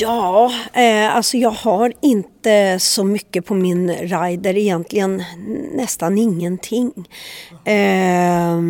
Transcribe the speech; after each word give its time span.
Ja, 0.00 0.52
eh, 0.72 1.16
alltså 1.16 1.36
jag 1.36 1.50
har 1.50 1.92
inte 2.00 2.78
så 2.78 3.04
mycket 3.04 3.46
på 3.46 3.54
min 3.54 3.90
rider 3.90 4.56
egentligen. 4.56 5.24
Nästan 5.74 6.18
ingenting. 6.18 6.92
Eh, 7.64 8.60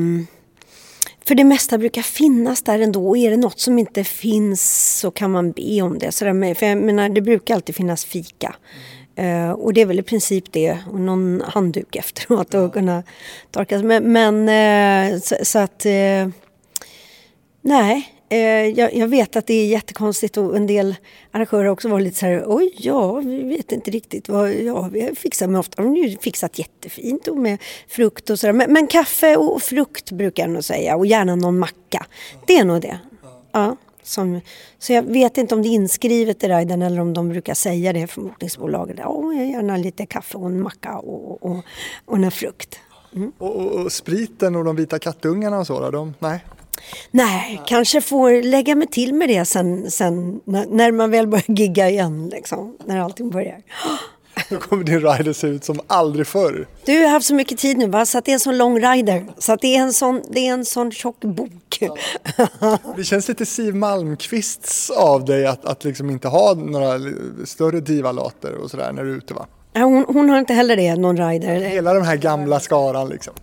för 1.25 1.35
det 1.35 1.45
mesta 1.45 1.79
brukar 1.79 2.03
finnas 2.03 2.63
där 2.63 2.79
ändå 2.79 3.09
och 3.09 3.19
är 3.19 3.31
det 3.31 3.37
något 3.37 3.61
som 3.61 3.79
inte 3.79 4.05
finns 4.05 4.99
så 5.01 5.11
kan 5.11 5.31
man 5.31 5.53
be 5.53 5.83
om 5.83 5.99
det. 5.99 6.13
Så 6.13 6.25
där 6.25 6.55
för 6.55 6.67
jag 6.67 6.79
menar, 6.79 7.09
det 7.09 7.21
brukar 7.21 7.55
alltid 7.55 7.75
finnas 7.75 8.05
fika. 8.05 8.55
Uh, 9.21 9.51
och 9.51 9.73
det 9.73 9.81
är 9.81 9.87
väl 9.87 9.99
i 9.99 10.03
princip 10.03 10.53
det 10.53 10.79
och 10.93 11.01
någon 11.01 11.43
handduk 11.47 11.97
efteråt 11.97 12.55
att 12.55 12.73
kunna 12.73 13.03
torka 13.51 13.79
Men, 13.79 14.13
men 14.13 14.49
uh, 15.15 15.21
så, 15.21 15.37
så, 15.43 15.59
att 15.59 15.87
uh, 15.87 16.33
nej, 17.63 18.20
Eh, 18.33 18.67
jag, 18.79 18.95
jag, 18.95 19.09
vet 19.09 19.37
att 19.37 19.47
det 19.47 19.55
är 19.55 19.67
jättekonstigt 19.67 20.37
och 20.37 20.57
en 20.57 20.67
del 20.67 20.95
arrangörer 21.31 21.65
har 21.65 21.73
också 21.73 21.89
varit 21.89 22.05
lite 22.05 22.19
så 22.19 22.27
här, 22.27 22.45
oj 22.47 22.75
ja, 22.77 23.13
vi 23.13 23.43
vet 23.43 23.73
inte 23.73 23.91
riktigt 23.91 24.29
vad, 24.29 24.53
ja 24.53 24.89
vi 24.93 25.01
har 25.01 25.15
fixat, 25.15 25.49
men 25.49 25.61
ofta 25.61 25.83
har 25.83 25.89
de 25.89 25.97
ju 25.97 26.19
fixat 26.19 26.59
jättefint 26.59 27.29
och 27.29 27.37
med 27.37 27.59
frukt 27.89 28.31
och 28.31 28.39
sådär. 28.39 28.53
Men, 28.53 28.73
men, 28.73 28.87
kaffe 28.87 29.37
och 29.37 29.63
frukt 29.63 30.11
brukar 30.11 30.43
jag 30.43 30.51
nog 30.51 30.65
säga 30.65 30.97
och 30.97 31.07
gärna 31.07 31.35
någon 31.35 31.59
macka. 31.59 32.07
Det 32.47 32.57
är 32.57 32.65
nog 32.65 32.81
det. 32.81 32.99
Ja. 33.53 33.77
Som, 34.03 34.41
så 34.79 34.93
jag 34.93 35.03
vet 35.03 35.39
inte 35.39 35.55
om 35.55 35.63
det 35.63 35.69
är 35.69 35.71
inskrivet 35.71 36.45
i 36.45 36.49
riden 36.49 36.83
eller 36.83 37.01
om 37.01 37.15
de 37.15 37.29
brukar 37.29 37.55
säga 37.55 37.93
det 37.93 38.07
från 38.07 38.25
bokningsbolaget. 38.25 38.97
Ja, 38.99 39.33
gärna 39.33 39.77
lite 39.77 40.07
kaffe 40.07 40.39
och 40.39 40.47
en 40.47 40.61
macka 40.63 40.99
och, 40.99 41.43
och, 41.43 41.65
och 42.05 42.17
en 42.17 42.31
frukt. 42.31 42.81
Mm. 43.15 43.33
Och, 43.39 43.57
och, 43.57 43.73
och, 43.73 43.93
spriten 43.93 44.57
och 44.57 44.65
de 44.65 44.77
vita 44.77 44.99
kattungarna 44.99 45.59
och 45.59 45.67
så 45.67 45.81
då? 45.81 45.91
De, 45.91 46.15
nej? 46.19 46.45
Nej, 47.11 47.63
kanske 47.67 48.01
får 48.01 48.43
lägga 48.43 48.75
mig 48.75 48.87
till 48.87 49.15
med 49.15 49.29
det 49.29 49.45
sen, 49.45 49.91
sen 49.91 50.41
när, 50.45 50.67
när 50.67 50.93
man 50.93 51.11
väl 51.11 51.27
börjar 51.27 51.45
gigga 51.49 51.91
igen. 51.91 52.29
Liksom, 52.29 52.77
när 52.85 53.01
allting 53.01 53.31
börjar. 53.31 53.63
Då 54.49 54.57
kommer 54.57 54.85
din 54.85 55.01
rider 55.01 55.33
se 55.33 55.47
ut 55.47 55.65
som 55.65 55.81
aldrig 55.87 56.27
förr. 56.27 56.67
Du 56.85 57.03
har 57.03 57.11
haft 57.11 57.27
så 57.27 57.35
mycket 57.35 57.59
tid 57.59 57.79
nu 57.79 57.87
va? 57.87 58.07
så 58.07 58.19
att 58.19 58.25
det 58.25 58.31
är 58.31 58.35
en 58.35 58.41
sån 58.41 58.59
lång 58.59 58.81
rider. 58.81 59.27
Så 59.39 59.53
att 59.53 59.61
det 59.61 59.77
är 59.77 59.81
en 59.81 59.93
sån, 59.93 60.23
det 60.31 60.49
är 60.49 60.53
en 60.53 60.65
sån 60.65 60.93
tjock 60.93 61.21
bok. 61.21 61.79
Ja. 61.81 61.97
Det 62.97 63.05
känns 63.05 63.29
lite 63.29 63.47
Siw 63.47 63.79
Malmkvists 63.79 64.91
av 64.91 65.25
dig 65.25 65.47
att, 65.47 65.65
att 65.65 65.85
liksom 65.85 66.11
inte 66.11 66.29
ha 66.29 66.55
några 66.55 67.01
större 67.45 67.81
divalater 67.81 68.55
och 68.55 68.71
sådär 68.71 68.93
när 68.93 69.05
du 69.05 69.13
är 69.13 69.17
ute 69.17 69.35
va? 69.35 69.47
hon, 69.75 70.05
hon 70.09 70.31
har 70.31 70.39
inte 70.39 70.55
heller 70.55 70.77
det, 70.77 70.97
någon 70.97 71.17
rider. 71.17 71.55
Hela 71.55 71.95
den 71.95 72.05
här 72.05 72.17
gamla 72.17 72.61
skaran 72.61 73.09
liksom. 73.09 73.35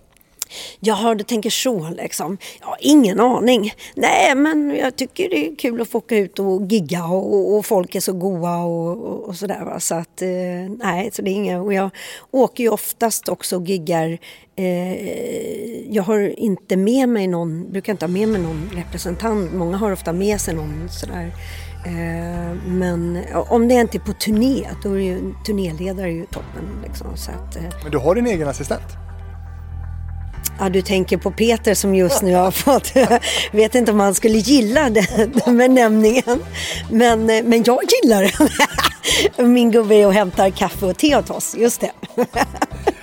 Jaha, 0.80 1.16
du 1.16 1.24
tänker 1.24 1.50
så 1.50 1.90
liksom. 1.90 2.38
Ja, 2.62 2.78
ingen 2.80 3.20
aning. 3.20 3.74
Nej, 3.96 4.36
men 4.36 4.76
jag 4.76 4.96
tycker 4.96 5.30
det 5.30 5.48
är 5.48 5.56
kul 5.56 5.82
att 5.82 5.90
få 5.90 5.98
åka 5.98 6.18
ut 6.18 6.40
och 6.40 6.62
gigga 6.72 7.06
och, 7.06 7.56
och 7.56 7.66
folk 7.66 7.96
är 7.96 8.00
så 8.00 8.14
goa 8.14 8.58
och, 8.58 8.98
och, 8.98 9.24
och 9.24 9.36
sådär. 9.36 9.66
Va? 9.66 9.80
Så 9.80 9.96
att, 9.96 10.22
eh, 10.22 10.28
nej, 10.84 11.10
så 11.14 11.22
det 11.22 11.30
är 11.30 11.34
inga... 11.34 11.62
Och 11.62 11.74
jag 11.74 11.90
åker 12.32 12.64
ju 12.64 12.70
oftast 12.70 13.30
också 13.30 13.56
och 13.56 13.66
giggar. 13.66 14.18
Eh, 14.56 15.94
jag 15.94 16.04
har 16.04 16.40
inte 16.40 16.78
med 16.78 17.10
mig 17.10 17.28
någon, 17.28 17.72
brukar 17.72 17.94
inte 17.94 18.06
ha 18.06 18.12
med 18.12 18.30
mig 18.30 18.42
någon 18.42 18.70
representant. 18.74 19.54
Många 19.54 19.78
har 19.78 19.92
ofta 19.92 20.14
med 20.14 20.42
sig 20.42 20.54
någon 20.54 20.90
sådär. 20.90 21.34
Eh, 21.86 22.56
men 22.66 23.24
om 23.34 23.68
det 23.68 23.74
inte 23.74 23.98
är 23.98 24.00
på 24.00 24.14
turné, 24.14 24.68
då 24.84 24.94
är 24.94 25.00
ju 25.00 25.34
turnéledare 25.46 26.12
ju 26.12 26.26
toppen. 26.26 26.82
Liksom, 26.84 27.18
så 27.18 27.32
att. 27.32 27.56
Eh, 27.56 27.64
men 27.84 27.92
du 27.92 27.98
har 27.98 28.16
din 28.16 28.28
egen 28.28 28.48
assistent? 28.48 29.07
Ja, 30.60 30.70
du 30.70 30.82
tänker 30.82 31.18
på 31.18 31.32
Peter 31.32 31.74
som 31.74 31.96
just 31.96 32.22
nu 32.22 32.36
har 32.36 32.52
fått, 32.52 32.94
vet 33.52 33.76
inte 33.76 33.92
om 33.92 34.00
han 34.00 34.16
skulle 34.16 34.38
gilla 34.38 34.90
den 34.90 35.58
benämningen. 35.58 36.40
Men, 36.92 37.26
men 37.26 37.64
jag 37.64 37.80
gillar 38.04 38.24
det. 38.24 39.44
Min 39.44 39.72
gubbe 39.72 39.96
är 39.96 40.08
och 40.08 40.14
hämtar 40.14 40.50
kaffe 40.50 40.86
och 40.86 40.98
te 40.98 41.16
åt 41.16 41.30
oss, 41.30 41.56
just 41.58 41.82
det. 41.82 41.92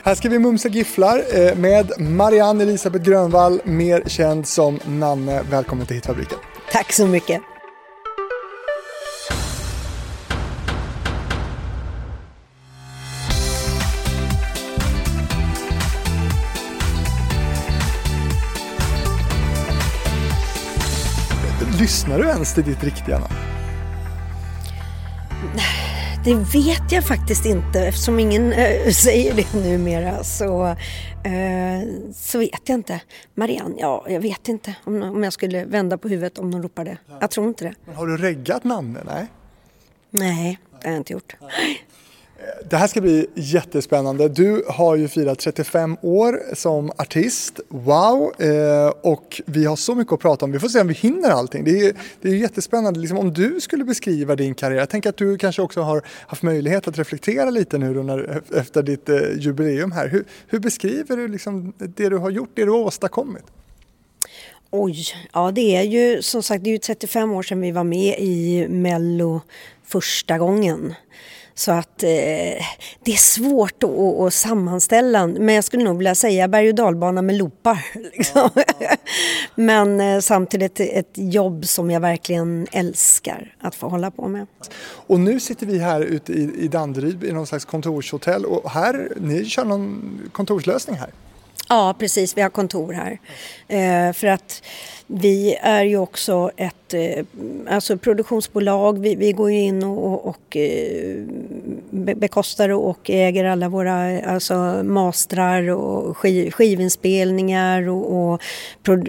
Här 0.02 0.14
ska 0.14 0.28
vi 0.28 0.38
mumsa 0.38 0.68
gifflar 0.68 1.22
eh, 1.34 1.54
med 1.54 1.92
Marianne 1.98 2.62
Elisabeth 2.62 3.04
Grönvall, 3.04 3.60
mer 3.64 4.02
känd 4.06 4.46
som 4.46 4.80
Nanne. 4.84 5.42
Välkommen 5.50 5.86
till 5.86 5.96
Hitfabriken. 5.96 6.38
Tack 6.72 6.92
så 6.92 7.06
mycket. 7.06 7.40
Lyssnar 21.84 22.18
du 22.18 22.28
ens 22.28 22.54
till 22.54 22.64
ditt 22.64 22.84
riktiga 22.84 23.18
namn? 23.18 23.34
Det 26.24 26.34
vet 26.34 26.92
jag 26.92 27.04
faktiskt 27.04 27.46
inte 27.46 27.80
eftersom 27.80 28.18
ingen 28.18 28.52
äh, 28.52 28.90
säger 28.90 29.34
det 29.34 29.54
numera 29.54 30.24
så, 30.24 30.66
äh, 30.66 30.74
så 32.14 32.38
vet 32.38 32.60
jag 32.64 32.74
inte. 32.74 33.00
Marianne, 33.34 33.74
ja 33.78 34.04
jag 34.08 34.20
vet 34.20 34.48
inte 34.48 34.74
om, 34.84 35.02
om 35.02 35.24
jag 35.24 35.32
skulle 35.32 35.64
vända 35.64 35.98
på 35.98 36.08
huvudet 36.08 36.38
om 36.38 36.50
de 36.50 36.62
ropade. 36.62 36.98
Jag 37.20 37.30
tror 37.30 37.48
inte 37.48 37.64
det. 37.64 37.74
Men 37.84 37.94
har 37.94 38.06
du 38.06 38.16
reggat 38.16 38.64
Nanne? 38.64 39.00
Nej? 39.06 39.26
Nej, 40.10 40.58
det 40.80 40.86
har 40.86 40.92
jag 40.92 41.00
inte 41.00 41.12
gjort. 41.12 41.36
Nej. 41.40 41.80
Det 42.70 42.76
här 42.76 42.86
ska 42.86 43.00
bli 43.00 43.26
jättespännande. 43.34 44.28
Du 44.28 44.64
har 44.68 44.96
ju 44.96 45.08
firat 45.08 45.38
35 45.38 45.96
år 46.02 46.40
som 46.54 46.90
artist. 46.90 47.60
Wow! 47.68 48.32
Eh, 48.38 48.92
och 49.02 49.42
vi 49.46 49.64
har 49.64 49.76
så 49.76 49.94
mycket 49.94 50.12
att 50.12 50.20
prata 50.20 50.44
om. 50.44 50.52
Vi 50.52 50.58
får 50.58 50.68
se 50.68 50.80
om 50.80 50.88
vi 50.88 50.94
hinner 50.94 51.30
allting. 51.30 51.64
Det 51.64 51.80
är, 51.80 51.94
det 52.20 52.28
är 52.28 52.34
jättespännande. 52.34 53.00
Liksom, 53.00 53.18
om 53.18 53.32
du 53.32 53.60
skulle 53.60 53.84
beskriva 53.84 54.36
din 54.36 54.54
karriär. 54.54 54.78
Jag 54.78 54.88
tänker 54.88 55.08
att 55.08 55.16
du 55.16 55.38
kanske 55.38 55.62
också 55.62 55.80
har 55.80 56.02
haft 56.26 56.42
möjlighet 56.42 56.88
att 56.88 56.98
reflektera 56.98 57.50
lite 57.50 57.78
nu 57.78 58.02
när, 58.02 58.36
e-, 58.36 58.58
efter 58.58 58.82
ditt 58.82 59.08
eh, 59.08 59.18
jubileum 59.38 59.92
här. 59.92 60.08
Hur, 60.08 60.24
hur 60.46 60.58
beskriver 60.58 61.16
du 61.16 61.28
liksom 61.28 61.72
det 61.78 62.08
du 62.08 62.16
har 62.16 62.30
gjort, 62.30 62.50
det 62.54 62.64
du 62.64 62.70
har 62.70 62.78
åstadkommit? 62.78 63.44
Oj, 64.76 65.04
ja 65.32 65.50
det 65.50 65.76
är 65.76 65.82
ju 65.82 66.22
som 66.22 66.42
sagt 66.42 66.64
det 66.64 66.70
är 66.70 66.78
35 66.78 67.32
år 67.32 67.42
sedan 67.42 67.60
vi 67.60 67.70
var 67.70 67.84
med 67.84 68.16
i 68.18 68.66
Mello 68.68 69.40
första 69.84 70.38
gången. 70.38 70.94
Så 71.54 71.72
att 71.72 72.02
eh, 72.02 72.08
det 73.04 73.12
är 73.12 73.16
svårt 73.16 73.84
att, 73.84 73.90
att, 73.90 74.34
sammanställa, 74.34 75.26
men 75.26 75.54
jag 75.54 75.64
skulle 75.64 75.84
nog 75.84 75.98
vilja 75.98 76.14
säga 76.14 76.48
berg 76.48 76.68
och 76.68 76.74
dalbana 76.74 77.22
med 77.22 77.34
loopar. 77.34 77.86
Liksom. 78.12 78.50
men 79.54 80.00
eh, 80.00 80.20
samtidigt 80.20 80.80
ett 80.80 81.12
jobb 81.14 81.64
som 81.64 81.90
jag 81.90 82.00
verkligen 82.00 82.66
älskar 82.72 83.56
att 83.60 83.74
få 83.74 83.88
hålla 83.88 84.10
på 84.10 84.28
med. 84.28 84.46
Och 85.06 85.20
nu 85.20 85.40
sitter 85.40 85.66
vi 85.66 85.78
här 85.78 86.00
ute 86.00 86.32
i, 86.32 86.50
i 86.58 86.68
Danderyd 86.68 87.24
i 87.24 87.32
någon 87.32 87.46
slags 87.46 87.64
kontorshotell 87.64 88.44
och 88.44 88.70
här, 88.70 89.12
ni 89.16 89.44
kör 89.44 89.64
någon 89.64 90.20
kontorslösning 90.32 90.96
här? 90.96 91.10
Ja, 91.68 91.94
precis. 91.98 92.36
Vi 92.36 92.42
har 92.42 92.50
kontor 92.50 92.92
här. 92.92 93.18
Eh, 93.68 94.12
för 94.12 94.26
att 94.26 94.62
vi 95.06 95.54
är 95.54 95.84
ju 95.84 95.96
också 95.96 96.50
ett 96.56 96.94
eh, 96.94 97.24
alltså 97.68 97.98
produktionsbolag. 97.98 98.98
Vi, 98.98 99.14
vi 99.14 99.32
går 99.32 99.50
in 99.50 99.84
och, 99.84 100.26
och 100.26 100.56
eh, 100.56 101.24
bekostar 101.90 102.68
och 102.68 103.10
äger 103.10 103.44
alla 103.44 103.68
våra 103.68 104.20
alltså 104.20 104.54
mastrar 104.84 105.70
och 105.70 106.16
skiv, 106.16 106.50
skivinspelningar 106.50 107.88
och, 107.88 108.32
och 108.32 108.42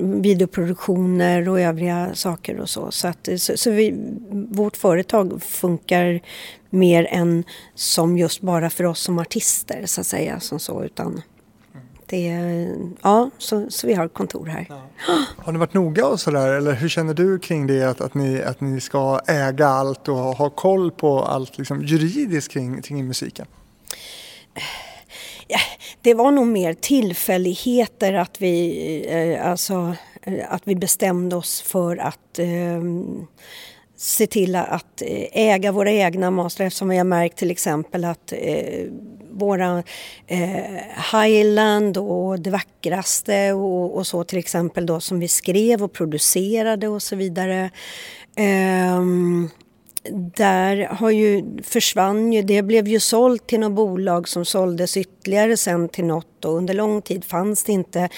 videoproduktioner 0.02 1.50
och 1.50 1.62
övriga 1.62 2.10
saker 2.14 2.60
och 2.60 2.70
så. 2.70 2.92
Så, 2.92 3.08
att, 3.08 3.30
så, 3.38 3.58
så 3.58 3.72
vi, 3.72 3.96
vårt 4.32 4.78
företag 4.78 5.44
funkar 5.44 6.22
mer 6.70 7.08
än 7.12 7.44
som 7.76 8.18
just 8.18 8.42
bara 8.42 8.70
för 8.70 8.84
oss 8.84 9.00
som 9.00 9.20
artister 9.20 9.86
så 9.86 10.02
att 10.02 10.08
säga. 10.08 10.40
Som 10.40 10.60
så, 10.60 10.84
utan 10.84 11.22
det 12.08 12.30
är, 12.30 12.76
ja, 13.02 13.30
så, 13.38 13.70
så 13.70 13.88
vi 13.88 13.94
har 13.94 14.08
kontor 14.08 14.46
här. 14.46 14.66
Ja. 14.70 14.82
Har 15.38 15.52
ni 15.52 15.60
varit 15.60 15.74
noga 15.74 16.08
och 16.08 16.20
sådär 16.20 16.54
eller 16.54 16.74
hur 16.74 16.90
känner 16.90 17.14
du 17.14 17.40
kring 17.40 17.68
det 17.68 17.84
att, 17.84 18.02
att, 18.02 18.14
ni, 18.14 18.42
att 18.42 18.62
ni 18.62 18.82
ska 18.82 19.20
äga 19.28 19.68
allt 19.68 20.08
och 20.08 20.16
ha, 20.16 20.50
koll 20.50 20.92
på 20.92 21.20
allt 21.20 21.58
liksom, 21.58 21.84
juridiskt 21.84 22.52
kring, 22.52 22.82
kring 22.82 23.08
musiken? 23.08 23.46
Ja, 25.48 25.60
det 26.02 26.14
var 26.14 26.32
nog 26.32 26.48
mer 26.48 26.74
tillfälligheter 26.74 28.14
att 28.14 28.42
vi, 28.42 29.06
eh, 29.10 29.50
alltså, 29.50 29.96
eh, 30.22 30.54
att 30.54 30.62
vi 30.66 30.76
bestämde 30.76 31.36
oss 31.36 31.62
för 31.62 31.98
att 31.98 32.40
eh, 32.40 32.82
se 33.98 34.28
till 34.28 34.56
att 34.56 35.02
eh, 35.02 35.28
äga 35.32 35.72
våra 35.72 35.92
egna 35.92 36.32
mastrar 36.32 36.68
eftersom 36.68 36.90
vi 36.90 36.98
har 36.98 37.04
märkt 37.04 37.38
till 37.38 37.52
exempel 37.52 38.06
att 38.06 38.34
eh, 38.38 38.86
våra 39.36 39.84
eh, 40.28 40.64
Highland 41.12 41.98
och 41.98 42.40
det 42.40 42.50
vackraste 42.50 43.54
och, 43.54 43.98
och, 43.98 44.08
så 44.08 44.24
till 44.24 44.40
exempel 44.40 44.86
då 44.86 45.00
som 45.00 45.20
vi 45.20 45.28
skrev 45.28 45.84
och 45.84 45.94
producerade 45.94 46.88
och 46.88 47.02
så 47.02 47.16
vidare. 47.16 47.70
Eh, 48.36 49.02
där 50.12 50.88
har 50.92 51.10
ju, 51.10 51.44
försvann 51.64 52.34
ju, 52.34 52.42
det 52.42 52.62
blev 52.62 52.88
ju 52.88 53.00
sålt 53.00 53.48
till 53.48 53.60
något 53.60 53.72
bolag 53.72 54.28
som 54.28 54.46
såldes 54.46 54.98
ytterligare 54.98 55.58
sen 55.58 55.90
till 55.90 56.06
något 56.06 56.46
och 56.46 56.54
under 56.54 56.74
lång 56.74 57.02
tid 57.02 57.26
fanns 57.26 57.64
det 57.64 57.72
inte 57.72 58.10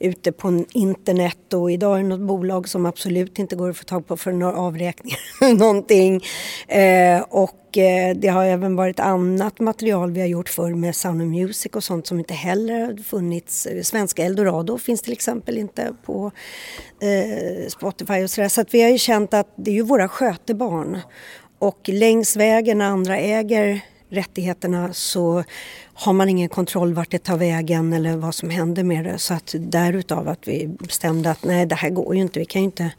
ute 0.00 0.32
på 0.32 0.64
internet 0.72 1.54
och 1.54 1.70
idag 1.72 1.98
är 1.98 2.02
det 2.02 2.08
något 2.08 2.28
bolag 2.28 2.68
som 2.68 2.86
absolut 2.86 3.38
inte 3.38 3.56
går 3.56 3.70
att 3.70 3.76
få 3.76 3.84
tag 3.84 4.06
på 4.06 4.16
för 4.16 4.32
några 4.32 4.56
avräkningar 4.56 5.18
någonting. 5.58 6.22
Eh, 6.68 7.20
och 7.30 7.61
eh, 7.78 8.16
det 8.16 8.28
har 8.28 8.44
även 8.44 8.76
varit 8.76 9.00
annat 9.00 9.60
material 9.60 10.10
vi 10.12 10.20
har 10.20 10.28
gjort 10.28 10.48
förr 10.48 10.74
med 10.74 10.96
Sound 10.96 11.22
of 11.22 11.28
Music 11.28 11.72
och 11.72 11.84
sånt 11.84 12.06
som 12.06 12.18
inte 12.18 12.34
heller 12.34 12.80
har 12.80 12.96
funnits. 13.02 13.66
Eh, 13.66 13.82
svenska 13.82 14.24
Eldorado 14.24 14.78
finns 14.78 15.02
till 15.02 15.12
exempel 15.12 15.58
inte 15.58 15.94
på 16.04 16.30
eh, 17.00 17.68
Spotify 17.68 18.24
och 18.24 18.30
sådär. 18.30 18.48
Så 18.48 18.60
att 18.60 18.74
vi 18.74 18.82
har 18.82 18.90
ju 18.90 18.98
känt 18.98 19.34
att 19.34 19.52
det 19.56 19.70
är 19.70 19.74
ju 19.74 19.82
våra 19.82 20.08
skötebarn 20.08 20.98
och 21.58 21.88
längs 21.88 22.36
vägen 22.36 22.78
när 22.78 22.86
andra 22.86 23.18
äger 23.18 23.80
rättigheterna 24.08 24.92
så 24.92 25.44
har 25.94 26.12
man 26.12 26.28
ingen 26.28 26.48
kontroll 26.48 26.94
vart 26.94 27.10
det 27.10 27.18
tar 27.18 27.36
vägen 27.36 27.92
eller 27.92 28.16
vad 28.16 28.34
som 28.34 28.50
händer 28.50 28.82
med 28.82 29.04
det. 29.04 29.18
Så 29.18 29.34
att 29.34 29.54
därutav 29.58 30.28
att 30.28 30.48
vi 30.48 30.66
bestämde 30.66 31.30
att 31.30 31.44
nej 31.44 31.66
det 31.66 31.74
här 31.74 31.90
går 31.90 32.14
ju 32.14 32.20
inte, 32.20 32.38
vi 32.38 32.44
kan 32.44 32.62
ju 32.62 32.66
inte 32.66 32.90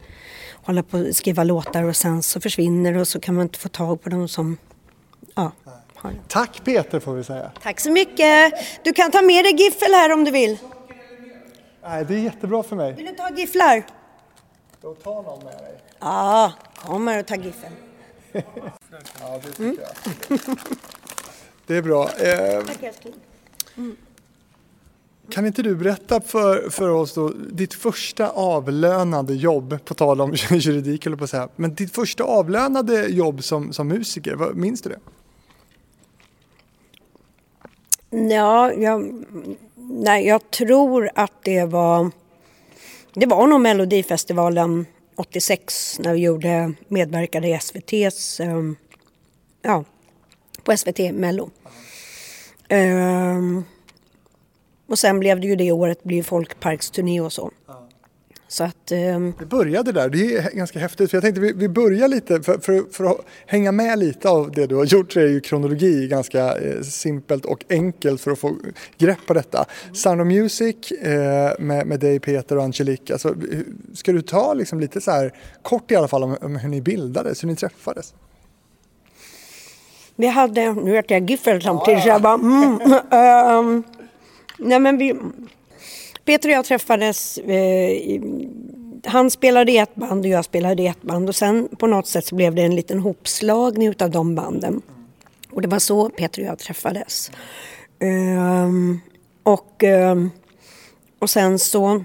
hålla 0.64 0.82
på 0.82 0.98
och 0.98 1.16
skriva 1.16 1.44
låtar 1.44 1.82
och 1.82 1.96
sen 1.96 2.22
så 2.22 2.40
försvinner 2.40 2.96
och 2.96 3.08
så 3.08 3.20
kan 3.20 3.34
man 3.34 3.42
inte 3.42 3.58
få 3.58 3.68
tag 3.68 4.02
på 4.02 4.10
dem 4.10 4.28
som 4.28 4.56
ja, 5.34 5.52
har 5.94 6.10
det. 6.10 6.16
Tack 6.28 6.64
Peter 6.64 7.00
får 7.00 7.14
vi 7.14 7.24
säga. 7.24 7.50
Tack 7.62 7.80
så 7.80 7.90
mycket! 7.90 8.52
Du 8.82 8.92
kan 8.92 9.10
ta 9.10 9.22
med 9.22 9.44
dig 9.44 9.54
giffel 9.62 9.92
här 9.92 10.12
om 10.12 10.24
du 10.24 10.30
vill. 10.30 10.58
Nej, 11.82 12.04
det 12.04 12.14
är 12.14 12.18
jättebra 12.18 12.62
för 12.62 12.76
mig. 12.76 12.92
Vill 12.92 13.06
du 13.06 13.12
ta 13.12 13.30
gifflar? 13.30 13.86
Då 14.80 14.94
tar 14.94 15.22
någon 15.22 15.44
med 15.44 15.58
dig. 15.58 15.78
Ja, 16.00 16.52
kom 16.76 17.06
här 17.06 17.18
och 17.18 17.26
ta 17.26 17.34
giffel. 17.34 17.70
Ja, 19.20 19.40
det 19.44 19.50
tycker 19.50 19.82
jag. 19.82 20.58
Det 21.66 21.76
är 21.76 21.82
bra. 21.82 22.06
Tack 22.66 22.82
älskling 22.82 23.14
kan 25.30 25.46
inte 25.46 25.62
du 25.62 25.74
berätta 25.74 26.20
för, 26.20 26.70
för 26.70 26.88
oss 26.88 27.14
då, 27.14 27.28
ditt 27.28 27.74
första 27.74 28.30
avlönade 28.30 29.34
jobb, 29.34 29.84
på 29.84 29.94
tal 29.94 30.20
om 30.20 30.34
juridik 30.50 31.06
eller 31.06 31.16
på 31.16 31.24
att 31.24 31.30
säga, 31.30 31.48
men 31.56 31.74
ditt 31.74 31.94
första 31.94 32.24
avlönade 32.24 33.06
jobb 33.06 33.44
som, 33.44 33.72
som 33.72 33.88
musiker, 33.88 34.54
minns 34.54 34.82
du 34.82 34.90
det? 34.90 34.98
Ja, 38.34 38.72
jag, 38.72 39.24
nej, 39.76 40.26
jag 40.26 40.50
tror 40.50 41.10
att 41.14 41.32
det 41.42 41.64
var... 41.64 42.10
Det 43.14 43.26
var 43.26 43.46
nog 43.46 43.60
Melodifestivalen 43.60 44.86
86 45.16 45.98
när 45.98 46.12
vi 46.12 46.20
gjorde, 46.20 46.72
medverkade 46.88 47.48
i 47.48 47.52
SVTs... 47.52 48.40
Ehm, 48.40 48.76
ja, 49.62 49.84
på 50.64 50.76
SVT 50.76 50.98
Mello. 50.98 51.50
Um, 52.70 53.64
och 54.86 54.98
sen 54.98 55.20
blev 55.20 55.40
det 55.40 55.46
ju 55.46 55.56
det 55.56 55.72
året 55.72 56.04
blev 56.04 56.22
folkparksturné 56.22 57.20
och 57.20 57.32
så. 57.32 57.50
Så 58.48 58.64
att... 58.64 58.92
Um, 58.92 59.34
Det 59.38 59.46
började 59.46 59.92
där, 59.92 60.08
det 60.08 60.36
är 60.36 60.50
ganska 60.50 60.78
häftigt. 60.78 61.10
För 61.10 61.16
jag 61.16 61.22
tänkte 61.22 61.40
vi, 61.40 61.52
vi 61.52 61.68
börjar 61.68 62.08
lite, 62.08 62.42
för, 62.42 62.58
för, 62.58 62.92
för 62.92 63.04
att 63.04 63.20
hänga 63.46 63.72
med 63.72 63.98
lite 63.98 64.28
av 64.28 64.50
det 64.52 64.66
du 64.66 64.74
har 64.74 64.84
gjort 64.84 65.12
så 65.12 65.20
är 65.20 65.26
ju 65.26 65.40
kronologi 65.40 66.08
ganska 66.08 66.58
eh, 66.58 66.80
simpelt 66.82 67.44
och 67.44 67.64
enkelt 67.68 68.20
för 68.20 68.30
att 68.30 68.38
få 68.38 68.56
grepp 68.98 69.18
på 69.26 69.34
detta. 69.34 69.64
Sound 69.92 70.20
of 70.20 70.26
Music 70.26 70.92
eh, 70.92 71.52
med, 71.58 71.86
med 71.86 72.00
dig 72.00 72.20
Peter 72.20 72.56
och 72.56 72.64
Angelique, 72.64 73.14
alltså, 73.14 73.34
ska 73.94 74.12
du 74.12 74.22
ta 74.22 74.54
liksom 74.54 74.80
lite 74.80 75.00
så 75.00 75.10
här 75.10 75.32
kort 75.62 75.90
i 75.90 75.96
alla 75.96 76.08
fall 76.08 76.22
om, 76.22 76.36
om 76.40 76.56
hur 76.56 76.68
ni 76.68 76.80
bildades, 76.80 77.42
hur 77.42 77.48
ni 77.48 77.56
träffades? 77.56 78.14
Vi 80.16 80.26
hade, 80.26 80.72
nu 80.72 80.92
vet 80.92 81.10
jag 81.10 81.30
giffel 81.30 81.62
samtidigt 81.62 82.02
så 82.02 82.08
jag 82.08 82.22
bara 82.22 82.34
mm, 82.34 82.78
ehm, 83.10 83.84
Nej 84.58 84.80
men 84.80 84.98
vi, 84.98 85.14
Peter 86.24 86.48
och 86.48 86.54
jag 86.54 86.64
träffades, 86.64 87.38
eh, 87.38 87.90
i- 87.90 88.48
han 89.04 89.30
spelade 89.30 89.72
i 89.72 89.78
ett 89.78 89.94
band 89.94 90.24
och 90.24 90.30
jag 90.30 90.44
spelade 90.44 90.82
i 90.82 90.86
ett 90.86 91.02
band 91.02 91.28
och 91.28 91.36
sen 91.36 91.68
på 91.78 91.86
något 91.86 92.06
sätt 92.06 92.26
så 92.26 92.34
blev 92.34 92.54
det 92.54 92.62
en 92.62 92.76
liten 92.76 92.98
hopslagning 93.00 93.88
utav 93.88 94.10
de 94.10 94.34
banden. 94.34 94.82
Och 95.50 95.62
det 95.62 95.68
var 95.68 95.78
så 95.78 96.08
Peter 96.10 96.42
och 96.42 96.48
jag 96.48 96.58
träffades. 96.58 97.30
Ehm, 97.98 99.00
och, 99.42 99.82
ehm, 99.84 100.30
och 101.18 101.30
sen 101.30 101.58
så 101.58 102.04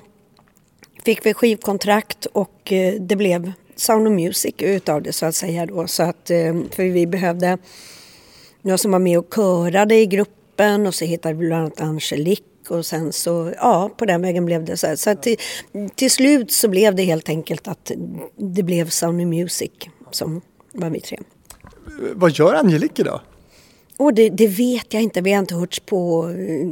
fick 1.06 1.26
vi 1.26 1.34
skivkontrakt 1.34 2.26
och 2.26 2.72
eh, 2.74 2.94
det 2.94 3.16
blev 3.16 3.52
Sound 3.76 4.08
of 4.08 4.14
Music 4.14 4.56
utav 4.58 5.02
det 5.02 5.14
så 5.14 5.26
att 5.26 5.36
säga 5.36 5.66
då. 5.66 5.88
Så 5.88 6.04
att, 6.04 6.30
eh, 6.30 6.56
för 6.76 6.84
vi 6.84 7.08
behövde 7.08 7.58
några 8.62 8.78
som 8.78 8.92
var 8.92 9.00
med 9.00 9.20
och 9.20 9.34
körade 9.36 9.96
i 9.96 10.06
gruppen 10.06 10.36
och 10.88 10.96
så 10.96 11.06
hittade 11.06 11.36
vi 11.36 11.48
bland 11.48 11.62
annat 11.62 11.82
Angelique 11.82 12.44
och 12.70 12.86
sen 12.86 13.14
så, 13.14 13.54
ja, 13.58 13.90
på 13.98 14.06
den 14.06 14.22
vägen 14.22 14.46
blev 14.46 14.66
det 14.66 14.78
så 14.78 14.88
här. 14.88 14.96
Så 14.96 15.16
till, 15.16 15.38
till 15.96 16.12
slut 16.12 16.52
så 16.52 16.68
blev 16.68 16.96
det 16.96 17.04
helt 17.04 17.30
enkelt 17.30 17.68
att 17.68 17.92
det 18.38 18.64
blev 18.64 18.90
Sound 18.90 19.28
Music 19.28 19.72
som 20.12 20.42
var 20.72 20.90
vi 20.90 21.00
tre. 21.00 21.20
Vad 22.14 22.32
gör 22.32 22.54
Angelique 22.54 23.02
idag? 23.02 23.22
Och 23.98 24.14
det, 24.14 24.30
det 24.30 24.48
vet 24.48 24.94
jag 24.94 25.04
inte, 25.04 25.22
vi 25.22 25.32
har 25.32 25.40
inte 25.40 25.56
hörts 25.56 25.80
på... 25.80 26.30
eh, 26.30 26.68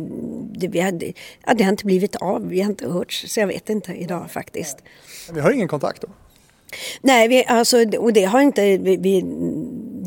Det, 0.60 0.68
vi 0.68 0.80
hade, 0.80 1.14
ja, 1.46 1.54
det 1.54 1.64
har 1.64 1.72
inte 1.72 1.86
blivit 1.86 2.16
av, 2.16 2.48
vi 2.48 2.62
har 2.62 2.70
inte 2.70 2.88
hörts, 2.88 3.34
så 3.34 3.40
jag 3.40 3.48
vet 3.48 3.70
inte 3.70 3.94
idag 3.94 4.32
faktiskt. 4.32 4.78
Vi 5.34 5.40
har 5.40 5.52
ingen 5.52 5.68
kontakt 5.68 6.02
då? 6.02 6.08
Nej, 7.02 7.28
vi, 7.28 7.46
alltså, 7.46 7.78
och 7.98 8.14
det 8.14 8.24
har, 8.24 8.42
inte, 8.42 8.78
vi, 8.78 8.98
vi, 8.98 9.24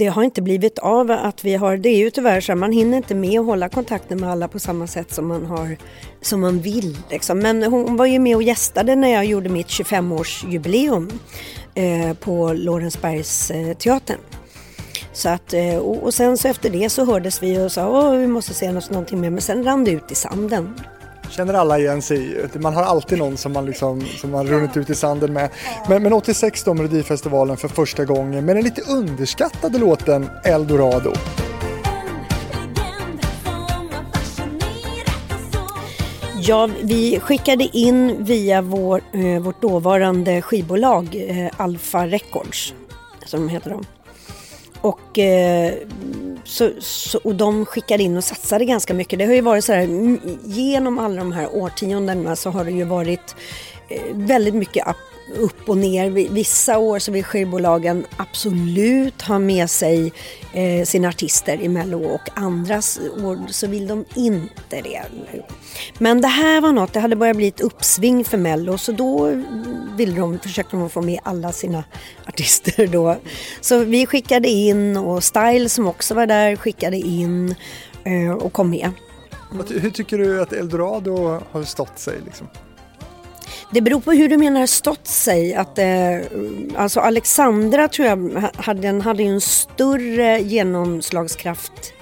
det 0.01 0.07
har 0.07 0.23
inte 0.23 0.43
blivit 0.43 0.79
av 0.79 1.11
att 1.11 1.45
vi 1.45 1.55
har, 1.55 1.77
det 1.77 1.89
är 1.89 1.97
ju 1.97 2.11
tyvärr 2.11 2.41
så 2.41 2.55
man 2.55 2.73
hinner 2.73 2.97
inte 2.97 3.15
med 3.15 3.41
att 3.41 3.47
hålla 3.47 3.69
kontakten 3.69 4.21
med 4.21 4.31
alla 4.31 4.49
på 4.49 4.59
samma 4.59 4.87
sätt 4.87 5.13
som 5.13 5.29
man, 5.29 5.47
har, 5.47 5.77
som 6.21 6.41
man 6.41 6.61
vill. 6.61 6.97
Liksom. 7.11 7.39
Men 7.39 7.63
hon 7.63 7.97
var 7.97 8.07
ju 8.07 8.19
med 8.19 8.37
och 8.37 8.43
gästade 8.43 8.97
när 8.97 9.09
jag 9.09 9.25
gjorde 9.25 9.49
mitt 9.49 9.67
25-årsjubileum 9.67 11.13
eh, 11.75 12.15
på 12.15 12.53
Lorensbergs 12.53 13.51
eh, 13.51 13.77
teatern. 13.77 14.19
Så 15.13 15.29
att, 15.29 15.55
eh, 15.55 15.77
och, 15.77 16.03
och 16.03 16.15
sen 16.15 16.39
så 16.39 16.49
efter 16.49 16.71
det 16.71 16.91
så 16.91 17.05
hördes 17.05 17.43
vi 17.43 17.59
och 17.59 17.73
sa 17.73 18.13
att 18.13 18.21
vi 18.21 18.27
måste 18.27 18.55
se 18.55 18.73
något, 18.73 18.91
någonting 18.91 19.21
mer 19.21 19.31
men 19.31 19.41
sen 19.41 19.65
rann 19.65 19.85
det 19.85 19.91
ut 19.91 20.13
i 20.13 20.15
sanden. 20.15 20.75
Känner 21.31 21.55
alla 21.55 21.79
igen 21.79 22.03
sig 22.03 22.19
i. 22.19 22.59
Man 22.59 22.75
har 22.75 22.83
alltid 22.83 23.19
någon 23.19 23.37
som 23.37 23.53
man, 23.53 23.67
liksom, 23.67 24.01
som 24.21 24.31
man 24.31 24.47
runnit 24.47 24.77
ut 24.77 24.91
i 24.91 24.95
sanden 24.95 25.33
med. 25.33 25.51
Men, 25.89 26.03
men 26.03 26.13
86 26.13 26.65
då 26.65 26.75
Melodifestivalen 26.75 27.57
för 27.57 27.69
första 27.69 28.05
gången 28.05 28.45
med 28.45 28.57
den 28.57 28.65
lite 28.65 28.83
underskattade 28.83 29.79
låten 29.79 30.31
Eldorado. 30.45 31.13
Ja, 36.43 36.69
vi 36.83 37.21
skickade 37.21 37.65
in 37.73 38.25
via 38.25 38.63
vår, 38.63 39.01
eh, 39.13 39.43
vårt 39.43 39.63
dåvarande 39.63 40.43
skivbolag 40.43 41.27
eh, 41.29 41.51
Alfa 41.57 42.07
Records, 42.07 42.75
som 43.27 43.49
heter 43.49 43.71
de. 43.71 44.00
Och, 44.81 45.19
eh, 45.19 45.75
så, 46.45 46.71
så, 46.81 47.21
och 47.25 47.35
de 47.35 47.67
skickade 47.67 48.03
in 48.03 48.17
och 48.17 48.25
satsade 48.25 48.65
ganska 48.65 48.95
mycket. 48.95 49.19
Det 49.19 49.27
har 49.27 49.35
ju 49.35 49.41
varit 49.41 49.65
så 49.65 49.73
här, 49.73 50.19
genom 50.45 50.99
alla 50.99 51.17
de 51.17 51.33
här 51.33 51.55
årtiondena 51.55 52.37
så 52.37 52.51
har 52.51 52.65
det 52.65 52.71
ju 52.71 52.85
varit 52.85 53.37
eh, 53.89 54.03
väldigt 54.13 54.55
mycket 54.55 54.87
upp, 55.31 55.69
och 55.69 55.79
ner. 55.79 56.11
Vissa 56.11 56.79
år 56.79 56.99
så 56.99 57.13
vill 57.13 57.25
skivbolagen 57.25 58.07
absolut 58.17 59.23
ha 59.23 59.39
med 59.39 59.71
sig 59.71 60.13
eh, 60.53 60.85
sina 60.85 61.09
artister 61.09 61.61
i 61.61 61.69
Mello 61.69 62.05
och 62.05 62.29
andra 62.35 62.77
år 62.77 63.53
så 63.53 63.67
vill 63.67 63.87
de 63.87 64.05
inte 64.15 64.81
det. 64.81 65.03
Men 65.99 66.21
det 66.21 66.29
här 66.29 66.61
var 66.61 66.73
något, 66.73 66.93
det 66.93 67.01
hade 67.01 67.17
börjat 67.17 67.37
bli 67.37 67.49
ett 67.49 67.61
uppsving 67.61 68.25
för 68.25 68.39
Mello 68.39 68.79
så 68.79 68.93
då 68.93 69.43
ville 69.97 70.21
de, 70.21 70.39
försökte 70.39 70.77
de 70.77 70.91
få 70.91 71.03
med 71.03 71.21
alla 71.23 71.53
sina 71.53 71.85
artister 72.27 72.87
då. 72.87 73.17
Så 73.61 73.79
vi 73.79 74.07
skickade 74.07 74.49
in 74.49 74.97
och 74.97 75.25
Style 75.25 75.69
som 75.69 75.87
också 75.87 76.15
var 76.15 76.27
där 76.27 76.57
skickade 76.57 76.97
in 76.97 77.55
eh, 78.05 78.33
och 78.33 78.53
kom 78.53 78.71
med. 78.71 78.91
Mm. 79.53 79.67
Hur 79.81 79.91
tycker 79.91 80.19
du 80.19 80.43
att 80.43 80.53
Eldorado 80.53 81.41
har 81.51 81.63
stått 81.63 81.99
sig? 81.99 82.21
Liksom? 82.25 82.47
Det 83.71 83.81
beror 83.81 84.01
på 84.01 84.13
hur 84.13 84.29
du 84.29 84.37
menar 84.39 84.67
stått 84.67 85.07
sig. 85.07 85.55
Att, 85.55 85.79
eh, 85.79 85.87
alltså 86.77 87.01
Alexandra 87.01 87.89
tror 87.89 88.09
jag 88.09 88.51
hade, 88.57 88.81
den 88.81 89.01
hade 89.01 89.23
en 89.23 89.41
större 89.41 90.41
genomslagskraft 90.41 91.93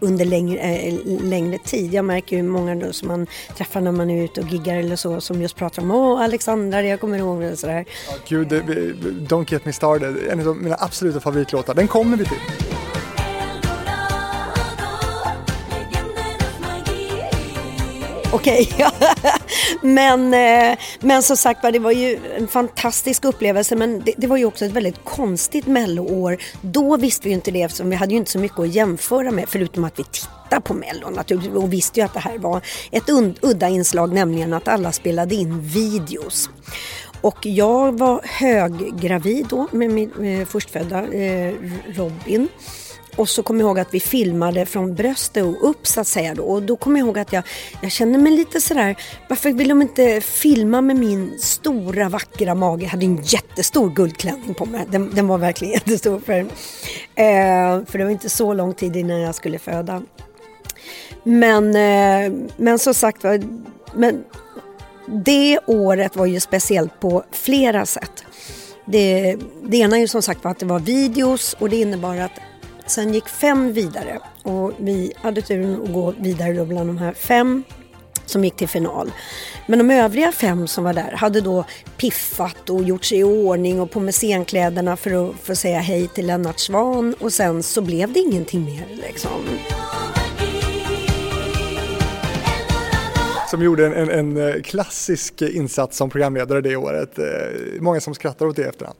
under 0.00 0.24
längre, 0.24 0.60
äh, 0.60 0.94
längre 1.22 1.58
tid. 1.58 1.94
Jag 1.94 2.04
märker 2.04 2.36
ju 2.36 2.42
många 2.42 2.74
då 2.74 2.92
som 2.92 3.08
man 3.08 3.26
träffar 3.56 3.80
när 3.80 3.92
man 3.92 4.10
är 4.10 4.24
ute 4.24 4.40
och 4.40 4.48
giggar 4.48 4.76
eller 4.76 4.96
så 4.96 5.20
som 5.20 5.42
just 5.42 5.56
pratar 5.56 5.82
om 5.82 5.90
Åh 5.90 6.20
Alexandra, 6.20 6.82
jag 6.82 7.00
kommer 7.00 7.18
ihåg 7.18 7.40
det 7.40 7.56
sådär. 7.56 7.84
Ja, 8.08 8.14
gud, 8.28 8.48
det, 8.48 8.62
Don't 9.28 9.52
Get 9.52 9.64
Me 9.64 9.72
Started, 9.72 10.16
en 10.30 10.48
av 10.48 10.56
mina 10.56 10.76
absoluta 10.78 11.20
favoritlåtar. 11.20 11.74
Den 11.74 11.88
kommer 11.88 12.16
vi 12.16 12.24
till. 12.24 12.38
Okej. 18.32 18.68
Okay. 18.74 18.90
men, 19.82 20.34
eh, 20.34 20.78
men 21.00 21.22
som 21.22 21.36
sagt 21.36 21.62
det 21.62 21.78
var 21.78 21.92
ju 21.92 22.18
en 22.36 22.48
fantastisk 22.48 23.24
upplevelse 23.24 23.76
men 23.76 24.00
det, 24.00 24.14
det, 24.16 24.26
var 24.26 24.36
ju 24.36 24.44
också 24.44 24.64
ett 24.64 24.72
väldigt 24.72 25.04
konstigt 25.04 25.66
melloår. 25.66 26.36
Då 26.60 26.96
visste 26.96 27.24
vi 27.24 27.30
ju 27.30 27.34
inte 27.34 27.50
det 27.50 27.62
eftersom 27.62 27.90
vi 27.90 27.96
hade 27.96 28.12
ju 28.12 28.18
inte 28.18 28.30
så 28.30 28.38
mycket 28.38 28.58
att 28.58 28.74
jämföra 28.74 29.30
med 29.30 29.48
förutom 29.48 29.84
att 29.84 29.98
vi 29.98 30.04
tittade 30.04 30.60
på 30.62 30.74
mellon 30.74 31.12
naturligtvis 31.12 31.56
och 31.56 31.72
visste 31.72 32.00
ju 32.00 32.06
att 32.06 32.14
det 32.14 32.20
här 32.20 32.38
var 32.38 32.60
ett 32.90 33.08
udda 33.40 33.68
inslag 33.68 34.12
nämligen 34.12 34.52
att 34.52 34.68
alla 34.68 34.92
spelade 34.92 35.34
in 35.34 35.60
videos. 35.60 36.50
Och 37.20 37.46
jag 37.46 37.98
var 37.98 38.20
höggravid 38.24 39.46
då 39.50 39.68
med 39.72 39.90
min 39.90 40.24
eh, 40.24 40.46
förstfödda 40.46 41.12
eh, 41.12 41.54
Robin. 41.86 42.48
Och 43.18 43.28
så 43.28 43.42
kommer 43.42 43.60
jag 43.60 43.68
ihåg 43.68 43.78
att 43.78 43.94
vi 43.94 44.00
filmade 44.00 44.66
från 44.66 44.94
bröstet 44.94 45.44
och 45.44 45.70
upp 45.70 45.86
så 45.86 46.00
att 46.00 46.06
säga. 46.06 46.34
Då. 46.34 46.42
Och 46.42 46.62
då 46.62 46.76
kommer 46.76 46.98
jag 46.98 47.06
ihåg 47.06 47.18
att 47.18 47.32
jag, 47.32 47.44
jag 47.80 47.92
kände 47.92 48.18
mig 48.18 48.32
lite 48.32 48.60
sådär, 48.60 48.96
varför 49.28 49.52
vill 49.52 49.68
de 49.68 49.82
inte 49.82 50.20
filma 50.20 50.80
med 50.80 50.96
min 50.96 51.38
stora 51.38 52.08
vackra 52.08 52.54
mage? 52.54 52.82
Jag 52.82 52.90
hade 52.90 53.06
en 53.06 53.22
jättestor 53.22 53.90
guldklänning 53.90 54.54
på 54.54 54.66
mig. 54.66 54.86
Den, 54.90 55.14
den 55.14 55.28
var 55.28 55.38
verkligen 55.38 55.74
jättestor. 55.74 56.20
För, 56.20 56.38
eh, 56.38 57.84
för 57.86 57.98
det 57.98 58.04
var 58.04 58.10
inte 58.10 58.28
så 58.28 58.52
lång 58.52 58.74
tid 58.74 58.96
innan 58.96 59.20
jag 59.20 59.34
skulle 59.34 59.58
föda. 59.58 60.02
Men, 61.22 61.76
eh, 61.76 62.32
men 62.56 62.78
som 62.78 62.94
sagt 62.94 63.24
men 63.94 64.24
det 65.06 65.58
året 65.66 66.16
var 66.16 66.26
ju 66.26 66.40
speciellt 66.40 67.00
på 67.00 67.24
flera 67.32 67.86
sätt. 67.86 68.24
Det, 68.84 69.36
det 69.62 69.76
ena 69.76 69.96
är 69.96 70.00
ju 70.00 70.08
som 70.08 70.22
sagt 70.22 70.44
var 70.44 70.50
att 70.50 70.58
det 70.58 70.66
var 70.66 70.78
videos 70.78 71.56
och 71.58 71.70
det 71.70 71.76
innebar 71.76 72.16
att 72.16 72.40
sen 72.88 73.14
gick 73.14 73.28
fem 73.28 73.72
vidare 73.72 74.18
och 74.42 74.72
vi 74.78 75.12
hade 75.16 75.42
turen 75.42 75.82
att 75.82 75.92
gå 75.92 76.14
vidare 76.18 76.52
då 76.52 76.64
bland 76.64 76.88
de 76.88 76.98
här 76.98 77.12
fem 77.12 77.64
som 78.26 78.44
gick 78.44 78.56
till 78.56 78.68
final. 78.68 79.12
Men 79.66 79.78
de 79.78 79.90
övriga 79.90 80.32
fem 80.32 80.66
som 80.68 80.84
var 80.84 80.92
där 80.92 81.12
hade 81.12 81.40
då 81.40 81.64
piffat 81.96 82.70
och 82.70 82.82
gjort 82.82 83.04
sig 83.04 83.18
i 83.18 83.24
ordning 83.24 83.80
och 83.80 83.90
på 83.90 84.00
med 84.00 84.14
scenkläderna 84.14 84.96
för 84.96 85.28
att 85.28 85.36
få 85.42 85.54
säga 85.54 85.78
hej 85.78 86.08
till 86.08 86.26
Lennart 86.26 86.58
Svan 86.58 87.14
och 87.20 87.32
sen 87.32 87.62
så 87.62 87.80
blev 87.80 88.12
det 88.12 88.20
ingenting 88.20 88.64
mer 88.64 88.86
liksom. 89.06 89.44
som 93.50 93.62
gjorde 93.62 93.86
en, 93.86 93.92
en, 93.92 94.10
en, 94.10 94.48
eh, 94.48 94.62
klassisk 94.62 95.42
insats 95.42 95.96
som 95.96 96.10
programledare 96.10 96.60
det 96.60 96.76
året. 96.76 97.18
Eh, 97.18 97.24
många 97.80 98.00
som 98.00 98.14
skrattar 98.14 98.46
åt 98.46 98.56
det 98.56 98.62
i 98.62 98.64
efterhand. 98.64 98.98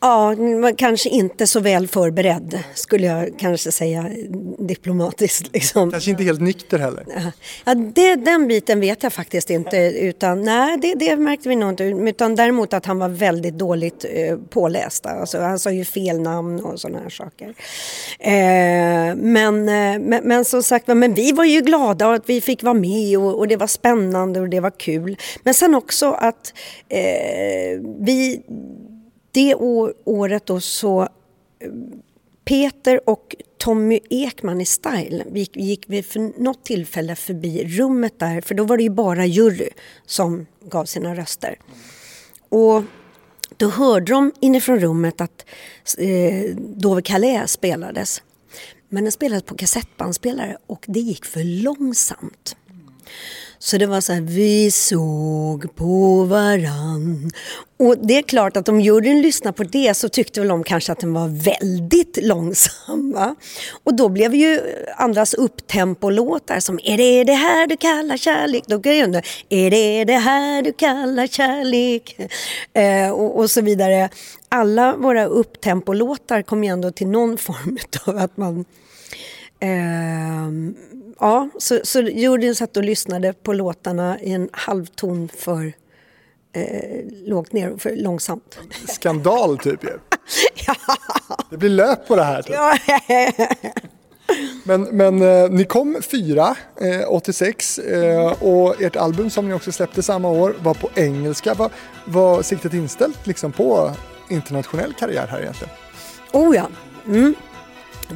Ja, 0.00 0.34
kanske 0.76 1.08
inte 1.08 1.46
så 1.46 1.60
väl 1.60 1.88
förberedd 1.88 2.58
skulle 2.74 3.06
jag 3.06 3.30
kanske 3.38 3.72
säga 3.72 4.10
diplomatiskt. 4.58 5.52
Liksom. 5.52 5.90
Kanske 5.90 6.10
inte 6.10 6.24
helt 6.24 6.40
nykter 6.40 6.78
heller? 6.78 7.04
Ja, 7.64 7.74
det, 7.74 8.14
den 8.14 8.48
biten 8.48 8.80
vet 8.80 9.02
jag 9.02 9.12
faktiskt 9.12 9.50
inte. 9.50 9.76
Utan, 9.76 10.42
nej, 10.42 10.78
det, 10.82 10.94
det 10.94 11.16
märkte 11.16 11.48
vi 11.48 11.56
nog 11.56 11.70
inte. 11.70 11.84
Utan 11.84 12.34
däremot 12.34 12.72
att 12.72 12.86
han 12.86 12.98
var 12.98 13.08
väldigt 13.08 13.54
dåligt 13.54 14.04
eh, 14.10 14.36
påläst. 14.50 15.06
Alltså, 15.06 15.40
han 15.40 15.58
sa 15.58 15.70
ju 15.70 15.84
fel 15.84 16.20
namn 16.20 16.60
och 16.60 16.80
sådana 16.80 16.98
här 16.98 17.10
saker. 17.10 17.54
Eh, 18.18 19.16
men, 19.16 19.68
eh, 19.68 19.98
men, 19.98 20.20
men 20.24 20.44
som 20.44 20.62
sagt 20.62 20.86
men 20.86 21.14
vi 21.14 21.32
var 21.32 21.44
ju 21.44 21.60
glada 21.60 22.12
att 22.12 22.28
vi 22.28 22.40
fick 22.40 22.62
vara 22.62 22.74
med 22.74 23.18
och, 23.18 23.38
och 23.38 23.48
det 23.48 23.56
var 23.56 23.66
spännande 23.66 24.40
och 24.40 24.48
det 24.48 24.60
var 24.60 24.78
kul. 24.78 25.16
Men 25.42 25.54
sen 25.54 25.74
också 25.74 26.12
att 26.12 26.54
eh, 26.88 27.80
vi 28.00 28.42
det 29.30 29.54
året 30.04 30.46
då 30.46 30.60
så 30.60 31.02
eh, 31.02 31.08
Peter 32.44 33.10
och 33.10 33.36
Tommy 33.58 34.00
Ekman 34.10 34.60
i 34.60 34.64
Style 34.64 35.24
vi 35.30 35.40
gick, 35.40 35.56
gick 35.56 35.84
vi 35.86 36.02
för 36.02 36.42
något 36.42 36.64
tillfälle 36.64 37.16
förbi 37.16 37.64
rummet 37.64 38.18
där 38.18 38.40
för 38.40 38.54
då 38.54 38.64
var 38.64 38.76
det 38.76 38.82
ju 38.82 38.90
bara 38.90 39.26
jury 39.26 39.68
som 40.06 40.46
gav 40.64 40.84
sina 40.84 41.14
röster. 41.14 41.58
Och 42.48 42.82
då 43.56 43.68
hörde 43.68 44.12
de 44.12 44.32
inifrån 44.40 44.80
rummet 44.80 45.20
att 45.20 45.46
eh, 45.98 46.56
Dove 46.56 47.02
Calais 47.02 47.50
spelades. 47.50 48.22
Men 48.88 49.04
den 49.04 49.12
spelades 49.12 49.42
på 49.42 49.54
kassettbandspelare 49.54 50.56
och 50.66 50.84
det 50.88 51.00
gick 51.00 51.24
för 51.24 51.62
långsamt. 51.62 52.56
Så 53.62 53.78
det 53.78 53.86
var 53.86 54.00
så 54.00 54.12
här, 54.12 54.20
vi 54.20 54.70
såg 54.70 55.76
på 55.76 56.24
varann. 56.24 57.30
Och 57.78 57.98
det 57.98 58.18
är 58.18 58.22
klart 58.22 58.56
att 58.56 58.68
om 58.68 58.80
juryn 58.80 59.22
lyssnade 59.22 59.56
på 59.56 59.64
det 59.64 59.96
så 59.96 60.08
tyckte 60.08 60.40
väl 60.40 60.48
de 60.48 60.64
kanske 60.64 60.92
att 60.92 60.98
den 60.98 61.12
var 61.12 61.28
väldigt 61.28 62.18
långsam. 62.22 63.12
Va? 63.12 63.34
Och 63.84 63.94
då 63.94 64.08
blev 64.08 64.34
ju 64.34 64.60
andras 64.96 65.34
upptempolåtar 65.34 66.60
som 66.60 66.80
Är 66.84 66.96
det 66.96 67.24
det 67.24 67.32
här 67.32 67.66
du 67.66 67.76
kallar 67.76 68.16
kärlek? 68.16 68.64
Då 68.66 68.78
går 68.78 68.92
jag 68.92 69.22
Är 69.48 69.70
det 69.70 70.04
det 70.04 70.18
här 70.18 70.62
du 70.62 70.72
kallar 70.72 71.26
kärlek? 71.26 72.16
Eh, 72.72 73.10
och, 73.10 73.38
och, 73.38 73.50
så 73.50 73.60
vidare. 73.60 74.08
Alla 74.48 74.96
våra 74.96 75.24
upptempolåtar 75.24 76.42
kom 76.42 76.64
ju 76.64 76.70
ändå 76.70 76.90
till 76.90 77.08
någon 77.08 77.38
form 77.38 77.78
av 78.06 78.18
att 78.18 78.36
man 78.36 78.64
eh, 79.60 80.48
Ja, 81.20 81.48
så, 81.58 81.80
så 81.82 82.00
juryn 82.00 82.54
satt 82.54 82.76
och 82.76 82.84
lyssnade 82.84 83.32
på 83.32 83.52
låtarna 83.52 84.20
i 84.20 84.32
en 84.32 84.48
halvton 84.52 85.28
för 85.36 85.72
eh, 86.52 87.04
lågt 87.24 87.52
ner, 87.52 87.76
för 87.78 87.96
långsamt. 87.96 88.58
Skandal 88.88 89.58
typ 89.58 89.84
ju. 89.84 89.90
ja. 90.66 90.74
Det 91.50 91.56
blir 91.56 91.70
lök 91.70 92.08
på 92.08 92.16
det 92.16 92.24
här. 92.24 92.42
Typ. 92.42 92.54
Ja. 92.54 92.78
men 94.64 94.82
men 94.82 95.22
eh, 95.22 95.50
ni 95.50 95.64
kom 95.64 96.02
fyra, 96.02 96.56
eh, 96.80 97.12
86 97.12 97.78
eh, 97.78 98.42
och 98.42 98.82
ert 98.82 98.96
album 98.96 99.30
som 99.30 99.48
ni 99.48 99.54
också 99.54 99.72
släppte 99.72 100.02
samma 100.02 100.30
år 100.30 100.56
var 100.62 100.74
på 100.74 100.90
engelska. 100.94 101.54
Var, 101.54 101.70
var 102.04 102.42
siktet 102.42 102.74
inställt 102.74 103.26
liksom 103.26 103.52
på 103.52 103.92
internationell 104.28 104.92
karriär 104.92 105.26
här 105.26 105.40
egentligen? 105.40 105.74
Oh 106.32 106.56
ja. 106.56 106.68
Mm. 107.06 107.34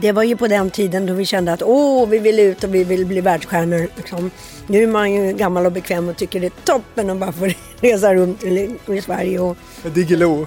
Det 0.00 0.12
var 0.12 0.22
ju 0.22 0.36
på 0.36 0.46
den 0.46 0.70
tiden 0.70 1.06
då 1.06 1.14
vi 1.14 1.26
kände 1.26 1.52
att 1.52 1.62
åh, 1.62 2.08
vi 2.08 2.18
vill 2.18 2.40
ut 2.40 2.64
och 2.64 2.74
vi 2.74 2.84
vill 2.84 3.06
bli 3.06 3.20
världsstjärnor. 3.20 3.88
Liksom. 3.96 4.30
Nu 4.66 4.82
är 4.82 4.86
man 4.86 5.12
ju 5.12 5.32
gammal 5.32 5.66
och 5.66 5.72
bekväm 5.72 6.08
och 6.08 6.16
tycker 6.16 6.40
det 6.40 6.46
är 6.46 6.64
toppen 6.64 7.10
att 7.10 7.18
bara 7.18 7.32
få 7.32 7.48
resa 7.80 8.14
runt 8.14 8.44
i, 8.44 9.00
Sverige. 9.02 9.38
Och... 9.38 9.56
Diggiloo. 9.94 10.46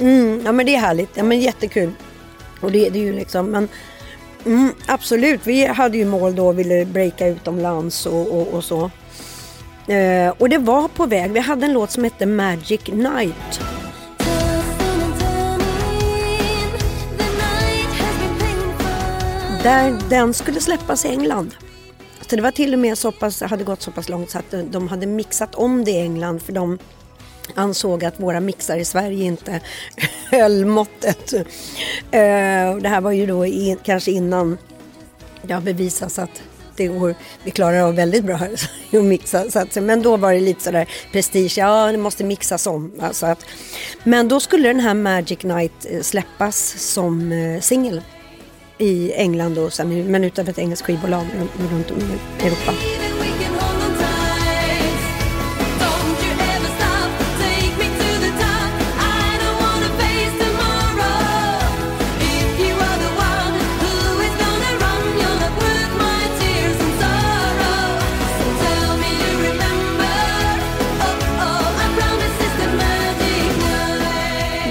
Mm, 0.00 0.42
ja 0.44 0.52
men 0.52 0.66
det 0.66 0.74
är 0.74 0.80
härligt, 0.80 1.10
ja 1.14 1.24
men 1.24 1.40
jättekul. 1.40 1.92
Och 2.60 2.72
det, 2.72 2.90
det 2.90 2.98
är 2.98 3.02
ju 3.02 3.12
liksom, 3.12 3.50
men 3.50 3.68
mm, 4.46 4.72
absolut, 4.86 5.40
vi 5.44 5.66
hade 5.66 5.98
ju 5.98 6.04
mål 6.04 6.34
då 6.34 6.46
och 6.46 6.58
ville 6.58 6.84
breaka 6.84 7.26
utomlands 7.26 8.06
och, 8.06 8.40
och, 8.40 8.48
och 8.48 8.64
så. 8.64 8.90
Eh, 9.92 10.34
och 10.38 10.48
det 10.48 10.58
var 10.58 10.88
på 10.88 11.06
väg, 11.06 11.32
vi 11.32 11.40
hade 11.40 11.66
en 11.66 11.72
låt 11.72 11.90
som 11.90 12.04
hette 12.04 12.26
Magic 12.26 12.80
Night. 12.86 13.60
Där 19.66 19.98
den 20.10 20.34
skulle 20.34 20.60
släppas 20.60 21.04
i 21.04 21.08
England. 21.08 21.54
Så 22.30 22.36
det 22.36 22.42
var 22.42 22.50
till 22.50 22.72
och 22.72 22.78
med 22.78 22.98
så 22.98 23.12
pass, 23.12 23.42
hade 23.42 23.64
gått 23.64 23.82
så 23.82 23.90
pass 23.90 24.08
långt 24.08 24.30
så 24.30 24.38
att 24.38 24.54
de 24.70 24.88
hade 24.88 25.06
mixat 25.06 25.54
om 25.54 25.84
det 25.84 25.90
i 25.90 26.00
England 26.00 26.42
för 26.42 26.52
de 26.52 26.78
ansåg 27.54 28.04
att 28.04 28.20
våra 28.20 28.40
mixar 28.40 28.76
i 28.76 28.84
Sverige 28.84 29.24
inte 29.24 29.60
höll 30.30 30.64
måttet. 30.64 31.32
Eh, 31.32 32.76
det 32.80 32.88
här 32.88 33.00
var 33.00 33.12
ju 33.12 33.26
då 33.26 33.44
kanske 33.82 34.10
innan 34.10 34.58
det 35.42 35.54
har 35.54 35.60
bevisats 35.60 36.18
att 36.18 36.42
det 36.76 36.86
går, 36.86 37.14
vi 37.44 37.50
klarar 37.50 37.80
av 37.80 37.94
väldigt 37.94 38.24
bra 38.24 38.36
att 38.92 39.04
mixa. 39.04 39.50
Så 39.50 39.58
att, 39.58 39.74
men 39.74 40.02
då 40.02 40.16
var 40.16 40.32
det 40.32 40.40
lite 40.40 40.62
sådär 40.62 40.88
prestige, 41.12 41.58
ja 41.58 41.92
det 41.92 41.98
måste 41.98 42.24
mixas 42.24 42.66
om. 42.66 42.92
Alltså 43.00 43.26
att, 43.26 43.44
men 44.04 44.28
då 44.28 44.40
skulle 44.40 44.68
den 44.68 44.80
här 44.80 44.94
Magic 44.94 45.42
Night 45.42 45.86
eh, 45.90 46.00
släppas 46.00 46.74
som 46.78 47.32
eh, 47.32 47.60
singel 47.60 48.02
i 48.78 49.12
England 49.12 49.58
och 49.58 49.72
sen, 49.72 50.10
men 50.10 50.24
utanför 50.24 50.52
ett 50.52 50.58
engelskt 50.58 50.86
skivbolag 50.86 51.26
runt 51.72 51.90
om 51.90 51.98
i 51.98 52.46
Europa. 52.46 52.72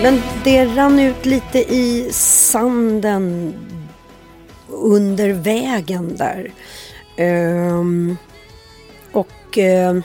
Men 0.04 0.22
det 0.44 0.66
rann 0.66 1.00
ut 1.00 1.26
lite 1.26 1.60
i 1.60 2.10
sanden 2.12 3.54
under 4.76 5.30
vägen 5.30 6.16
där. 6.16 6.52
Um, 7.18 8.18
och 9.12 9.58
uh, 9.58 10.02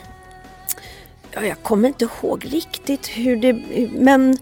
ja, 1.33 1.45
jag 1.45 1.63
kommer 1.63 1.89
inte 1.89 2.05
ihåg 2.05 2.47
riktigt 2.49 3.09
hur 3.09 3.37
det... 3.37 3.53
Men 3.93 4.39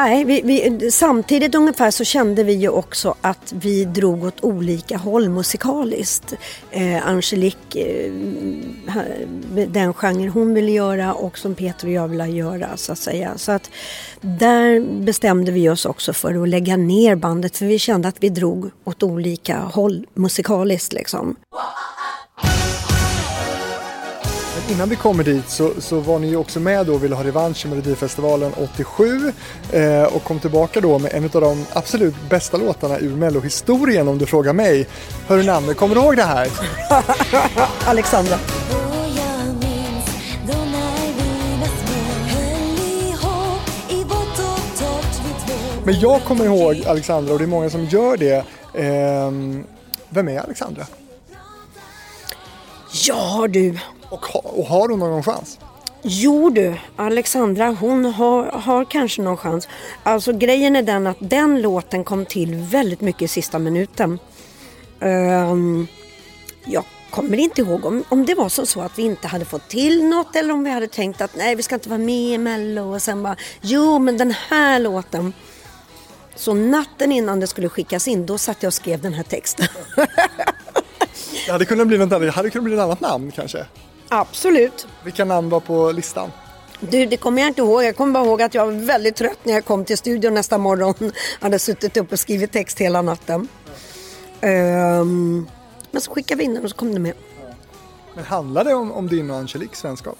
Nej, 0.00 0.24
vi, 0.24 0.42
vi, 0.44 0.90
samtidigt 0.90 1.54
ungefär 1.54 1.90
så 1.90 2.04
kände 2.04 2.44
vi 2.44 2.52
ju 2.52 2.68
också 2.68 3.14
att 3.20 3.52
vi 3.52 3.84
drog 3.84 4.24
åt 4.24 4.44
olika 4.44 4.96
håll 4.96 5.28
musikaliskt. 5.28 6.34
Eh, 6.70 7.08
Angelique, 7.08 7.80
eh, 7.80 8.12
den 9.68 9.94
genre 9.94 10.28
hon 10.28 10.54
ville 10.54 10.70
göra 10.70 11.14
och 11.14 11.38
som 11.38 11.54
Peter 11.54 11.86
och 11.86 11.92
jag 11.92 12.08
ville 12.08 12.26
göra 12.26 12.76
så 12.76 12.92
att 12.92 12.98
säga. 12.98 13.32
Så 13.36 13.52
att 13.52 13.70
där 14.20 14.80
bestämde 15.04 15.52
vi 15.52 15.68
oss 15.68 15.86
också 15.86 16.12
för 16.12 16.42
att 16.42 16.48
lägga 16.48 16.76
ner 16.76 17.16
bandet 17.16 17.56
för 17.56 17.66
vi 17.66 17.78
kände 17.78 18.08
att 18.08 18.22
vi 18.22 18.28
drog 18.28 18.70
åt 18.84 19.02
olika 19.02 19.58
håll 19.58 20.06
musikaliskt 20.14 20.92
liksom 20.92 21.36
innan 24.68 24.88
vi 24.88 24.96
kommer 24.96 25.24
dit 25.24 25.48
så, 25.48 25.70
så 25.78 26.00
var 26.00 26.18
ni 26.18 26.28
ju 26.28 26.36
också 26.36 26.60
med 26.60 26.86
då 26.86 26.94
och 26.94 27.04
ville 27.04 27.14
ha 27.14 27.24
revansch 27.24 27.66
i 27.66 27.68
Melodifestivalen 27.68 28.52
87 28.52 29.32
eh, 29.72 30.02
och 30.02 30.24
kom 30.24 30.40
tillbaka 30.40 30.80
då 30.80 30.98
med 30.98 31.12
en 31.14 31.24
av 31.24 31.40
de 31.40 31.66
absolut 31.72 32.14
bästa 32.30 32.56
låtarna 32.56 32.98
ur 32.98 33.16
mellohistorien 33.16 34.08
om 34.08 34.18
du 34.18 34.26
frågar 34.26 34.52
mig. 34.52 34.86
Hör 35.26 35.42
namnet, 35.42 35.76
kommer 35.76 35.94
du 35.94 36.00
ihåg 36.00 36.16
det 36.16 36.22
här? 36.22 36.48
Alexandra. 37.88 38.38
Men 45.84 46.00
jag 46.00 46.24
kommer 46.24 46.44
ihåg 46.44 46.84
Alexandra 46.86 47.32
och 47.32 47.38
det 47.38 47.44
är 47.44 47.46
många 47.46 47.70
som 47.70 47.84
gör 47.84 48.16
det. 48.16 48.36
Eh, 48.74 49.30
vem 50.08 50.28
är 50.28 50.38
Alexandra? 50.38 50.86
Ja 53.06 53.46
du, 53.50 53.78
och, 54.10 54.58
och 54.58 54.64
har 54.64 54.88
hon 54.88 54.98
någon 54.98 55.22
chans? 55.22 55.58
Jo 56.02 56.50
du, 56.50 56.74
Alexandra 56.96 57.66
hon 57.80 58.04
har, 58.04 58.44
har 58.44 58.84
kanske 58.84 59.22
någon 59.22 59.36
chans. 59.36 59.68
Alltså 60.02 60.32
grejen 60.32 60.76
är 60.76 60.82
den 60.82 61.06
att 61.06 61.16
den 61.20 61.62
låten 61.62 62.04
kom 62.04 62.26
till 62.26 62.54
väldigt 62.54 63.00
mycket 63.00 63.22
i 63.22 63.28
sista 63.28 63.58
minuten. 63.58 64.18
Um, 65.00 65.86
jag 66.64 66.84
kommer 67.10 67.38
inte 67.38 67.60
ihåg 67.60 67.84
om, 67.84 68.04
om 68.08 68.26
det 68.26 68.34
var 68.34 68.48
så, 68.48 68.66
så 68.66 68.80
att 68.80 68.98
vi 68.98 69.02
inte 69.02 69.28
hade 69.28 69.44
fått 69.44 69.68
till 69.68 70.04
något 70.04 70.36
eller 70.36 70.54
om 70.54 70.64
vi 70.64 70.70
hade 70.70 70.88
tänkt 70.88 71.20
att 71.20 71.36
nej 71.36 71.54
vi 71.54 71.62
ska 71.62 71.74
inte 71.74 71.88
vara 71.88 71.98
med 71.98 72.34
i 72.34 72.38
Mello 72.38 72.94
och 72.94 73.02
sen 73.02 73.22
bara 73.22 73.36
jo 73.60 73.98
men 73.98 74.16
den 74.16 74.34
här 74.48 74.78
låten. 74.78 75.32
Så 76.34 76.54
natten 76.54 77.12
innan 77.12 77.40
det 77.40 77.46
skulle 77.46 77.68
skickas 77.68 78.08
in 78.08 78.26
då 78.26 78.38
satt 78.38 78.62
jag 78.62 78.68
och 78.68 78.74
skrev 78.74 79.00
den 79.00 79.12
här 79.12 79.22
texten. 79.22 79.66
det 81.46 81.52
hade 81.52 81.64
kunnat 81.64 81.86
bli 81.86 82.02
annat, 82.02 82.20
det 82.20 82.30
hade 82.30 82.50
kunnat 82.50 82.64
bli 82.64 82.74
ett 82.74 82.80
annat 82.80 83.00
namn 83.00 83.30
kanske? 83.30 83.66
Absolut. 84.08 84.86
Vilka 85.04 85.24
namn 85.24 85.48
var 85.48 85.60
på 85.60 85.92
listan? 85.92 86.30
Du, 86.80 87.06
det 87.06 87.16
kommer 87.16 87.42
jag 87.42 87.50
inte 87.50 87.60
ihåg. 87.60 87.84
Jag 87.84 87.96
kommer 87.96 88.12
bara 88.12 88.24
ihåg 88.24 88.42
att 88.42 88.54
jag 88.54 88.66
var 88.66 88.72
väldigt 88.72 89.16
trött 89.16 89.38
när 89.42 89.52
jag 89.52 89.64
kom 89.64 89.84
till 89.84 89.98
studion 89.98 90.34
nästa 90.34 90.58
morgon. 90.58 90.94
Jag 91.00 91.12
hade 91.40 91.58
suttit 91.58 91.96
upp 91.96 92.12
och 92.12 92.18
skrivit 92.18 92.52
text 92.52 92.80
hela 92.80 93.02
natten. 93.02 93.48
Um, 94.40 95.48
men 95.90 96.00
så 96.00 96.10
skickade 96.10 96.38
vi 96.38 96.44
in 96.44 96.54
den 96.54 96.64
och 96.64 96.70
så 96.70 96.76
kom 96.76 96.94
det 96.94 97.00
med. 97.00 97.14
Men 98.14 98.24
handlade 98.24 98.70
det 98.70 98.74
om, 98.74 98.92
om 98.92 99.08
din 99.08 99.30
och 99.30 99.36
Angeliques 99.36 99.84
vänskap? 99.84 100.18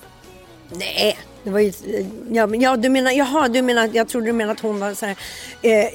Nej, 0.71 1.19
det 1.43 1.51
var 1.51 1.61
ju... 1.61 1.73
Ja, 2.31 2.55
ja 2.55 2.77
du 2.77 2.89
menar... 2.89 3.11
Jaha, 3.11 3.49
du 3.49 3.63
menar... 3.63 3.91
Jag 3.93 4.09
trodde 4.09 4.27
du 4.27 4.33
menade 4.33 4.53
att 4.53 4.61
hon 4.61 4.81
var 4.81 4.95
så 4.95 5.07
här... 5.07 5.17
Eh, 5.63 5.89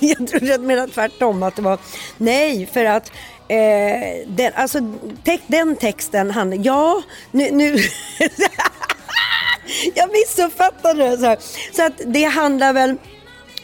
jag 0.00 0.28
trodde 0.28 0.56
du 0.56 0.58
menade 0.58 0.92
tvärtom. 0.92 1.42
Att 1.42 1.56
det 1.56 1.62
var... 1.62 1.78
Nej, 2.16 2.66
för 2.66 2.84
att 2.84 3.12
Eh, 3.48 4.26
den, 4.26 4.52
alltså, 4.54 4.78
te 5.24 5.38
den 5.46 5.76
texten 5.76 6.30
handlar... 6.30 6.58
Ja, 6.64 7.02
nu... 7.30 7.50
nu 7.50 7.76
jag 9.94 10.10
missuppfattade 10.12 11.08
det. 11.08 11.18
Så, 11.18 11.36
så 11.76 11.86
att 11.86 12.00
det 12.06 12.24
handlar 12.24 12.72
väl 12.72 12.96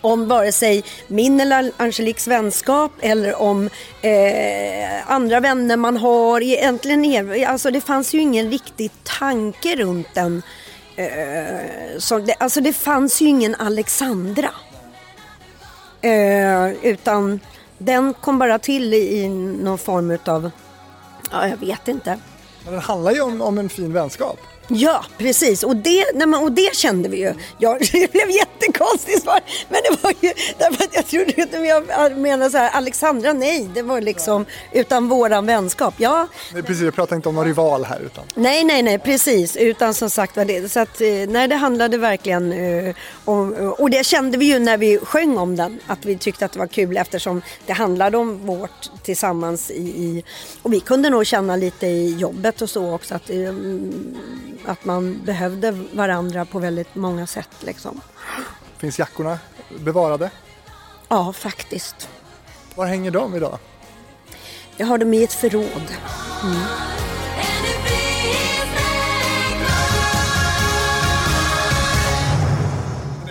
om 0.01 0.29
vare 0.29 0.53
sig 0.53 0.85
min 1.09 1.41
eller 1.41 1.73
Angeliques 1.77 2.29
vänskap 2.29 2.93
eller 3.01 3.43
om 3.43 3.71
eh, 4.03 5.11
andra 5.11 5.41
vänner 5.41 5.77
man 5.77 5.97
har. 5.97 6.41
Egentligen, 6.41 7.45
alltså 7.49 7.71
det 7.71 7.81
fanns 7.81 8.15
ju 8.15 8.21
ingen 8.21 8.51
riktig 8.51 8.91
tanke 9.03 9.77
runt 9.77 10.15
den. 10.15 10.43
Eh, 10.97 11.99
så 11.99 12.19
det, 12.19 12.35
alltså 12.39 12.61
det 12.61 12.73
fanns 12.73 13.21
ju 13.21 13.27
ingen 13.27 13.55
Alexandra. 13.55 14.51
Eh, 16.03 16.71
utan 16.83 17.41
den 17.79 18.15
kom 18.15 18.39
bara 18.39 18.59
till 18.59 18.95
i 18.95 19.29
någon 19.63 19.79
form 19.79 20.11
utav, 20.11 20.51
ja 21.31 21.49
jag 21.49 21.57
vet 21.57 21.89
inte. 21.89 22.19
Men 22.65 22.73
den 22.73 22.83
handlar 22.83 23.13
ju 23.13 23.21
om, 23.21 23.43
om 23.43 23.59
en 23.59 23.69
fin 23.69 23.93
vänskap. 23.93 24.39
Ja, 24.69 25.05
precis. 25.19 25.63
Och 25.63 25.77
det, 25.77 26.05
nej, 26.15 26.27
men, 26.27 26.43
och 26.43 26.53
det 26.53 26.77
kände 26.77 27.09
vi 27.09 27.17
ju. 27.17 27.35
Ja, 27.59 27.79
det 27.93 28.13
blev 28.13 28.31
jättekonstigt 28.31 29.23
svar. 29.23 29.41
Men 29.69 29.81
det 29.91 30.03
var 30.03 30.15
ju 30.21 30.33
därför 30.59 30.85
att 30.85 30.95
jag 30.95 31.07
trodde 31.07 31.43
att 31.43 31.67
jag 31.99 32.19
menade 32.19 32.51
så 32.51 32.59
här, 32.59 32.71
Alexandra, 32.71 33.33
nej, 33.33 33.69
det 33.75 33.83
var 33.83 34.01
liksom 34.01 34.47
utan 34.73 35.09
våran 35.09 35.47
vänskap. 35.47 35.95
Ja. 35.97 36.29
Nej, 36.53 36.63
precis, 36.63 36.83
jag 36.83 36.95
pratar 36.95 37.17
inte 37.17 37.29
om 37.29 37.35
någon 37.35 37.45
rival 37.45 37.85
här. 37.85 38.01
Utan. 38.01 38.25
Nej, 38.35 38.65
nej, 38.65 38.83
nej, 38.83 38.99
precis. 38.99 39.57
Utan 39.57 39.95
som 39.95 40.11
sagt 40.11 40.37
var 40.37 40.45
det. 40.45 40.73
Så 40.73 40.81
att, 40.81 41.01
eh, 41.01 41.09
nej, 41.29 41.49
det 41.49 41.57
handlade 41.57 41.99
verkligen 41.99 42.53
uh, 42.53 42.95
om, 43.25 43.75
och 43.79 43.91
det 43.91 44.07
kände 44.07 44.39
vi 44.39 44.45
ju 44.45 44.59
när 44.59 44.79
vi 44.79 44.99
sjöng 44.99 45.39
om 45.39 45.57
den, 45.57 45.81
att 45.87 46.05
vi 46.05 46.19
tyckte 46.19 46.45
att 46.45 46.53
det 46.53 46.59
var 46.59 46.67
kul 46.67 46.97
eftersom 46.97 47.43
det 47.67 47.73
handlade 47.73 48.17
om 48.17 48.47
vårt 48.47 48.91
tillsammans 49.03 49.71
i, 49.71 49.75
i 49.75 50.25
och 50.63 50.73
vi 50.73 50.81
kunde 50.81 51.11
nog 51.11 51.27
känna 51.27 51.57
lite 51.57 51.87
i 51.87 52.17
jobbet 52.17 52.63
och 52.63 52.71
så 52.71 52.95
också 52.95 53.15
att 53.15 53.31
um, 53.31 54.17
att 54.67 54.85
man 54.85 55.21
behövde 55.25 55.71
varandra 55.93 56.45
på 56.45 56.59
väldigt 56.59 56.95
många 56.95 57.27
sätt. 57.27 57.51
Liksom. 57.61 58.01
Finns 58.79 58.99
jackorna 58.99 59.39
bevarade? 59.79 60.31
Ja, 61.09 61.33
faktiskt. 61.33 62.09
Var 62.75 62.87
hänger 62.87 63.11
de 63.11 63.35
idag? 63.35 63.59
Jag 64.77 64.87
har 64.87 64.99
dem 64.99 65.15
i 65.15 65.25
ett 65.25 65.33
förråd. 65.33 65.87
Mm. 66.43 66.63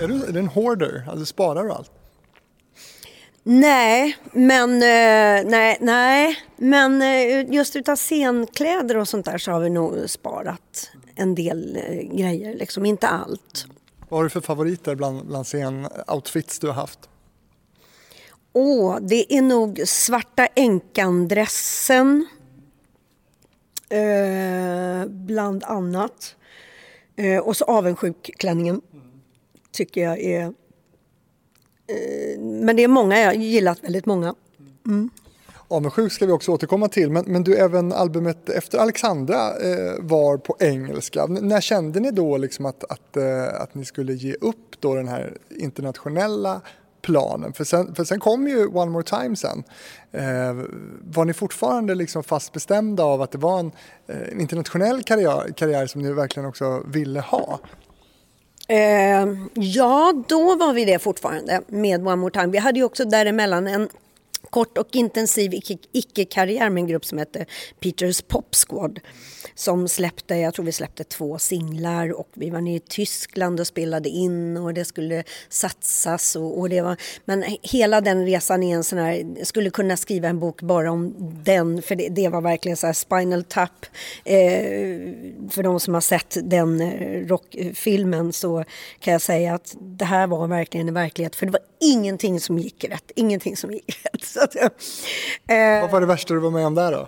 Är 0.01 0.07
du, 0.07 0.25
är 0.25 0.31
du 0.31 0.39
en 0.39 0.47
hoarder? 0.47 1.03
Alltså 1.09 1.25
sparar 1.25 1.63
du 1.63 1.71
allt? 1.71 1.91
Nej, 3.43 4.17
men, 4.31 4.73
eh, 4.73 5.49
nej, 5.49 5.77
nej. 5.81 6.39
men 6.57 7.01
eh, 7.01 7.53
just 7.53 7.75
utav 7.75 7.95
scenkläder 7.95 8.97
och 8.97 9.07
sånt 9.07 9.25
där 9.25 9.37
så 9.37 9.51
har 9.51 9.59
vi 9.59 9.69
nog 9.69 10.09
sparat 10.09 10.91
en 11.17 11.35
del 11.35 11.75
eh, 11.75 12.17
grejer, 12.17 12.55
liksom 12.55 12.85
inte 12.85 13.07
allt. 13.07 13.65
Vad 14.09 14.19
har 14.19 14.23
du 14.23 14.29
för 14.29 14.41
favoriter 14.41 14.95
bland, 14.95 15.25
bland 15.27 15.45
scen-outfits 15.45 16.59
du 16.59 16.67
har 16.67 16.73
haft? 16.73 17.09
Åh, 18.53 18.97
det 19.01 19.33
är 19.37 19.41
nog 19.41 19.81
svarta 19.85 20.45
änkan-dressen. 20.45 22.27
Eh, 23.89 25.07
bland 25.07 25.63
annat. 25.63 26.35
Eh, 27.15 27.37
och 27.37 27.57
så 27.57 27.65
avundsjuk-klänningen. 27.65 28.81
Tycker 29.71 30.01
jag 30.01 30.19
är... 30.19 30.41
Eh, 31.87 32.39
men 32.39 32.75
det 32.75 32.83
är 32.83 32.87
många, 32.87 33.19
jag 33.19 33.25
har 33.25 33.33
gillat 33.33 33.83
väldigt 33.83 34.05
många. 34.05 34.35
Mm. 34.85 35.09
Avundsjuk 35.69 36.11
ska 36.11 36.25
vi 36.25 36.31
också 36.31 36.51
återkomma 36.51 36.87
till, 36.87 37.11
men, 37.11 37.23
men 37.27 37.43
du, 37.43 37.55
även 37.55 37.93
albumet 37.93 38.49
efter 38.49 38.77
Alexandra 38.77 39.35
eh, 39.35 39.93
var 39.99 40.37
på 40.37 40.55
engelska. 40.59 41.23
N 41.23 41.39
när 41.41 41.61
kände 41.61 41.99
ni 41.99 42.11
då 42.11 42.37
liksom 42.37 42.65
att, 42.65 42.83
att, 42.83 43.17
eh, 43.17 43.61
att 43.61 43.75
ni 43.75 43.85
skulle 43.85 44.13
ge 44.13 44.33
upp 44.33 44.81
då 44.81 44.95
den 44.95 45.07
här 45.07 45.37
internationella 45.49 46.61
planen? 47.01 47.53
För 47.53 47.63
sen, 47.63 47.95
för 47.95 48.03
sen 48.03 48.19
kom 48.19 48.47
ju 48.47 48.67
One 48.67 48.91
More 48.91 49.03
Time 49.03 49.35
sen. 49.35 49.63
Eh, 50.11 50.53
var 51.01 51.25
ni 51.25 51.33
fortfarande 51.33 51.95
liksom 51.95 52.23
fast 52.23 52.53
bestämda 52.53 53.03
av 53.03 53.21
att 53.21 53.31
det 53.31 53.37
var 53.37 53.59
en, 53.59 53.71
eh, 54.07 54.31
en 54.31 54.41
internationell 54.41 55.03
karriär, 55.03 55.53
karriär 55.55 55.87
som 55.87 56.01
ni 56.01 56.13
verkligen 56.13 56.49
också 56.49 56.83
ville 56.85 57.19
ha? 57.19 57.59
Eh, 58.67 59.27
ja, 59.53 60.23
då 60.27 60.55
var 60.55 60.73
vi 60.73 60.85
det 60.85 60.99
fortfarande 60.99 61.61
med 61.67 62.07
One 62.07 62.15
More 62.15 62.31
Time. 62.31 62.47
Vi 62.47 62.57
hade 62.57 62.79
ju 62.79 62.85
också 62.85 63.05
däremellan 63.05 63.67
en 63.67 63.89
kort 64.49 64.77
och 64.77 64.87
intensiv 64.91 65.53
icke-karriär 65.91 66.69
med 66.69 66.81
en 66.81 66.87
grupp 66.87 67.05
som 67.05 67.17
hette 67.17 67.45
Peters 67.79 68.21
Pop 68.21 68.55
Squad 68.67 68.99
som 69.55 69.87
släppte, 69.87 70.35
jag 70.35 70.53
tror 70.53 70.65
vi 70.65 70.71
släppte 70.71 71.03
två 71.03 71.39
singlar 71.39 72.19
och 72.19 72.29
vi 72.33 72.49
var 72.49 72.61
nere 72.61 72.75
i 72.75 72.79
Tyskland 72.79 73.59
och 73.59 73.67
spelade 73.67 74.09
in 74.09 74.57
och 74.57 74.73
det 74.73 74.85
skulle 74.85 75.23
satsas 75.49 76.35
och, 76.35 76.59
och 76.59 76.69
det 76.69 76.81
var, 76.81 76.97
men 77.25 77.43
hela 77.61 78.01
den 78.01 78.25
resan 78.25 78.63
är 78.63 78.75
en 78.75 78.83
sån 78.83 78.99
här, 78.99 79.25
jag 79.37 79.47
skulle 79.47 79.69
kunna 79.69 79.97
skriva 79.97 80.27
en 80.27 80.39
bok 80.39 80.61
bara 80.61 80.91
om 80.91 81.15
den 81.43 81.81
för 81.81 81.95
det, 81.95 82.09
det 82.09 82.29
var 82.29 82.41
verkligen 82.41 82.77
så 82.77 82.87
här 82.87 82.93
Spinal 82.93 83.43
Tap. 83.43 83.85
Eh, 84.25 84.37
för 85.49 85.63
de 85.63 85.79
som 85.79 85.93
har 85.93 86.01
sett 86.01 86.37
den 86.43 86.81
eh, 86.81 87.27
rockfilmen 87.27 88.33
så 88.33 88.63
kan 88.99 89.11
jag 89.11 89.21
säga 89.21 89.55
att 89.55 89.75
det 89.79 90.05
här 90.05 90.27
var 90.27 90.47
verkligen 90.47 90.87
en 90.87 90.93
verklighet 90.93 91.35
för 91.35 91.45
det 91.45 91.51
var 91.51 91.61
ingenting 91.79 92.39
som 92.39 92.59
gick 92.59 92.83
rätt, 92.83 93.11
ingenting 93.15 93.57
som 93.57 93.71
gick 93.71 93.99
rätt. 94.03 94.23
Så 94.23 94.46
att, 94.55 94.83
eh, 95.47 95.81
Vad 95.81 95.91
var 95.91 96.01
det 96.01 96.07
värsta 96.07 96.33
du 96.33 96.39
var 96.39 96.51
med 96.51 96.65
om 96.65 96.75
där 96.75 96.91
då? 96.91 97.07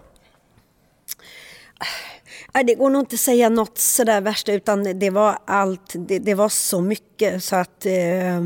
Det 2.65 2.75
går 2.75 2.89
nog 2.89 3.01
inte 3.01 3.13
att 3.13 3.19
säga 3.19 3.49
något 3.49 3.77
sådär 3.77 4.21
värsta 4.21 4.53
utan 4.53 4.99
det 4.99 5.09
var 5.09 5.37
allt, 5.45 5.93
det, 5.95 6.19
det 6.19 6.33
var 6.33 6.49
så 6.49 6.81
mycket 6.81 7.43
så 7.43 7.55
att 7.55 7.85
eh, 7.85 8.41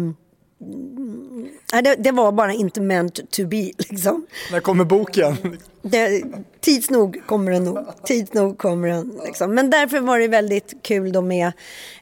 det, 1.84 1.96
det, 2.00 2.12
var 2.12 2.32
bara 2.32 2.54
inte 2.54 2.82
meant 2.82 3.32
to 3.32 3.48
be. 3.48 3.72
Liksom. 3.78 4.26
När 4.52 4.60
kommer 4.60 4.84
boken? 4.84 5.58
Det, 5.82 6.24
tids 6.60 6.90
nog 6.90 7.22
kommer 7.26 7.52
den 7.52 7.64
nog. 7.64 7.78
Tids 8.04 8.34
nog 8.34 8.58
kommer 8.58 8.88
den. 8.88 9.20
Liksom. 9.26 9.56
Men 9.56 9.70
därför 9.70 10.00
var 10.00 10.20
det 10.20 10.28
väldigt 10.28 10.74
kul 10.82 11.12
då 11.12 11.22
med 11.22 11.52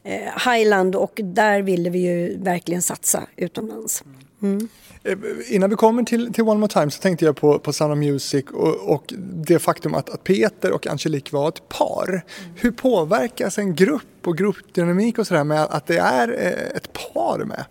eh, 0.03 0.51
Highland 0.51 0.95
och 0.95 1.19
där 1.23 1.61
ville 1.61 1.89
vi 1.89 1.99
ju 1.99 2.37
verkligen 2.37 2.81
satsa 2.81 3.23
utomlands. 3.35 4.03
Mm. 4.41 4.67
Eh, 5.03 5.17
innan 5.47 5.69
vi 5.69 5.75
kommer 5.75 6.03
till, 6.03 6.33
till 6.33 6.43
One 6.43 6.59
More 6.59 6.71
Time 6.71 6.91
så 6.91 7.01
tänkte 7.01 7.25
jag 7.25 7.35
på, 7.35 7.59
på 7.59 7.73
Sound 7.73 7.93
of 7.93 7.99
Music 7.99 8.45
och, 8.53 8.93
och 8.93 9.13
det 9.17 9.59
faktum 9.59 9.93
att, 9.93 10.09
att, 10.09 10.23
Peter 10.23 10.71
och 10.71 10.87
Angelique 10.87 11.37
var 11.37 11.47
ett 11.47 11.69
par. 11.69 12.09
Mm. 12.09 12.21
Hur 12.55 12.71
påverkas 12.71 13.57
en 13.57 13.75
grupp 13.75 14.27
och 14.27 14.37
gruppdynamik 14.37 15.17
och 15.17 15.27
sådär 15.27 15.43
med 15.43 15.61
att 15.61 15.85
det 15.85 15.97
är 15.97 16.27
eh, 16.27 16.77
ett 16.77 17.13
par 17.13 17.39
med? 17.45 17.65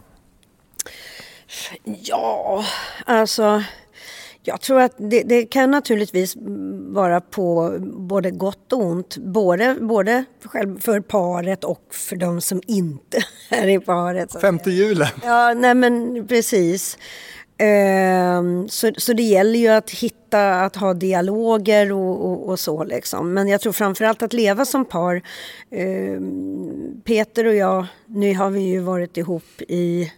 Ja, 1.84 2.64
alltså 3.06 3.62
jag 4.50 4.60
tror 4.60 4.80
att 4.80 4.94
det, 4.96 5.22
det, 5.22 5.44
kan 5.44 5.70
naturligtvis 5.70 6.36
vara 6.92 7.20
på 7.20 7.76
både 7.82 8.30
gott 8.30 8.72
och 8.72 8.84
ont. 8.84 9.16
Både, 9.16 9.76
både 9.80 10.24
för 10.80 11.00
paret 11.00 11.64
och 11.64 11.86
för 11.90 12.16
de 12.16 12.40
som 12.40 12.60
inte 12.66 13.18
är 13.48 13.68
i 13.68 13.80
paret. 13.80 14.40
Femte 14.40 14.70
julen. 14.70 15.08
Ja, 15.24 15.54
nej 15.54 15.74
men 15.74 16.26
precis. 16.28 16.98
Ehm, 17.58 18.68
så, 18.68 18.90
så 18.96 19.12
det 19.12 19.22
gäller 19.22 19.58
ju 19.58 19.68
att 19.68 19.90
hitta, 19.90 20.60
att 20.60 20.76
ha 20.76 20.94
dialoger 20.94 21.92
och, 21.92 22.26
och, 22.26 22.48
och, 22.48 22.60
så 22.60 22.84
liksom. 22.84 23.32
Men 23.32 23.48
jag 23.48 23.60
tror 23.60 23.72
framförallt 23.72 24.22
att 24.22 24.32
leva 24.32 24.64
som 24.64 24.84
par. 24.84 25.22
Ehm, 25.70 27.00
Peter 27.04 27.46
och 27.46 27.54
jag, 27.54 27.86
nu 28.06 28.34
har 28.34 28.50
vi 28.50 28.60
ju 28.60 28.80
varit 28.80 29.16
ihop 29.16 29.62
i, 29.68 30.12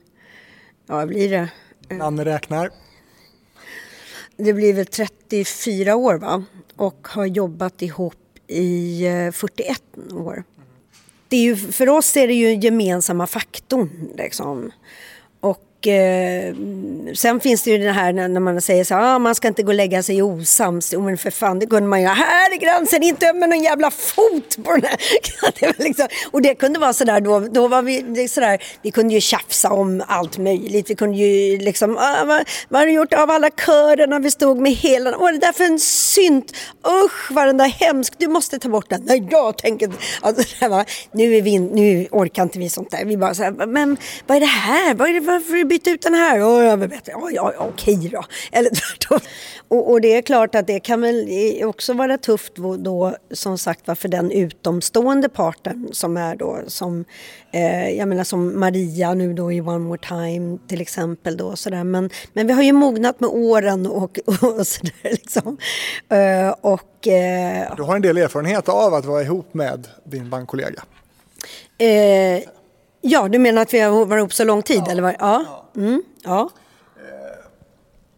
ja 0.86 1.06
blir 1.06 1.30
det? 1.30 1.48
Namn 1.96 2.24
räknar 2.24 2.70
det 4.44 4.52
blir 4.52 4.74
väl 4.74 4.86
34 4.86 5.96
år 5.96 6.14
va? 6.14 6.44
Och 6.76 7.08
har 7.10 7.26
jobbat 7.26 7.82
ihop 7.82 8.14
i 8.46 9.04
eh, 9.06 9.32
41 9.32 9.82
år. 10.12 10.44
Det 11.28 11.36
är 11.36 11.42
ju, 11.42 11.56
för 11.56 11.88
oss 11.88 12.16
är 12.16 12.26
det 12.26 12.34
ju 12.34 12.54
gemensamma 12.54 13.26
faktorn 13.26 14.08
liksom. 14.16 14.72
Och 15.82 15.88
eh, 15.88 16.54
sen 17.14 17.40
finns 17.40 17.62
det 17.62 17.70
ju 17.70 17.78
det 17.78 17.92
här 17.92 18.12
när 18.12 18.40
man 18.40 18.60
säger 18.60 18.84
så 18.84 18.94
här, 18.94 19.14
ah, 19.14 19.18
man 19.18 19.34
ska 19.34 19.48
inte 19.48 19.62
gå 19.62 19.68
och 19.68 19.74
lägga 19.74 20.02
sig 20.02 20.22
osams. 20.22 20.92
Jo 20.92 21.00
men 21.00 21.18
för 21.18 21.30
fan, 21.30 21.58
det 21.58 21.66
kunde 21.66 21.88
man 21.88 22.00
ju, 22.00 22.06
här 22.06 22.52
är 22.52 22.56
gränsen, 22.56 23.02
inte 23.02 23.32
med 23.32 23.48
någon 23.48 23.62
jävla 23.62 23.90
fot 23.90 24.64
på 24.64 24.72
den 24.72 24.84
här. 24.84 24.98
det 25.60 25.78
liksom, 25.78 26.08
och 26.30 26.42
det 26.42 26.54
kunde 26.54 26.78
vara 26.78 26.92
sådär 26.92 27.20
då, 27.20 27.40
då 27.40 27.68
var 27.68 27.82
vi 27.82 28.28
sådär, 28.28 28.62
vi 28.82 28.90
kunde 28.90 29.14
ju 29.14 29.20
tjafsa 29.20 29.70
om 29.70 30.02
allt 30.06 30.38
möjligt. 30.38 30.90
Vi 30.90 30.94
kunde 30.94 31.16
ju 31.16 31.58
liksom, 31.58 31.98
ah, 31.98 32.24
vad, 32.24 32.48
vad 32.68 32.80
har 32.80 32.86
du 32.86 32.92
gjort 32.92 33.12
av 33.12 33.30
alla 33.30 33.50
körerna 33.50 34.18
vi 34.18 34.30
stod 34.30 34.58
med 34.58 34.72
hela, 34.72 35.18
vad 35.18 35.28
är 35.28 35.32
det 35.32 35.46
där 35.46 35.52
för 35.52 35.64
en 35.64 35.78
synt? 35.78 36.52
Usch 37.04 37.30
vad 37.30 37.46
den 37.46 37.56
där 37.56 37.68
hemsk, 37.68 38.14
du 38.18 38.28
måste 38.28 38.58
ta 38.58 38.68
bort 38.68 38.90
den. 38.90 39.02
Nej, 39.04 39.28
jag 39.30 39.58
tänker, 39.58 39.90
alltså, 40.20 40.42
nu, 41.12 41.36
är 41.36 41.42
vi, 41.42 41.58
nu 41.58 42.08
orkar 42.10 42.42
inte 42.42 42.58
vi 42.58 42.68
sånt 42.68 42.90
där. 42.90 43.04
Vi 43.04 43.16
bara 43.16 43.34
såhär, 43.34 43.66
men 43.66 43.96
vad 44.26 44.36
är 44.36 44.40
det 44.40 44.46
här? 44.46 44.94
Vad 44.94 45.08
är 45.08 45.14
det, 45.14 45.20
varför 45.20 45.71
byta 45.72 45.90
ut 45.90 46.02
den 46.02 46.14
här? 46.14 46.40
Oh, 46.40 46.64
jag 46.64 46.78
bättre. 46.78 47.12
Ja, 47.12 47.30
ja, 47.32 47.52
okej 47.58 48.08
då. 48.12 48.24
Eller 48.52 48.70
tvärtom. 48.70 49.18
Och, 49.68 49.90
och, 49.90 50.00
det 50.00 50.14
är 50.14 50.22
klart 50.22 50.54
att 50.54 50.66
det 50.66 50.80
kan 50.80 51.00
väl 51.00 51.28
också 51.64 51.92
vara 51.92 52.18
tufft 52.18 52.52
då, 52.78 53.16
som 53.30 53.58
sagt 53.58 53.86
var 53.86 53.94
för 53.94 54.08
den 54.08 54.30
utomstående 54.30 55.28
parten 55.28 55.88
som 55.92 56.16
är 56.16 56.36
då 56.36 56.58
som, 56.66 57.04
eh, 57.52 57.90
jag 57.90 58.08
menar 58.08 58.24
som 58.24 58.60
Maria 58.60 59.14
nu 59.14 59.34
då 59.34 59.52
i 59.52 59.60
One 59.60 59.78
More 59.78 60.00
Time 60.08 60.58
till 60.68 60.80
exempel 60.80 61.36
då 61.36 61.56
sådär. 61.56 61.84
Men, 61.84 62.10
men 62.32 62.46
vi 62.46 62.52
har 62.52 62.62
ju 62.62 62.72
mognat 62.72 63.20
med 63.20 63.30
åren 63.30 63.86
och, 63.86 64.18
och 64.26 64.66
sådär 64.66 65.10
liksom. 65.10 65.56
Eh, 66.08 66.54
och, 66.60 67.08
eh, 67.08 67.76
du 67.76 67.82
har 67.82 67.96
en 67.96 68.02
del 68.02 68.18
erfarenhet 68.18 68.68
av 68.68 68.94
att 68.94 69.04
vara 69.04 69.22
ihop 69.22 69.54
med 69.54 69.88
din 70.04 70.30
bankkollega? 70.30 70.82
Eh, 71.78 72.42
ja, 73.02 73.28
du 73.28 73.38
menar 73.38 73.62
att 73.62 73.74
vi 73.74 73.80
har 73.80 74.06
varit 74.06 74.20
ihop 74.20 74.34
så 74.34 74.44
lång 74.44 74.62
tid? 74.62 74.82
Ja. 74.86 74.90
Eller 74.90 75.02
vad? 75.02 75.14
ja. 75.18 75.64
Mm, 75.76 76.02
ja. 76.24 76.50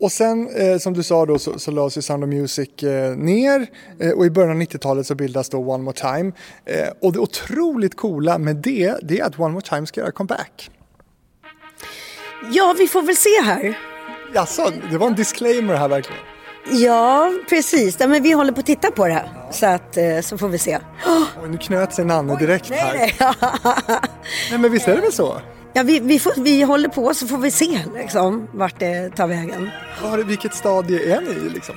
Och 0.01 0.13
sen 0.13 0.49
eh, 0.57 0.79
som 0.79 0.93
du 0.93 1.03
sa 1.03 1.27
då 1.27 1.39
så, 1.39 1.59
så 1.59 1.71
lades 1.71 1.99
ju 1.99 2.03
Sound 2.03 2.25
of 2.25 2.29
Music 2.29 2.83
eh, 2.83 3.17
ner 3.17 3.67
eh, 4.01 4.11
och 4.11 4.27
i 4.27 4.31
början 4.31 4.51
av 4.51 4.63
90-talet 4.63 5.07
så 5.07 5.15
bildas 5.15 5.49
då 5.49 5.59
One 5.59 5.85
More 5.85 5.97
Time. 5.97 6.33
Eh, 6.65 6.89
och 7.01 7.13
det 7.13 7.19
otroligt 7.19 7.97
coola 7.97 8.39
med 8.39 8.57
det, 8.57 8.95
det 9.03 9.21
är 9.21 9.25
att 9.25 9.39
One 9.41 9.53
More 9.53 9.65
Time 9.65 9.87
ska 9.87 10.01
göra 10.01 10.13
comeback. 10.13 10.71
Ja, 12.53 12.75
vi 12.79 12.89
får 12.89 13.03
väl 13.03 13.17
se 13.17 13.41
här. 13.45 13.79
Jaså, 14.35 14.73
det 14.91 14.99
var 14.99 15.07
en 15.07 15.15
disclaimer 15.15 15.75
här 15.75 15.89
verkligen. 15.89 16.34
Ja, 16.67 17.33
precis. 17.49 17.97
Ja, 18.01 18.07
men 18.07 18.23
vi 18.23 18.33
håller 18.33 18.53
på 18.53 18.61
att 18.61 18.67
titta 18.67 18.91
på 18.91 19.07
det 19.07 19.13
här. 19.13 19.29
Så, 19.51 19.67
att, 19.67 19.97
eh, 19.97 20.21
så 20.21 20.39
får 20.39 20.49
vi 20.49 20.59
se. 20.59 20.79
Oh! 21.07 21.49
nu 21.49 21.59
knöt 21.59 21.95
sig 21.95 22.05
Nanne 22.05 22.37
direkt 22.37 22.71
Oj, 22.71 22.77
nej, 22.95 23.15
här. 23.19 23.35
Nej. 23.41 23.99
nej, 24.51 24.59
men 24.59 24.73
visst 24.73 24.89
är 24.89 24.95
det 24.97 25.01
väl 25.01 25.13
så? 25.13 25.41
Ja, 25.73 25.83
vi, 25.83 26.01
vi, 26.01 26.19
får, 26.19 26.33
vi 26.37 26.63
håller 26.63 26.89
på 26.89 27.15
så 27.15 27.27
får 27.27 27.39
vi 27.39 27.51
se 27.51 27.81
liksom, 27.95 28.49
vart 28.53 28.79
det 28.79 29.11
tar 29.11 29.27
vägen. 29.27 29.71
Var, 30.03 30.19
vilket 30.19 30.55
stadie 30.55 31.17
är 31.17 31.21
ni 31.21 31.31
i? 31.31 31.51
Liksom? 31.51 31.75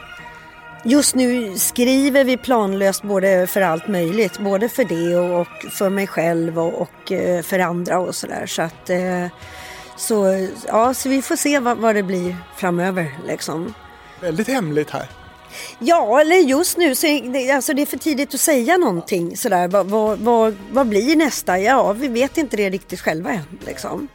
Just 0.83 1.15
nu 1.15 1.57
skriver 1.57 2.23
vi 2.23 2.37
planlöst 2.37 3.03
både 3.03 3.47
för 3.47 3.61
allt 3.61 3.87
möjligt. 3.87 4.39
Både 4.39 4.69
för 4.69 4.83
det 4.83 5.17
och, 5.17 5.41
och 5.41 5.71
för 5.71 5.89
mig 5.89 6.07
själv 6.07 6.59
och, 6.59 6.81
och 6.81 7.11
eh, 7.11 7.41
för 7.41 7.59
andra 7.59 7.99
och 7.99 8.15
sådär. 8.15 8.45
Så 8.45 8.61
att 8.61 8.89
eh, 8.89 9.25
så, 9.95 10.47
ja, 10.67 10.93
så 10.93 11.09
vi 11.09 11.21
får 11.21 11.35
se 11.35 11.59
vad, 11.59 11.77
vad 11.77 11.95
det 11.95 12.03
blir 12.03 12.35
framöver 12.55 13.17
liksom. 13.27 13.73
Väldigt 14.21 14.47
hemligt 14.47 14.89
här. 14.89 15.09
Ja, 15.79 16.21
eller 16.21 16.35
just 16.35 16.77
nu 16.77 16.95
så 16.95 17.07
är 17.07 17.33
det, 17.33 17.51
alltså 17.51 17.73
det 17.73 17.81
är 17.81 17.85
för 17.85 17.97
tidigt 17.97 18.33
att 18.33 18.39
säga 18.39 18.77
någonting 18.77 19.37
sådär. 19.37 19.67
Vad, 19.67 19.85
vad, 19.85 20.19
vad, 20.19 20.55
vad 20.71 20.87
blir 20.87 21.15
nästa? 21.15 21.59
Ja, 21.59 21.93
vi 21.93 22.07
vet 22.07 22.37
inte 22.37 22.57
det 22.57 22.69
riktigt 22.69 22.99
själva 22.99 23.31
än. 23.31 23.43
Liksom. 23.65 24.07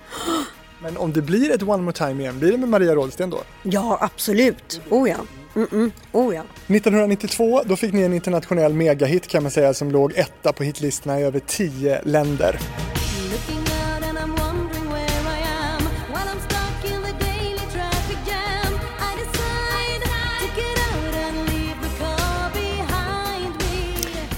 Men 0.83 0.97
om 0.97 1.13
det 1.13 1.23
blir 1.23 1.51
ett 1.51 1.63
One 1.63 1.83
More 1.83 1.93
Time 1.93 2.23
igen, 2.23 2.39
blir 2.39 2.53
det 2.53 2.59
med 2.59 2.69
Maria 2.69 2.95
Rådsten 2.95 3.31
då? 3.31 3.41
Ja, 3.63 3.99
absolut. 4.01 4.81
Oh 4.91 5.11
ja. 5.11 5.17
Mm 5.55 5.69
-mm. 5.69 5.91
Oh, 6.13 6.35
ja. 6.35 6.43
1992 6.67 7.63
då 7.67 7.77
fick 7.77 7.93
ni 7.93 8.03
en 8.03 8.13
internationell 8.13 8.75
megahit 8.75 9.27
kan 9.27 9.43
man 9.43 9.53
säga 9.53 9.75
som 9.75 9.91
låg 9.91 10.13
etta 10.17 10.53
på 10.53 10.65
hitlistorna 10.65 11.21
i 11.21 11.23
över 11.23 11.41
tio 11.47 12.03
länder. 12.05 12.59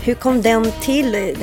Hur 0.05 0.14
kom 0.14 0.43
den 0.43 0.73
till? 0.81 1.37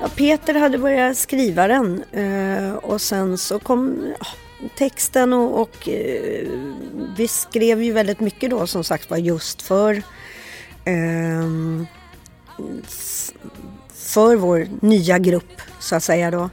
Ja, 0.00 0.08
Peter 0.16 0.54
hade 0.54 0.78
börjat 0.78 1.16
skriva 1.16 1.68
den 1.68 2.04
eh, 2.12 2.74
och 2.74 3.00
sen 3.00 3.38
så 3.38 3.58
kom 3.58 4.12
ja, 4.20 4.26
texten 4.78 5.32
och, 5.32 5.60
och 5.60 5.88
eh, 5.88 6.48
vi 7.16 7.28
skrev 7.28 7.82
ju 7.82 7.92
väldigt 7.92 8.20
mycket 8.20 8.50
då 8.50 8.66
som 8.66 8.84
sagt 8.84 9.10
var 9.10 9.16
just 9.16 9.62
för 9.62 10.02
eh, 10.84 11.48
för 13.94 14.36
vår 14.36 14.68
nya 14.80 15.18
grupp 15.18 15.60
så 15.78 15.96
att 15.96 16.02
säga 16.02 16.30
då. 16.30 16.50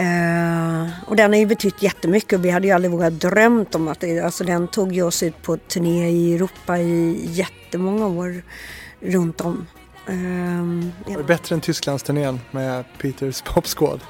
Uh, 0.00 0.90
och 1.06 1.16
den 1.16 1.32
har 1.32 1.38
ju 1.38 1.46
betytt 1.46 1.82
jättemycket 1.82 2.38
och 2.38 2.44
vi 2.44 2.50
hade 2.50 2.66
ju 2.66 2.72
aldrig 2.72 2.90
vågat 2.90 3.20
drömt 3.20 3.74
om 3.74 3.88
att 3.88 4.00
det, 4.00 4.20
alltså 4.20 4.44
den 4.44 4.68
tog 4.68 4.92
ju 4.92 5.02
oss 5.02 5.22
ut 5.22 5.42
på 5.42 5.56
turné 5.56 6.08
i 6.08 6.34
Europa 6.34 6.78
i 6.78 7.20
jättemånga 7.26 8.06
år 8.06 8.42
runt 9.00 9.40
om. 9.40 9.66
Um, 10.06 10.92
ja. 11.06 11.12
Var 11.12 11.18
det 11.18 11.24
bättre 11.24 11.54
än 11.54 11.60
Tysklandsturnén 11.60 12.40
med 12.50 12.84
Peters 12.98 13.42
Popsquad? 13.54 14.00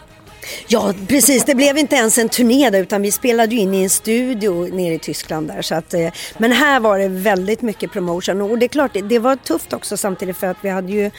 Ja, 0.69 0.95
precis. 1.09 1.45
Det 1.45 1.55
blev 1.55 1.79
inte 1.79 1.97
ens 1.97 2.19
en 2.19 2.29
turné 2.29 2.71
där, 2.71 2.81
utan 2.81 3.03
vi 3.03 3.11
spelade 3.11 3.55
ju 3.55 3.61
in 3.61 3.75
i 3.75 3.83
en 3.83 3.91
studio 3.91 4.75
nere 4.75 4.95
i 4.95 4.99
Tyskland 4.99 5.49
där. 5.49 5.63
Så 5.63 5.75
att, 5.75 5.95
eh, 5.95 6.09
men 6.39 6.53
här 6.53 6.81
var 6.81 6.99
det 6.99 7.09
väldigt 7.09 7.63
mycket 7.63 7.93
promotion 7.93 8.41
och 8.41 8.59
det 8.59 8.67
är 8.67 8.69
klart, 8.69 8.97
det, 9.05 9.19
var 9.19 9.37
tufft 9.37 9.73
också 9.73 9.97
samtidigt 9.97 10.37
för 10.37 10.47
att 10.47 10.57
vi 10.63 10.69
hade 10.69 10.93
ju 10.93 11.11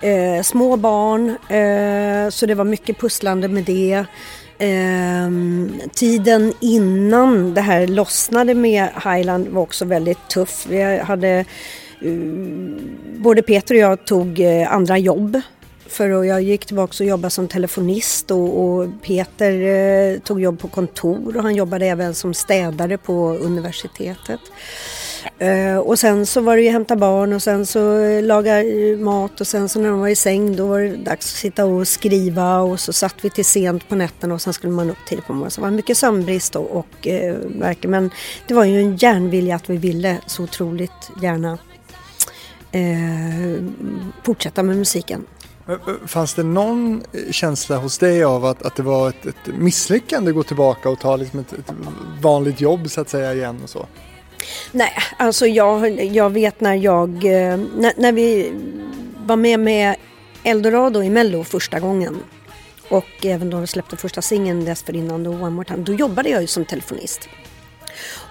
eh, 0.00 0.42
små 0.42 0.76
barn 0.76 1.28
eh, 1.30 2.30
så 2.30 2.46
det 2.46 2.54
var 2.54 2.64
mycket 2.64 2.98
pusslande 2.98 3.48
med 3.48 3.64
det. 3.64 4.04
Eh, 4.58 5.30
tiden 5.92 6.52
innan 6.60 7.54
det 7.54 7.60
här 7.60 7.86
lossnade 7.86 8.54
med 8.54 8.88
Highland 9.04 9.48
var 9.48 9.62
också 9.62 9.84
väldigt 9.84 10.28
tuff. 10.28 10.66
Vi 10.68 10.98
hade 10.98 11.44
Eh, 12.02 12.12
både 13.18 13.42
Peter 13.42 13.74
och 13.74 13.80
jag 13.80 14.06
tog 14.06 14.40
eh, 14.40 14.72
andra 14.72 14.98
jobb. 14.98 15.40
För 15.88 16.24
jag 16.24 16.42
gick 16.42 16.66
tillbaka 16.66 17.04
och 17.04 17.08
jobbade 17.08 17.30
som 17.30 17.48
telefonist 17.48 18.30
och, 18.30 18.60
och 18.64 18.88
Peter 19.02 19.52
eh, 19.52 20.18
tog 20.18 20.40
jobb 20.40 20.60
på 20.60 20.68
kontor 20.68 21.36
och 21.36 21.42
han 21.42 21.54
jobbade 21.54 21.86
även 21.86 22.14
som 22.14 22.34
städare 22.34 22.98
på 22.98 23.36
universitetet. 23.40 24.40
Eh, 25.38 25.78
och 25.78 25.98
sen 25.98 26.26
så 26.26 26.40
var 26.40 26.56
det 26.56 26.62
ju 26.62 26.70
hämta 26.70 26.96
barn 26.96 27.32
och 27.32 27.42
sen 27.42 27.66
så 27.66 27.98
eh, 27.98 28.22
laga 28.22 28.62
mat 28.98 29.40
och 29.40 29.46
sen 29.46 29.68
så 29.68 29.80
när 29.80 29.90
de 29.90 30.00
var 30.00 30.08
i 30.08 30.14
säng 30.14 30.56
då 30.56 30.66
var 30.66 30.80
det 30.80 30.96
dags 30.96 31.26
att 31.26 31.38
sitta 31.38 31.64
och 31.64 31.88
skriva 31.88 32.58
och 32.58 32.80
så 32.80 32.92
satt 32.92 33.14
vi 33.20 33.30
till 33.30 33.44
sent 33.44 33.88
på 33.88 33.94
nätterna 33.94 34.34
och 34.34 34.42
sen 34.42 34.52
skulle 34.52 34.72
man 34.72 34.90
upp 34.90 35.06
tidigt 35.06 35.26
på 35.26 35.32
morgonen. 35.32 35.50
Så 35.50 35.60
det 35.60 35.64
var 35.64 35.70
mycket 35.70 35.96
sömnbrist 35.96 36.56
och, 36.56 36.76
och 36.76 37.06
eh, 37.06 37.36
verkligen. 37.44 37.90
Men 37.90 38.10
det 38.46 38.54
var 38.54 38.64
ju 38.64 38.80
en 38.80 38.96
järnvilja 38.96 39.56
att 39.56 39.70
vi 39.70 39.76
ville 39.76 40.18
så 40.26 40.42
otroligt 40.42 41.10
gärna 41.22 41.58
eh, 42.72 43.64
fortsätta 44.22 44.62
med 44.62 44.76
musiken. 44.76 45.26
Fanns 46.06 46.34
det 46.34 46.42
någon 46.42 47.02
känsla 47.30 47.76
hos 47.76 47.98
dig 47.98 48.24
av 48.24 48.44
att, 48.44 48.62
att 48.62 48.76
det 48.76 48.82
var 48.82 49.08
ett, 49.08 49.26
ett 49.26 49.46
misslyckande 49.46 50.30
att 50.30 50.34
gå 50.34 50.42
tillbaka 50.42 50.88
och 50.88 51.00
ta 51.00 51.16
liksom 51.16 51.40
ett, 51.40 51.52
ett 51.52 51.72
vanligt 52.20 52.60
jobb 52.60 52.90
så 52.90 53.00
att 53.00 53.08
säga 53.08 53.34
igen 53.34 53.60
och 53.62 53.70
så? 53.70 53.86
Nej, 54.72 54.92
alltså 55.18 55.46
jag, 55.46 56.04
jag 56.04 56.30
vet 56.30 56.60
när 56.60 56.74
jag, 56.74 57.08
eh, 57.10 57.56
när, 57.76 57.92
när 57.96 58.12
vi 58.12 58.52
var 59.26 59.36
med 59.36 59.60
med 59.60 59.96
Eldorado 60.42 61.02
i 61.02 61.10
Mello 61.10 61.44
första 61.44 61.80
gången 61.80 62.16
och 62.88 63.26
även 63.26 63.50
då 63.50 63.60
vi 63.60 63.66
släppte 63.66 63.96
första 63.96 64.22
singeln 64.22 64.64
dessförinnan 64.64 65.24
då 65.24 65.30
One 65.30 65.50
More 65.50 65.64
Time, 65.64 65.82
då 65.82 65.92
jobbade 65.92 66.28
jag 66.28 66.40
ju 66.40 66.46
som 66.46 66.64
telefonist. 66.64 67.28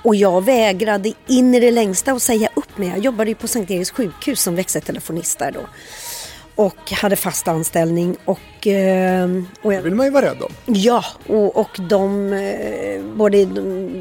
Och 0.03 0.15
jag 0.15 0.45
vägrade 0.45 1.13
in 1.27 1.55
i 1.55 1.59
det 1.59 1.71
längsta 1.71 2.11
att 2.11 2.21
säga 2.21 2.49
upp 2.53 2.77
mig. 2.77 2.89
Jag 2.89 2.99
jobbade 2.99 3.29
ju 3.29 3.35
på 3.35 3.47
Sankt 3.47 3.71
Eriks 3.71 3.91
sjukhus 3.91 4.41
som 4.41 4.55
växeltelefonist 4.55 5.39
där 5.39 5.51
då 5.51 5.61
och 6.57 6.91
hade 6.91 7.15
fast 7.15 7.47
anställning. 7.47 8.17
Och, 8.25 8.67
eh, 8.67 9.29
och 9.61 9.73
jag, 9.73 9.79
det 9.79 9.83
vill 9.83 9.95
man 9.95 10.05
ju 10.05 10.11
vara 10.11 10.25
rädd 10.25 10.41
om. 10.41 10.51
Ja, 10.65 11.05
och, 11.27 11.57
och 11.57 11.77
de, 11.89 12.33
eh, 12.33 13.01
både 13.15 13.45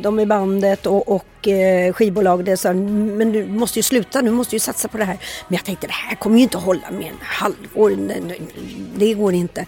de 0.03 0.21
i 0.21 0.27
bandet 0.27 0.87
och, 0.87 1.09
och 1.09 1.49
eh, 1.49 1.93
skivbolaget 1.93 2.61
sa 2.61 2.73
men 2.73 3.33
du 3.33 3.47
måste 3.47 3.79
ju 3.79 3.83
sluta, 3.83 4.23
du 4.23 4.31
måste 4.31 4.57
ju 4.57 4.61
satsa 4.61 4.89
på 4.89 4.99
det 4.99 5.05
här. 5.05 5.19
Men 5.49 5.57
jag 5.57 5.65
tänkte 5.65 5.87
det 5.87 5.93
här 5.93 6.17
kommer 6.17 6.37
ju 6.37 6.43
inte 6.43 6.59
att 6.59 6.65
hålla 6.65 6.91
mer 6.91 7.09
än 7.09 7.17
halvår, 7.21 7.97
det 8.97 9.15
går 9.15 9.35
inte. 9.35 9.67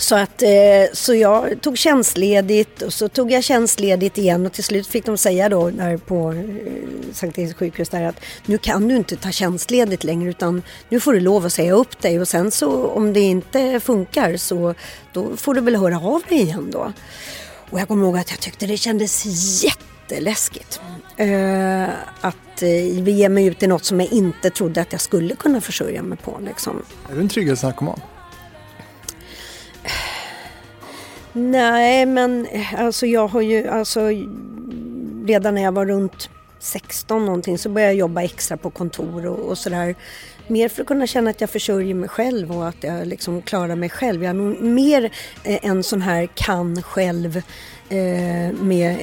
Så, 0.00 0.16
att, 0.16 0.42
eh, 0.42 0.48
så 0.92 1.14
jag 1.14 1.60
tog 1.60 1.78
tjänstledigt 1.78 2.82
och 2.82 2.92
så 2.92 3.08
tog 3.08 3.32
jag 3.32 3.44
tjänstledigt 3.44 4.18
igen 4.18 4.46
och 4.46 4.52
till 4.52 4.64
slut 4.64 4.86
fick 4.86 5.06
de 5.06 5.18
säga 5.18 5.48
då 5.48 5.70
där 5.70 5.96
på 5.96 6.32
eh, 6.32 7.12
Sankt 7.12 7.38
Eriks 7.38 7.54
sjukhus 7.54 7.88
där 7.88 8.02
att 8.02 8.20
nu 8.46 8.58
kan 8.58 8.88
du 8.88 8.96
inte 8.96 9.16
ta 9.16 9.30
tjänstledigt 9.30 10.04
längre 10.04 10.30
utan 10.30 10.62
nu 10.88 11.00
får 11.00 11.12
du 11.12 11.20
lov 11.20 11.46
att 11.46 11.52
säga 11.52 11.72
upp 11.72 12.02
dig 12.02 12.20
och 12.20 12.28
sen 12.28 12.50
så 12.50 12.86
om 12.86 13.12
det 13.12 13.20
inte 13.20 13.80
funkar 13.80 14.36
så 14.36 14.74
då 15.12 15.36
får 15.36 15.54
du 15.54 15.60
väl 15.60 15.76
höra 15.76 15.98
av 15.98 16.22
dig 16.28 16.40
igen 16.40 16.70
då. 16.70 16.92
Och 17.70 17.80
jag 17.80 17.88
kommer 17.88 18.04
ihåg 18.04 18.18
att 18.18 18.30
jag 18.30 18.40
tyckte 18.40 18.66
det 18.66 18.76
kändes 18.76 19.24
jätteläskigt. 19.64 20.80
Eh, 21.16 21.88
att 22.20 22.62
eh, 22.62 23.08
ge 23.08 23.28
mig 23.28 23.46
ut 23.46 23.62
i 23.62 23.66
något 23.66 23.84
som 23.84 24.00
jag 24.00 24.12
inte 24.12 24.50
trodde 24.50 24.80
att 24.80 24.92
jag 24.92 25.00
skulle 25.00 25.36
kunna 25.36 25.60
försörja 25.60 26.02
mig 26.02 26.18
på. 26.18 26.40
Liksom. 26.46 26.82
Är 27.10 27.14
du 27.14 27.20
en 27.20 27.28
trygghetsnarkoman? 27.28 28.00
Nej, 31.32 32.06
men 32.06 32.46
eh, 32.46 32.80
alltså 32.80 33.06
jag 33.06 33.26
har 33.26 33.40
ju 33.40 33.68
alltså 33.68 34.00
redan 35.24 35.54
när 35.54 35.62
jag 35.62 35.72
var 35.72 35.86
runt 35.86 36.30
16 36.58 37.24
någonting 37.24 37.58
så 37.58 37.68
började 37.68 37.92
jag 37.92 37.98
jobba 37.98 38.22
extra 38.22 38.56
på 38.56 38.70
kontor 38.70 39.26
och, 39.26 39.38
och 39.38 39.58
sådär. 39.58 39.94
Mer 40.46 40.68
för 40.68 40.82
att 40.82 40.88
kunna 40.88 41.06
känna 41.06 41.30
att 41.30 41.40
jag 41.40 41.50
försörjer 41.50 41.94
mig 41.94 42.08
själv 42.08 42.52
och 42.52 42.68
att 42.68 42.82
jag 42.84 43.06
liksom 43.06 43.42
klarar 43.42 43.76
mig 43.76 43.88
själv. 43.88 44.22
Jag 44.22 44.30
är 44.30 44.34
nog 44.34 44.60
mer 44.62 45.04
eh, 45.44 45.58
en 45.62 45.82
sån 45.82 46.02
här 46.02 46.28
kan 46.34 46.82
själv 46.82 47.36
eh, 47.88 48.52
med 48.60 48.96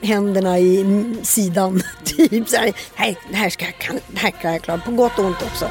händerna 0.00 0.58
i 0.58 1.16
sidan. 1.22 1.82
typ 2.04 2.48
så 2.48 2.56
här, 2.56 3.14
det 3.30 3.36
här 3.36 3.50
ska 3.50 3.64
jag, 3.64 3.78
kan, 3.78 3.98
det 4.08 4.18
här 4.18 4.30
kan 4.30 4.52
jag 4.52 4.62
klara, 4.62 4.78
på 4.78 4.90
gott 4.90 5.18
och 5.18 5.24
ont 5.24 5.42
också. 5.42 5.70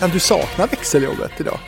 Kan 0.00 0.10
du 0.10 0.20
sakna 0.20 0.66
växeljobbet 0.66 1.32
idag? 1.40 1.58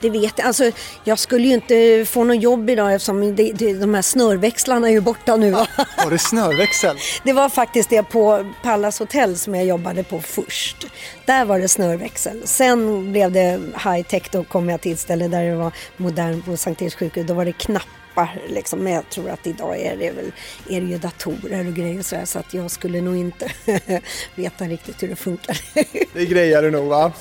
Det 0.00 0.10
vet 0.10 0.38
jag. 0.38 0.46
Alltså, 0.46 0.70
jag 1.04 1.18
skulle 1.18 1.48
ju 1.48 1.54
inte 1.54 2.06
få 2.08 2.24
något 2.24 2.42
jobb 2.42 2.70
idag 2.70 2.94
eftersom 2.94 3.36
det, 3.36 3.52
det, 3.52 3.74
de 3.74 3.94
här 3.94 4.02
snörväxlarna 4.02 4.88
är 4.88 4.92
ju 4.92 5.00
borta 5.00 5.36
nu. 5.36 5.50
Var 5.50 6.10
det 6.10 6.18
snörväxel? 6.18 6.96
Det 7.24 7.32
var 7.32 7.48
faktiskt 7.48 7.90
det 7.90 8.02
på 8.02 8.52
Pallas 8.62 8.98
hotell 8.98 9.38
som 9.38 9.54
jag 9.54 9.64
jobbade 9.66 10.04
på 10.04 10.20
först. 10.20 10.86
Där 11.24 11.44
var 11.44 11.58
det 11.58 11.68
snörväxel. 11.68 12.42
Sen 12.44 13.12
blev 13.12 13.32
det 13.32 13.60
high 13.84 14.02
tech. 14.02 14.22
Då 14.32 14.44
kom 14.44 14.68
jag 14.68 14.80
till 14.80 14.92
ett 14.92 15.00
ställe 15.00 15.28
där 15.28 15.44
det 15.44 15.56
var 15.56 15.72
modernt 15.96 16.44
på 16.44 16.56
Sankt 16.56 16.82
Eriks 16.82 16.94
sjukhus. 16.94 17.26
Då 17.26 17.34
var 17.34 17.44
det 17.44 17.52
knapp 17.52 17.88
appar 18.14 18.42
liksom. 18.48 18.78
Men 18.78 18.92
jag 18.92 19.10
tror 19.10 19.30
att 19.30 19.46
idag 19.46 19.80
är 19.80 19.96
det 19.96 20.10
väl 20.10 20.32
är 20.68 20.80
det 20.80 20.86
ju 20.86 20.98
datorer 20.98 21.68
och 21.68 21.74
grejer 21.74 21.98
och 21.98 22.06
sådär 22.06 22.24
så 22.24 22.38
att 22.38 22.54
jag 22.54 22.70
skulle 22.70 23.00
nog 23.00 23.16
inte 23.16 23.52
veta 24.34 24.64
riktigt 24.64 25.02
hur 25.02 25.08
det 25.08 25.16
funkar. 25.16 25.60
det 26.14 26.26
grejar 26.26 26.62
du 26.62 26.70
nog 26.70 26.88
va? 26.88 27.12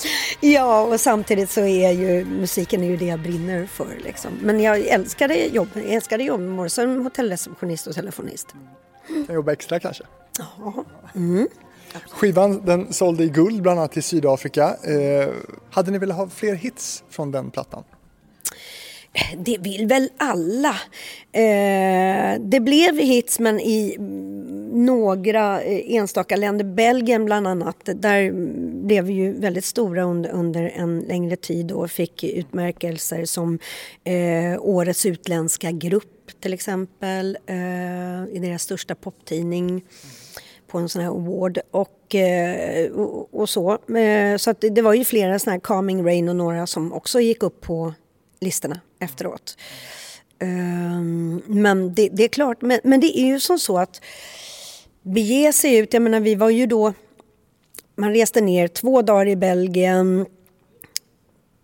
Ja 0.41 0.81
och 0.81 0.99
samtidigt 0.99 1.49
så 1.49 1.61
är 1.61 1.91
ju 1.91 2.25
musiken 2.25 2.83
är 2.83 2.87
ju 2.87 2.97
det 2.97 3.05
jag 3.05 3.19
brinner 3.19 3.65
för 3.65 3.97
liksom. 4.03 4.31
Men 4.41 4.59
jag 4.59 4.79
älskade 4.79 5.35
jobb, 5.35 5.69
jag 5.73 5.85
älskade 5.85 6.23
jobb 6.23 6.55
både 6.55 6.69
som 6.69 7.03
hotellreceptionist 7.03 7.87
och 7.87 7.95
telefonist. 7.95 8.47
Kan 9.27 9.35
jobba 9.35 9.51
extra 9.51 9.79
kanske? 9.79 10.03
Ja. 10.37 10.85
Mm. 11.15 11.47
Skivan 12.09 12.65
den 12.65 12.93
sålde 12.93 13.23
i 13.23 13.29
guld 13.29 13.61
bland 13.61 13.79
annat 13.79 13.97
i 13.97 14.01
Sydafrika. 14.01 14.63
Eh, 14.67 15.29
hade 15.71 15.91
ni 15.91 15.97
velat 15.97 16.17
ha 16.17 16.29
fler 16.29 16.55
hits 16.55 17.03
från 17.09 17.31
den 17.31 17.51
plattan? 17.51 17.83
Det 19.37 19.57
vill 19.57 19.87
väl 19.87 20.09
alla. 20.17 20.75
Eh, 21.31 22.39
det 22.39 22.59
blev 22.59 22.97
hits 22.97 23.39
men 23.39 23.59
i 23.59 23.95
några 24.73 25.61
eh, 25.61 25.95
enstaka 25.95 26.35
länder, 26.35 26.65
Belgien 26.65 27.25
bland 27.25 27.47
annat, 27.47 27.77
där 27.95 28.31
blev 28.85 29.03
vi 29.03 29.13
ju 29.13 29.33
väldigt 29.33 29.65
stora 29.65 30.03
under, 30.03 30.29
under 30.29 30.71
en 30.75 30.99
längre 30.99 31.35
tid 31.35 31.71
och 31.71 31.91
fick 31.91 32.23
utmärkelser 32.23 33.25
som 33.25 33.59
eh, 34.03 34.59
Årets 34.59 35.05
utländska 35.05 35.71
grupp 35.71 36.31
till 36.39 36.53
exempel 36.53 37.37
eh, 37.45 38.35
i 38.35 38.39
deras 38.41 38.61
största 38.61 38.95
poptidning 38.95 39.83
på 40.67 40.77
en 40.77 40.89
sån 40.89 41.01
här 41.01 41.09
award 41.09 41.59
och, 41.71 42.15
eh, 42.15 42.91
och, 42.91 43.33
och 43.33 43.49
så. 43.49 43.71
Eh, 43.97 44.37
så 44.37 44.53
det 44.59 44.81
var 44.81 44.93
ju 44.93 45.05
flera 45.05 45.39
såna 45.39 45.51
här 45.51 45.59
Calming 45.59 46.05
Rain 46.05 46.29
och 46.29 46.35
några 46.35 46.67
som 46.67 46.93
också 46.93 47.19
gick 47.19 47.43
upp 47.43 47.61
på 47.61 47.93
listorna 48.43 48.79
efteråt. 48.99 49.57
Um, 50.39 51.41
men 51.47 51.93
det, 51.93 52.09
det, 52.09 52.23
är 52.23 52.27
klart, 52.27 52.61
men, 52.61 52.79
men, 52.83 52.99
det 52.99 53.19
är 53.19 53.25
ju 53.25 53.39
som 53.39 53.59
så 53.59 53.77
att 53.77 54.01
bege 55.01 55.53
sig 55.53 55.77
ut, 55.77 55.93
jag 55.93 56.01
menar 56.01 56.19
vi 56.19 56.35
var 56.35 56.49
ju 56.49 56.65
då, 56.65 56.93
man 57.95 58.13
reste 58.13 58.41
ner 58.41 58.67
två 58.67 59.01
dagar 59.01 59.27
i 59.27 59.35
Belgien, 59.35 60.25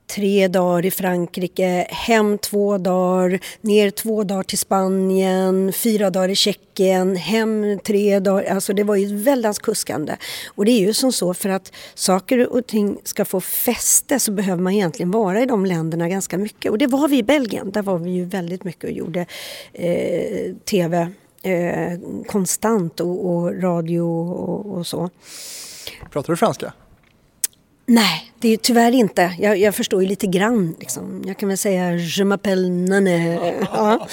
tre 0.10 0.48
dagar 0.48 0.86
i 0.86 0.92
Frankrike, 0.92 1.88
hem 1.90 2.38
två 2.38 2.78
dagar, 2.78 3.40
ner 3.62 3.90
två 3.90 4.24
dagar 4.24 4.44
till 4.44 4.58
Spanien, 4.58 5.74
fyra 5.74 6.10
dagar 6.10 6.30
i 6.30 6.36
Tjeckien, 6.36 7.16
hem 7.16 7.80
tre 7.84 8.20
dagar. 8.20 8.44
Alltså 8.44 8.74
det 8.74 8.84
var 8.84 8.96
ju 8.96 9.06
ett 9.06 9.28
väldans 9.28 9.60
kuskande. 9.60 10.16
Och 10.48 10.66
det 10.66 10.72
är 10.72 10.80
ju 10.80 10.94
som 10.94 11.12
så 11.12 11.34
för 11.34 11.50
att 11.50 11.74
saker 11.94 12.54
och 12.54 12.68
ting 12.68 12.98
ska 13.04 13.26
få 13.26 13.42
fäste 13.42 14.20
så 14.20 14.32
behöver 14.32 14.64
man 14.64 14.74
egentligen 14.74 15.12
vara 15.12 15.42
i 15.42 15.46
de 15.46 15.66
länderna 15.66 16.10
ganska 16.10 16.38
mycket. 16.38 16.72
Och 16.72 16.78
det 16.78 16.88
var 16.88 17.08
vi 17.08 17.18
i 17.18 17.24
Belgien. 17.24 17.72
Där 17.72 17.82
var 17.82 17.98
vi 17.98 18.10
ju 18.10 18.26
väldigt 18.26 18.64
mycket 18.64 18.84
och 18.84 18.92
gjorde 18.92 19.26
eh, 19.74 20.56
tv 20.66 21.12
eh, 21.44 22.00
konstant 22.28 23.00
och, 23.00 23.30
och 23.30 23.64
radio 23.64 24.02
och, 24.02 24.78
och 24.78 24.88
så. 24.88 25.10
Pratar 26.12 26.34
du 26.34 26.38
franska? 26.38 26.74
Nej, 27.90 28.32
det 28.40 28.50
är 28.50 28.58
tyvärr 28.58 28.92
inte. 28.92 29.36
Jag, 29.40 29.58
jag, 29.58 29.76
förstår 29.76 30.02
ju 30.02 30.08
lite 30.08 30.28
grann. 30.28 30.76
Liksom. 30.80 31.24
Jag 31.26 31.38
kan 31.38 31.50
väl 31.50 31.58
säga 31.58 31.92
je 31.92 32.24
m'appelle 32.24 32.70
Nane. 32.90 33.36
Ja. 33.74 34.08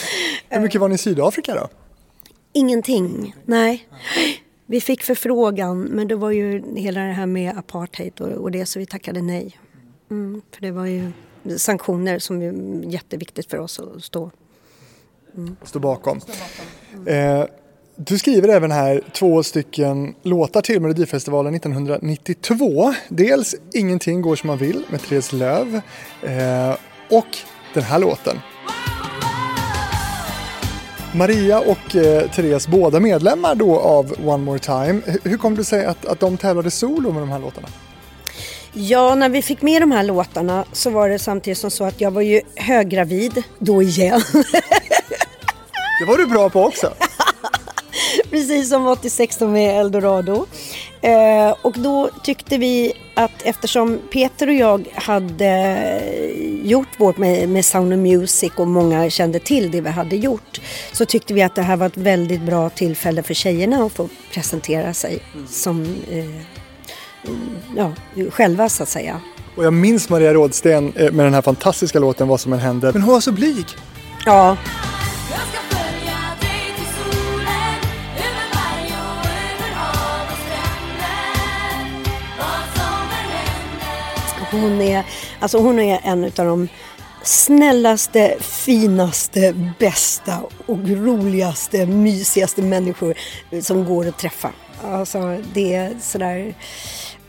Hur 0.49 0.61
mycket 0.61 0.81
var 0.81 0.89
ni 0.89 0.95
i 0.95 0.99
Sydafrika 0.99 1.55
då? 1.55 1.69
Ingenting, 2.53 3.35
nej. 3.45 3.89
Vi 4.67 4.81
fick 4.81 5.03
förfrågan 5.03 5.83
men 5.83 6.09
det 6.09 6.17
var 6.17 6.31
ju 6.31 6.77
hela 6.77 7.01
det 7.01 7.13
här 7.13 7.27
med 7.27 7.59
apartheid 7.59 8.21
och, 8.21 8.29
och 8.29 8.51
det 8.51 8.67
så 8.67 8.79
vi 8.79 8.87
tackade 8.87 9.23
nej. 9.23 9.59
Mm, 10.11 10.43
för 10.55 10.61
det 10.61 10.71
var 10.71 10.87
ju 10.87 11.13
sanktioner 11.57 12.19
som 12.19 12.43
är 12.43 12.85
jätteviktigt 12.93 13.51
för 13.51 13.59
oss 13.59 13.81
att 13.81 14.05
stå. 14.05 14.31
Mm. 15.37 15.57
Stå 15.63 15.79
bakom. 15.79 16.21
Stå 16.21 16.33
bakom. 16.33 17.07
Mm. 17.07 17.41
Eh, 17.41 17.47
du 17.97 18.19
skriver 18.19 18.49
även 18.49 18.71
här 18.71 19.01
två 19.13 19.43
stycken 19.43 20.15
låtar 20.23 20.63
till 20.63 20.81
Melodifestivalen 20.81 21.55
1992. 21.55 22.95
Dels 23.09 23.55
Ingenting 23.75 24.23
går 24.23 24.37
som 24.37 24.47
man 24.47 24.59
vill 24.59 24.85
med 24.89 25.03
Therese 25.03 25.33
Löv 25.33 25.81
eh, 26.23 26.77
och 27.11 27.27
den 27.75 27.83
här 27.83 27.99
låten. 27.99 28.41
Maria 31.15 31.61
och 31.61 31.97
eh, 31.97 32.31
Therese, 32.31 32.69
båda 32.69 33.01
medlemmar 33.01 33.55
då 33.55 33.79
av 33.79 34.15
One 34.25 34.45
More 34.45 34.59
Time. 34.59 35.01
Hur 35.25 35.37
kom 35.37 35.57
det 35.57 35.65
sig 35.65 35.85
att, 35.85 36.07
att 36.07 36.21
de 36.21 36.37
tävlade 36.37 36.71
solo 36.71 37.13
med 37.13 37.23
de 37.23 37.31
här 37.31 37.39
låtarna? 37.39 37.69
Ja, 38.73 39.15
när 39.15 39.29
vi 39.29 39.43
fick 39.43 39.63
med 39.63 39.83
de 39.83 39.93
här 39.93 40.03
låtarna 40.03 40.65
så 40.73 40.91
var 40.91 41.09
det 41.09 41.19
samtidigt 41.19 41.59
som 41.59 41.71
så 41.71 41.85
att 41.85 42.01
jag 42.01 42.11
var 42.11 42.23
ju 42.23 42.41
höggravid 42.57 43.43
då 43.59 43.83
igen. 43.83 44.21
Det 46.01 46.05
var 46.07 46.19
du 46.19 46.27
bra 46.27 46.51
på 46.51 46.65
också. 46.65 46.93
Precis 48.31 48.69
som 48.69 48.87
86 48.87 49.41
med 49.41 49.81
Eldorado. 49.81 50.47
Eh, 51.01 51.55
och 51.63 51.75
då 51.79 52.11
tyckte 52.23 52.59
vi 52.59 52.93
att 53.15 53.43
eftersom 53.43 53.99
Peter 54.13 54.49
och 54.49 54.55
jag 54.55 54.89
hade 54.95 56.03
gjort 56.63 56.89
vårt 57.01 57.17
med, 57.17 57.49
med 57.49 57.65
Sound 57.65 57.93
of 57.93 57.99
Music 57.99 58.53
och 58.57 58.69
många 58.69 59.11
kände 59.11 59.39
till 59.39 59.71
det 59.71 59.81
vi 59.81 59.91
hade 59.91 60.17
gjort 60.17 60.61
så 60.93 61.05
tyckte 61.05 61.35
vi 61.35 61.43
att 61.43 61.55
det 61.55 61.63
här 61.63 61.77
var 61.77 61.87
ett 61.87 61.97
väldigt 61.97 62.41
bra 62.41 62.71
tillfälle 62.71 63.23
för 63.23 63.35
tjejerna 63.35 63.85
att 63.85 63.93
få 63.93 64.09
presentera 64.33 64.95
sig 64.95 65.19
mm. 65.35 65.47
som 65.49 65.83
eh, 66.11 66.43
ja, 67.77 67.93
själva 68.31 68.69
så 68.69 68.83
att 68.83 68.89
säga. 68.89 69.21
Och 69.57 69.65
jag 69.65 69.73
minns 69.73 70.09
Maria 70.09 70.35
Rådsten 70.35 70.93
eh, 70.97 71.13
med 71.13 71.27
den 71.27 71.35
här 71.35 71.43
fantastiska 71.43 71.99
låten 71.99 72.29
Vad 72.29 72.41
som 72.41 72.53
än 72.53 72.59
händer. 72.59 72.93
Men 72.93 73.03
hon 73.03 73.13
var 73.15 73.21
så 73.21 73.33
blyg. 73.33 73.67
Ja. 74.27 74.57
Hon 84.61 84.81
är, 84.81 85.05
alltså 85.41 85.59
hon 85.59 85.79
är 85.79 86.01
en 86.05 86.25
av 86.25 86.31
de 86.47 86.69
snällaste, 87.23 88.37
finaste, 88.41 89.55
bästa 89.79 90.39
och 90.67 90.79
roligaste, 90.89 91.87
mysigaste 91.87 92.63
människor 92.63 93.15
som 93.63 93.85
går 93.85 94.09
att 94.09 94.19
träffa. 94.19 94.51
Alltså 94.85 95.39
det 95.55 95.75
är 95.75 95.97
sådär... 96.01 96.55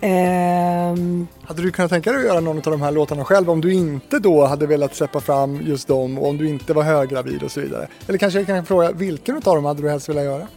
Um... 0.01 1.27
Hade 1.43 1.61
du 1.61 1.71
kunnat 1.71 1.91
tänka 1.91 2.11
dig 2.11 2.19
att 2.19 2.25
göra 2.25 2.39
någon 2.39 2.57
av 2.57 2.63
de 2.63 2.81
här 2.81 2.91
låtarna 2.91 3.25
själv 3.25 3.49
om 3.49 3.61
du 3.61 3.73
inte 3.73 4.19
då 4.19 4.45
hade 4.45 4.67
velat 4.67 4.95
släppa 4.95 5.21
fram 5.21 5.61
just 5.61 5.87
dem 5.87 6.17
och 6.17 6.27
om 6.27 6.37
du 6.37 6.49
inte 6.49 6.73
var 6.73 6.83
höggravid 6.83 7.43
och 7.43 7.51
så 7.51 7.59
vidare? 7.59 7.87
Eller 8.07 8.17
kanske 8.17 8.39
jag 8.39 8.47
kan 8.47 8.65
fråga, 8.65 8.91
vilken 8.91 9.35
av 9.35 9.41
dem 9.41 9.65
hade 9.65 9.81
du 9.81 9.89
helst 9.89 10.09
velat 10.09 10.23
göra? 10.23 10.47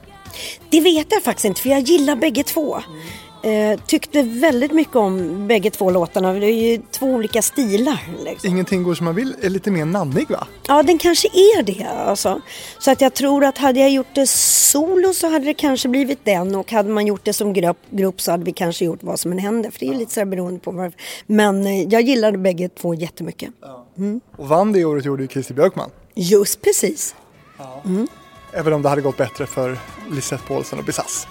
Det 0.70 0.80
vet 0.80 1.06
jag 1.10 1.22
faktiskt 1.22 1.44
inte 1.44 1.60
för 1.60 1.70
jag 1.70 1.80
gillar 1.80 2.16
bägge 2.16 2.42
två. 2.42 2.74
Mm. 2.74 3.00
Eh, 3.42 3.80
tyckte 3.86 4.22
väldigt 4.22 4.72
mycket 4.72 4.96
om 4.96 5.46
bägge 5.48 5.70
två 5.70 5.90
låtarna. 5.90 6.32
Det 6.32 6.46
är 6.46 6.70
ju 6.70 6.82
två 6.90 7.06
olika 7.06 7.42
stilar. 7.42 8.08
Liksom. 8.24 8.50
Ingenting 8.50 8.82
går 8.82 8.94
som 8.94 9.04
man 9.04 9.14
vill 9.14 9.34
är 9.42 9.48
lite 9.48 9.70
mer 9.70 9.84
namnig 9.84 10.30
va? 10.30 10.46
Ja, 10.68 10.82
den 10.82 10.98
kanske 10.98 11.28
är 11.28 11.62
det. 11.62 11.84
Alltså. 11.84 12.40
Så 12.78 12.90
att 12.90 13.00
jag 13.00 13.14
tror 13.14 13.44
att 13.44 13.58
hade 13.58 13.80
jag 13.80 13.90
gjort 13.90 14.14
det 14.14 14.26
solo 14.26 15.12
så 15.12 15.30
hade 15.30 15.44
det 15.44 15.54
kanske 15.54 15.88
blivit 15.88 16.24
den 16.24 16.54
och 16.54 16.72
hade 16.72 16.88
man 16.88 17.06
gjort 17.06 17.24
det 17.24 17.32
som 17.32 17.52
grupp, 17.52 17.78
grupp 17.90 18.20
så 18.20 18.30
hade 18.30 18.44
vi 18.44 18.52
kanske 18.52 18.84
gjort 18.84 19.02
vad 19.02 19.20
som 19.20 19.32
än 19.32 19.38
händer. 19.38 19.70
För 19.70 19.80
det 19.80 19.86
är 19.86 19.92
ju 19.92 19.98
lite 19.98 20.12
så 20.12 20.20
här 20.20 20.24
beroende 20.24 20.60
på 20.60 20.70
varför. 20.70 21.00
Men 21.26 21.66
eh, 21.66 21.82
jag 21.82 22.02
gillade 22.02 22.38
bägge 22.38 22.68
två 22.68 22.94
jättemycket. 22.94 23.50
Mm. 23.98 24.20
Och 24.36 24.48
vann 24.48 24.72
det 24.72 24.84
året 24.84 25.04
gjorde 25.04 25.22
ju 25.22 25.28
Christer 25.28 25.54
Björkman. 25.54 25.90
Just 26.14 26.62
precis. 26.62 27.14
Ja. 27.58 27.82
Mm. 27.84 28.08
Även 28.52 28.72
om 28.72 28.82
det 28.82 28.88
hade 28.88 29.02
gått 29.02 29.16
bättre 29.16 29.46
för 29.46 29.78
Lisette 30.10 30.42
Paulsen 30.48 30.78
och 30.78 30.84
Bisas. 30.84 31.26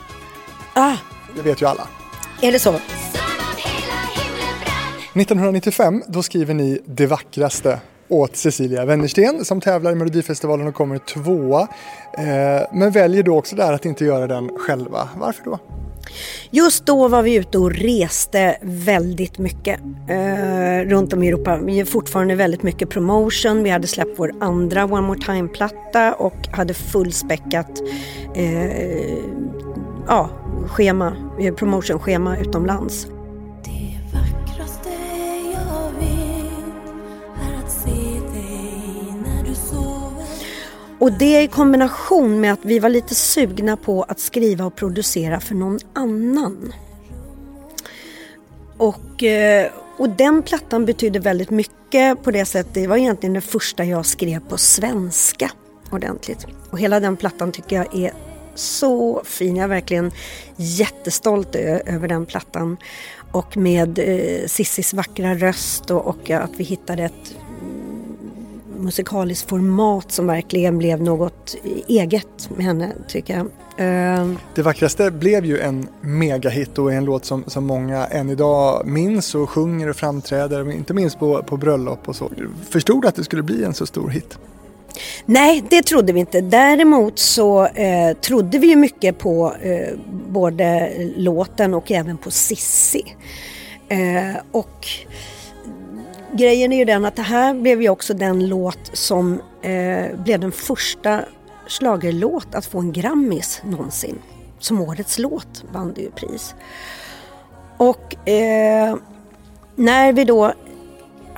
Ah. 0.73 0.95
Det 1.35 1.41
vet 1.41 1.61
ju 1.61 1.65
alla. 1.65 1.87
Är 2.41 2.51
det 2.51 2.59
så? 2.59 2.69
1995 5.15 6.03
då 6.07 6.23
skriver 6.23 6.53
ni 6.53 6.79
Det 6.85 7.07
vackraste 7.07 7.79
åt 8.07 8.35
Cecilia 8.35 8.85
Wennersten 8.85 9.45
som 9.45 9.61
tävlar 9.61 9.91
i 9.91 9.95
Melodifestivalen 9.95 10.67
och 10.67 10.75
kommer 10.75 10.97
tvåa. 10.97 11.61
Eh, 12.17 12.67
men 12.73 12.91
väljer 12.91 13.23
då 13.23 13.37
också 13.37 13.55
där 13.55 13.73
att 13.73 13.85
inte 13.85 14.05
göra 14.05 14.27
den 14.27 14.49
själva. 14.57 15.09
Varför 15.17 15.43
då? 15.43 15.59
Just 16.51 16.85
då 16.85 17.07
var 17.07 17.21
vi 17.21 17.35
ute 17.35 17.57
och 17.57 17.71
reste 17.71 18.57
väldigt 18.61 19.37
mycket 19.37 19.79
eh, 20.09 20.89
runt 20.89 21.13
om 21.13 21.23
i 21.23 21.27
Europa. 21.27 21.57
Vi 21.57 21.79
är 21.79 21.85
fortfarande 21.85 22.35
väldigt 22.35 22.63
mycket 22.63 22.89
promotion. 22.89 23.63
Vi 23.63 23.69
hade 23.69 23.87
släppt 23.87 24.19
vår 24.19 24.31
andra 24.39 24.85
One 24.85 25.07
More 25.07 25.19
Time-platta 25.19 26.13
och 26.13 26.47
hade 26.51 26.73
fullspäckat 26.73 27.71
eh, 28.35 29.17
ja, 30.07 30.29
schema, 30.69 31.15
eh, 31.39 31.53
promotionschema 31.53 32.37
utomlands. 32.37 33.07
Och 40.99 41.11
det 41.11 41.41
i 41.43 41.47
kombination 41.47 42.41
med 42.41 42.53
att 42.53 42.59
vi 42.61 42.79
var 42.79 42.89
lite 42.89 43.15
sugna 43.15 43.77
på 43.77 44.03
att 44.03 44.19
skriva 44.19 44.65
och 44.65 44.75
producera 44.75 45.39
för 45.39 45.55
någon 45.55 45.79
annan. 45.93 46.73
Och, 48.77 49.23
eh, 49.23 49.71
och 49.97 50.09
den 50.09 50.41
plattan 50.43 50.85
betydde 50.85 51.19
väldigt 51.19 51.49
mycket 51.49 52.23
på 52.23 52.31
det 52.31 52.45
sättet. 52.45 52.73
Det 52.73 52.87
var 52.87 52.97
egentligen 52.97 53.33
den 53.33 53.41
första 53.41 53.85
jag 53.85 54.05
skrev 54.05 54.39
på 54.39 54.57
svenska 54.57 55.51
ordentligt. 55.91 56.47
Och 56.71 56.79
hela 56.79 56.99
den 56.99 57.17
plattan 57.17 57.51
tycker 57.51 57.75
jag 57.75 57.95
är 57.95 58.13
så 58.59 59.21
fin. 59.25 59.55
Jag 59.55 59.63
är 59.63 59.67
verkligen 59.67 60.11
jättestolt 60.55 61.55
över 61.55 62.07
den 62.07 62.25
plattan. 62.25 62.77
Och 63.31 63.57
med 63.57 63.99
eh, 63.99 64.47
Sissis 64.47 64.93
vackra 64.93 65.35
röst 65.35 65.91
och, 65.91 66.07
och 66.07 66.29
att 66.29 66.51
vi 66.57 66.63
hittade 66.63 67.03
ett 67.03 67.35
mm, 67.61 68.17
musikaliskt 68.77 69.49
format 69.49 70.11
som 70.11 70.27
verkligen 70.27 70.77
blev 70.77 71.01
något 71.01 71.55
eget 71.87 72.49
med 72.55 72.65
henne 72.65 72.91
tycker 73.07 73.37
jag. 73.37 73.47
Ehm. 73.77 74.37
Det 74.55 74.61
vackraste 74.61 75.11
blev 75.11 75.45
ju 75.45 75.59
en 75.59 75.87
megahit 76.01 76.77
och 76.77 76.93
en 76.93 77.05
låt 77.05 77.25
som, 77.25 77.43
som 77.47 77.65
många 77.65 78.07
än 78.07 78.29
idag 78.29 78.87
minns 78.87 79.35
och 79.35 79.49
sjunger 79.49 79.89
och 79.89 79.95
framträder, 79.95 80.71
inte 80.71 80.93
minst 80.93 81.19
på, 81.19 81.43
på 81.43 81.57
bröllop 81.57 82.09
och 82.09 82.15
så. 82.15 82.31
Förstod 82.69 83.01
du 83.01 83.07
att 83.07 83.15
det 83.15 83.23
skulle 83.23 83.43
bli 83.43 83.63
en 83.63 83.73
så 83.73 83.85
stor 83.85 84.09
hit? 84.09 84.37
Nej, 85.25 85.63
det 85.69 85.81
trodde 85.81 86.13
vi 86.13 86.19
inte. 86.19 86.41
Däremot 86.41 87.19
så 87.19 87.65
eh, 87.65 88.17
trodde 88.17 88.57
vi 88.57 88.67
ju 88.67 88.75
mycket 88.75 89.17
på 89.17 89.55
eh, 89.61 89.97
både 90.29 90.91
låten 91.15 91.73
och 91.73 91.91
även 91.91 92.17
på 92.17 92.31
Sissi. 92.31 93.15
Eh, 93.89 94.41
och 94.51 94.87
grejen 96.31 96.73
är 96.73 96.77
ju 96.77 96.85
den 96.85 97.05
att 97.05 97.15
det 97.15 97.21
här 97.21 97.53
blev 97.53 97.81
ju 97.81 97.89
också 97.89 98.13
den 98.13 98.47
låt 98.47 98.89
som 98.93 99.41
eh, 99.61 100.19
blev 100.23 100.39
den 100.39 100.51
första 100.51 101.21
slagerlåt 101.67 102.55
att 102.55 102.65
få 102.65 102.79
en 102.79 102.91
Grammis 102.91 103.61
någonsin. 103.65 104.19
Som 104.59 104.81
årets 104.81 105.19
låt 105.19 105.63
vann 105.73 105.93
det 105.93 106.01
ju 106.01 106.11
pris. 106.11 106.55
Och 107.77 108.29
eh, 108.29 108.95
när 109.75 110.13
vi 110.13 110.23
då 110.23 110.53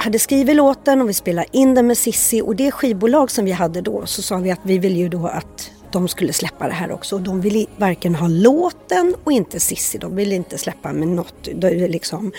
hade 0.01 0.19
skrivit 0.19 0.55
låten 0.55 1.01
och 1.01 1.09
vi 1.09 1.13
spelade 1.13 1.47
in 1.51 1.75
den 1.75 1.87
med 1.87 1.97
Sissi 1.97 2.41
och 2.41 2.55
det 2.55 2.71
skivbolag 2.71 3.31
som 3.31 3.45
vi 3.45 3.51
hade 3.51 3.81
då 3.81 4.05
så 4.05 4.21
sa 4.21 4.37
vi 4.37 4.51
att 4.51 4.59
vi 4.63 4.77
ville 4.77 4.99
ju 4.99 5.09
då 5.09 5.27
att 5.27 5.71
de 5.91 6.07
skulle 6.07 6.33
släppa 6.33 6.67
det 6.67 6.73
här 6.73 6.91
också. 6.91 7.15
och 7.15 7.21
De 7.21 7.41
ville 7.41 7.65
varken 7.77 8.15
ha 8.15 8.27
låten 8.27 9.15
och 9.23 9.31
inte 9.31 9.59
Sissi. 9.59 9.97
De 9.97 10.15
ville 10.15 10.35
inte 10.35 10.57
släppa 10.57 10.93
med 10.93 11.07
något. 11.07 11.47
Liksom. 11.89 12.31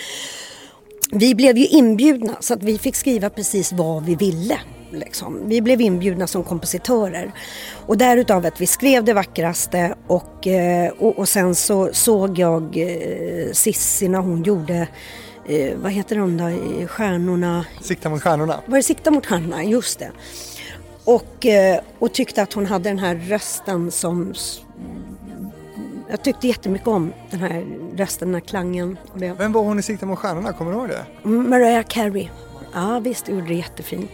Vi 1.11 1.35
blev 1.35 1.57
ju 1.57 1.65
inbjudna 1.65 2.35
så 2.39 2.53
att 2.53 2.63
vi 2.63 2.77
fick 2.77 2.95
skriva 2.95 3.29
precis 3.29 3.73
vad 3.73 4.05
vi 4.05 4.15
ville. 4.15 4.59
Liksom. 4.91 5.41
Vi 5.45 5.61
blev 5.61 5.81
inbjudna 5.81 6.27
som 6.27 6.43
kompositörer. 6.43 7.31
Och 7.85 7.97
därutav 7.97 8.45
att 8.45 8.61
vi 8.61 8.67
skrev 8.67 9.03
det 9.03 9.13
vackraste 9.13 9.95
och, 10.07 10.47
eh, 10.47 10.91
och, 10.99 11.17
och 11.17 11.29
sen 11.29 11.55
så 11.55 11.89
såg 11.93 12.39
jag 12.39 12.77
eh, 12.77 13.51
Sissi 13.51 14.07
när 14.07 14.19
hon 14.19 14.43
gjorde 14.43 14.87
eh, 15.45 15.77
vad 15.77 15.91
heter 15.91 16.15
de 16.15 16.37
då, 16.37 16.87
stjärnorna? 16.87 17.65
Sikta 17.81 18.09
mot 18.09 18.21
stjärnorna. 18.21 18.59
Var 18.65 18.77
det 18.77 18.83
Sikta 18.83 19.11
mot 19.11 19.25
stjärnorna, 19.25 19.63
just 19.63 19.99
det. 19.99 20.11
Och, 21.05 21.45
eh, 21.45 21.79
och 21.99 22.13
tyckte 22.13 22.41
att 22.41 22.53
hon 22.53 22.65
hade 22.65 22.89
den 22.89 22.99
här 22.99 23.15
rösten 23.15 23.91
som 23.91 24.33
jag 26.09 26.23
tyckte 26.23 26.47
jättemycket 26.47 26.87
om 26.87 27.13
den 27.31 27.39
här 27.39 27.65
rösten, 27.95 28.27
den 28.27 28.33
här 28.33 28.41
klangen. 28.41 28.97
Och 29.13 29.19
det. 29.19 29.35
Vem 29.37 29.51
var 29.51 29.61
hon 29.61 29.79
i 29.79 29.83
Sikta 29.83 30.05
mot 30.05 30.19
stjärnorna, 30.19 30.53
kommer 30.53 30.71
du 30.71 30.77
ihåg 30.77 30.89
det? 30.89 31.29
Mariah 31.29 31.83
Carey. 31.87 32.29
Ja 32.73 32.99
visst, 32.99 33.29
gjorde 33.29 33.47
det 33.47 33.53
jättefint. 33.53 34.11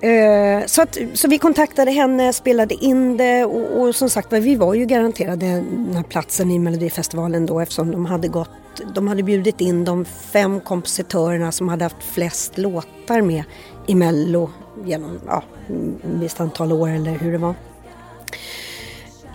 Eh, 0.00 0.66
så, 0.66 0.82
att, 0.82 0.98
så 1.14 1.28
vi 1.28 1.38
kontaktade 1.38 1.90
henne, 1.90 2.32
spelade 2.32 2.74
in 2.74 3.16
det 3.16 3.44
och, 3.44 3.80
och, 3.80 3.94
som 3.94 4.10
sagt 4.10 4.32
vi 4.32 4.56
var 4.56 4.74
ju 4.74 4.86
garanterade 4.86 5.46
den 5.46 5.94
här 5.94 6.02
platsen 6.02 6.50
i 6.50 6.58
Melodifestivalen 6.58 7.46
då 7.46 7.60
eftersom 7.60 7.90
de 7.90 8.06
hade 8.06 8.28
gått 8.28 8.50
de 8.94 9.08
hade 9.08 9.22
bjudit 9.22 9.60
in 9.60 9.84
de 9.84 10.04
fem 10.04 10.60
kompositörerna 10.60 11.52
som 11.52 11.68
hade 11.68 11.84
haft 11.84 12.02
flest 12.02 12.58
låtar 12.58 13.20
med 13.20 13.44
i 13.86 13.94
Mello 13.94 14.50
genom 14.84 15.20
ja, 15.26 15.42
ett 15.68 15.74
visst 16.02 16.40
antal 16.40 16.72
år 16.72 16.88
eller 16.88 17.12
hur 17.12 17.32
det 17.32 17.38
var. 17.38 17.54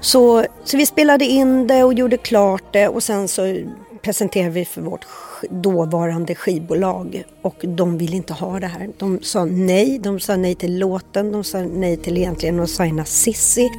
Så, 0.02 0.46
så 0.64 0.78
vi 0.78 0.86
spelade 0.86 1.26
in 1.26 1.68
det 1.68 1.84
och 1.84 1.94
gjorde 1.94 2.18
klart 2.18 2.64
det 2.74 2.88
och 2.88 3.04
sen 3.04 3.28
så 3.28 3.58
presenterade 4.02 4.50
vi 4.50 4.66
för 4.66 4.82
vårt 4.82 5.06
dåvarande 5.50 6.36
skivbolag 6.36 7.24
och 7.42 7.56
de 7.62 7.98
ville 7.98 8.16
inte 8.16 8.34
ha 8.34 8.60
det 8.60 8.68
här. 8.68 8.90
De 8.98 9.20
sa 9.22 9.46
nej, 9.46 10.00
de 10.00 10.20
sa 10.20 10.36
nej 10.36 10.56
till 10.56 10.80
låten, 10.80 11.32
de 11.32 11.44
sa 11.44 11.58
nej 11.60 11.98
till 11.98 12.18
egentligen 12.18 12.60
att 12.60 12.70
signa 12.70 13.06
Sissi. 13.06 13.70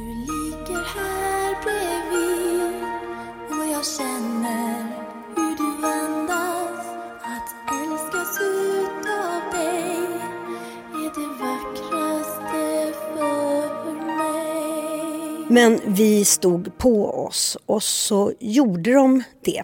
Men 15.51 15.79
vi 15.85 16.25
stod 16.25 16.77
på 16.77 17.25
oss 17.25 17.57
och 17.65 17.83
så 17.83 18.33
gjorde 18.39 18.93
de 18.93 19.23
det. 19.41 19.63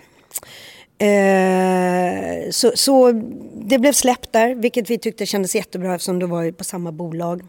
Eh, 1.05 2.49
så, 2.51 2.71
så, 2.75 3.11
det 3.53 3.79
blev 3.79 3.91
släppt 3.91 4.33
där, 4.33 4.55
vilket 4.55 4.89
vi 4.89 4.97
tyckte 4.97 5.25
kändes 5.25 5.55
jättebra 5.55 5.95
eftersom 5.95 6.19
det 6.19 6.25
var 6.25 6.51
på 6.51 6.63
samma 6.63 6.91
bolag. 6.91 7.43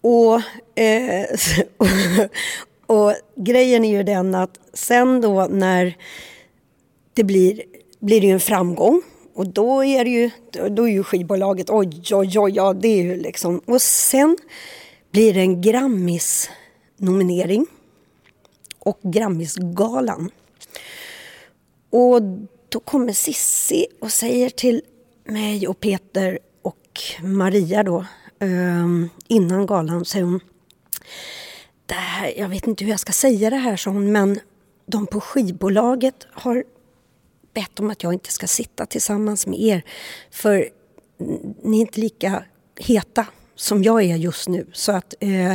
Och, 0.00 0.40
eh, 0.80 1.26
och, 2.86 3.12
grejen 3.36 3.84
är 3.84 3.90
ju 3.90 4.02
den 4.02 4.34
att 4.34 4.58
sen 4.72 5.20
då 5.20 5.46
när 5.50 5.96
det 7.14 7.24
blir, 7.24 7.62
blir 8.00 8.20
det 8.20 8.26
ju 8.26 8.32
en 8.32 8.40
framgång 8.40 9.02
och 9.34 9.46
då 9.46 9.84
är 9.84 10.04
det 10.04 10.10
ju, 10.10 10.30
då 10.70 10.88
är 10.88 10.92
ju 10.92 11.04
skivbolaget 11.04 11.70
oj, 11.70 12.02
oj, 12.12 12.38
oj, 12.38 12.52
ja 12.54 12.72
det 12.72 12.88
är 12.88 13.02
ju 13.02 13.16
liksom. 13.16 13.58
Och 13.58 13.82
sen 13.82 14.36
blir 15.10 15.34
det 15.34 15.40
en 15.40 15.60
Grammis 15.60 16.50
nominering 16.96 17.66
och 18.78 18.98
Grammisgalan. 19.02 20.30
Och 21.90 22.22
då 22.68 22.80
kommer 22.80 23.12
Sissi 23.12 23.86
och 24.00 24.12
säger 24.12 24.50
till 24.50 24.82
mig 25.24 25.68
och 25.68 25.80
Peter 25.80 26.38
och 26.62 27.00
Maria 27.22 27.82
då 27.82 28.06
ehm, 28.38 29.08
innan 29.28 29.66
galan 29.66 30.04
säger 30.04 30.24
hon 30.24 30.40
det 31.86 31.94
här, 31.94 32.34
jag 32.36 32.48
vet 32.48 32.66
inte 32.66 32.84
hur 32.84 32.90
jag 32.90 33.00
ska 33.00 33.12
säga 33.12 33.50
det 33.50 33.56
här, 33.56 33.76
sa 33.76 33.90
hon, 33.90 34.12
men 34.12 34.40
de 34.86 35.06
på 35.06 35.20
skivbolaget 35.20 36.26
har 36.30 36.64
bett 37.54 37.80
om 37.80 37.90
att 37.90 38.02
jag 38.02 38.12
inte 38.12 38.32
ska 38.32 38.46
sitta 38.46 38.86
tillsammans 38.86 39.46
med 39.46 39.60
er 39.60 39.82
för 40.30 40.68
ni 41.62 41.76
är 41.76 41.80
inte 41.80 42.00
lika 42.00 42.44
heta 42.78 43.26
som 43.56 43.82
jag 43.82 44.02
är 44.02 44.16
just 44.16 44.48
nu. 44.48 44.66
Så 44.72 44.92
att, 44.92 45.14
eh, 45.20 45.54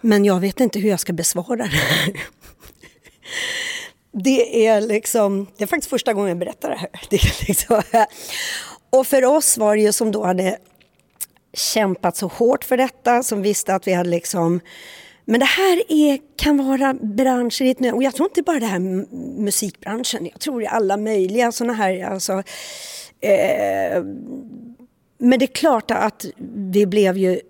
men 0.00 0.24
jag 0.24 0.40
vet 0.40 0.60
inte 0.60 0.78
hur 0.78 0.90
jag 0.90 1.00
ska 1.00 1.12
besvara 1.12 1.56
det 1.56 1.64
här. 1.64 2.12
det 4.12 4.66
är 4.66 4.80
liksom, 4.80 5.46
det 5.56 5.64
är 5.64 5.68
faktiskt 5.68 5.90
första 5.90 6.12
gången 6.12 6.28
jag 6.28 6.38
berättar 6.38 6.70
det 6.70 6.76
här. 6.76 6.90
Det 7.10 7.16
är 7.16 7.46
liksom, 7.48 7.82
och 8.90 9.06
för 9.06 9.24
oss 9.24 9.58
var 9.58 9.76
det 9.76 9.82
ju 9.82 9.92
som 9.92 10.12
då 10.12 10.24
hade 10.24 10.58
kämpat 11.52 12.16
så 12.16 12.26
hårt 12.26 12.64
för 12.64 12.76
detta, 12.76 13.22
som 13.22 13.42
visste 13.42 13.74
att 13.74 13.86
vi 13.86 13.92
hade 13.92 14.10
liksom 14.10 14.60
men 15.26 15.40
det 15.40 15.46
här 15.46 15.82
är, 15.88 16.18
kan 16.36 16.68
vara 16.68 16.94
branscher, 16.94 17.94
och 17.94 18.02
jag 18.02 18.14
tror 18.14 18.28
inte 18.28 18.42
bara 18.42 18.60
det 18.60 18.66
här 18.66 18.78
musikbranschen, 19.40 20.26
jag 20.26 20.40
tror 20.40 20.62
i 20.62 20.66
alla 20.66 20.96
möjliga 20.96 21.52
sådana 21.52 21.72
här, 21.72 22.04
alltså, 22.04 22.42
eh, 23.20 24.02
men 25.18 25.38
det 25.38 25.44
är 25.44 25.54
klart 25.54 25.90
att 25.90 26.26
vi 26.72 26.86
blev 26.86 27.18
ju 27.18 27.40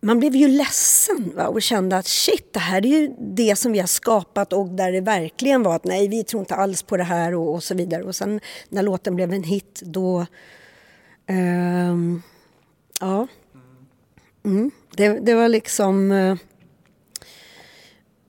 man 0.00 0.20
blev 0.20 0.36
ju 0.36 0.48
ledsen 0.48 1.32
va? 1.36 1.48
och 1.48 1.62
kände 1.62 1.96
att 1.96 2.06
shit, 2.06 2.52
det 2.52 2.60
här 2.60 2.86
är 2.86 2.90
ju 2.90 3.14
det 3.18 3.56
som 3.56 3.72
vi 3.72 3.78
har 3.78 3.86
skapat 3.86 4.52
och 4.52 4.68
där 4.68 4.92
det 4.92 5.00
verkligen 5.00 5.62
var 5.62 5.76
att 5.76 5.84
nej, 5.84 6.08
vi 6.08 6.24
tror 6.24 6.40
inte 6.40 6.54
alls 6.54 6.82
på 6.82 6.96
det 6.96 7.04
här 7.04 7.34
och, 7.34 7.54
och 7.54 7.62
så 7.62 7.74
vidare. 7.74 8.02
Och 8.02 8.16
sen 8.16 8.40
när 8.68 8.82
låten 8.82 9.16
blev 9.16 9.32
en 9.32 9.42
hit 9.42 9.82
då, 9.84 10.26
um, 11.28 12.22
ja, 13.00 13.26
mm, 14.44 14.70
det, 14.96 15.08
det, 15.08 15.34
var 15.34 15.48
liksom 15.48 16.10
uh, 16.10 16.36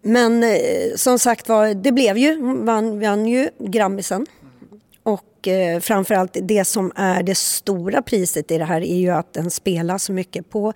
men 0.02 0.44
eh, 0.44 0.96
som 0.96 1.20
sagt 1.20 1.50
var, 1.50 1.74
det 1.74 1.92
blev 1.92 2.18
ju, 2.18 2.42
vann, 2.64 3.00
vann 3.00 3.26
ju 3.26 3.50
Grammisen. 3.60 4.26
Och 5.10 5.48
eh, 5.48 5.80
framförallt 5.80 6.38
det 6.42 6.66
som 6.66 6.92
är 6.96 7.24
det 7.24 7.36
stora 7.36 8.02
priset 8.02 8.52
i 8.52 8.58
det 8.58 8.66
här 8.66 8.82
är 8.82 8.98
ju 8.98 9.10
att 9.10 9.34
den 9.34 9.52
spelas 9.52 10.04
så 10.04 10.14
mycket 10.14 10.50
på, 10.50 10.74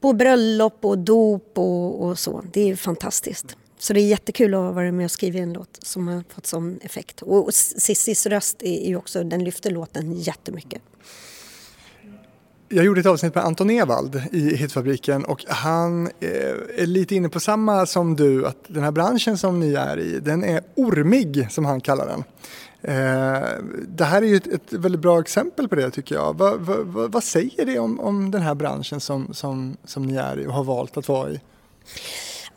på 0.00 0.12
bröllop 0.12 0.84
och 0.84 0.98
dop 0.98 1.52
och, 1.58 2.04
och 2.04 2.18
så. 2.18 2.42
Det 2.52 2.70
är 2.70 2.76
fantastiskt. 2.76 3.56
Så 3.78 3.92
det 3.92 4.00
är 4.00 4.06
jättekul 4.06 4.54
att 4.54 4.74
vara 4.74 4.92
med 4.92 5.04
och 5.04 5.10
skriva 5.10 5.38
en 5.38 5.52
låt 5.52 5.78
som 5.82 6.08
har 6.08 6.24
fått 6.34 6.46
sån 6.46 6.78
effekt. 6.82 7.22
Och 7.22 7.54
Cissis 7.54 8.26
röst 8.26 8.62
är 8.62 8.88
ju 8.88 8.96
också, 8.96 9.24
den 9.24 9.44
lyfter 9.44 9.70
låten 9.70 10.12
jättemycket. 10.12 10.82
Jag 12.68 12.84
gjorde 12.84 13.00
ett 13.00 13.06
avsnitt 13.06 13.34
med 13.34 13.44
Anton 13.44 13.70
Ewald 13.70 14.22
i 14.32 14.56
Hitfabriken 14.56 15.24
och 15.24 15.44
han 15.48 16.06
eh, 16.06 16.30
är 16.76 16.86
lite 16.86 17.14
inne 17.14 17.28
på 17.28 17.40
samma 17.40 17.86
som 17.86 18.16
du, 18.16 18.46
att 18.46 18.64
den 18.66 18.82
här 18.82 18.90
branschen 18.90 19.38
som 19.38 19.60
ni 19.60 19.74
är 19.74 19.98
i, 19.98 20.20
den 20.20 20.44
är 20.44 20.60
ormig 20.74 21.46
som 21.50 21.64
han 21.64 21.80
kallar 21.80 22.06
den. 22.06 22.24
Eh, 22.86 23.48
det 23.88 24.04
här 24.04 24.22
är 24.22 24.26
ju 24.26 24.36
ett, 24.36 24.46
ett, 24.46 24.72
väldigt 24.72 25.00
bra 25.00 25.20
exempel 25.20 25.68
på 25.68 25.74
det 25.74 25.90
tycker 25.90 26.14
jag. 26.14 26.38
Va, 26.38 26.56
va, 26.56 26.76
va, 26.82 27.08
vad 27.08 27.24
säger 27.24 27.66
det 27.66 27.78
om, 27.78 28.00
om 28.00 28.30
den 28.30 28.42
här 28.42 28.54
branschen 28.54 29.00
som, 29.00 29.34
som, 29.34 29.76
som 29.84 30.06
ni 30.06 30.16
är 30.16 30.40
i 30.40 30.46
och 30.46 30.52
har 30.52 30.64
valt 30.64 30.96
att 30.96 31.08
vara 31.08 31.30
i? 31.30 31.40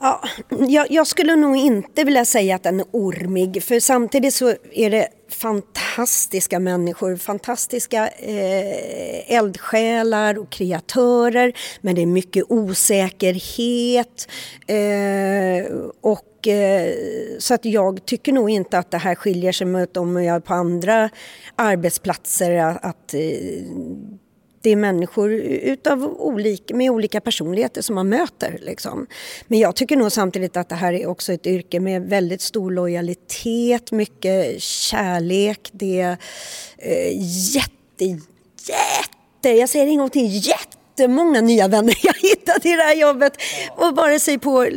Ja, 0.02 0.22
jag, 0.50 0.91
jag, 0.91 1.08
skulle 1.08 1.36
nog 1.36 1.58
inte 1.58 2.04
vilja 2.04 2.26
säga 2.26 2.56
att 2.56 2.64
den 2.64 2.80
är 2.80 2.86
ormig 2.91 3.64
för 3.64 3.80
samtidigt 3.80 4.34
så 4.34 4.54
är 4.72 4.89
det 4.89 5.08
fantastiska 5.30 6.60
människor, 6.60 7.16
fantastiska 7.16 8.08
eh, 8.08 9.36
eldsjälar 9.36 10.38
och 10.38 10.50
kreatörer 10.50 11.54
men 11.82 11.95
det 11.95 12.02
är 12.02 12.06
mycket 12.06 12.45
osäkerhet 12.50 14.30
eh, 14.68 15.76
och 16.02 16.47
eh, 16.47 16.93
så 17.39 17.54
att 17.54 17.66
jag 17.66 18.06
tycker 18.06 18.34
nog 18.34 18.50
inte 18.50 18.78
att 18.78 18.91
det 18.91 18.97
här 18.97 19.16
skiljer 19.16 19.52
sig 19.52 19.68
mot 19.68 19.97
om 19.97 20.24
jag 20.24 20.36
är 20.36 20.39
på 20.39 20.54
andra 20.54 21.10
arbetsplatser 21.56 22.56
att 22.82 23.14
eh, 23.14 23.20
det 24.62 24.70
är 24.70 24.76
människor 24.76 25.32
utav 25.32 26.03
olika, 26.03 26.76
med 26.76 26.91
olika 26.91 27.22
personligheter 27.22 27.82
som 27.82 27.95
man 27.95 28.10
möter. 28.10 28.60
Liksom. 28.62 29.07
Men 29.47 29.60
jag 29.60 29.76
tycker 29.76 29.95
nog 29.95 30.12
samtidigt 30.12 30.57
att 30.57 30.70
det 30.70 30.76
här 30.76 30.93
är 30.93 31.07
också 31.07 31.34
ett 31.34 31.47
yrke 31.47 31.80
med 31.80 32.01
väldigt 32.01 32.41
stor 32.41 32.72
lojalitet, 32.72 33.91
mycket 33.91 34.62
kärlek. 34.62 35.70
Det 35.72 35.99
är 35.99 36.18
eh, 36.78 37.12
jätte, 37.55 38.05
jätte, 38.05 39.49
jag 39.49 39.70
säger 39.70 39.88
en 39.88 39.97
gång 39.97 40.10
till, 40.10 40.41
jättemånga 41.00 41.41
nya 41.41 41.68
vänner 41.68 41.95
jag 42.04 42.14
hittat 42.14 42.66
i 42.66 42.70
det 42.70 42.82
här 42.82 42.95
jobbet. 42.95 43.34
Och 43.78 43.95
vare 43.95 44.20
sig 44.20 44.39
på 44.39 44.68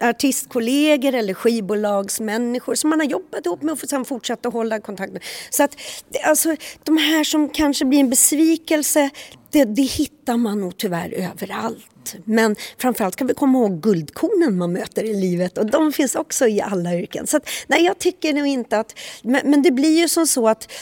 artistkollegor 0.00 1.14
eller 1.14 1.34
skivbolagsmänniskor 1.34 2.74
som 2.74 2.90
man 2.90 3.00
har 3.00 3.06
jobbat 3.06 3.46
ihop 3.46 3.62
med 3.62 3.72
och 3.72 3.78
sen 3.78 4.04
fortsatt 4.04 4.46
att 4.46 4.52
hålla 4.52 4.80
kontakt 4.80 5.12
med. 5.12 5.22
Så 5.50 5.62
att 5.62 5.76
alltså, 6.24 6.56
de 6.84 6.96
här 6.96 7.24
som 7.24 7.48
kanske 7.48 7.84
blir 7.84 8.00
en 8.00 8.10
besvikelse, 8.10 9.10
det, 9.50 9.64
det 9.64 9.82
hittar 9.82 10.36
man 10.36 10.60
nog 10.60 10.76
tyvärr 10.76 11.12
överallt. 11.12 12.16
Men 12.24 12.56
framförallt 12.78 13.14
ska 13.14 13.24
vi 13.24 13.34
komma 13.34 13.58
ihåg 13.58 13.82
guldkornen 13.82 14.58
man 14.58 14.72
möter 14.72 15.04
i 15.04 15.14
livet 15.14 15.58
och 15.58 15.66
de 15.66 15.92
finns 15.92 16.14
också 16.14 16.46
i 16.46 16.60
alla 16.60 16.94
yrken. 16.94 17.26
Så 17.26 17.36
att, 17.36 17.48
nej, 17.66 17.84
jag 17.84 17.98
tycker 17.98 18.32
nog 18.32 18.46
inte 18.46 18.78
att... 18.78 18.98
Men, 19.22 19.50
men 19.50 19.62
det 19.62 19.70
blir 19.70 20.00
ju 20.00 20.08
som 20.08 20.26
så 20.26 20.48
att 20.48 20.72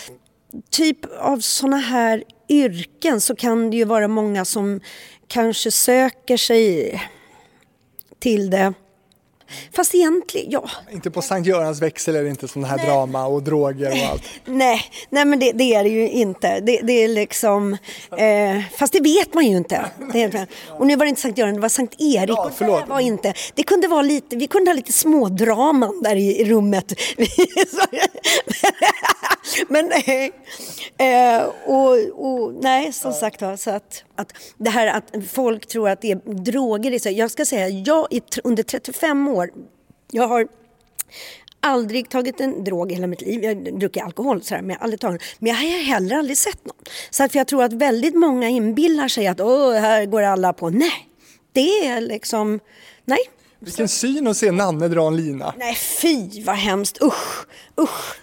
typ 0.71 0.99
av 1.19 1.39
såna 1.39 1.77
här 1.77 2.25
yrken 2.49 3.21
så 3.21 3.37
kan 3.37 3.71
det 3.71 3.77
ju 3.77 3.85
vara 3.85 4.09
många 4.09 4.45
som 4.45 4.81
kanske 5.29 5.71
söker 5.71 6.37
sig 6.37 7.01
till 8.19 8.51
det 8.51 8.75
Fast 9.73 9.95
egentligen, 9.95 10.51
ja. 10.51 10.71
Inte 10.91 11.11
på 11.11 11.23
Sankt 11.23 11.49
Görans 11.49 11.83
växel 11.83 12.17
är 12.17 12.23
det 12.23 12.31
inte 12.31 12.49
sån 12.49 12.65
här 12.65 12.77
nej. 12.77 12.87
drama 12.87 13.27
och 13.27 13.43
droger 13.43 13.91
och 13.91 14.11
allt. 14.11 14.23
Nej, 14.45 14.83
nej 15.11 15.25
men 15.25 15.39
det, 15.39 15.53
det 15.53 15.75
är 15.75 15.85
det 15.85 15.91
ju 15.91 16.11
inte. 16.11 16.61
Det, 16.61 16.81
det 16.83 16.93
är 16.93 17.09
liksom, 17.09 17.77
eh, 18.17 18.63
fast 18.79 18.93
det 18.93 19.01
vet 19.01 19.35
man 19.35 19.47
ju 19.47 19.57
inte. 19.57 19.85
Det, 20.13 20.47
och 20.69 20.87
nu 20.87 20.97
var 20.97 21.05
det 21.05 21.09
inte 21.09 21.21
Sankt 21.21 21.39
Göran, 21.39 21.55
det 21.55 21.61
var 21.61 21.69
Sankt 21.69 21.95
Erik. 22.01 22.31
Ja, 22.31 22.51
förlåt. 22.57 22.87
Det 22.87 22.91
var 22.91 23.01
inte, 23.01 23.35
det 23.55 23.63
kunde 23.63 23.89
vara 23.89 24.03
lite, 24.03 24.37
vi 24.37 24.47
kunde 24.47 24.71
ha 24.71 24.77
lite 24.77 24.93
smådraman 24.93 26.03
där 26.03 26.17
i, 26.17 26.41
i 26.41 26.45
rummet. 26.45 26.93
men 29.69 29.87
nej. 30.07 30.33
Eh, 30.99 31.43
och, 31.67 31.97
och, 32.15 32.55
nej, 32.55 32.93
som 32.93 33.13
sagt 33.13 33.43
var, 33.43 33.57
så 33.57 33.71
att, 33.71 34.05
att 34.15 34.33
det 34.57 34.71
här 34.71 34.87
att 34.87 35.29
folk 35.31 35.67
tror 35.67 35.89
att 35.89 36.01
det 36.01 36.11
är 36.11 36.35
droger. 36.45 37.09
Jag 37.09 37.31
ska 37.31 37.45
säga, 37.45 37.69
jag 37.69 38.07
under 38.45 38.63
35 38.63 39.29
år, 39.29 39.51
jag 40.11 40.29
har 40.29 40.49
aldrig 41.61 42.09
tagit 42.09 42.41
en 42.41 42.65
drog 42.65 42.93
i 42.93 42.95
hela 42.95 43.07
mitt 43.07 43.21
liv. 43.21 43.45
Jag 43.45 43.79
druckit 43.79 44.03
alkohol 44.03 44.43
sådär, 44.43 44.63
men 44.63 44.71
jag 44.71 44.77
har 44.77 44.85
aldrig 44.85 45.01
tagit 45.01 45.23
Men 45.39 45.49
jag 45.49 45.57
har 45.57 45.85
heller 45.85 46.17
aldrig 46.17 46.39
sett 46.39 46.67
någon. 46.67 46.77
Så 47.11 47.25
att 47.25 47.35
jag 47.35 47.47
tror 47.47 47.63
att 47.63 47.73
väldigt 47.73 48.15
många 48.15 48.49
inbillar 48.49 49.09
sig 49.09 49.27
att 49.27 49.41
Åh, 49.41 49.75
här 49.75 50.07
går 50.07 50.23
alla 50.23 50.53
på. 50.53 50.71
Nej, 50.71 51.09
det 51.53 51.87
är 51.87 52.01
liksom, 52.01 52.61
nej. 53.05 53.19
Vilken 53.59 53.89
syn 53.89 54.27
att 54.27 54.37
se 54.37 54.53
Nanne 54.53 54.89
dra 54.89 55.07
en 55.07 55.17
lina. 55.17 55.55
Nej, 55.57 55.75
fy 55.75 56.43
vad 56.45 56.57
hemskt. 56.57 57.03
Usch, 57.03 57.47
usch. 57.81 58.21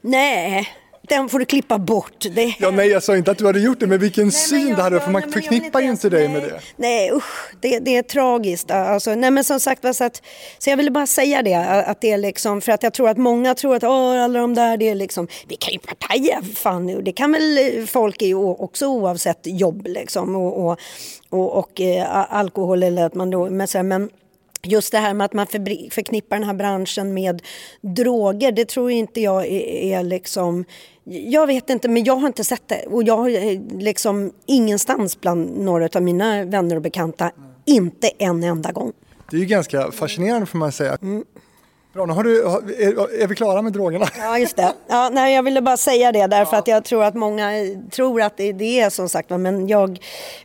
Nej, 0.00 0.68
den 1.08 1.28
får 1.28 1.38
du 1.38 1.44
klippa 1.44 1.78
bort. 1.78 2.26
Det... 2.34 2.54
Ja, 2.58 2.70
nej, 2.70 2.88
jag 2.88 3.02
sa 3.02 3.16
inte 3.16 3.30
att 3.30 3.38
du 3.38 3.46
hade 3.46 3.60
gjort 3.60 3.80
det, 3.80 3.86
men 3.86 3.98
vilken 3.98 4.24
nej, 4.24 4.32
syn 4.32 4.68
jag, 4.68 4.78
det 4.78 4.82
hade, 4.82 5.00
för 5.00 5.10
man 5.10 5.22
nej, 5.22 5.32
förknippar 5.32 5.80
ju 5.80 5.90
inte 5.90 6.08
dig 6.08 6.28
med 6.28 6.42
det. 6.42 6.60
Nej, 6.76 7.12
usch, 7.12 7.54
det, 7.60 7.78
det 7.78 7.96
är 7.96 8.02
tragiskt. 8.02 8.70
Alltså, 8.70 9.14
nej, 9.14 9.30
men 9.30 9.44
som 9.44 9.60
sagt, 9.60 9.96
så, 9.96 10.04
att, 10.04 10.22
så 10.58 10.70
jag 10.70 10.76
ville 10.76 10.90
bara 10.90 11.06
säga 11.06 11.42
det, 11.42 11.54
att 11.86 12.00
det 12.00 12.10
är 12.10 12.18
liksom, 12.18 12.60
för 12.60 12.72
att 12.72 12.82
jag 12.82 12.94
tror 12.94 13.08
att 13.08 13.18
många 13.18 13.54
tror 13.54 13.76
att 13.76 13.84
Åh, 13.84 14.24
alla 14.24 14.40
de 14.40 14.54
där, 14.54 14.76
det 14.76 14.88
är 14.88 14.94
liksom, 14.94 15.28
vi 15.48 15.56
kan 15.56 15.72
ju 15.72 15.78
partaja, 15.78 16.42
fan, 16.54 17.04
det 17.04 17.12
kan 17.12 17.32
väl 17.32 17.86
folk 17.86 18.22
också 18.58 18.86
oavsett 18.86 19.40
jobb 19.42 19.86
liksom, 19.86 20.36
och, 20.36 20.66
och, 20.66 20.78
och, 21.30 21.58
och 21.58 21.80
eh, 21.80 22.34
alkohol 22.34 22.82
eller 22.82 23.04
att 23.04 23.14
man 23.14 23.30
då, 23.30 23.50
men, 23.50 23.68
så 23.68 23.78
här, 23.78 23.82
men 23.82 24.10
just 24.66 24.92
det 24.92 24.98
här 24.98 25.14
med 25.14 25.24
att 25.24 25.32
man 25.32 25.46
förknippar 25.90 26.36
den 26.36 26.46
här 26.46 26.54
branschen 26.54 27.14
med 27.14 27.42
droger, 27.80 28.52
det 28.52 28.64
tror 28.64 28.90
inte 28.90 29.20
jag 29.20 29.46
är, 29.46 29.98
är 29.98 30.02
liksom... 30.02 30.64
Jag 31.04 31.46
vet 31.46 31.70
inte, 31.70 31.88
men 31.88 32.04
jag 32.04 32.16
har 32.16 32.26
inte 32.26 32.44
sett 32.44 32.68
det. 32.68 32.86
Och 32.86 33.02
jag 33.02 33.16
har 33.16 33.28
eh, 33.28 33.60
liksom 33.78 34.32
ingenstans 34.46 35.20
bland 35.20 35.58
några 35.58 35.88
av 35.94 36.02
mina 36.02 36.44
vänner 36.44 36.76
och 36.76 36.82
bekanta, 36.82 37.30
inte 37.64 38.08
en 38.18 38.42
enda 38.42 38.72
gång. 38.72 38.92
Det 39.30 39.36
är 39.36 39.40
ju 39.40 39.46
ganska 39.46 39.92
fascinerande 39.92 40.46
får 40.46 40.58
man 40.58 40.72
säga. 40.72 40.98
Mm. 41.02 41.24
Bra, 41.94 42.06
nu 42.06 42.12
har 42.12 42.24
du, 42.24 42.42
är, 42.42 43.22
är 43.22 43.26
vi 43.26 43.34
klara 43.34 43.62
med 43.62 43.72
drogerna? 43.72 44.06
Ja, 44.18 44.38
just 44.38 44.56
det. 44.56 44.72
Ja, 44.88 45.10
nej, 45.12 45.34
jag 45.34 45.42
ville 45.42 45.62
bara 45.62 45.76
säga 45.76 46.12
det 46.12 46.26
därför 46.26 46.52
ja. 46.52 46.58
att 46.58 46.68
jag 46.68 46.84
tror 46.84 47.04
att 47.04 47.14
många 47.14 47.50
tror 47.90 48.22
att 48.22 48.36
det, 48.36 48.52
det 48.52 48.80
är 48.80 48.90
som 48.90 49.08
sagt 49.08 49.30
men 49.30 49.68
jag 49.68 49.98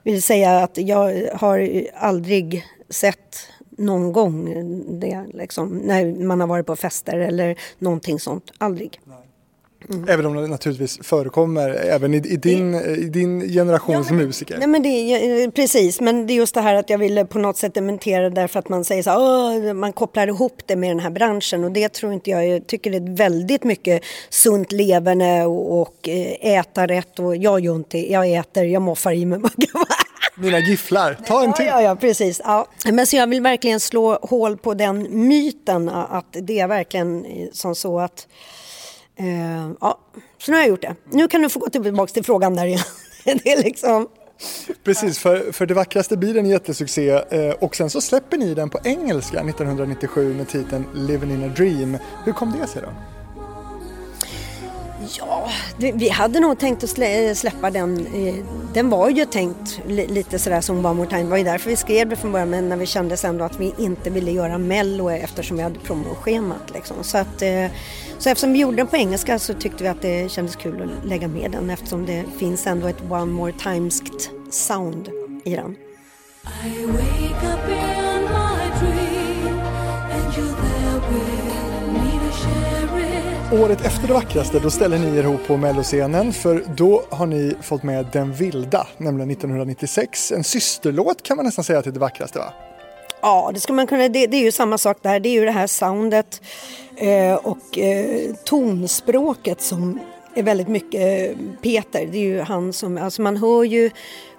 vill 0.04 0.22
säga 0.22 0.60
att 0.60 0.78
jag 0.78 1.28
har 1.34 1.86
aldrig 1.96 2.66
sett 2.90 3.48
någon 3.78 4.12
gång 4.12 4.54
det, 5.00 5.26
liksom, 5.34 5.78
när 5.78 6.24
man 6.24 6.40
har 6.40 6.48
varit 6.48 6.66
på 6.66 6.76
fester 6.76 7.20
eller 7.20 7.56
någonting 7.80 8.20
sånt. 8.20 8.52
Aldrig. 8.58 9.00
Mm. 9.90 10.10
Även 10.10 10.26
om 10.26 10.36
det 10.36 10.48
naturligtvis 10.48 11.00
förekommer 11.02 11.70
även 11.70 12.14
i, 12.14 12.18
i 12.18 12.38
din, 12.38 12.76
i 12.76 13.10
din 13.10 13.42
generations 13.42 14.08
ja, 14.10 14.16
musiker. 14.16 14.58
Nej, 14.58 14.68
men 14.68 14.84
det, 14.84 15.52
precis, 15.52 16.02
men 16.02 16.28
det 16.28 16.34
är 16.34 16.36
just 16.36 16.54
det 16.54 16.62
här 16.62 16.76
att 16.76 16.90
jag 16.90 16.98
ville 16.98 17.26
på 17.26 17.40
något 17.40 17.58
sätt 17.58 17.74
dementera 17.74 18.30
därför 18.30 18.60
att 18.60 18.70
man 18.70 18.86
säger 18.86 19.04
så 19.04 19.10
här, 19.10 19.74
man 19.74 19.94
kopplar 19.94 20.28
ihop 20.28 20.62
det 20.66 20.76
med 20.76 20.90
den 20.90 21.00
här 21.00 21.10
branschen 21.10 21.64
och 21.64 21.72
det 21.72 21.90
tror 21.90 22.14
inte 22.14 22.30
jag, 22.30 22.48
jag 22.48 22.68
tycker 22.68 22.92
det 22.92 22.98
är 22.98 23.16
väldigt 23.16 23.64
mycket 23.64 24.04
sunt 24.30 24.72
leverne 24.72 25.46
och, 25.46 25.82
och 25.82 26.10
eh, 26.10 26.58
äta 26.58 26.88
rätt 26.88 27.20
och 27.20 27.36
jag 27.36 27.60
gör 27.60 27.76
inte, 27.76 28.12
jag 28.12 28.32
äter, 28.32 28.64
jag 28.64 28.82
moffar 28.82 29.12
i 29.12 29.26
mig 29.26 29.40
Mina 30.40 30.60
gifflar. 30.60 31.18
Ta 31.28 31.44
en 31.44 31.54
till. 31.54 31.66
Ja, 31.66 31.82
ja, 31.82 31.96
precis. 31.96 32.42
Ja. 32.44 32.68
Men 32.92 33.08
så 33.08 33.16
jag 33.16 33.28
vill 33.28 33.42
verkligen 33.42 33.80
slå 33.80 34.20
hål 34.22 34.58
på 34.58 34.74
den 34.74 35.28
myten 35.28 35.90
att 35.90 36.26
det 36.32 36.60
är 36.60 36.68
verkligen 36.68 37.26
som 37.52 37.76
så 37.76 38.00
att... 38.00 38.28
Eh, 39.16 39.72
ja, 39.82 40.00
så 40.38 40.52
nu 40.52 40.58
har 40.58 40.62
jag 40.62 40.70
gjort 40.70 40.82
det. 40.82 40.96
Nu 41.12 41.28
kan 41.28 41.42
du 41.42 41.50
få 41.50 41.60
gå 41.60 41.70
tillbaka 41.70 42.14
till 42.14 42.24
frågan 42.24 42.56
där 42.56 42.66
igen. 42.66 42.80
det 43.24 43.52
är 43.52 43.64
liksom... 43.64 44.08
Precis, 44.84 45.20
för, 45.20 45.52
för 45.52 45.66
Det 45.66 45.74
vackraste 45.74 46.18
blir 46.18 46.38
en 46.38 46.46
jättesuccé 46.46 47.10
eh, 47.10 47.52
och 47.60 47.76
sen 47.76 47.90
så 47.90 48.02
släpper 48.02 48.38
ni 48.38 48.54
den 48.54 48.70
på 48.70 48.80
engelska 48.84 49.40
1997 49.40 50.34
med 50.34 50.50
titeln 50.50 50.86
Living 50.94 51.32
in 51.32 51.44
a 51.44 51.54
dream. 51.58 51.98
Hur 52.26 52.34
kom 52.34 52.54
det 52.62 52.68
sig 52.68 52.82
då? 52.82 53.17
Ja, 55.18 55.50
vi 55.78 56.10
hade 56.10 56.40
nog 56.40 56.60
tänkt 56.60 56.84
att 56.84 56.90
släppa 57.38 57.70
den. 57.72 58.08
Den 58.74 58.90
var 58.90 59.10
ju 59.10 59.26
tänkt 59.26 59.80
lite 59.88 60.40
sådär 60.40 60.62
som 60.62 60.86
One 60.86 60.94
More 60.94 61.10
Time. 61.10 61.24
Det 61.24 61.30
var 61.30 61.38
ju 61.38 61.44
därför 61.44 61.70
vi 61.70 61.76
skrev 61.76 62.10
det 62.10 62.16
från 62.16 62.32
början 62.32 62.50
men 62.50 62.70
när 62.70 62.78
vi 62.78 62.86
kände 62.86 63.18
sen 63.18 63.38
då 63.38 63.44
att 63.44 63.60
vi 63.60 63.74
inte 63.78 64.10
ville 64.10 64.32
göra 64.32 64.58
Mello 64.58 65.10
eftersom 65.10 65.58
vi 65.58 65.64
hade 65.64 65.80
promoschemat. 65.80 66.74
Liksom. 66.74 66.96
Så, 67.02 67.18
att, 67.18 67.42
eh, 67.42 67.66
så 68.18 68.30
eftersom 68.30 68.54
vi 68.54 68.60
gjorde 68.60 68.78
den 68.78 68.88
på 68.88 68.98
engelska 68.98 69.40
så 69.40 69.54
tyckte 69.54 69.84
vi 69.84 69.90
att 69.90 70.02
det 70.02 70.32
kändes 70.32 70.56
kul 70.56 70.82
att 70.82 71.10
lägga 71.10 71.28
med 71.28 71.52
den 71.52 71.70
eftersom 71.70 72.06
det 72.06 72.24
finns 72.38 72.68
ändå 72.68 72.88
ett 72.88 73.12
One 73.12 73.26
More 73.26 73.54
Timeskt 73.54 74.30
sound 74.52 75.10
i 75.44 75.56
den. 75.56 75.76
Året 83.52 83.86
efter 83.86 84.08
det 84.08 84.14
vackraste 84.14 84.60
då 84.60 84.70
ställer 84.70 85.00
ni 85.00 85.18
er 85.18 85.24
ihop 85.24 85.48
på 85.48 85.58
melloscenen 85.58 86.34
för 86.34 86.64
då 86.76 87.04
har 87.10 87.26
ni 87.26 87.56
fått 87.62 87.84
med 87.84 88.06
Den 88.12 88.34
vilda, 88.34 88.88
nämligen 88.98 89.32
1996. 89.32 90.32
En 90.32 90.44
systerlåt 90.44 91.24
kan 91.24 91.38
man 91.38 91.46
nästan 91.46 91.64
säga 91.64 91.82
till 91.82 91.94
det 91.94 92.00
vackraste 92.00 92.40
va? 92.40 92.54
Ja, 93.22 93.52
det, 93.54 93.60
ska 93.60 93.74
man 93.74 93.88
kunna, 93.88 94.10
det, 94.10 94.28
det 94.28 94.38
är 94.38 94.44
ju 94.44 94.52
samma 94.52 94.78
sak 94.78 94.98
där. 95.02 95.20
Det 95.20 95.30
är 95.30 95.34
ju 95.34 95.46
det 95.46 95.52
här 95.52 95.68
soundet 95.68 96.42
eh, 96.96 97.36
och 97.36 97.78
eh, 97.78 98.34
tonspråket 98.44 99.62
som 99.62 100.00
är 100.36 100.44
väldigt 100.44 100.68
mycket 100.68 101.30
eh, 101.30 101.38
Peter. 101.62 102.06
Det 102.12 102.18
är 102.18 102.26
ju 102.26 102.42
han 102.42 102.74
som, 102.74 102.98
alltså 102.98 103.22
man 103.22 103.38
hör 103.38 103.64
ju 103.64 103.92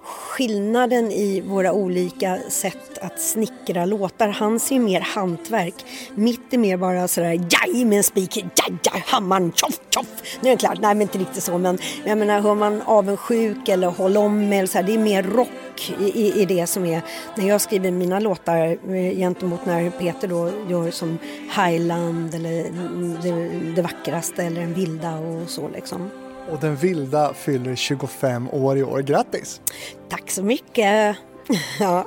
skillnaden 0.08 1.12
i 1.12 1.40
våra 1.40 1.72
olika 1.72 2.38
sätt 2.48 2.98
att 3.00 3.20
snickra 3.20 3.84
låtar. 3.84 4.28
Hans 4.28 4.70
är 4.70 4.74
ju 4.74 4.80
mer 4.80 5.00
hantverk. 5.00 5.74
Mitt 6.14 6.52
är 6.52 6.58
mer 6.58 6.76
bara 6.76 7.08
sådär 7.08 7.40
jaj 7.50 7.84
med 7.84 7.96
en 7.96 8.04
spik, 8.04 8.36
jaj, 8.36 8.78
jaj, 8.82 9.04
hammaren, 9.06 9.52
tjoff, 9.52 9.80
tjoff. 9.90 10.38
Nu 10.40 10.48
är 10.48 10.54
det 10.54 10.60
klart, 10.60 10.80
nej 10.80 10.94
men 10.94 11.02
inte 11.02 11.18
riktigt 11.18 11.42
så 11.42 11.58
men 11.58 11.78
jag 12.04 12.18
menar 12.18 12.40
hör 12.40 12.54
man 12.54 12.82
avundsjuk 12.82 13.68
eller 13.68 13.88
håll 13.88 14.16
om 14.16 14.52
eller 14.52 14.66
så 14.66 14.78
här, 14.78 14.84
det 14.84 14.94
är 14.94 14.98
mer 14.98 15.22
rock 15.22 15.94
i, 16.00 16.04
i, 16.04 16.42
i, 16.42 16.44
det 16.44 16.66
som 16.66 16.84
är 16.84 17.02
när 17.34 17.48
jag 17.48 17.60
skriver 17.60 17.90
mina 17.90 18.18
låtar 18.18 18.56
eh, 18.94 19.16
gentemot 19.16 19.66
när 19.66 19.90
Peter 19.90 20.28
då 20.28 20.50
gör 20.68 20.90
som 20.90 21.18
Highland 21.56 22.34
eller 22.34 22.60
mm, 22.60 23.16
det, 23.22 23.48
det 23.76 23.82
vackraste 23.82 24.42
eller 24.42 24.60
den 24.60 24.74
vilda 24.74 25.18
och 25.18 25.50
så 25.50 25.68
liksom. 25.68 26.10
Och 26.50 26.58
den 26.60 26.76
vilda 26.76 27.34
fyller 27.34 27.76
25 27.76 28.48
år 28.50 28.78
i 28.78 28.82
år. 28.82 29.00
Grattis! 29.00 29.60
Tack 30.08 30.30
så 30.30 30.42
mycket! 30.42 31.16
ja. 31.80 32.06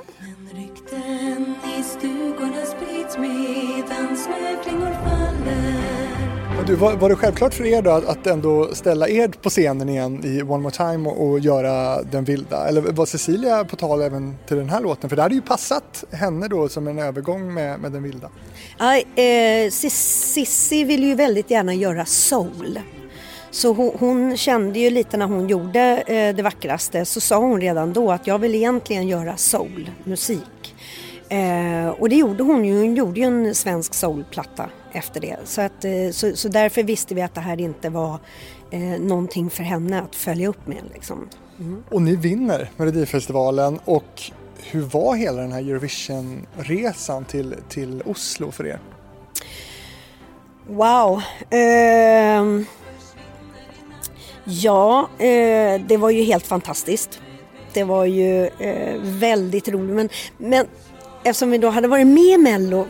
Du, 6.66 6.74
var, 6.74 6.96
var 6.96 7.08
det 7.08 7.16
självklart 7.16 7.54
för 7.54 7.64
er 7.64 7.82
då 7.82 7.90
att, 7.90 8.04
att 8.04 8.26
ändå 8.26 8.74
ställa 8.74 9.08
er 9.08 9.28
på 9.28 9.50
scenen 9.50 9.88
igen 9.88 10.24
i 10.24 10.42
One 10.42 10.62
More 10.62 10.74
Time 10.74 11.08
och, 11.08 11.30
och, 11.30 11.40
göra 11.40 12.02
Den 12.02 12.24
vilda? 12.24 12.68
Eller 12.68 12.80
var 12.80 13.06
Cecilia 13.06 13.64
på 13.64 13.76
tal 13.76 14.02
även 14.02 14.36
till 14.48 14.56
den 14.56 14.68
här 14.68 14.80
låten? 14.80 15.10
För 15.10 15.16
det 15.16 15.22
hade 15.22 15.34
ju 15.34 15.42
passat 15.42 16.04
henne 16.10 16.48
då 16.48 16.68
som 16.68 16.88
en 16.88 16.98
övergång 16.98 17.54
med, 17.54 17.80
med 17.80 17.92
Den 17.92 18.02
vilda. 18.02 18.30
Ja, 18.78 18.96
eh, 19.22 19.70
Cissi 19.70 20.84
vill 20.84 21.04
ju 21.04 21.14
väldigt 21.14 21.50
gärna 21.50 21.74
göra 21.74 22.04
soul. 22.04 22.78
Så 23.52 23.72
hon, 23.72 23.92
hon, 23.98 24.36
kände 24.36 24.78
ju 24.78 24.90
lite 24.90 25.16
när 25.16 25.26
hon 25.26 25.48
gjorde 25.48 26.02
eh, 26.06 26.36
Det 26.36 26.42
vackraste 26.42 27.04
så 27.04 27.20
sa 27.20 27.36
hon 27.36 27.60
redan 27.60 27.92
då 27.92 28.12
att 28.12 28.26
jag 28.26 28.38
vill 28.38 28.54
egentligen 28.54 29.08
göra 29.08 29.36
soulmusik. 29.36 30.74
Eh, 31.28 31.88
och 31.88 32.08
det 32.08 32.16
gjorde 32.16 32.42
hon 32.42 32.64
ju, 32.64 32.80
hon 32.80 32.94
gjorde 32.94 33.20
ju 33.20 33.26
en 33.26 33.54
svensk 33.54 33.94
soulplatta 33.94 34.70
efter 34.92 35.20
det. 35.20 35.36
Så, 35.44 35.60
att, 35.60 35.84
eh, 35.84 36.10
så, 36.10 36.36
så, 36.36 36.48
därför 36.48 36.82
visste 36.82 37.14
vi 37.14 37.22
att 37.22 37.34
det 37.34 37.40
här 37.40 37.60
inte 37.60 37.90
var 37.90 38.18
eh, 38.70 38.80
någonting 38.80 39.50
för 39.50 39.62
henne 39.62 40.00
att 40.00 40.16
följa 40.16 40.48
upp 40.48 40.66
med. 40.66 40.82
Liksom. 40.94 41.28
Mm. 41.60 41.82
Och 41.90 42.02
ni 42.02 42.16
vinner 42.16 42.70
Melodifestivalen 42.76 43.78
och 43.84 44.22
hur 44.70 44.80
var 44.80 45.14
hela 45.14 45.42
den 45.42 45.52
här 45.52 45.60
Eurovision-resan 45.60 47.24
till, 47.24 47.54
till 47.68 48.02
Oslo 48.06 48.50
för 48.50 48.66
er? 48.66 48.78
Wow! 50.66 51.22
Ja, 54.44 55.08
eh, 55.18 55.80
det 55.86 55.96
var 55.96 56.10
ju 56.10 56.22
helt 56.22 56.46
fantastiskt. 56.46 57.20
Det 57.72 57.84
var 57.84 58.04
ju 58.04 58.46
eh, 58.46 58.96
väldigt 59.00 59.68
roligt. 59.68 59.94
Men, 59.96 60.08
men 60.38 60.66
eftersom 61.24 61.50
vi 61.50 61.58
då 61.58 61.68
hade 61.68 61.88
varit 61.88 62.06
med 62.06 62.22
i 62.24 62.38
Mello 62.38 62.86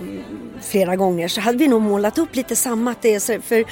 flera 0.62 0.96
gånger 0.96 1.28
så 1.28 1.40
hade 1.40 1.58
vi 1.58 1.68
nog 1.68 1.82
målat 1.82 2.18
upp 2.18 2.36
lite 2.36 2.56
samma. 2.56 2.90
Att 2.90 3.02
det 3.02 3.14
är 3.14 3.40
för 3.40 3.64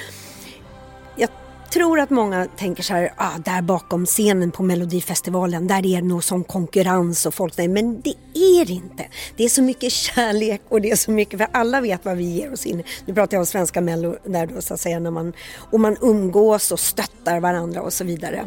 tror 1.71 1.99
att 1.99 2.09
många 2.09 2.47
tänker 2.57 2.83
så 2.83 2.93
här, 2.93 3.13
ah, 3.17 3.37
där 3.45 3.61
bakom 3.61 4.05
scenen 4.05 4.51
på 4.51 4.63
Melodifestivalen, 4.63 5.67
där 5.67 5.85
är 5.85 6.01
det 6.01 6.07
nog 6.07 6.23
sån 6.23 6.43
konkurrens 6.43 7.25
och 7.25 7.33
folk 7.33 7.53
säger, 7.53 7.69
men 7.69 8.01
det 8.01 8.15
är 8.33 8.65
det 8.65 8.73
inte. 8.73 9.05
Det 9.37 9.43
är 9.43 9.49
så 9.49 9.61
mycket 9.61 9.91
kärlek 9.91 10.61
och 10.69 10.81
det 10.81 10.91
är 10.91 10.95
så 10.95 11.11
mycket, 11.11 11.39
för 11.39 11.47
alla 11.51 11.81
vet 11.81 12.05
vad 12.05 12.17
vi 12.17 12.23
ger 12.23 12.53
oss 12.53 12.65
in 12.65 12.83
Nu 13.05 13.13
pratar 13.13 13.37
jag 13.37 13.41
om 13.41 13.45
svenska 13.45 13.81
Mello 13.81 14.15
där 14.25 14.45
då 14.45 14.61
så 14.61 14.73
att 14.73 14.79
säga, 14.79 14.99
när 14.99 15.11
man, 15.11 15.33
och 15.71 15.79
man 15.79 15.97
umgås 16.01 16.71
och 16.71 16.79
stöttar 16.79 17.39
varandra 17.39 17.81
och 17.81 17.93
så 17.93 18.03
vidare. 18.03 18.45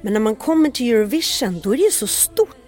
Men 0.00 0.12
när 0.12 0.20
man 0.20 0.36
kommer 0.36 0.70
till 0.70 0.94
Eurovision, 0.94 1.60
då 1.62 1.72
är 1.72 1.76
det 1.76 1.82
ju 1.82 1.90
så 1.90 2.06
stort 2.06 2.59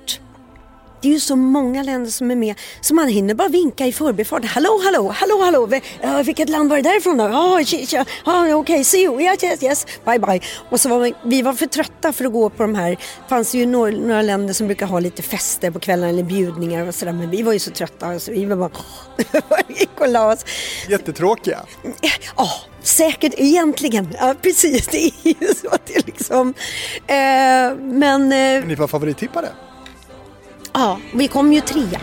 det 1.02 1.08
är 1.08 1.12
ju 1.12 1.20
så 1.20 1.36
många 1.36 1.82
länder 1.82 2.10
som 2.10 2.30
är 2.30 2.36
med 2.36 2.54
så 2.80 2.94
man 2.94 3.08
hinner 3.08 3.34
bara 3.34 3.48
vinka 3.48 3.86
i 3.86 3.92
förbifarten. 3.92 4.48
Hallå, 4.48 4.80
hallå, 4.84 5.08
hallå, 5.08 5.42
hallå, 5.42 5.68
uh, 6.04 6.22
vilket 6.22 6.48
land 6.48 6.70
var 6.70 6.76
det 6.76 6.82
därifrån 6.82 7.16
då? 7.16 7.24
Ja, 7.24 7.38
oh, 7.48 7.60
okej, 7.60 8.54
okay, 8.54 8.84
see 8.84 9.04
you, 9.04 9.22
yes, 9.22 9.44
yes, 9.44 9.62
yes, 9.62 9.86
bye, 10.04 10.18
bye. 10.18 10.40
Och 10.70 10.80
så 10.80 10.88
var 10.88 10.98
vi, 10.98 11.14
vi 11.24 11.42
var 11.42 11.52
för 11.52 11.66
trötta 11.66 12.12
för 12.12 12.24
att 12.24 12.32
gå 12.32 12.50
på 12.50 12.62
de 12.62 12.74
här, 12.74 12.90
det 12.90 13.28
fanns 13.28 13.54
ju 13.54 13.66
några, 13.66 13.90
några 13.90 14.22
länder 14.22 14.54
som 14.54 14.66
brukar 14.66 14.86
ha 14.86 15.00
lite 15.00 15.22
fester 15.22 15.70
på 15.70 15.80
kvällen 15.80 16.08
eller 16.08 16.22
bjudningar 16.22 16.88
och 16.88 16.94
sådär 16.94 17.12
men 17.12 17.30
vi 17.30 17.42
var 17.42 17.52
ju 17.52 17.58
så 17.58 17.70
trötta 17.70 18.18
så 18.18 18.32
vi 18.32 18.44
var 18.44 18.56
bara 18.56 18.70
gick 19.68 20.00
och 20.00 20.08
la 20.08 20.32
oss. 20.32 20.44
Jättetråkiga. 20.88 21.60
Ja, 22.36 22.48
säkert 22.82 23.34
egentligen. 23.36 24.08
Ja, 24.20 24.34
precis, 24.42 24.86
det 24.86 25.04
är 25.04 25.12
ju 25.24 25.54
så 25.54 25.68
att 25.68 25.86
det 25.86 26.06
liksom... 26.06 26.54
Eh, 27.06 27.76
men... 27.78 28.32
Eh, 28.32 28.64
Ni 28.64 28.74
var 28.74 28.86
favorittippare? 28.86 29.48
Ja, 30.74 31.00
vi 31.14 31.28
kom 31.28 31.52
ju 31.52 31.60
trea. 31.60 32.00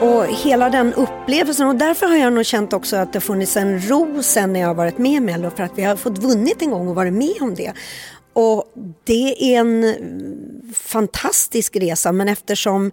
Och 0.00 0.26
hela 0.26 0.70
den 0.70 0.94
upplevelsen 0.94 1.66
och 1.66 1.76
därför 1.76 2.06
har 2.06 2.16
jag 2.16 2.32
nog 2.32 2.46
känt 2.46 2.72
också 2.72 2.96
att 2.96 3.12
det 3.12 3.20
funnits 3.20 3.56
en 3.56 3.88
ro 3.88 4.22
sen 4.22 4.52
när 4.52 4.60
jag 4.60 4.68
har 4.68 4.74
varit 4.74 4.98
med 4.98 5.12
i 5.12 5.20
Mello 5.20 5.50
för 5.50 5.62
att 5.62 5.78
vi 5.78 5.82
har 5.82 5.96
fått 5.96 6.18
vunnit 6.18 6.62
en 6.62 6.70
gång 6.70 6.88
och 6.88 6.94
varit 6.94 7.12
med 7.12 7.34
om 7.40 7.54
det. 7.54 7.72
Och 8.32 8.64
det 9.04 9.54
är 9.54 9.60
en 9.60 9.94
fantastisk 10.74 11.76
resa 11.76 12.12
men 12.12 12.28
eftersom 12.28 12.92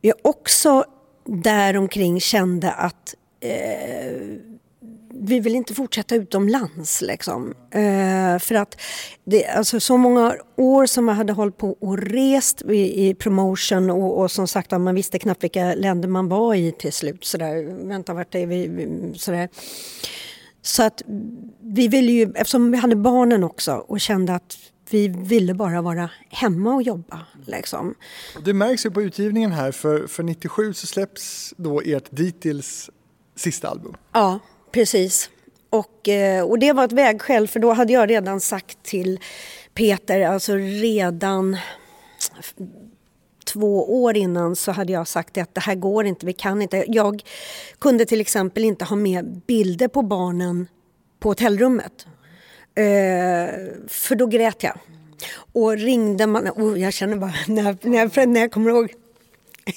jag 0.00 0.16
också 0.22 0.84
däromkring 1.24 2.20
kände 2.20 2.72
att 2.72 3.14
eh, 3.40 4.51
vi 5.24 5.40
vill 5.40 5.54
inte 5.54 5.74
fortsätta 5.74 6.14
utomlands. 6.14 7.00
Liksom. 7.00 7.54
Eh, 7.70 8.38
för 8.38 8.54
att 8.54 8.80
det, 9.24 9.46
alltså, 9.46 9.80
så 9.80 9.96
många 9.96 10.36
år 10.56 10.86
som 10.86 11.08
jag 11.08 11.14
hade 11.14 11.32
hållit 11.32 11.56
på 11.56 11.76
och 11.80 11.98
rest 11.98 12.62
i, 12.62 13.08
i 13.08 13.14
promotion 13.14 13.90
och, 13.90 14.20
och, 14.20 14.30
som 14.30 14.48
sagt 14.48 14.70
man 14.70 14.94
visste 14.94 15.18
knappt 15.18 15.44
vilka 15.44 15.74
länder 15.74 16.08
man 16.08 16.28
var 16.28 16.54
i 16.54 16.72
till 16.72 16.92
slut. 16.92 17.24
Sådär. 17.24 17.86
Vänta, 17.88 18.14
vart 18.14 18.34
är 18.34 18.46
vi? 18.46 19.12
Sådär. 19.16 19.48
Så 20.62 20.82
att 20.82 21.02
vi 21.60 21.88
ville 21.88 22.12
ju, 22.12 22.32
eftersom 22.34 22.70
vi 22.70 22.78
hade 22.78 22.96
barnen 22.96 23.44
också 23.44 23.72
och 23.72 24.00
kände 24.00 24.34
att 24.34 24.56
vi 24.90 25.08
ville 25.08 25.54
bara 25.54 25.82
vara 25.82 26.10
hemma 26.30 26.74
och 26.74 26.82
jobba. 26.82 27.20
Liksom. 27.46 27.94
Det 28.44 28.52
märks 28.52 28.86
ju 28.86 28.90
på 28.90 29.02
utgivningen 29.02 29.52
här, 29.52 29.72
för, 29.72 30.06
för 30.06 30.22
97 30.22 30.74
så 30.74 30.86
släpps 30.86 31.54
då 31.56 31.80
ert 31.80 32.04
dittills 32.10 32.90
sista 33.36 33.68
album. 33.68 33.94
Ja, 34.12 34.38
precis. 34.72 35.30
Och, 35.70 36.08
eh, 36.08 36.44
och 36.44 36.58
det 36.58 36.72
var 36.72 36.84
ett 36.84 36.92
vägskäl 36.92 37.48
för 37.48 37.60
då 37.60 37.72
hade 37.72 37.92
jag 37.92 38.10
redan 38.10 38.40
sagt 38.40 38.82
till 38.82 39.20
Peter, 39.74 40.20
alltså 40.20 40.54
redan 40.56 41.56
två 43.44 44.02
år 44.02 44.16
innan 44.16 44.56
så 44.56 44.72
hade 44.72 44.92
jag 44.92 45.08
sagt 45.08 45.38
att 45.38 45.54
det 45.54 45.60
här 45.60 45.74
går 45.74 46.06
inte, 46.06 46.26
vi 46.26 46.32
kan 46.32 46.62
inte. 46.62 46.84
Jag 46.88 47.22
kunde 47.78 48.04
till 48.04 48.20
exempel 48.20 48.64
inte 48.64 48.84
ha 48.84 48.96
med 48.96 49.40
bilder 49.46 49.88
på 49.88 50.02
barnen 50.02 50.68
på 51.20 51.28
hotellrummet. 51.28 52.06
Eh, 52.74 53.54
för 53.88 54.14
då 54.14 54.26
grät 54.26 54.62
jag. 54.62 54.78
Och 55.52 55.76
ringde 55.76 56.26
man, 56.26 56.48
oh, 56.48 56.80
jag 56.80 56.92
känner 56.92 57.16
bara 57.16 57.34
när, 57.48 57.88
när, 57.88 57.98
jag, 57.98 58.28
när 58.28 58.40
jag 58.40 58.52
kommer 58.52 58.70
ihåg 58.70 58.92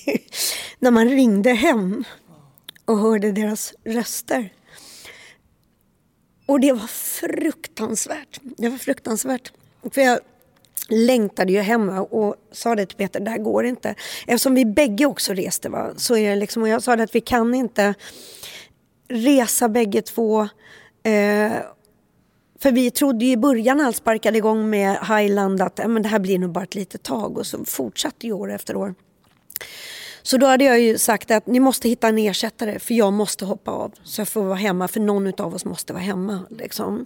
när 0.79 0.91
man 0.91 1.09
ringde 1.09 1.49
hem 1.49 2.03
och 2.85 2.99
hörde 2.99 3.31
deras 3.31 3.73
röster. 3.83 4.49
Och 6.45 6.59
det 6.59 6.71
var 6.71 6.87
fruktansvärt. 6.87 8.39
Det 8.41 8.69
var 8.69 8.77
fruktansvärt. 8.77 9.51
För 9.91 10.01
jag 10.01 10.19
längtade 10.89 11.51
ju 11.51 11.59
hem 11.59 11.89
och 11.89 12.35
sa 12.51 12.75
det 12.75 12.85
till 12.85 12.97
Peter, 12.97 13.19
det 13.19 13.31
här 13.31 13.37
går 13.37 13.65
inte. 13.65 13.95
Eftersom 14.27 14.55
vi 14.55 14.65
bägge 14.65 15.05
också 15.05 15.33
reste 15.33 15.69
va, 15.69 15.93
så 15.97 16.17
är 16.17 16.29
det 16.29 16.35
liksom, 16.35 16.61
och 16.63 16.69
jag 16.69 16.83
sa 16.83 16.95
det 16.95 17.03
att 17.03 17.15
vi 17.15 17.21
kan 17.21 17.53
inte 17.53 17.93
resa 19.07 19.69
bägge 19.69 20.01
två. 20.01 20.41
Eh, 21.03 21.51
för 22.59 22.71
vi 22.71 22.91
trodde 22.91 23.25
ju 23.25 23.31
i 23.31 23.37
början 23.37 23.77
när 23.77 23.85
allt 23.85 23.95
sparkade 23.95 24.37
igång 24.37 24.69
med 24.69 24.97
Highland 25.07 25.61
att 25.61 25.79
eh, 25.79 25.87
men 25.87 26.01
det 26.01 26.09
här 26.09 26.19
blir 26.19 26.39
nog 26.39 26.51
bara 26.51 26.63
ett 26.63 26.75
litet 26.75 27.03
tag 27.03 27.37
och 27.37 27.47
så 27.47 27.65
fortsatte 27.65 28.27
ju 28.27 28.33
år 28.33 28.51
efter 28.51 28.75
år. 28.75 28.95
Så 30.26 30.38
då 30.38 30.45
hade 30.45 30.63
jag 30.63 30.80
ju 30.80 30.97
sagt 30.97 31.32
att 31.32 31.47
ni 31.47 31.59
måste 31.59 31.89
hitta 31.89 32.07
en 32.07 32.17
ersättare 32.17 32.80
för 32.80 32.93
jag 32.93 33.13
måste 33.13 33.45
hoppa 33.45 33.71
av. 33.71 33.93
Så 34.03 34.21
jag 34.21 34.28
får 34.28 34.43
vara 34.43 34.55
hemma 34.55 34.88
för 34.88 34.99
någon 34.99 35.41
av 35.41 35.55
oss 35.55 35.65
måste 35.65 35.93
vara 35.93 36.03
hemma. 36.03 36.45
Liksom. 36.49 37.05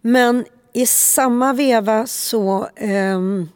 Men 0.00 0.44
i 0.72 0.86
samma 0.86 1.52
veva 1.52 2.06
så 2.06 2.68
um, 2.80 3.48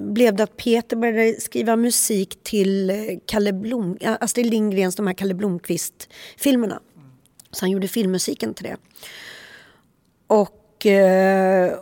blev 0.00 0.36
det 0.36 0.42
att 0.42 0.56
Peter 0.56 0.96
började 0.96 1.40
skriva 1.40 1.76
musik 1.76 2.38
till 2.42 2.90
eh, 2.90 2.96
Kalle 3.26 3.52
Blom, 3.52 3.98
Astrid 4.20 4.46
Lindgrens 4.46 4.96
de 4.96 5.06
här 5.06 5.14
Kalle 5.14 5.34
Blomkvist-filmerna. 5.34 6.80
Så 7.50 7.62
han 7.62 7.70
gjorde 7.70 7.88
filmmusiken 7.88 8.54
till 8.54 8.64
det. 8.64 8.76
Och, 10.26 10.86
eh, 10.86 11.78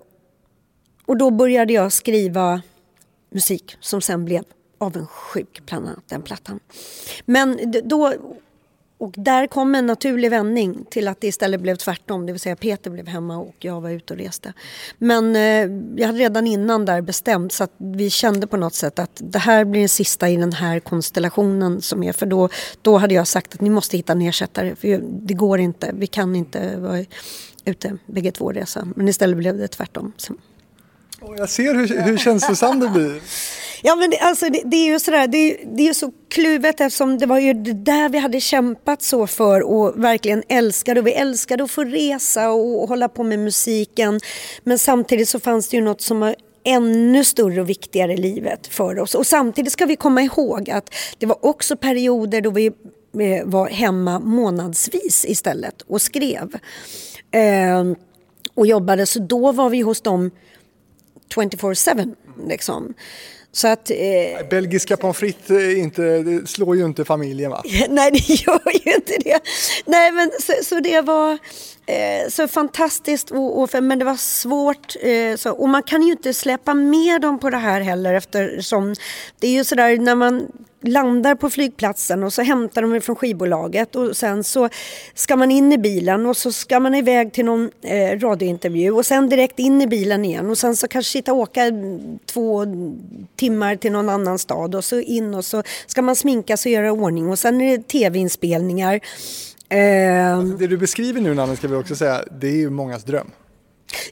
och 1.06 1.16
då 1.16 1.30
började 1.30 1.72
jag 1.72 1.92
skriva 1.92 2.62
musik 3.30 3.76
som 3.80 4.00
sen 4.00 4.24
blev 4.24 4.44
avundsjuk, 4.78 5.62
bland 5.66 5.86
annat 5.86 6.08
den 6.08 6.22
plattan. 6.22 6.60
Men 7.24 7.74
då, 7.84 8.14
och 8.98 9.12
där 9.16 9.46
kom 9.46 9.74
en 9.74 9.86
naturlig 9.86 10.30
vändning 10.30 10.84
till 10.90 11.08
att 11.08 11.20
det 11.20 11.26
istället 11.26 11.60
blev 11.60 11.76
tvärtom. 11.76 12.26
Det 12.26 12.32
vill 12.32 12.40
säga 12.40 12.56
Peter 12.56 12.90
blev 12.90 13.06
hemma 13.06 13.38
och 13.38 13.54
jag 13.58 13.80
var 13.80 13.90
ute 13.90 14.12
och 14.14 14.18
reste. 14.18 14.52
Men 14.98 15.36
eh, 15.36 15.92
jag 15.96 16.06
hade 16.06 16.18
redan 16.18 16.46
innan 16.46 16.84
där 16.84 17.00
bestämt 17.00 17.52
så 17.52 17.64
att 17.64 17.72
vi 17.76 18.10
kände 18.10 18.46
på 18.46 18.56
något 18.56 18.74
sätt 18.74 18.98
att 18.98 19.20
det 19.24 19.38
här 19.38 19.64
blir 19.64 19.80
den 19.80 19.88
sista 19.88 20.28
i 20.28 20.36
den 20.36 20.52
här 20.52 20.80
konstellationen 20.80 21.82
som 21.82 22.02
är. 22.02 22.12
För 22.12 22.26
då, 22.26 22.48
då 22.82 22.98
hade 22.98 23.14
jag 23.14 23.26
sagt 23.26 23.54
att 23.54 23.60
ni 23.60 23.70
måste 23.70 23.96
hitta 23.96 24.12
en 24.12 24.22
ersättare. 24.22 24.76
För 24.76 25.00
det 25.02 25.34
går 25.34 25.58
inte. 25.58 25.90
Vi 25.94 26.06
kan 26.06 26.36
inte 26.36 26.76
vara 26.76 27.04
ute 27.64 27.96
bägge 28.06 28.32
två 28.32 28.44
och 28.44 28.54
resa. 28.54 28.88
Men 28.96 29.08
istället 29.08 29.36
blev 29.36 29.58
det 29.58 29.68
tvärtom. 29.68 30.12
Så. 30.16 30.34
Jag 31.20 31.50
ser 31.50 31.74
hur, 31.74 32.02
hur 32.02 32.18
känslosam 32.18 32.80
det 32.80 32.88
blir. 32.88 33.20
Ja 33.82 33.96
men 33.96 34.10
det, 34.10 34.18
alltså 34.18 34.48
det, 34.48 34.62
det 34.64 34.76
är 34.76 34.86
ju 34.86 35.00
sådär, 35.00 35.26
det, 35.26 35.58
det 35.76 35.82
är 35.82 35.86
ju 35.86 35.94
så 35.94 36.12
kluvet 36.28 36.80
eftersom 36.80 37.18
det 37.18 37.26
var 37.26 37.38
ju 37.38 37.52
det 37.52 37.72
där 37.72 38.08
vi 38.08 38.18
hade 38.18 38.40
kämpat 38.40 39.02
så 39.02 39.26
för 39.26 39.62
och 39.62 40.04
verkligen 40.04 40.42
älskade. 40.48 41.00
Och 41.00 41.06
vi 41.06 41.12
älskade 41.12 41.64
att 41.64 41.70
få 41.70 41.84
resa 41.84 42.50
och, 42.50 42.82
och 42.82 42.88
hålla 42.88 43.08
på 43.08 43.22
med 43.22 43.38
musiken. 43.38 44.20
Men 44.64 44.78
samtidigt 44.78 45.28
så 45.28 45.40
fanns 45.40 45.68
det 45.68 45.76
ju 45.76 45.82
något 45.82 46.00
som 46.00 46.20
var 46.20 46.36
ännu 46.64 47.24
större 47.24 47.60
och 47.60 47.68
viktigare 47.68 48.12
i 48.12 48.16
livet 48.16 48.66
för 48.66 48.98
oss. 48.98 49.14
Och 49.14 49.26
samtidigt 49.26 49.72
ska 49.72 49.86
vi 49.86 49.96
komma 49.96 50.22
ihåg 50.22 50.70
att 50.70 50.94
det 51.18 51.26
var 51.26 51.46
också 51.46 51.76
perioder 51.76 52.40
då 52.40 52.50
vi 52.50 52.66
eh, 52.66 53.44
var 53.44 53.68
hemma 53.68 54.18
månadsvis 54.18 55.24
istället 55.28 55.82
och 55.82 56.02
skrev. 56.02 56.54
Eh, 57.30 57.84
och 58.54 58.66
jobbade, 58.66 59.06
så 59.06 59.18
då 59.18 59.52
var 59.52 59.70
vi 59.70 59.80
hos 59.80 60.00
dem 60.00 60.30
24-7. 61.34 62.14
Liksom. 62.48 62.94
Så 63.52 63.68
att, 63.68 63.90
eh, 63.90 64.48
Belgiska 64.50 64.96
pommes 64.96 65.16
frites 65.16 65.76
inte, 65.76 66.02
det 66.02 66.48
slår 66.48 66.76
ju 66.76 66.84
inte 66.84 67.04
familjen 67.04 67.50
va? 67.50 67.62
Nej 67.88 68.10
det 68.10 68.28
gör 68.28 68.86
ju 68.86 68.94
inte 68.94 69.16
det. 69.24 69.40
Nej 69.84 70.12
men 70.12 70.30
så, 70.40 70.52
så 70.64 70.80
det 70.80 71.00
var 71.00 71.32
eh, 71.86 72.28
så 72.28 72.48
fantastiskt 72.48 73.30
och, 73.30 73.62
och, 73.62 73.82
men 73.82 73.98
det 73.98 74.04
var 74.04 74.16
svårt. 74.16 74.96
Eh, 75.00 75.36
så, 75.36 75.52
och 75.52 75.68
man 75.68 75.82
kan 75.82 76.02
ju 76.02 76.12
inte 76.12 76.34
släppa 76.34 76.74
med 76.74 77.20
dem 77.20 77.38
på 77.38 77.50
det 77.50 77.56
här 77.56 77.80
heller 77.80 78.14
eftersom 78.14 78.94
det 79.38 79.46
är 79.46 79.52
ju 79.52 79.64
sådär 79.64 79.98
när 79.98 80.14
man 80.14 80.46
landar 80.80 81.34
på 81.34 81.50
flygplatsen 81.50 82.22
och 82.22 82.32
så 82.32 82.42
hämtar 82.42 82.82
de 82.82 83.00
från 83.00 83.16
skivbolaget 83.16 83.96
och 83.96 84.16
sen 84.16 84.44
så 84.44 84.68
ska 85.14 85.36
man 85.36 85.50
in 85.50 85.72
i 85.72 85.78
bilen 85.78 86.26
och 86.26 86.36
så 86.36 86.52
ska 86.52 86.80
man 86.80 86.94
iväg 86.94 87.32
till 87.32 87.44
någon 87.44 87.70
eh, 87.82 88.18
radiointervju 88.20 88.90
och 88.90 89.06
sen 89.06 89.28
direkt 89.28 89.58
in 89.58 89.82
i 89.82 89.86
bilen 89.86 90.24
igen 90.24 90.50
och 90.50 90.58
sen 90.58 90.76
så 90.76 90.88
kanske 90.88 91.12
sitta 91.12 91.32
och 91.32 91.38
åka 91.38 91.60
två 92.26 92.64
timmar 93.36 93.76
till 93.76 93.92
någon 93.92 94.08
annan 94.08 94.38
stad 94.38 94.74
och 94.74 94.84
så 94.84 95.00
in 95.00 95.34
och 95.34 95.44
så 95.44 95.62
ska 95.86 96.02
man 96.02 96.16
sminka 96.16 96.56
sig 96.56 96.70
och 96.70 96.82
göra 96.82 96.92
ordning 96.92 97.28
och 97.30 97.38
sen 97.38 97.60
är 97.60 97.78
det 97.78 97.88
tv-inspelningar. 97.88 99.00
Eh, 99.68 100.38
alltså 100.38 100.56
det 100.56 100.66
du 100.66 100.76
beskriver 100.76 101.20
nu 101.20 101.34
Nanne 101.34 101.56
ska 101.56 101.68
vi 101.68 101.76
också 101.76 101.96
säga, 101.96 102.24
det 102.40 102.46
är 102.46 102.56
ju 102.56 102.70
mångas 102.70 103.04
dröm. 103.04 103.30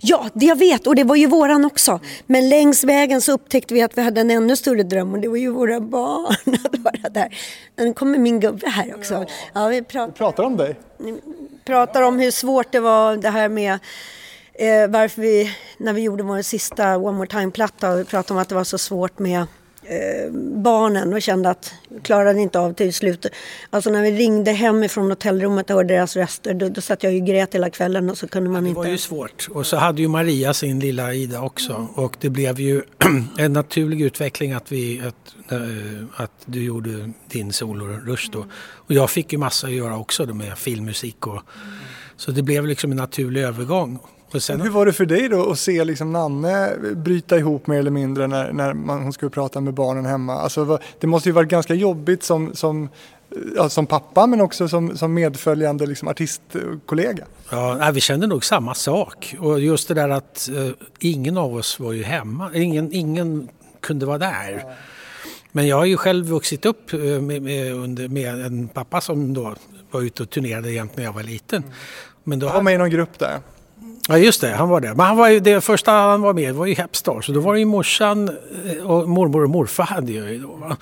Ja, 0.01 0.29
det 0.35 0.47
jag 0.47 0.59
vet 0.59 0.87
och 0.87 0.95
det 0.95 1.05
var 1.05 1.17
ju 1.17 1.27
våran 1.27 1.65
också. 1.65 2.01
Men 2.27 2.49
längs 2.49 2.85
vägen 2.85 3.21
så 3.21 3.33
upptäckte 3.33 3.75
vi 3.75 3.83
att 3.83 3.99
vi 3.99 4.03
hade 4.03 4.21
en 4.21 4.31
ännu 4.31 4.57
större 4.57 4.83
dröm 4.83 5.15
och 5.15 5.21
det 5.21 5.29
var 5.29 5.37
ju 5.37 5.51
våra 5.51 5.81
barn 5.81 6.55
att 6.65 6.79
vara 6.79 7.11
där. 7.11 7.39
Nu 7.77 7.93
kommer 7.93 8.19
min 8.19 8.41
gubbe 8.41 8.69
här 8.69 8.95
också. 8.97 9.25
Ja, 9.55 9.69
vi, 9.69 9.83
pratar, 9.83 10.07
vi 10.07 10.13
pratar 10.13 10.43
om 10.43 10.57
dig. 10.57 10.77
pratar 11.65 12.03
om 12.03 12.19
hur 12.19 12.31
svårt 12.31 12.73
det 12.73 12.81
var 12.81 13.17
det 13.17 13.31
här 13.31 13.49
med 13.49 13.73
eh, 14.55 14.89
varför 14.89 15.23
vi, 15.23 15.57
när 15.79 15.93
vi 15.93 16.03
gjorde 16.03 16.23
vår 16.23 16.43
sista 16.43 16.97
One 16.97 17.19
More 17.19 17.29
Time-platta, 17.29 17.97
vi 17.97 18.05
pratade 18.05 18.35
om 18.35 18.43
att 18.43 18.49
det 18.49 18.55
var 18.55 18.65
så 18.65 18.79
svårt 18.79 19.19
med 19.19 19.47
Eh, 19.89 20.31
barnen 20.63 21.13
och 21.13 21.23
kände 21.23 21.51
att 21.51 21.75
klarade 22.03 22.41
inte 22.41 22.59
av 22.59 22.73
till 22.73 22.95
slut. 22.95 23.27
Alltså 23.71 23.91
när 23.91 24.03
vi 24.03 24.11
ringde 24.11 24.53
hemifrån 24.53 25.11
hotellrummet 25.11 25.71
och 25.71 25.77
hörde 25.77 25.95
deras 25.95 26.17
röster 26.17 26.55
då, 26.55 26.69
då 26.69 26.81
satt 26.81 27.03
jag 27.03 27.13
ju 27.13 27.21
grät 27.21 27.55
hela 27.55 27.71
kvällen 27.71 28.11
och 28.11 28.19
så 28.19 28.29
kunde 28.29 28.51
man 28.51 28.67
inte... 28.67 28.81
Det 28.81 28.85
var 28.85 28.91
ju 28.91 28.99
svårt 28.99 29.49
och 29.51 29.67
så 29.67 29.77
hade 29.77 30.03
ju 30.03 30.09
Maria 30.09 30.55
sin 30.55 30.81
lilla 30.81 31.15
Ida 31.15 31.41
också 31.41 31.89
och 31.95 32.17
det 32.21 32.31
blev 32.31 32.61
ju 32.61 32.83
en 33.39 33.53
naturlig 33.53 34.01
utveckling 34.01 34.53
att, 34.53 34.73
vi, 34.73 35.03
att, 35.07 35.53
äh, 35.53 36.23
att 36.23 36.33
du 36.45 36.65
gjorde 36.65 37.13
din 37.29 37.53
solorush 37.53 38.31
då. 38.33 38.47
Och 38.73 38.93
jag 38.93 39.11
fick 39.11 39.33
ju 39.33 39.39
massa 39.39 39.67
att 39.67 39.73
göra 39.73 39.99
också 39.99 40.27
då 40.27 40.35
med 40.35 40.59
filmmusik 40.59 41.27
och 41.27 41.43
så 42.17 42.31
det 42.31 42.43
blev 42.43 42.67
liksom 42.67 42.91
en 42.91 42.97
naturlig 42.97 43.43
övergång. 43.43 43.99
Sen, 44.35 44.61
Hur 44.61 44.71
var 44.71 44.87
det 44.87 44.93
för 44.93 45.07
dig 45.07 45.29
då 45.29 45.51
att 45.51 45.59
se 45.59 45.85
liksom 45.85 46.13
Nanne 46.13 46.73
bryta 46.97 47.39
ihop 47.39 47.67
mer 47.67 47.79
eller 47.79 47.91
mindre 47.91 48.27
när, 48.27 48.53
när 48.53 48.75
man, 48.75 49.03
hon 49.03 49.13
skulle 49.13 49.31
prata 49.31 49.61
med 49.61 49.75
barnen 49.75 50.07
hemma? 50.07 50.35
Alltså, 50.35 50.79
det 51.01 51.07
måste 51.07 51.29
ju 51.29 51.33
varit 51.33 51.49
ganska 51.49 51.75
jobbigt 51.75 52.23
som, 52.23 52.55
som, 52.55 52.89
ja, 53.57 53.69
som 53.69 53.87
pappa 53.87 54.27
men 54.27 54.41
också 54.41 54.69
som, 54.69 54.97
som 54.97 55.15
medföljande 55.15 55.87
liksom, 55.87 56.09
artistkollega. 56.09 57.25
ja, 57.51 57.91
vi 57.95 58.01
kände 58.01 58.27
nog 58.27 58.45
samma 58.45 58.75
sak. 58.75 59.37
Och 59.39 59.61
just 59.61 59.89
det 59.89 59.95
där 59.95 60.09
att 60.09 60.49
eh, 60.49 60.71
ingen 60.99 61.39
av 61.39 61.55
oss 61.55 61.81
var 61.81 61.93
ju 61.93 62.03
hemma. 62.03 62.51
Ingen, 62.55 62.93
ingen 62.93 63.49
kunde 63.81 64.07
vara 64.07 64.19
där. 64.19 64.65
Men 65.53 65.67
jag 65.67 65.77
har 65.77 65.85
ju 65.85 65.97
själv 65.97 66.27
vuxit 66.27 66.67
upp 66.67 66.93
eh, 66.93 67.01
med, 67.01 67.43
med, 67.43 67.73
under, 67.73 68.09
med 68.09 68.47
en 68.47 68.69
pappa 68.69 69.01
som 69.01 69.35
då 69.35 69.55
var 69.91 70.03
ute 70.03 70.23
och 70.23 70.31
turnerade 70.31 70.71
jämt 70.71 70.97
när 70.97 71.05
jag 71.05 71.13
var 71.13 71.23
liten. 71.23 71.63
Men 72.25 72.39
då 72.39 72.47
Jag 72.47 72.53
var 72.53 72.63
med 72.63 72.75
i 72.75 72.79
någon 72.79 72.91
grupp 72.91 73.19
där. 73.19 73.41
Ja 74.09 74.19
just 74.19 74.41
det, 74.41 74.51
han 74.51 74.69
var 74.69 74.81
det. 74.81 74.95
Men 74.95 75.07
han 75.07 75.17
var 75.17 75.29
ju, 75.29 75.41
det 75.41 75.61
första 75.61 75.93
han 75.93 76.23
var 76.23 76.33
med 76.33 76.55
var 76.55 76.67
ju 76.67 76.75
Hepstar. 76.75 77.21
Så 77.21 77.33
då 77.33 77.41
var 77.41 77.53
det 77.53 77.59
ju 77.59 77.65
morsan 77.65 78.29
eh, 78.29 78.91
och 78.91 79.09
mormor 79.09 79.45
och 79.45 79.51
morfar 79.51 79.85
hade 79.85 80.13
jag 80.13 80.33
ju 80.33 80.39
då. 80.39 80.55
Va? 80.55 80.77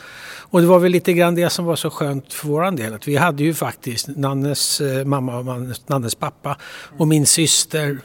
Och 0.54 0.60
det 0.60 0.66
var 0.66 0.78
väl 0.78 0.92
lite 0.92 1.12
grann 1.12 1.34
det 1.34 1.50
som 1.50 1.64
var 1.64 1.76
så 1.76 1.90
skönt 1.90 2.32
för 2.32 2.48
våran 2.48 2.76
del. 2.76 2.94
Att 2.94 3.08
vi 3.08 3.16
hade 3.16 3.42
ju 3.42 3.54
faktiskt 3.54 4.08
Nannes 4.08 4.80
eh, 4.80 5.04
mamma 5.04 5.38
och 5.38 5.44
Nannes, 5.86 6.14
pappa 6.14 6.56
och 6.98 7.08
min 7.08 7.26
syster. 7.26 7.98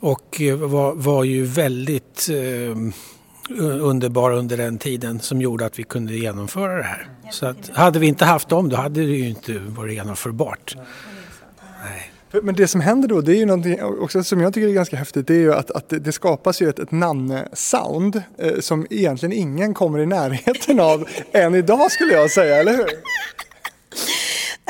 Och 0.00 0.40
eh, 0.40 0.56
var, 0.56 0.94
var 0.94 1.24
ju 1.24 1.44
väldigt 1.44 2.28
eh, 2.30 2.76
underbara 3.60 4.36
under 4.36 4.56
den 4.56 4.78
tiden 4.78 5.20
som 5.20 5.40
gjorde 5.40 5.66
att 5.66 5.78
vi 5.78 5.82
kunde 5.82 6.14
genomföra 6.14 6.76
det 6.76 6.82
här. 6.82 7.08
Så 7.30 7.46
att 7.46 7.70
hade 7.74 7.98
vi 7.98 8.06
inte 8.06 8.24
haft 8.24 8.48
dem 8.48 8.68
då 8.68 8.76
hade 8.76 9.00
det 9.00 9.12
ju 9.12 9.28
inte 9.28 9.58
varit 9.58 9.94
genomförbart. 9.94 10.76
Nej. 11.84 12.12
Men 12.42 12.54
det 12.54 12.68
som 12.68 12.80
händer 12.80 13.08
då, 13.08 13.20
det 13.20 13.32
är 13.32 13.36
ju 13.36 13.46
någonting 13.46 13.82
också 13.82 14.24
som 14.24 14.40
jag 14.40 14.54
tycker 14.54 14.68
är 14.68 14.72
ganska 14.72 14.96
häftigt, 14.96 15.26
det 15.26 15.34
är 15.34 15.38
ju 15.38 15.54
att, 15.54 15.70
att 15.70 15.84
det, 15.88 16.12
skapas 16.12 16.62
ju 16.62 16.68
ett, 16.68 16.78
ett 16.78 16.90
Nanne-sound 16.90 18.22
eh, 18.38 18.60
som 18.60 18.86
egentligen 18.90 19.32
ingen 19.32 19.74
kommer 19.74 19.98
i 19.98 20.06
närheten 20.06 20.80
av 20.80 21.08
än 21.32 21.54
idag 21.54 21.92
skulle 21.92 22.12
jag 22.12 22.30
säga, 22.30 22.56
eller 22.56 22.72
hur? 22.72 22.86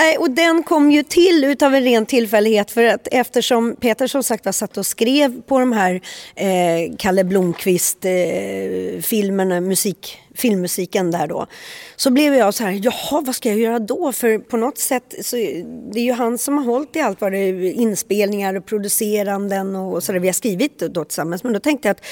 Nej, 0.00 0.18
och 0.18 0.30
den 0.30 0.62
kom 0.62 0.90
ju 0.90 1.02
till 1.02 1.44
utav 1.44 1.74
en 1.74 1.82
ren 1.82 2.06
tillfällighet 2.06 2.70
för 2.70 2.84
att 2.84 3.08
eftersom 3.10 3.76
Peter 3.76 4.06
som 4.06 4.22
sagt 4.22 4.44
var 4.44 4.52
satt 4.52 4.76
och 4.76 4.86
skrev 4.86 5.42
på 5.42 5.60
de 5.60 5.72
här 5.72 6.00
eh, 6.34 6.96
Kalle 6.98 7.24
Blomqvist 7.24 8.04
eh, 8.04 9.60
musik, 9.60 10.18
filmmusiken 10.34 11.10
där 11.10 11.26
då. 11.26 11.46
Så 11.96 12.10
blev 12.10 12.34
jag 12.34 12.54
så 12.54 12.64
här, 12.64 12.80
jaha 12.82 13.20
vad 13.20 13.34
ska 13.34 13.48
jag 13.48 13.58
göra 13.58 13.78
då? 13.78 14.12
För 14.12 14.38
på 14.38 14.56
något 14.56 14.78
sätt 14.78 15.14
så 15.20 15.36
det 15.92 16.00
är 16.00 16.04
ju 16.04 16.12
han 16.12 16.38
som 16.38 16.58
har 16.58 16.64
hållit 16.64 16.96
i 16.96 17.00
allt 17.00 17.20
vad 17.20 17.32
det 17.32 17.38
är 17.38 17.72
inspelningar 17.72 18.54
och 18.54 18.66
produceranden 18.66 19.76
och 19.76 20.02
sådär, 20.02 20.18
vi 20.18 20.28
har 20.28 20.32
skrivit 20.32 20.78
då 20.78 21.04
tillsammans. 21.04 21.44
Men 21.44 21.52
då 21.52 21.60
tänkte 21.60 21.88
jag 21.88 21.94
att 21.94 22.04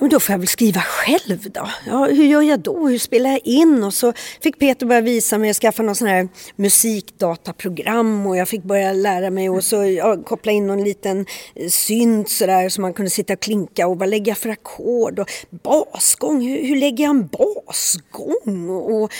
men 0.00 0.10
då 0.10 0.20
får 0.20 0.32
jag 0.32 0.38
väl 0.38 0.48
skriva 0.48 0.80
själv 0.80 1.50
då. 1.50 1.68
Ja, 1.86 2.04
hur 2.04 2.24
gör 2.24 2.42
jag 2.42 2.60
då? 2.60 2.88
Hur 2.88 2.98
spelar 2.98 3.30
jag 3.30 3.40
in? 3.44 3.84
Och 3.84 3.94
så 3.94 4.12
fick 4.42 4.58
Peter 4.58 4.86
börja 4.86 5.00
visa 5.00 5.38
mig 5.38 5.46
jag 5.48 5.56
skaffa 5.56 5.82
någon 5.82 5.94
sån 5.94 6.08
här 6.08 6.28
musikdataprogram 6.56 8.26
och 8.26 8.36
jag 8.36 8.48
fick 8.48 8.62
börja 8.62 8.92
lära 8.92 9.30
mig 9.30 9.50
och 9.50 9.64
så 9.64 9.84
ja, 9.84 10.16
koppla 10.22 10.52
in 10.52 10.66
någon 10.66 10.84
liten 10.84 11.26
eh, 11.54 11.68
synt 11.68 12.30
sådär 12.30 12.68
så 12.68 12.80
man 12.80 12.94
kunde 12.94 13.10
sitta 13.10 13.32
och 13.32 13.40
klinka 13.40 13.86
och 13.86 13.98
vad 13.98 14.08
lägger 14.08 14.30
jag 14.30 14.38
för 14.38 14.48
ackord 14.48 15.18
och 15.18 15.28
basgång, 15.50 16.42
hur, 16.42 16.66
hur 16.66 16.76
lägger 16.76 17.04
jag 17.04 17.10
en 17.10 17.26
basgång 17.26 18.70
och, 18.70 19.02
och 19.02 19.10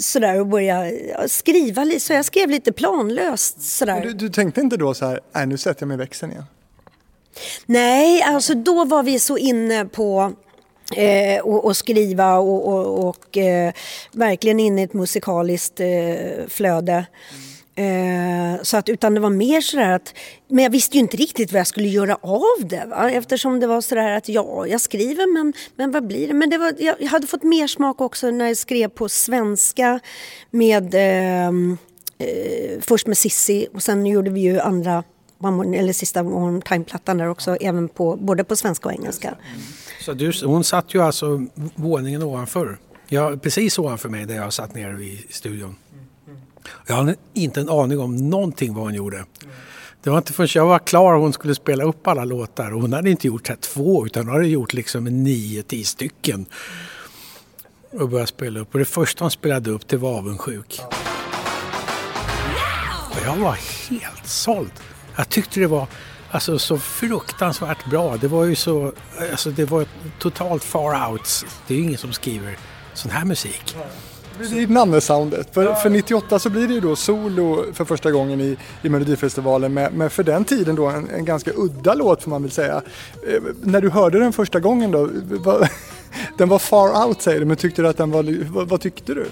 sådär 0.00 0.40
och 0.40 0.46
börja 0.46 0.90
ja, 0.90 1.28
skriva. 1.28 1.84
Så 1.98 2.12
jag 2.12 2.24
skrev 2.24 2.50
lite 2.50 2.72
planlöst 2.72 3.62
sådär. 3.62 4.00
Du, 4.00 4.12
du 4.12 4.28
tänkte 4.28 4.60
inte 4.60 4.76
då 4.76 4.94
så 4.94 5.06
här, 5.06 5.20
äh, 5.36 5.46
nu 5.46 5.58
sätter 5.58 5.82
jag 5.82 5.88
mig 5.88 5.94
i 5.94 5.98
växeln 5.98 6.32
igen? 6.32 6.44
Nej, 7.66 8.22
alltså 8.22 8.54
då 8.54 8.84
var 8.84 9.02
vi 9.02 9.18
så 9.18 9.38
inne 9.38 9.84
på 9.84 10.32
eh, 10.96 11.40
och, 11.40 11.64
och 11.64 11.76
skriva 11.76 12.38
och, 12.38 12.68
och, 12.68 13.08
och 13.08 13.36
eh, 13.38 13.72
verkligen 14.12 14.60
inne 14.60 14.80
i 14.80 14.84
ett 14.84 14.92
musikaliskt 14.92 15.80
eh, 15.80 16.46
flöde. 16.48 17.06
Eh, 17.76 18.62
så 18.62 18.76
att, 18.76 18.88
utan 18.88 19.14
det 19.14 19.20
var 19.20 19.30
mer 19.30 19.60
sådär 19.60 19.90
att, 19.90 20.14
men 20.48 20.64
jag 20.64 20.70
visste 20.70 20.96
ju 20.96 21.00
inte 21.00 21.16
riktigt 21.16 21.52
vad 21.52 21.60
jag 21.60 21.66
skulle 21.66 21.88
göra 21.88 22.14
av 22.14 22.68
det. 22.68 22.84
Va? 22.86 23.10
Eftersom 23.10 23.60
det 23.60 23.66
var 23.66 23.80
sådär 23.80 24.10
att 24.10 24.28
ja, 24.28 24.66
jag 24.66 24.80
skriver 24.80 25.34
men, 25.34 25.52
men 25.76 25.90
vad 25.90 26.06
blir 26.06 26.28
det? 26.28 26.34
Men 26.34 26.50
det 26.50 26.58
var, 26.58 26.72
jag 26.78 27.08
hade 27.08 27.26
fått 27.26 27.42
mer 27.42 27.66
smak 27.66 28.00
också 28.00 28.30
när 28.30 28.46
jag 28.46 28.56
skrev 28.56 28.88
på 28.88 29.08
svenska 29.08 30.00
med 30.50 30.94
eh, 30.94 31.48
eh 31.48 32.80
först 32.80 33.06
med 33.06 33.18
Sissi 33.18 33.66
och 33.74 33.82
sen 33.82 34.06
gjorde 34.06 34.30
vi 34.30 34.40
ju 34.40 34.60
andra 34.60 35.04
One 35.44 35.56
More- 35.56 35.78
eller 35.78 35.92
sista 35.92 36.22
One 36.22 36.60
Time-plattan 36.60 37.18
där 37.18 37.28
också, 37.28 37.56
även 37.56 37.88
på, 37.88 38.16
både 38.16 38.44
på 38.44 38.56
svenska 38.56 38.88
och 38.88 38.94
engelska. 38.94 39.34
Så 40.00 40.12
du, 40.12 40.32
hon 40.44 40.64
satt 40.64 40.94
ju 40.94 41.02
alltså 41.02 41.46
våningen 41.74 42.22
ovanför. 42.22 42.78
Ja, 43.08 43.36
precis 43.42 43.78
ovanför 43.78 44.08
mig 44.08 44.26
där 44.26 44.34
jag 44.34 44.52
satt 44.52 44.74
nere 44.74 45.04
i 45.04 45.26
studion. 45.30 45.76
Jag 46.86 46.94
hade 46.94 47.16
inte 47.34 47.60
en 47.60 47.68
aning 47.68 48.00
om 48.00 48.16
någonting 48.30 48.74
vad 48.74 48.84
hon 48.84 48.94
gjorde. 48.94 49.24
Det 50.02 50.10
var 50.10 50.18
inte 50.18 50.32
förrän 50.32 50.48
jag 50.54 50.66
var 50.66 50.78
klar 50.78 51.14
och 51.14 51.20
hon 51.20 51.32
skulle 51.32 51.54
spela 51.54 51.84
upp 51.84 52.06
alla 52.06 52.24
låtar. 52.24 52.74
Och 52.74 52.80
hon 52.80 52.92
hade 52.92 53.10
inte 53.10 53.26
gjort 53.26 53.48
här 53.48 53.56
två 53.56 54.06
utan 54.06 54.26
hon 54.26 54.34
hade 54.34 54.48
gjort 54.48 54.72
liksom 54.72 55.04
nio, 55.04 55.62
tio 55.62 55.84
stycken. 55.84 56.46
Och 57.92 58.08
började 58.08 58.26
spela 58.26 58.60
upp. 58.60 58.72
Och 58.72 58.78
det 58.78 58.84
första 58.84 59.24
hon 59.24 59.30
spelade 59.30 59.70
upp 59.70 59.88
det 59.88 59.96
var 59.96 60.18
Avundsjuk. 60.18 60.80
Och 63.10 63.20
jag 63.26 63.36
var 63.36 63.58
helt 63.90 64.26
såld. 64.26 64.72
Jag 65.16 65.28
tyckte 65.28 65.60
det 65.60 65.66
var 65.66 65.86
alltså, 66.30 66.58
så 66.58 66.78
fruktansvärt 66.78 67.90
bra. 67.90 68.16
Det 68.16 68.28
var 68.28 68.44
ju 68.44 68.54
så, 68.54 68.92
alltså 69.30 69.50
det 69.50 69.64
var 69.64 69.86
totalt 70.18 70.64
far 70.64 71.10
out. 71.10 71.44
Det 71.66 71.74
är 71.74 71.78
ju 71.78 71.84
ingen 71.84 71.98
som 71.98 72.12
skriver 72.12 72.58
sån 72.94 73.10
här 73.10 73.24
musik. 73.24 73.76
Det 74.38 74.62
är 74.62 74.66
Nanne-soundet. 74.66 75.54
För, 75.54 75.74
för 75.74 75.90
98 75.90 76.38
så 76.38 76.50
blir 76.50 76.68
det 76.68 76.74
ju 76.74 76.80
då 76.80 76.96
solo 76.96 77.64
för 77.72 77.84
första 77.84 78.10
gången 78.10 78.40
i, 78.40 78.56
i 78.82 78.88
Melodifestivalen 78.88 79.74
med, 79.74 79.92
med 79.92 80.12
för 80.12 80.22
den 80.22 80.44
tiden 80.44 80.76
då 80.76 80.86
en, 80.86 81.10
en 81.10 81.24
ganska 81.24 81.50
udda 81.54 81.94
låt 81.94 82.22
får 82.22 82.30
man 82.30 82.42
väl 82.42 82.50
säga. 82.50 82.82
Eh, 83.28 83.42
när 83.62 83.80
du 83.80 83.90
hörde 83.90 84.18
den 84.18 84.32
första 84.32 84.60
gången 84.60 84.90
då, 84.90 85.10
vad, 85.30 85.68
den 86.38 86.48
var 86.48 86.58
far 86.58 87.06
out 87.06 87.22
säger 87.22 87.40
du, 87.40 87.46
men 87.46 87.56
tyckte 87.56 87.82
du 87.82 87.88
att 87.88 87.96
den 87.96 88.10
var, 88.10 88.52
vad, 88.52 88.68
vad 88.68 88.80
tyckte 88.80 89.14
du? 89.14 89.26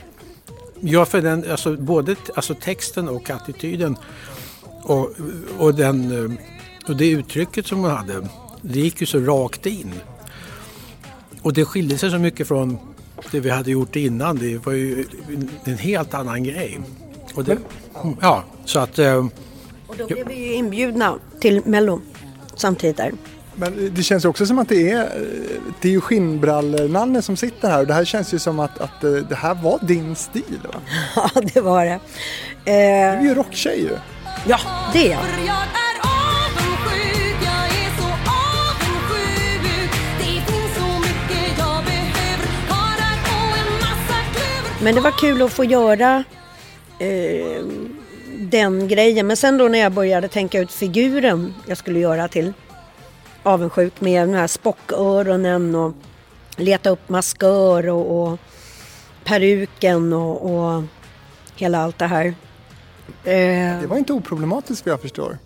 Ja, 0.80 1.04
för 1.04 1.22
den, 1.22 1.50
alltså, 1.50 1.76
både 1.76 2.16
alltså, 2.34 2.54
texten 2.54 3.08
och 3.08 3.30
attityden 3.30 3.96
och, 4.82 5.10
och, 5.58 5.74
den, 5.74 6.24
eh, 6.24 6.38
och 6.90 6.96
det 6.96 7.10
uttrycket 7.10 7.66
som 7.66 7.78
hon 7.80 7.90
hade, 7.90 8.28
det 8.62 8.80
gick 8.80 9.00
ju 9.00 9.06
så 9.06 9.18
rakt 9.20 9.66
in. 9.66 9.92
Och 11.42 11.52
det 11.52 11.64
skilde 11.64 11.98
sig 11.98 12.10
så 12.10 12.18
mycket 12.18 12.48
från 12.48 12.78
det 13.30 13.40
vi 13.40 13.50
hade 13.50 13.70
gjort 13.70 13.96
innan. 13.96 14.36
Det 14.38 14.66
var 14.66 14.72
ju 14.72 15.04
en 15.64 15.78
helt 15.78 16.14
annan 16.14 16.44
grej. 16.44 16.80
Och 17.34 17.44
det, 17.44 17.56
ja, 18.20 18.44
så 18.64 18.78
att... 18.78 18.98
eh, 18.98 19.26
Och 19.86 19.96
då 19.98 20.06
blev 20.06 20.28
vi 20.28 20.34
ju 20.46 20.54
inbjudna 20.54 21.14
till 21.40 21.62
Mello 21.64 22.00
samtidigt 22.56 22.96
där. 22.96 23.12
Men 23.54 23.94
det 23.94 24.02
känns 24.02 24.24
ju 24.24 24.28
också 24.28 24.46
som 24.46 24.58
att 24.58 24.68
det 24.68 24.90
är, 24.90 25.00
eh, 25.00 25.60
det 25.80 25.88
är 25.88 25.92
ju 25.92 26.00
skinnbrallor-Nanne 26.00 27.22
som 27.22 27.36
sitter 27.36 27.70
här 27.70 27.80
och 27.80 27.86
det 27.86 27.94
här 27.94 28.04
känns 28.04 28.34
ju 28.34 28.38
som 28.38 28.60
att, 28.60 28.78
att 28.80 29.04
eh, 29.04 29.10
det 29.12 29.34
här 29.34 29.54
var 29.54 29.78
din 29.82 30.16
stil 30.16 30.58
va? 30.64 30.80
Ja, 31.34 31.40
det 31.54 31.60
var 31.60 31.84
det. 31.84 32.00
Du 32.64 32.70
är 32.72 33.16
Eh, 33.18 33.22
ju 33.24 33.34
rocktjej 33.34 33.80
ju. 33.80 33.96
Ja, 34.46 34.58
det 34.92 35.06
är 35.06 35.10
jag. 35.10 35.20
Men 44.82 44.94
det 44.94 45.00
var 45.00 45.10
kul 45.10 45.42
att 45.42 45.52
få 45.52 45.64
göra 45.64 46.24
eh, 46.98 47.64
den 48.38 48.88
grejen. 48.88 49.26
Men 49.26 49.36
sen 49.36 49.58
då 49.58 49.68
när 49.68 49.78
jag 49.78 49.92
började 49.92 50.28
tänka 50.28 50.60
ut 50.60 50.72
figuren 50.72 51.54
jag 51.66 51.78
skulle 51.78 51.98
göra 51.98 52.28
till 52.28 52.52
avundsjuk 53.42 54.00
med 54.00 54.28
de 54.28 54.34
här 54.34 54.46
spocköronen 54.46 55.74
och 55.74 55.92
leta 56.56 56.90
upp 56.90 57.08
maskör 57.08 57.88
och, 57.88 58.22
och 58.22 58.38
peruken 59.24 60.12
och, 60.12 60.54
och 60.54 60.82
hela 61.56 61.82
allt 61.82 61.98
det 61.98 62.06
här. 62.06 62.34
Eh, 63.24 63.80
Det 63.80 63.86
var 63.88 63.96
inte 63.96 64.12
oproblematiskt 64.12 64.86
vad 64.86 64.92
jag 64.92 65.00
förstår. 65.00 65.38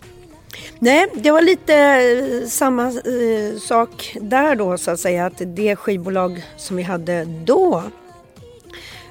Nej, 0.79 1.07
det 1.13 1.31
var 1.31 1.41
lite 1.41 1.75
eh, 1.75 2.47
samma 2.47 2.83
eh, 2.87 3.59
sak 3.59 4.17
där 4.21 4.55
då 4.55 4.77
så 4.77 4.91
att 4.91 4.99
säga. 4.99 5.25
Att 5.25 5.41
det 5.45 5.75
skivbolag 5.75 6.43
som 6.57 6.77
vi 6.77 6.83
hade 6.83 7.25
då. 7.25 7.83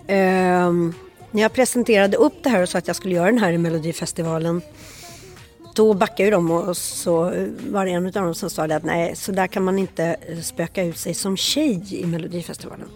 ehm, 0.07 0.94
när 1.30 1.42
jag 1.42 1.52
presenterade 1.52 2.16
upp 2.16 2.34
det 2.42 2.48
här 2.48 2.62
och 2.62 2.68
sa 2.68 2.78
att 2.78 2.86
jag 2.86 2.96
skulle 2.96 3.14
göra 3.14 3.26
den 3.26 3.38
här 3.38 3.52
i 3.52 3.59
Melodifestivalen. 3.59 4.62
Då 5.74 5.94
backade 5.94 6.22
ju 6.24 6.30
de 6.30 6.50
och 6.50 6.76
så 6.76 7.22
var 7.70 7.84
det 7.84 7.90
en 7.90 8.07
av 8.07 8.12
dem 8.12 8.34
som 8.34 8.50
sa 8.50 8.64
att 8.64 8.84
nej, 8.84 9.16
så 9.16 9.32
där 9.32 9.46
kan 9.46 9.64
man 9.64 9.78
inte 9.78 10.16
eh, 10.28 10.40
spöka 10.40 10.82
ut 10.84 10.98
sig 10.98 11.14
som 11.14 11.36
tjej 11.36 11.82
i 12.02 12.07
Melodifestivalen. 12.07 12.88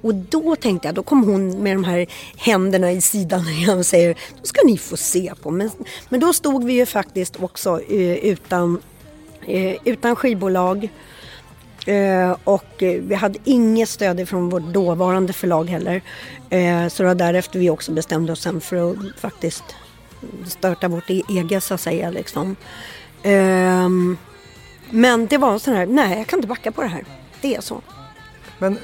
Och 0.00 0.14
då 0.14 0.56
tänkte 0.56 0.88
jag, 0.88 0.94
då 0.94 1.02
kom 1.02 1.24
hon 1.24 1.62
med 1.62 1.76
de 1.76 1.84
här 1.84 2.06
händerna 2.36 2.92
i 2.92 3.00
sidan 3.00 3.48
igen 3.48 3.78
och 3.78 3.86
säger, 3.86 4.14
då 4.40 4.46
ska 4.46 4.60
ni 4.64 4.78
få 4.78 4.96
se 4.96 5.32
på. 5.42 5.50
Men, 5.50 5.70
men 6.08 6.20
då 6.20 6.32
stod 6.32 6.64
vi 6.64 6.72
ju 6.72 6.86
faktiskt 6.86 7.42
också 7.42 7.80
eh, 7.80 8.16
utan 8.16 8.82
eh, 9.46 9.76
utan 9.84 10.16
skivbolag. 10.16 10.88
Eh, 11.86 12.36
och 12.44 12.74
vi 12.78 13.14
hade 13.14 13.38
inget 13.44 13.88
stöd 13.88 14.28
från 14.28 14.48
vårt 14.48 14.72
dåvarande 14.72 15.32
förlag 15.32 15.70
heller. 15.70 16.02
Så 16.88 17.02
det 17.02 17.06
var 17.06 17.14
därefter 17.14 17.58
vi 17.58 17.70
också 17.70 17.92
bestämde 17.92 18.32
oss 18.32 18.40
sen 18.40 18.60
för 18.60 18.90
att 18.90 18.96
faktiskt 19.20 19.64
starta 20.46 20.88
vårt 20.88 21.10
e-, 21.10 21.22
eget 21.28 21.64
så 21.64 21.74
att 21.74 21.80
säga. 21.80 22.10
Liksom. 22.10 22.56
Ehm, 23.22 24.16
men 24.90 25.26
det 25.26 25.38
var 25.38 25.52
en 25.52 25.60
sån 25.60 25.74
här, 25.74 25.86
nej 25.86 26.18
jag 26.18 26.26
kan 26.26 26.38
inte 26.38 26.48
backa 26.48 26.72
på 26.72 26.82
det 26.82 26.88
här. 26.88 27.04
Det 27.40 27.54
är 27.54 27.60
så. 27.60 27.82
Men 28.58 28.78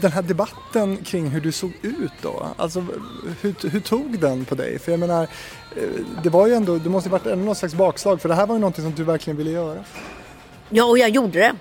den 0.00 0.12
här 0.12 0.22
debatten 0.22 0.96
kring 0.96 1.28
hur 1.28 1.40
du 1.40 1.52
såg 1.52 1.72
ut 1.82 2.12
då, 2.22 2.46
alltså 2.56 2.84
hur, 3.40 3.70
hur 3.70 3.80
tog 3.80 4.18
den 4.20 4.44
på 4.44 4.54
dig? 4.54 4.78
För 4.78 4.92
jag 4.92 5.00
menar, 5.00 5.22
eh, 5.76 5.82
det 6.22 6.30
var 6.30 6.46
ju 6.46 6.54
ändå, 6.54 6.78
det 6.78 6.90
måste 6.90 7.08
ju 7.08 7.12
varit 7.12 7.26
ändå 7.26 7.44
någon 7.44 7.54
slags 7.54 7.74
bakslag 7.74 8.20
för 8.20 8.28
det 8.28 8.34
här 8.34 8.46
var 8.46 8.54
ju 8.54 8.60
någonting 8.60 8.84
som 8.84 8.94
du 8.94 9.04
verkligen 9.04 9.36
ville 9.36 9.50
göra. 9.50 9.84
Ja, 10.70 10.84
och 10.84 10.98
jag 10.98 11.08
gjorde 11.10 11.38
det. 11.38 11.52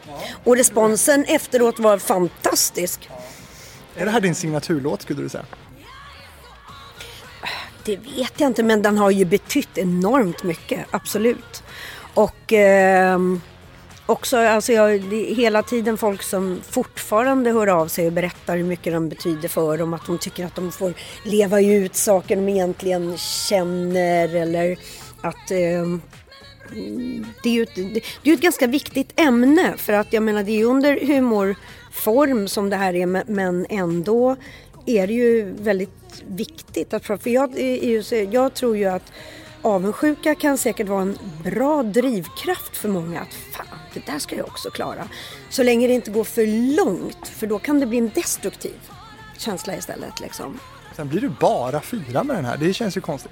Och 0.43 0.57
responsen 0.57 1.25
efteråt 1.27 1.79
var 1.79 1.97
fantastisk. 1.97 3.09
Är 3.95 4.05
det 4.05 4.11
här 4.11 4.19
din 4.19 4.35
signaturlåt 4.35 5.01
skulle 5.01 5.21
du 5.21 5.29
säga? 5.29 5.45
Det 7.83 7.95
vet 7.95 8.33
jag 8.37 8.47
inte, 8.47 8.63
men 8.63 8.81
den 8.81 8.97
har 8.97 9.11
ju 9.11 9.25
betytt 9.25 9.77
enormt 9.77 10.43
mycket, 10.43 10.85
absolut. 10.91 11.63
Och 12.13 12.53
ehm, 12.53 13.41
också, 14.07 14.37
alltså 14.37 14.73
jag, 14.73 15.01
det 15.01 15.31
är 15.31 15.35
hela 15.35 15.63
tiden 15.63 15.97
folk 15.97 16.23
som 16.23 16.61
fortfarande 16.69 17.51
hör 17.51 17.67
av 17.67 17.87
sig 17.87 18.07
och 18.07 18.13
berättar 18.13 18.57
hur 18.57 18.63
mycket 18.63 18.93
de 18.93 19.09
betyder 19.09 19.49
för 19.49 19.77
dem. 19.77 19.93
Att 19.93 20.05
de 20.05 20.17
tycker 20.17 20.45
att 20.45 20.55
de 20.55 20.71
får 20.71 20.93
leva 21.25 21.61
ut 21.61 21.95
saker 21.95 22.35
de 22.35 22.49
egentligen 22.49 23.17
känner 23.17 24.35
eller 24.35 24.77
att 25.21 25.51
eh, 25.51 25.97
det 27.43 27.49
är 27.49 27.53
ju 27.53 27.63
ett, 27.63 27.75
det 27.75 27.83
det 27.93 27.99
är 28.23 28.27
ju 28.27 28.33
ett 28.33 28.41
ganska 28.41 28.67
viktigt 28.67 29.19
ämne 29.19 29.73
för 29.77 29.93
att 29.93 30.13
jag 30.13 30.23
menar 30.23 30.43
det 30.43 30.51
är 30.51 30.57
ju 30.57 30.63
under 30.63 30.99
humorform 31.05 32.47
som 32.47 32.69
det 32.69 32.75
här 32.75 32.95
är 32.95 33.05
men- 33.31 33.65
ändå 33.69 34.35
är 34.85 35.07
det 35.07 35.13
ju 35.13 35.53
väldigt 35.59 36.23
viktigt 36.27 36.93
att 36.93 37.03
prata. 37.03 37.23
För 37.23 37.29
jag, 37.29 37.59
jag 38.33 38.53
tror 38.53 38.77
ju 38.77 38.85
att 38.85 39.11
avundsjuka 39.61 40.35
kan 40.35 40.57
säkert 40.57 40.87
vara 40.87 41.01
en 41.01 41.17
bra 41.43 41.83
drivkraft 41.83 42.77
för 42.77 42.89
många 42.89 43.19
att 43.19 43.33
fan, 43.33 43.79
det 43.93 44.11
där 44.11 44.19
ska 44.19 44.35
jag 44.35 44.47
också 44.47 44.69
klara. 44.69 45.07
Så 45.49 45.63
länge 45.63 45.87
det 45.87 45.93
inte 45.93 46.11
går 46.11 46.23
för 46.23 46.75
långt 46.75 47.27
för 47.27 47.47
då 47.47 47.59
kan 47.59 47.79
det 47.79 47.85
bli 47.85 47.97
en 47.97 48.11
destruktiv 48.15 48.79
känsla 49.37 49.75
istället 49.75 50.19
liksom. 50.19 50.59
Sen 50.95 51.07
blir 51.07 51.21
du 51.21 51.29
bara 51.29 51.81
fyra 51.81 52.23
med 52.23 52.35
den 52.35 52.45
här, 52.45 52.57
det 52.57 52.73
känns 52.73 52.97
ju 52.97 53.01
konstigt. 53.01 53.31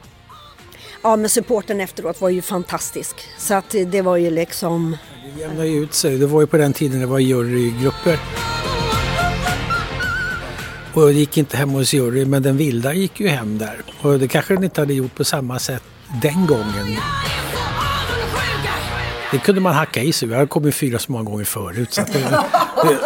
Ja 1.03 1.15
men 1.15 1.29
supporten 1.29 1.81
efteråt 1.81 2.21
var 2.21 2.29
ju 2.29 2.41
fantastisk. 2.41 3.15
Så 3.37 3.53
att 3.53 3.75
det 3.87 4.01
var 4.01 4.17
ju 4.17 4.29
liksom 4.29 4.97
Det 5.35 5.41
jämnade 5.41 5.67
ju 5.67 5.83
ut 5.83 5.93
sig. 5.93 6.17
Det 6.17 6.27
var 6.27 6.41
ju 6.41 6.47
på 6.47 6.57
den 6.57 6.73
tiden 6.73 6.99
det 6.99 7.05
var 7.05 7.19
jurygrupper. 7.19 8.19
Och 10.93 11.07
det 11.07 11.13
gick 11.13 11.37
inte 11.37 11.57
hem 11.57 11.69
hos 11.69 11.93
jury, 11.93 12.25
men 12.25 12.43
den 12.43 12.57
vilda 12.57 12.93
gick 12.93 13.19
ju 13.19 13.27
hem 13.27 13.57
där. 13.57 13.81
Och 14.01 14.19
det 14.19 14.27
kanske 14.27 14.53
den 14.53 14.63
inte 14.63 14.81
hade 14.81 14.93
gjort 14.93 15.15
på 15.15 15.23
samma 15.23 15.59
sätt 15.59 15.83
den 16.21 16.47
gången. 16.47 16.97
Det 19.31 19.39
kunde 19.39 19.61
man 19.61 19.73
hacka 19.73 20.01
i 20.03 20.13
sig. 20.13 20.27
Vi 20.27 20.33
hade 20.35 20.47
kommit 20.47 20.75
fyra 20.75 20.99
så 20.99 21.11
många 21.11 21.23
gånger 21.23 21.45
förut. 21.45 21.93
Så 21.93 22.01
att 22.01 22.13
det, 22.13 22.19
det, 22.83 22.97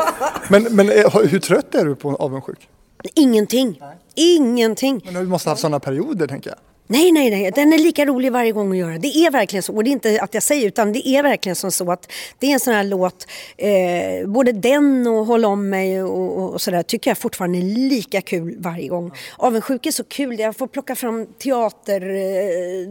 Men, 0.49 0.63
men 0.63 0.89
eh, 0.89 1.19
hur 1.23 1.39
trött 1.39 1.75
är 1.75 1.85
du 1.85 1.95
på 1.95 2.15
avundsjuk? 2.15 2.67
ingenting. 3.15 3.81
Ingenting. 4.15 5.01
Men 5.05 5.13
du 5.13 5.27
måste 5.29 5.49
ha 5.49 5.51
haft 5.51 5.61
sådana 5.61 5.79
perioder 5.79 6.27
tänker 6.27 6.49
jag. 6.49 6.59
Nej, 6.91 7.11
nej, 7.11 7.29
nej. 7.29 7.51
Den 7.51 7.73
är 7.73 7.77
lika 7.77 8.05
rolig 8.05 8.31
varje 8.31 8.51
gång 8.51 8.71
att 8.71 8.77
göra. 8.77 8.97
Det 8.97 9.07
är 9.07 9.31
verkligen 9.31 9.63
så. 9.63 9.75
Och 9.75 9.83
det 9.83 9.89
är 9.89 9.91
inte 9.91 10.19
att 10.21 10.33
jag 10.33 10.43
säger 10.43 10.67
utan 10.67 10.93
det 10.93 11.07
är 11.07 11.23
verkligen 11.23 11.55
som 11.55 11.71
så 11.71 11.91
att 11.91 12.11
det 12.39 12.47
är 12.47 12.53
en 12.53 12.59
sån 12.59 12.73
här 12.73 12.83
låt. 12.83 13.27
Eh, 13.57 14.27
både 14.27 14.51
den 14.51 15.07
och 15.07 15.25
Håll 15.25 15.45
om 15.45 15.69
mig 15.69 16.03
och, 16.03 16.53
och, 16.53 16.61
sådär 16.61 16.83
tycker 16.83 17.11
jag 17.11 17.17
fortfarande 17.17 17.57
är 17.57 17.89
lika 17.89 18.21
kul 18.21 18.55
varje 18.59 18.87
gång. 18.87 19.11
Avundsjuk 19.37 19.85
är 19.85 19.91
så 19.91 20.03
kul. 20.03 20.39
Jag 20.39 20.55
får 20.55 20.67
plocka 20.67 20.95
fram 20.95 21.25
teater... 21.25 22.01
Eh, 22.01 22.89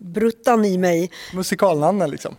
bruttan 0.00 0.64
i 0.64 0.78
mig. 0.78 1.10
Musikalnamnen 1.34 2.10
liksom. 2.10 2.36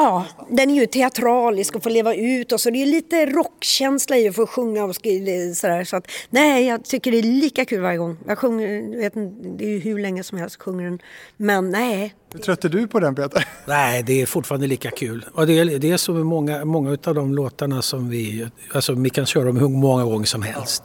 Ja, 0.00 0.24
den 0.50 0.70
är 0.70 0.74
ju 0.74 0.86
teatralisk 0.86 1.76
och 1.76 1.82
får 1.82 1.90
leva 1.90 2.14
ut 2.14 2.52
och 2.52 2.60
så 2.60 2.70
det 2.70 2.82
är 2.82 2.86
lite 2.86 3.26
rockkänsla 3.26 4.16
i 4.16 4.28
att 4.28 4.34
få 4.34 4.46
sjunga 4.46 4.84
och 4.84 4.94
skriva 4.94 5.54
sådär. 5.54 5.84
Så 5.84 5.96
att, 5.96 6.06
nej, 6.30 6.66
jag 6.66 6.84
tycker 6.84 7.12
det 7.12 7.18
är 7.18 7.22
lika 7.22 7.64
kul 7.64 7.80
varje 7.80 7.98
gång. 7.98 8.16
Jag 8.26 8.38
sjunger, 8.38 8.96
vet 9.00 9.16
inte, 9.16 9.48
det 9.48 9.64
är 9.64 9.68
ju 9.68 9.78
hur 9.78 9.98
länge 9.98 10.22
som 10.22 10.38
helst 10.38 10.62
sjunger 10.62 10.84
den. 10.84 10.98
Men 11.36 11.70
nej, 11.70 12.14
Hur 12.32 12.38
trött 12.38 12.64
är 12.64 12.68
du 12.68 12.86
på 12.86 13.00
den 13.00 13.14
Peter? 13.14 13.48
nej, 13.66 14.02
det 14.02 14.22
är 14.22 14.26
fortfarande 14.26 14.66
lika 14.66 14.90
kul. 14.90 15.24
Och 15.34 15.46
det 15.46 15.58
är, 15.58 15.78
det 15.78 15.90
är 15.90 15.96
så 15.96 16.12
med 16.12 16.26
många, 16.26 16.64
många 16.64 16.98
av 17.04 17.14
de 17.14 17.34
låtarna 17.34 17.82
som 17.82 18.08
vi... 18.08 18.48
Alltså 18.74 18.92
vi 18.92 19.10
kan 19.10 19.26
köra 19.26 19.44
dem 19.44 19.56
hur 19.56 19.68
många 19.68 20.04
gånger 20.04 20.26
som 20.26 20.42
helst. 20.42 20.82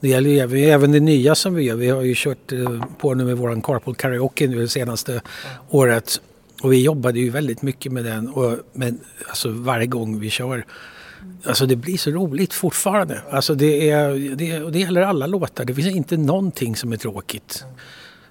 Det 0.00 0.08
gäller 0.08 0.30
ju 0.30 0.38
även, 0.38 0.58
även 0.58 0.92
det 0.92 1.00
nya 1.00 1.34
som 1.34 1.54
vi 1.54 1.62
gör. 1.62 1.74
Vi 1.76 1.88
har 1.88 2.02
ju 2.02 2.14
kört 2.16 2.52
eh, 2.52 2.84
på 2.98 3.14
nu 3.14 3.24
med 3.24 3.36
våran 3.36 3.62
Carpool 3.62 3.94
Karaoke 3.94 4.46
nu 4.46 4.58
det 4.58 4.68
senaste 4.68 5.20
året. 5.70 6.20
Och 6.62 6.72
vi 6.72 6.82
jobbade 6.82 7.20
ju 7.20 7.30
väldigt 7.30 7.62
mycket 7.62 7.92
med 7.92 8.04
den. 8.04 8.28
Och, 8.28 8.58
men 8.72 9.00
alltså 9.28 9.50
varje 9.50 9.86
gång 9.86 10.20
vi 10.20 10.30
kör. 10.30 10.66
Alltså 11.44 11.66
det 11.66 11.76
blir 11.76 11.96
så 11.96 12.10
roligt 12.10 12.54
fortfarande. 12.54 13.20
Alltså 13.30 13.54
det, 13.54 13.90
är, 13.90 14.36
det, 14.36 14.62
och 14.62 14.72
det 14.72 14.78
gäller 14.78 15.02
alla 15.02 15.26
låtar. 15.26 15.64
Det 15.64 15.74
finns 15.74 15.96
inte 15.96 16.16
någonting 16.16 16.76
som 16.76 16.92
är 16.92 16.96
tråkigt. 16.96 17.64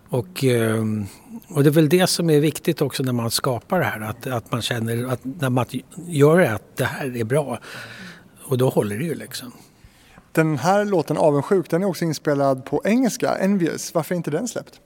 Och, 0.09 0.43
ehm, 0.43 1.05
och 1.47 1.63
det 1.63 1.69
är 1.69 1.71
väl 1.71 1.89
det 1.89 2.07
som 2.07 2.30
är 2.30 2.39
viktigt 2.39 2.82
också 2.82 3.03
när 3.03 3.13
man 3.13 3.32
skapar 3.32 3.80
det 3.80 3.86
här. 3.86 4.01
Att, 4.01 4.28
att 4.28 4.51
man 4.51 4.61
känner 4.61 5.07
att 5.07 5.19
när 5.23 5.49
man 5.49 5.65
gör 6.07 6.39
det 6.39 6.53
att 6.53 6.78
det 6.78 6.86
här 6.86 7.17
är 7.17 7.23
bra. 7.23 7.59
Och 8.43 8.57
då 8.57 8.69
håller 8.69 8.97
det 8.97 9.05
ju 9.05 9.15
liksom. 9.15 9.51
Den 10.32 10.57
här 10.57 10.86
låten 10.86 11.17
Avundsjuk, 11.17 11.69
den 11.69 11.84
är 11.84 11.88
också 11.88 12.05
inspelad 12.05 12.65
på 12.65 12.82
engelska, 12.86 13.36
Envious. 13.36 13.93
Varför 13.93 14.15
är 14.15 14.17
inte 14.17 14.32
den 14.32 14.47
släppt? 14.47 14.80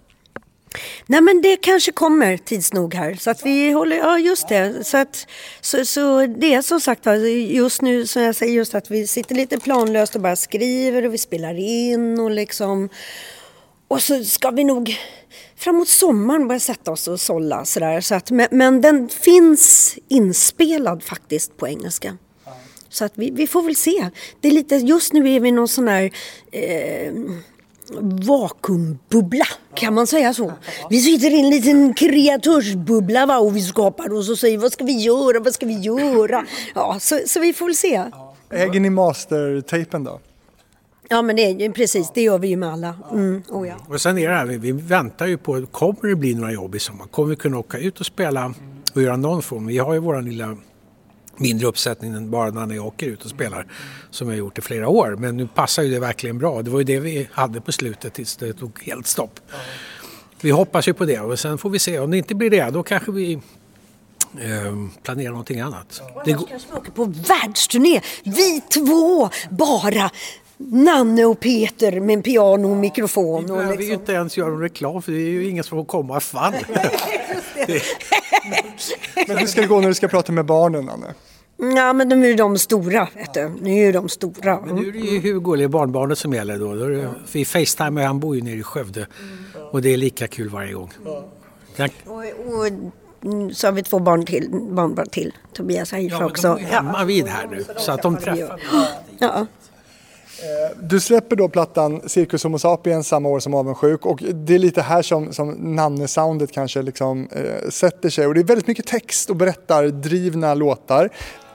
Nej 1.06 1.22
men 1.22 1.42
det 1.42 1.58
kanske 1.58 1.92
kommer 1.92 2.38
tids 2.38 2.74
nog 2.74 2.94
här. 2.94 3.16
Så 3.16 3.30
att 3.30 3.46
vi 3.46 3.72
håller, 3.72 3.96
ja 3.98 4.20
just 4.20 4.48
det. 4.48 4.84
Så, 4.84 4.98
att, 4.98 5.28
så, 5.62 5.86
så 5.86 6.26
det 6.26 6.54
är 6.54 6.62
som 6.62 6.82
sagt 6.82 7.06
var, 7.06 7.16
just 7.16 7.82
nu 7.82 8.08
som 8.08 8.22
jag 8.22 8.36
säger 8.36 8.54
just 8.54 8.76
att 8.76 8.92
vi 8.92 9.08
sitter 9.08 9.36
lite 9.36 9.60
planlöst 9.60 10.16
och 10.16 10.22
bara 10.22 10.36
skriver 10.36 11.06
och 11.06 11.14
vi 11.14 11.18
spelar 11.18 11.60
in 11.60 12.20
och 12.20 12.32
liksom 12.32 12.90
Och 13.88 14.02
så 14.02 14.24
ska 14.24 14.52
vi 14.52 14.64
nog 14.64 14.98
framåt 15.56 15.88
sommaren 15.88 16.48
börja 16.48 16.60
sätta 16.60 16.92
oss 16.92 17.08
och 17.08 17.20
sålla 17.20 17.66
sådär. 17.66 18.02
Så 18.02 18.16
att, 18.16 18.32
men, 18.32 18.48
men 18.52 18.82
den 18.82 19.10
finns 19.10 19.96
inspelad 20.08 21.04
faktiskt 21.04 21.58
på 21.58 21.68
engelska. 21.68 22.18
Så 22.90 23.06
att 23.06 23.14
vi, 23.16 23.32
vi 23.32 23.48
får 23.48 23.62
väl 23.62 23.76
se. 23.76 24.10
Det 24.42 24.48
är 24.48 24.52
lite, 24.52 24.76
just 24.76 25.14
nu 25.14 25.36
är 25.36 25.40
vi 25.40 25.52
någon 25.52 25.68
sån 25.68 25.88
här 25.88 26.12
eh, 26.52 27.14
vakuumbubbla, 28.28 29.46
kan 29.76 29.94
man 29.94 30.08
säga 30.08 30.34
så? 30.34 30.54
Vi 30.90 31.00
sitter 31.00 31.32
i 31.32 31.40
en 31.40 31.50
liten 31.50 31.94
kreatörsbubbla 31.94 33.26
va, 33.26 33.38
och 33.40 33.56
vi 33.56 33.62
skapar 33.62 34.14
och 34.14 34.26
så 34.26 34.36
säger 34.36 34.58
vad 34.58 34.72
ska 34.72 34.84
vi 34.84 34.98
göra, 34.98 35.40
vad 35.40 35.54
ska 35.54 35.66
vi 35.66 35.80
göra? 35.80 36.46
Ja, 36.76 36.98
så, 37.00 37.20
så 37.26 37.40
vi 37.40 37.54
får 37.54 37.66
väl 37.66 37.76
se. 37.76 38.04
Äger 38.52 38.80
ni 38.80 38.90
mastertapen 38.90 40.04
då? 40.04 40.20
Ja 41.10 41.22
men 41.22 41.36
det 41.36 41.42
är 41.42 41.60
ju 41.60 41.72
precis, 41.72 42.12
det 42.14 42.22
gör 42.22 42.38
vi 42.40 42.48
ju 42.48 42.58
med 42.58 42.70
alla. 42.70 42.96
Mm, 43.12 43.44
oh 43.50 43.68
ja. 43.68 43.76
Och 43.88 44.02
sen 44.02 44.18
är 44.18 44.30
det 44.30 44.36
här, 44.36 44.46
vi, 44.46 44.58
vi 44.58 44.72
väntar 44.72 45.28
ju 45.28 45.38
på, 45.38 45.66
kommer 45.72 46.10
det 46.10 46.16
bli 46.16 46.36
några 46.36 46.52
jobb 46.52 46.76
i 46.76 46.80
sommar? 46.80 47.06
Kommer 47.06 47.30
vi 47.30 47.36
kunna 47.36 47.58
åka 47.58 47.78
ut 47.78 48.00
och 48.00 48.06
spela 48.06 48.54
och 48.96 49.02
göra 49.02 49.18
någon 49.18 49.42
form? 49.42 49.68
Vi 49.68 49.78
har 49.78 49.94
ju 49.94 50.00
våran 50.00 50.26
lilla 50.26 50.58
mindre 51.40 51.68
uppsättning 51.68 52.14
än 52.14 52.32
bara 52.32 52.50
när 52.52 52.66
ni 52.66 52.80
åker 52.80 53.08
ut 53.08 53.24
och 53.24 53.30
spelar 53.30 53.66
som 54.12 54.28
har 54.28 54.36
gjort 54.36 54.58
i 54.58 54.62
flera 54.62 54.88
år. 54.88 55.16
Men 55.20 55.38
nu 55.38 55.48
passar 55.48 55.84
ju 55.84 55.90
det 55.92 56.00
verkligen 56.00 56.38
bra. 56.38 56.62
Det 56.62 56.70
var 56.72 56.80
ju 56.80 56.84
det 56.86 57.00
vi 57.00 57.30
hade 57.32 57.62
på 57.62 57.72
slutet 57.72 58.14
tills 58.14 58.38
det 58.38 58.54
tog 58.54 58.84
helt 58.84 59.08
stopp. 59.08 59.40
Vi 60.42 60.52
hoppas 60.52 60.88
ju 60.88 60.94
på 60.94 61.06
det 61.06 61.20
och 61.20 61.40
sen 61.40 61.58
får 61.58 61.70
vi 61.70 61.80
se. 61.80 62.00
Om 62.00 62.12
det 62.12 62.18
inte 62.18 62.36
blir 62.36 62.50
det 62.50 62.70
då 62.70 62.84
kanske 62.84 63.12
vi 63.12 63.34
eh, 63.34 63.40
planerar 65.04 65.30
någonting 65.32 65.60
annat. 65.60 66.02
Det, 66.26 66.32
går- 66.34 66.48
Kanske 66.48 66.68
vi 66.72 66.78
åker 66.80 66.92
på 66.92 67.04
världsturné, 67.06 68.02
vi 68.24 68.62
två 68.62 69.30
bara. 69.50 70.10
Nanne 70.62 71.26
och 71.26 71.40
Peter 71.40 72.00
med 72.00 72.14
en 72.14 72.22
piano 72.24 72.72
och 72.72 72.78
mikrofon. 72.78 73.46
vi 73.46 73.52
Och 73.52 73.58
behöver 73.58 73.74
ju 73.74 73.80
liksom. 73.80 74.00
inte 74.00 74.12
ens 74.14 74.38
göra 74.38 74.50
reklam 74.64 75.02
för 75.02 75.12
det 75.12 75.18
är 75.18 75.30
ju 75.30 75.50
ingen 75.50 75.64
som 75.64 75.78
får 75.78 75.86
komma 75.86 76.20
fan. 76.20 76.54
Men 79.28 79.38
hur 79.38 79.48
ska 79.48 79.62
det 79.62 79.68
gå 79.68 79.80
när 79.82 79.88
du 79.88 79.94
ska 79.94 80.08
prata 80.08 80.32
med 80.32 80.46
barnen, 80.46 80.90
Anne? 80.90 81.14
Ja 81.62 81.94
men 81.94 82.10
de 82.10 82.24
är 82.24 82.28
ju 82.28 82.36
de 82.36 82.58
stora, 82.58 83.08
vet 83.16 83.34
du. 83.34 83.52
Nu 83.62 83.72
är 83.72 83.86
ju 83.86 83.92
de 83.92 84.10
stora. 84.10 84.62
Men 84.66 84.76
nu 84.76 84.88
är 84.88 84.92
det 84.92 85.00
ju 85.00 85.20
Hugo, 85.34 85.54
eller 85.54 85.68
barnbarnet 85.68 86.18
som 86.18 86.34
gäller 86.34 86.60
då. 86.60 86.76
då 86.76 86.86
är 86.86 86.90
det, 86.90 87.10
vi 87.32 87.46
facetimar, 87.46 88.04
han 88.04 88.20
bor 88.20 88.36
ju 88.36 88.42
nere 88.42 88.56
i 88.56 88.64
Skövde. 88.64 89.08
Och 89.72 89.82
det 89.82 89.94
är 89.94 89.98
lika 89.98 90.28
kul 90.28 90.50
varje 90.50 90.74
gång. 90.74 90.92
Tack. 91.78 91.94
Och, 92.06 92.16
och 92.18 92.68
mm, 93.24 93.54
så 93.54 93.68
har 93.68 93.72
vi 93.72 93.84
två 93.84 94.00
barn 94.00 94.26
till, 94.26 94.50
barnbarn 94.52 95.10
till. 95.10 95.34
Tobias 95.54 95.92
Haifa 95.92 96.16
Ja, 96.16 96.20
men 96.20 96.28
de 96.28 96.32
också. 96.32 96.48
är 96.48 96.58
hemma 96.58 97.04
vid 97.04 97.28
här 97.28 97.48
nu. 97.48 97.66
Så 97.78 97.92
att 97.92 98.02
de 98.02 98.18
träffar 98.18 98.62
Ja. 99.20 99.46
Du 100.82 101.00
släpper 101.00 101.36
då 101.36 101.50
plattan 101.50 102.02
Cirkus 102.10 102.44
Homo 102.44 102.60
Sapiens 102.60 103.08
samma 103.08 103.30
år 103.30 103.40
som 103.40 103.54
Avundsjuk 103.54 104.06
och 104.06 104.20
det 104.34 104.56
är 104.56 104.60
lite 104.60 104.82
här 104.82 105.02
som, 105.02 105.34
som 105.34 105.50
Nanne-soundet 105.52 106.52
kanske 106.52 106.82
liksom, 106.82 107.28
eh, 107.32 107.70
sätter 107.70 108.10
sig. 108.10 108.28
Och 108.28 108.34
det 108.34 108.40
är 108.40 108.44
väldigt 108.44 108.68
mycket 108.68 108.88
text 108.88 109.30
och 109.30 109.36
berättardrivna 109.36 110.54
låtar. 110.54 111.10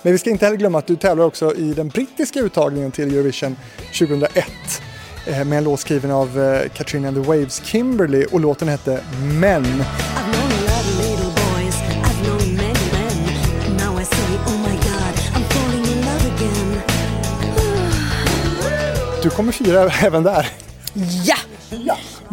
Men 0.04 0.12
vi 0.12 0.18
ska 0.18 0.30
inte 0.30 0.44
heller 0.44 0.58
glömma 0.58 0.78
att 0.78 0.86
du 0.86 0.96
tävlar 0.96 1.24
också 1.24 1.54
i 1.54 1.74
den 1.74 1.88
brittiska 1.88 2.40
uttagningen 2.40 2.90
till 2.92 3.14
Eurovision 3.14 3.56
2001 3.98 4.46
eh, 5.26 5.44
med 5.44 5.58
en 5.58 5.64
låt 5.64 5.80
skriven 5.80 6.10
av 6.10 6.40
eh, 6.40 6.68
Katrina 6.68 7.08
and 7.08 7.16
the 7.16 7.22
Waves 7.22 7.64
Kimberly 7.64 8.24
och 8.24 8.40
låten 8.40 8.68
hette 8.68 9.00
Men. 9.40 9.64
Oh. 9.64 9.84
Du 19.22 19.30
kommer 19.30 19.52
fira 19.52 19.90
även 20.02 20.22
där. 20.22 20.48
Ja! 21.24 21.36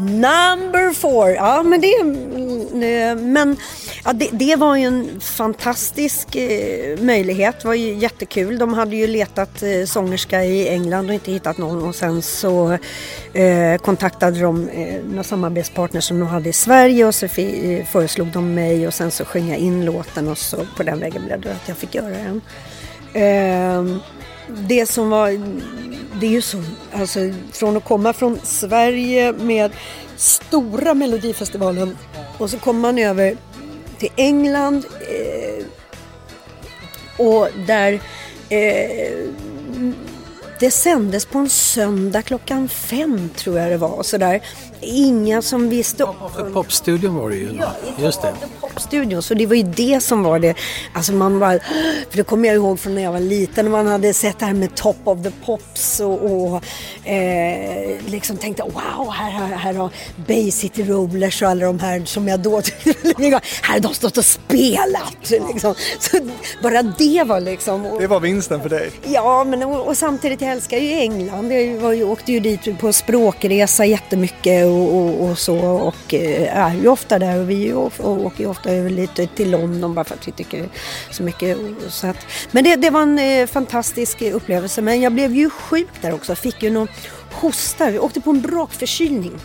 Number 0.02 0.94
four. 0.94 1.30
Ja, 1.30 1.64
men 1.64 1.82
det, 1.82 1.96
mm, 2.02 2.84
eh, 2.84 3.24
men, 3.24 3.58
ja, 4.06 4.14
det, 4.14 4.30
det 4.32 4.56
var 4.56 4.76
ju 4.76 4.84
en 4.84 5.20
fantastisk 5.20 6.36
eh, 6.36 7.00
möjlighet. 7.00 7.60
Det 7.62 7.68
var 7.68 7.74
ju 7.74 7.94
jättekul. 7.94 8.58
De 8.60 8.74
hade 8.74 8.96
ju 8.96 9.08
letat 9.08 9.64
eh, 9.64 9.86
sångerska 9.86 10.44
i 10.44 10.70
England 10.70 11.08
och 11.10 11.14
inte 11.14 11.32
hittat 11.32 11.58
någon. 11.58 11.84
Och 11.84 11.96
sen 11.96 12.22
så 12.22 12.78
eh, 13.34 13.78
kontaktade 13.78 14.40
de 14.40 14.70
eh, 14.70 15.04
några 15.04 15.24
samarbetspartners 15.24 16.04
som 16.04 16.20
de 16.20 16.28
hade 16.28 16.50
i 16.50 16.54
Sverige 16.54 17.06
och 17.06 17.16
så 17.16 17.26
eh, 17.26 17.86
föreslog 17.86 18.28
de 18.28 18.54
mig 18.54 18.88
och 18.88 18.94
sen 18.94 19.12
så 19.12 19.26
sjöng 19.26 19.50
jag 19.50 19.58
in 19.58 19.86
låten 19.86 20.28
och 20.28 20.38
så 20.38 20.58
på 20.78 20.84
den 20.84 21.00
vägen 21.00 21.26
blev 21.26 21.42
det 21.42 21.52
att 21.52 21.68
jag 21.68 21.78
fick 21.78 21.96
göra 21.96 22.10
den. 22.10 22.42
Ehm, 23.14 24.00
det 24.58 24.86
som 24.86 25.10
var, 25.10 25.30
det 26.20 26.26
är 26.26 26.32
ju 26.32 26.42
så, 26.42 26.64
alltså 26.94 27.20
från 27.52 27.78
att 27.78 27.86
komma 27.86 28.14
från 28.14 28.40
Sverige 28.44 29.34
med 29.34 29.72
stora 30.16 30.94
Melodifestivalen 30.94 31.98
och 32.38 32.50
så 32.50 32.60
kommer 32.60 32.80
man 32.80 32.98
över 32.98 33.38
till 33.98 34.10
England 34.16 34.86
eh, 35.02 35.66
och 37.18 37.48
där 37.68 38.02
eh, 38.50 39.30
det 40.60 40.72
sändes 40.72 41.26
på 41.26 41.40
en 41.40 41.50
söndag 41.50 42.22
klockan 42.22 42.70
fem 42.70 43.30
tror 43.36 43.60
jag 43.60 43.72
det 43.72 43.78
var. 43.78 44.04
Så 44.04 44.18
där. 44.18 44.42
Inga 44.82 45.42
som 45.42 45.70
visste 45.70 46.08
För 46.36 46.50
popstudion 46.54 47.16
var 47.16 47.30
det 47.30 47.36
ju. 47.36 47.48
då. 47.48 47.72
Just 48.04 48.22
det. 48.22 48.34
popstudion. 48.62 49.22
Så 49.22 49.34
det 49.34 49.46
var 49.46 49.56
ju 49.56 49.64
det 49.64 50.04
som 50.04 50.24
var 50.24 50.40
det. 50.40 50.56
Alltså 50.94 51.14
man 51.14 51.40
bara, 51.40 51.60
för 52.10 52.18
det 52.18 52.24
kommer 52.24 52.48
jag 52.48 52.56
ihåg 52.56 52.80
från 52.80 52.96
när 52.96 53.02
jag 53.02 53.12
var 53.12 53.20
liten. 53.20 53.66
när 53.66 53.72
Man 53.72 53.88
hade 53.88 54.14
sett 54.14 54.40
det 54.40 54.46
här 54.46 54.54
med 54.54 54.76
Top 54.76 54.98
of 55.04 55.24
the 55.24 55.32
Pops 55.46 56.00
och, 56.00 56.26
och 56.26 56.64
eh, 57.10 57.98
liksom 58.06 58.38
tänkte 58.38 58.64
wow, 58.64 59.12
här, 59.12 59.32
här, 59.32 59.56
här 59.56 59.74
har 59.74 59.90
Bay 60.28 60.52
City 60.52 60.84
Rollers 60.84 61.42
och 61.42 61.48
alla 61.50 61.66
de 61.66 61.80
här 61.80 62.06
som 62.06 62.28
jag 62.28 62.40
då 62.40 62.62
tyckte 62.62 62.90
om. 63.16 63.24
Här 63.62 63.74
har 63.74 63.80
de 63.80 63.94
stått 63.94 64.18
och 64.18 64.26
spelat. 64.26 65.30
Liksom. 65.30 65.76
Så 66.00 66.18
bara 66.64 66.82
det 66.84 67.24
var 67.24 67.40
liksom. 67.40 67.86
Och, 67.86 68.02
Det 68.02 68.08
var 68.08 68.20
vinsten 68.20 68.62
för 68.62 68.70
dig. 68.70 68.92
Ja, 69.04 69.44
men 69.44 69.64
och, 69.64 69.88
och 69.88 69.98
samtidigt 69.98 70.42
jag 70.42 70.52
älskar 70.52 70.78
ju 70.78 70.92
England. 70.94 71.52
Jag 71.52 71.80
var 71.80 71.92
ju, 71.94 72.04
åkte 72.04 72.32
ju 72.32 72.40
dit 72.40 72.80
på 72.80 72.94
språkresa 72.94 73.86
jättemycket 73.86 74.66
och, 74.72 74.96
och, 74.96 75.30
och 75.30 75.38
så 75.38 75.58
och 75.60 76.14
eh, 76.14 76.58
är 76.58 76.76
ju 76.76 76.88
ofta 76.88 77.20
där 77.20 77.40
och 77.40 77.50
vi 77.50 77.74
åker 77.74 78.40
ju 78.40 78.46
ofta 78.46 78.70
över 78.70 78.90
lite 78.90 79.28
till 79.28 79.52
London 79.52 79.94
bara 79.94 80.06
för 80.06 80.16
att 80.16 80.28
vi 80.28 80.32
tycker 80.32 80.70
så 81.12 81.24
mycket. 81.24 81.58
Så 81.90 82.08
att, 82.08 82.18
men 82.52 82.64
det, 82.64 82.76
det 82.76 82.90
var 82.90 83.02
en 83.02 83.20
eh, 83.20 83.48
fantastisk 83.48 84.22
upplevelse. 84.22 84.82
Men 84.82 85.02
jag 85.02 85.14
blev 85.14 85.36
ju 85.36 85.50
sjuk 85.50 86.02
där 86.02 86.14
också. 86.14 86.36
Fick 86.36 86.64
ju 86.64 86.70
någon 86.70 86.88
hosta. 87.32 87.92
Vi 87.92 88.00
åkte 88.00 88.22
på 88.22 88.30
en 88.30 88.42
brakförkylning. 88.42 89.40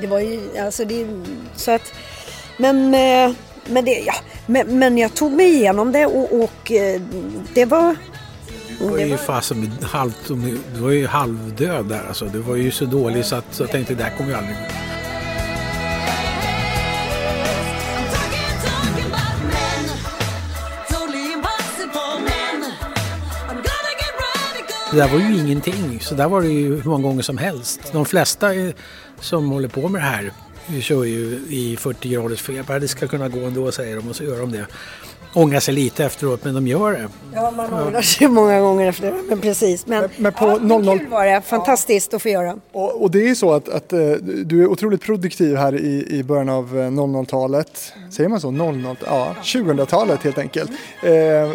Det 0.00 0.06
var 0.06 0.20
ju, 0.20 0.58
alltså 0.58 0.84
det, 0.84 1.06
så 1.56 1.70
att, 1.70 1.92
men, 2.56 2.94
eh, 2.94 3.34
men, 3.66 3.84
det, 3.84 4.02
ja, 4.06 4.14
men, 4.46 4.78
men 4.78 4.98
jag 4.98 5.14
tog 5.14 5.32
mig 5.32 5.54
igenom 5.54 5.92
det 5.92 6.06
och, 6.06 6.42
och 6.42 6.72
det 7.54 7.64
var 7.64 7.96
var 8.80 8.98
ju 8.98 9.16
fasen 9.16 9.72
halvt, 9.82 10.28
du 10.74 10.80
var 10.80 10.90
ju 10.90 11.06
halvdöd 11.06 11.86
där 11.86 12.02
alltså. 12.08 12.24
Du 12.24 12.38
var 12.38 12.56
ju 12.56 12.70
så 12.70 12.84
dålig 12.84 13.24
så 13.24 13.36
att 13.36 13.54
så 13.54 13.62
jag 13.62 13.70
tänkte 13.70 13.94
det 13.94 14.04
här 14.04 14.16
kommer 14.16 14.30
ju 14.30 14.36
aldrig... 14.36 14.56
Det 24.90 24.96
där 24.96 25.08
var 25.08 25.18
ju 25.18 25.38
ingenting. 25.38 26.00
Så 26.00 26.14
där 26.14 26.28
var 26.28 26.42
det 26.42 26.48
ju 26.48 26.76
hur 26.76 26.90
många 26.90 27.02
gånger 27.02 27.22
som 27.22 27.38
helst. 27.38 27.80
De 27.92 28.04
flesta 28.04 28.48
som 29.20 29.50
håller 29.50 29.68
på 29.68 29.88
med 29.88 30.00
det 30.00 30.06
här 30.06 30.32
vi 30.66 30.82
kör 30.82 31.04
ju 31.04 31.40
i 31.48 31.76
40 31.80 32.08
graders 32.08 32.42
feber. 32.42 32.80
Det 32.80 32.88
ska 32.88 33.08
kunna 33.08 33.28
gå 33.28 33.38
ändå 33.38 33.72
säger 33.72 33.96
de 33.96 34.08
och 34.08 34.16
så 34.16 34.24
gör 34.24 34.40
de 34.40 34.52
det. 34.52 34.66
Ångrar 35.34 35.60
sig 35.60 35.74
lite 35.74 36.04
efteråt 36.04 36.44
men 36.44 36.54
de 36.54 36.66
gör 36.66 36.92
det. 36.92 37.08
Ja, 37.34 37.50
man 37.50 37.72
ångrar 37.72 38.02
sig 38.02 38.28
många 38.28 38.60
gånger 38.60 38.88
efter 38.88 39.06
det, 39.06 39.16
men 39.28 39.40
precis. 39.40 39.86
Men, 39.86 40.00
Men- 40.00 40.10
men 40.16 40.32
på 40.32 40.46
ja, 40.46 40.58
00 40.60 40.98
kul 40.98 41.08
var 41.08 41.26
det. 41.26 41.40
Fantastiskt 41.46 42.14
att 42.14 42.22
få 42.22 42.28
göra. 42.28 42.56
Och, 42.72 43.02
och 43.02 43.10
det 43.10 43.18
är 43.18 43.26
ju 43.28 43.34
så 43.34 43.52
att, 43.52 43.68
att 43.68 43.92
eh, 43.92 43.98
du 44.44 44.62
är 44.62 44.66
otroligt 44.66 45.02
produktiv 45.02 45.56
här 45.56 45.74
i, 45.74 46.06
i 46.18 46.22
början 46.22 46.48
av 46.48 46.78
eh, 46.78 46.82
00-talet. 46.90 47.92
Säger 48.10 48.28
man 48.30 48.40
så? 48.40 48.50
00? 48.50 48.96
Ja, 49.06 49.34
2000-talet 49.42 50.22
helt 50.22 50.38
enkelt. 50.38 50.70
Eh, 51.02 51.50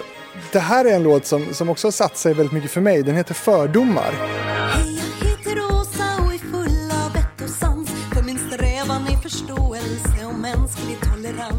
det 0.51 0.59
här 0.59 0.85
är 0.85 0.95
en 0.95 1.03
låt 1.03 1.25
som, 1.25 1.53
som 1.53 1.69
också 1.69 1.87
har 1.87 1.91
satt 1.91 2.17
sig 2.17 2.33
väldigt 2.33 2.53
mycket 2.53 2.71
för 2.71 2.81
mig. 2.81 3.03
Den 3.03 3.15
heter 3.15 3.33
Fördomar. 3.33 4.13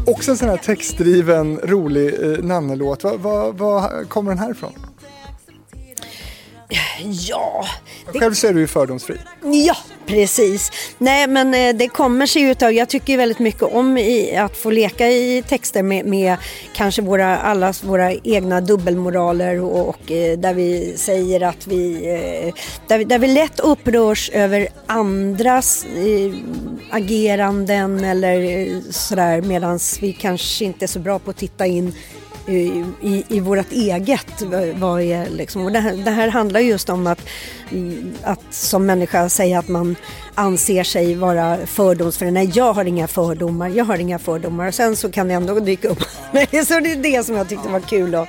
Också 0.07 0.31
en 0.31 0.37
sån 0.37 0.49
här 0.49 0.57
textdriven, 0.57 1.59
rolig 1.63 2.13
eh, 2.23 2.43
Nanne-låt. 2.43 3.03
Var 3.03 3.17
va, 3.17 3.51
va 3.51 3.89
kommer 4.07 4.31
den 4.31 4.39
här 4.39 4.51
ifrån? 4.51 4.73
Ja, 7.27 7.65
Själv 8.05 8.33
så 8.33 8.47
är 8.47 8.53
du 8.53 8.59
ju 8.59 8.67
fördomsfri. 8.67 9.17
Ja, 9.41 9.77
precis. 10.05 10.71
Nej, 10.97 11.27
men 11.27 11.53
eh, 11.53 11.75
det 11.75 11.87
kommer 11.87 12.25
sig 12.25 12.41
utav, 12.41 12.71
jag 12.71 12.89
tycker 12.89 13.17
väldigt 13.17 13.39
mycket 13.39 13.63
om 13.63 13.97
att 14.37 14.57
få 14.57 14.69
leka 14.69 15.07
i 15.09 15.43
texter 15.47 15.83
med, 15.83 16.05
med 16.05 16.37
kanske 16.75 17.01
våra, 17.01 17.37
allas 17.37 17.83
våra 17.83 18.13
egna 18.13 18.61
dubbelmoraler 18.61 19.61
och, 19.61 19.89
och 19.89 20.11
eh, 20.11 20.37
där 20.37 20.53
vi 20.53 20.97
säger 20.97 21.41
att 21.41 21.67
vi, 21.67 21.95
eh, 21.95 22.53
där 22.87 22.97
vi, 22.97 23.03
där 23.03 23.19
vi 23.19 23.27
lätt 23.27 23.59
upprörs 23.59 24.29
över 24.33 24.67
andras 24.85 25.85
ageranden 26.91 28.03
eller 28.03 28.81
sådär 28.91 29.41
medan 29.41 29.79
vi 30.01 30.13
kanske 30.13 30.65
inte 30.65 30.85
är 30.85 30.87
så 30.87 30.99
bra 30.99 31.19
på 31.19 31.29
att 31.29 31.37
titta 31.37 31.65
in 31.65 31.93
i, 32.47 32.83
i, 33.01 33.23
i 33.27 33.39
vårt 33.39 33.71
eget. 33.71 34.41
vad- 34.75 35.01
är 35.01 35.29
liksom, 35.29 35.65
och 35.65 35.71
det, 35.71 35.79
här, 35.79 35.93
det 35.93 36.11
här 36.11 36.27
handlar 36.27 36.59
just 36.59 36.89
om 36.89 37.07
att, 37.07 37.19
att 38.23 38.39
som 38.49 38.85
människa 38.85 39.29
säga 39.29 39.59
att 39.59 39.67
man 39.67 39.95
anser 40.35 40.83
sig 40.83 41.15
vara 41.15 41.57
fördomsfri. 41.65 42.31
Nej, 42.31 42.51
jag 42.55 42.73
har 42.73 42.85
inga 42.85 43.07
fördomar, 43.07 43.69
jag 43.69 43.85
har 43.85 43.97
inga 43.97 44.19
fördomar. 44.19 44.67
Och 44.67 44.73
sen 44.73 44.95
så 44.95 45.11
kan 45.11 45.27
det 45.27 45.33
ändå 45.33 45.59
dyka 45.59 45.87
upp. 45.87 45.99
Så 46.67 46.79
det 46.79 46.91
är 46.91 47.01
det 47.03 47.25
som 47.25 47.35
jag 47.35 47.49
tyckte 47.49 47.69
var 47.69 47.79
kul. 47.79 48.11
Då. 48.11 48.27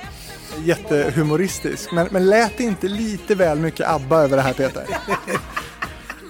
Jättehumoristisk. 0.65 1.91
Men, 1.91 2.07
men 2.11 2.29
lät 2.29 2.57
det 2.57 2.63
inte 2.63 2.87
lite 2.87 3.35
väl 3.35 3.59
mycket 3.59 3.87
ABBA 3.89 4.21
över 4.23 4.37
det 4.37 4.43
här 4.43 4.53
Peter? 4.53 4.83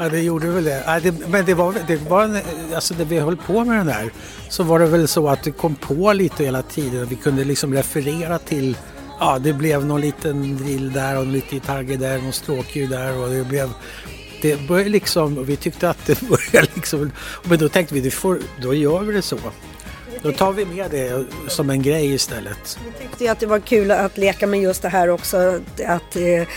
Ja, 0.01 0.09
det 0.09 0.21
gjorde 0.21 0.47
väl 0.47 0.63
det. 0.63 0.83
Ja, 0.85 0.99
det 0.99 1.27
men 1.27 1.45
det 1.45 1.53
var, 1.53 1.75
det 1.87 2.09
var 2.09 2.23
en, 2.23 2.37
alltså 2.75 2.93
när 2.97 3.05
vi 3.05 3.19
höll 3.19 3.37
på 3.37 3.65
med 3.65 3.77
den 3.77 3.87
där 3.87 4.11
så 4.49 4.63
var 4.63 4.79
det 4.79 4.85
väl 4.85 5.07
så 5.07 5.29
att 5.29 5.43
det 5.43 5.51
kom 5.51 5.75
på 5.75 6.13
lite 6.13 6.43
hela 6.43 6.61
tiden. 6.61 7.05
Vi 7.05 7.15
kunde 7.15 7.43
liksom 7.43 7.73
referera 7.73 8.39
till, 8.39 8.77
ja 9.19 9.39
det 9.39 9.53
blev 9.53 9.85
någon 9.85 10.01
liten 10.01 10.57
drill 10.57 10.93
där 10.93 11.17
och 11.17 11.25
lite 11.25 11.55
gitarrgrej 11.55 11.97
där, 11.97 12.21
någon 12.21 12.33
stråkljud 12.33 12.89
där 12.89 13.17
och 13.17 13.29
det 13.29 13.43
blev 13.43 13.69
det 14.41 14.67
började 14.67 14.89
liksom, 14.89 15.37
och 15.37 15.49
vi 15.49 15.55
tyckte 15.55 15.89
att 15.89 16.05
det 16.05 16.21
började 16.29 16.67
liksom, 16.73 17.11
men 17.43 17.59
då 17.59 17.69
tänkte 17.69 17.93
vi, 17.93 18.01
det 18.01 18.11
får, 18.11 18.39
då 18.61 18.73
gör 18.73 18.99
vi 18.99 19.13
det 19.13 19.21
så. 19.21 19.37
Då 20.21 20.31
tar 20.31 20.51
vi 20.51 20.65
med 20.65 20.91
det 20.91 21.25
som 21.47 21.69
en 21.69 21.81
grej 21.81 22.13
istället. 22.13 22.79
Jag 22.85 22.99
tyckte 23.01 23.31
att 23.31 23.39
det 23.39 23.45
var 23.45 23.59
kul 23.59 23.91
att 23.91 24.17
leka 24.17 24.47
med 24.47 24.61
just 24.61 24.81
det 24.81 24.89
här 24.89 25.09
också. 25.09 25.59
Att, 25.87 26.15
eh, 26.15 26.47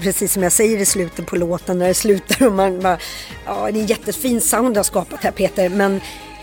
precis 0.00 0.32
som 0.32 0.42
jag 0.42 0.52
säger 0.52 0.78
i 0.78 0.86
slutet 0.86 1.26
på 1.26 1.36
låten 1.36 1.78
när 1.78 1.88
det 1.88 1.94
slutar 1.94 2.46
och 2.46 2.52
man 2.52 2.80
bara, 2.80 2.98
ja 3.46 3.68
det 3.72 3.78
är 3.78 3.82
en 3.82 3.86
jättefin 3.86 4.40
sound 4.40 4.74
du 4.74 4.78
har 4.78 4.84
skapat 4.84 5.20
här 5.22 5.30
Peter 5.30 5.68
men 5.68 6.00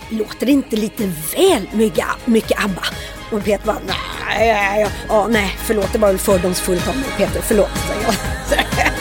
låter 0.09 0.45
det 0.45 0.51
inte 0.51 0.75
lite 0.75 1.11
väl 1.35 1.69
mycket, 1.73 2.05
mycket 2.25 2.63
ABBA? 2.63 2.83
Och 3.31 3.43
Peter 3.43 3.65
bara, 3.65 3.79
nej, 3.87 4.79
ja, 4.81 4.89
ja, 5.07 5.27
nej, 5.29 5.55
förlåt 5.57 5.93
det 5.93 5.99
var 5.99 6.07
väl 6.07 6.17
fördomsfullt 6.17 6.87
av 6.87 6.95
mig 6.95 7.05
Peter, 7.17 7.41
förlåt. 7.41 7.69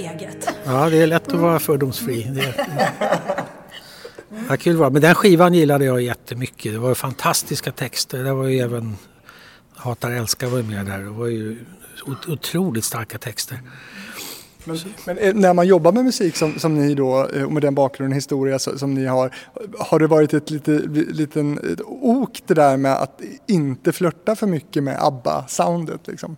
eget. 0.00 0.48
Ja, 0.64 0.90
det 0.90 0.96
är 1.02 1.06
lätt 1.06 1.28
att 1.32 1.40
vara 1.40 1.58
fördomsfri. 1.58 2.22
Det... 2.22 2.66
Ja, 4.48 4.56
kul 4.56 4.76
var. 4.76 4.90
Men 4.90 5.02
den 5.02 5.14
skivan 5.14 5.54
gillade 5.54 5.84
jag 5.84 6.02
jättemycket. 6.02 6.72
Det 6.72 6.78
var 6.78 6.94
fantastiska 6.94 7.72
texter. 7.72 8.24
Det 8.24 8.32
var 8.32 8.44
ju 8.46 8.58
även 8.58 8.96
Hatar 9.76 10.10
älskar 10.10 10.46
var 10.46 10.62
med 10.62 10.86
där. 10.86 10.98
Det 10.98 11.10
var 11.10 11.26
ju 11.26 11.58
ot- 12.06 12.28
otroligt 12.28 12.84
starka 12.84 13.18
texter. 13.18 13.60
Men, 14.64 14.78
men 15.06 15.18
eh, 15.18 15.34
när 15.34 15.54
man 15.54 15.66
jobbar 15.66 15.92
med 15.92 16.04
musik 16.04 16.36
som, 16.36 16.58
som 16.58 16.74
ni 16.74 16.94
då, 16.94 17.28
eh, 17.34 17.42
och 17.42 17.52
med 17.52 17.62
den 17.62 17.74
bakgrund 17.74 18.12
och 18.12 18.16
historia 18.16 18.58
som 18.58 18.94
ni 18.94 19.06
har, 19.06 19.34
har 19.78 19.98
det 19.98 20.06
varit 20.06 20.34
ett 20.34 20.50
lite, 20.50 20.70
liten 21.10 21.58
ett 21.72 21.80
ok 21.86 22.42
det 22.46 22.54
där 22.54 22.76
med 22.76 22.92
att 22.92 23.20
inte 23.46 23.92
flörta 23.92 24.36
för 24.36 24.46
mycket 24.46 24.82
med 24.82 24.98
ABBA-soundet 25.00 26.00
liksom? 26.04 26.36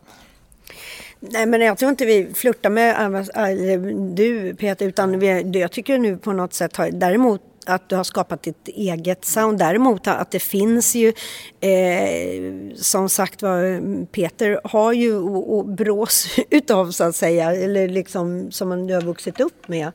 Nej 1.31 1.47
men 1.47 1.61
jag 1.61 1.79
tror 1.79 1.91
inte 1.91 2.07
vi 2.07 2.35
flörtar 2.35 2.71
med 2.71 3.15
äh, 3.15 3.81
du 4.15 4.55
Peter 4.55 4.87
utan 4.87 5.19
vi, 5.19 5.51
jag 5.59 5.73
tycker 5.73 5.99
nu 5.99 6.17
på 6.17 6.33
något 6.33 6.55
sätt 6.55 6.77
har, 6.77 6.91
däremot 6.91 7.41
att 7.67 7.89
du 7.89 7.97
har 7.97 8.05
skapat 8.05 8.43
ditt 8.43 8.69
eget 8.69 9.25
sound. 9.25 9.59
Däremot 9.59 10.07
att 10.07 10.31
det 10.31 10.39
finns 10.39 10.95
ju 10.95 11.13
eh, 11.61 12.75
som 12.77 13.09
sagt 13.09 13.43
var 13.43 14.07
Peter 14.07 14.61
har 14.65 14.93
ju 14.93 15.17
och, 15.17 15.59
och 15.59 15.69
brås 15.69 16.39
utav 16.51 16.91
så 16.91 17.05
att 17.05 17.17
säga 17.17 17.53
eller 17.53 17.89
liksom 17.89 18.51
som 18.51 18.69
man 18.69 18.87
du 18.87 18.95
har 18.95 19.03
vuxit 19.03 19.41
upp 19.41 19.69
med. 19.69 19.93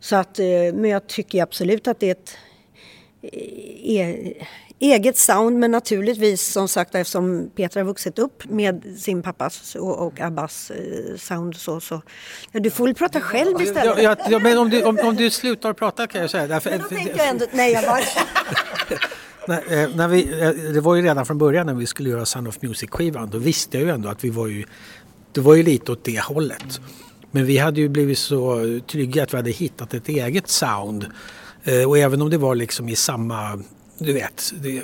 Så 0.00 0.16
att, 0.16 0.38
eh, 0.38 0.46
men 0.74 0.84
jag 0.84 1.06
tycker 1.06 1.42
absolut 1.42 1.88
att 1.88 2.00
det 2.00 2.06
är 2.06 2.12
ett 2.12 2.36
eh, 3.84 4.46
eget 4.82 5.18
sound 5.18 5.58
men 5.58 5.70
naturligtvis 5.70 6.52
som 6.52 6.68
sagt 6.68 6.94
eftersom 6.94 7.50
Peter 7.56 7.80
har 7.80 7.86
vuxit 7.86 8.18
upp 8.18 8.44
med 8.50 8.82
sin 8.98 9.22
pappas 9.22 9.74
och, 9.74 10.06
och 10.06 10.20
Abbas 10.20 10.70
eh, 10.70 11.16
sound 11.16 11.56
så, 11.56 11.80
så 11.80 12.02
ja, 12.52 12.60
du 12.60 12.70
får 12.70 12.84
väl 12.84 12.94
prata 12.94 13.20
själv 13.20 13.62
istället. 13.62 14.02
Ja, 14.02 14.16
ja, 14.30 14.38
men 14.38 14.58
om 14.58 14.70
du, 14.70 14.84
om, 14.84 14.98
om 14.98 15.16
du 15.16 15.30
slutar 15.30 15.72
prata 15.72 16.06
kan 16.06 16.20
jag 16.20 16.30
säga. 16.30 16.46
Därför, 16.46 16.70
Men 16.70 16.78
då 16.78 16.88
tänkte 16.88 17.18
jag 17.18 17.28
ändå, 17.28 17.46
nej 17.52 17.72
jag 17.72 17.84
bara, 17.84 18.00
när, 19.48 19.82
eh, 19.82 19.96
när 19.96 20.08
vi, 20.08 20.40
eh, 20.40 20.72
det 20.72 20.80
var 20.80 20.94
ju 20.94 21.02
redan 21.02 21.26
från 21.26 21.38
början 21.38 21.66
när 21.66 21.74
vi 21.74 21.86
skulle 21.86 22.10
göra 22.10 22.26
Sound 22.26 22.48
of 22.48 22.62
Music-skivan. 22.62 23.30
Då 23.30 23.38
visste 23.38 23.78
jag 23.78 23.86
ju 23.86 23.92
ändå 23.92 24.08
att 24.08 24.24
vi 24.24 24.30
var 24.30 24.46
ju, 24.46 24.64
det 25.32 25.40
var 25.40 25.54
ju 25.54 25.62
lite 25.62 25.92
åt 25.92 26.04
det 26.04 26.20
hållet. 26.20 26.80
Men 27.30 27.46
vi 27.46 27.58
hade 27.58 27.80
ju 27.80 27.88
blivit 27.88 28.18
så 28.18 28.60
trygga 28.86 29.22
att 29.22 29.32
vi 29.32 29.36
hade 29.36 29.50
hittat 29.50 29.94
ett 29.94 30.08
eget 30.08 30.48
sound. 30.48 31.06
Och 31.86 31.98
även 31.98 32.22
om 32.22 32.30
det 32.30 32.38
var 32.38 32.54
liksom 32.54 32.88
i 32.88 32.96
samma, 32.96 33.62
du 34.02 34.12
vet, 34.12 34.52
det, 34.62 34.82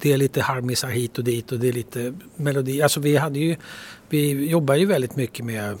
det 0.00 0.12
är 0.12 0.16
lite 0.16 0.42
harmisar 0.42 0.88
hit 0.88 1.18
och 1.18 1.24
dit 1.24 1.52
och 1.52 1.58
det 1.58 1.68
är 1.68 1.72
lite 1.72 2.14
melodi. 2.36 2.82
Alltså 2.82 3.00
vi 3.00 3.16
hade 3.16 3.38
ju, 3.38 3.56
vi 4.08 4.46
jobbar 4.50 4.74
ju 4.74 4.86
väldigt 4.86 5.16
mycket 5.16 5.44
med 5.44 5.78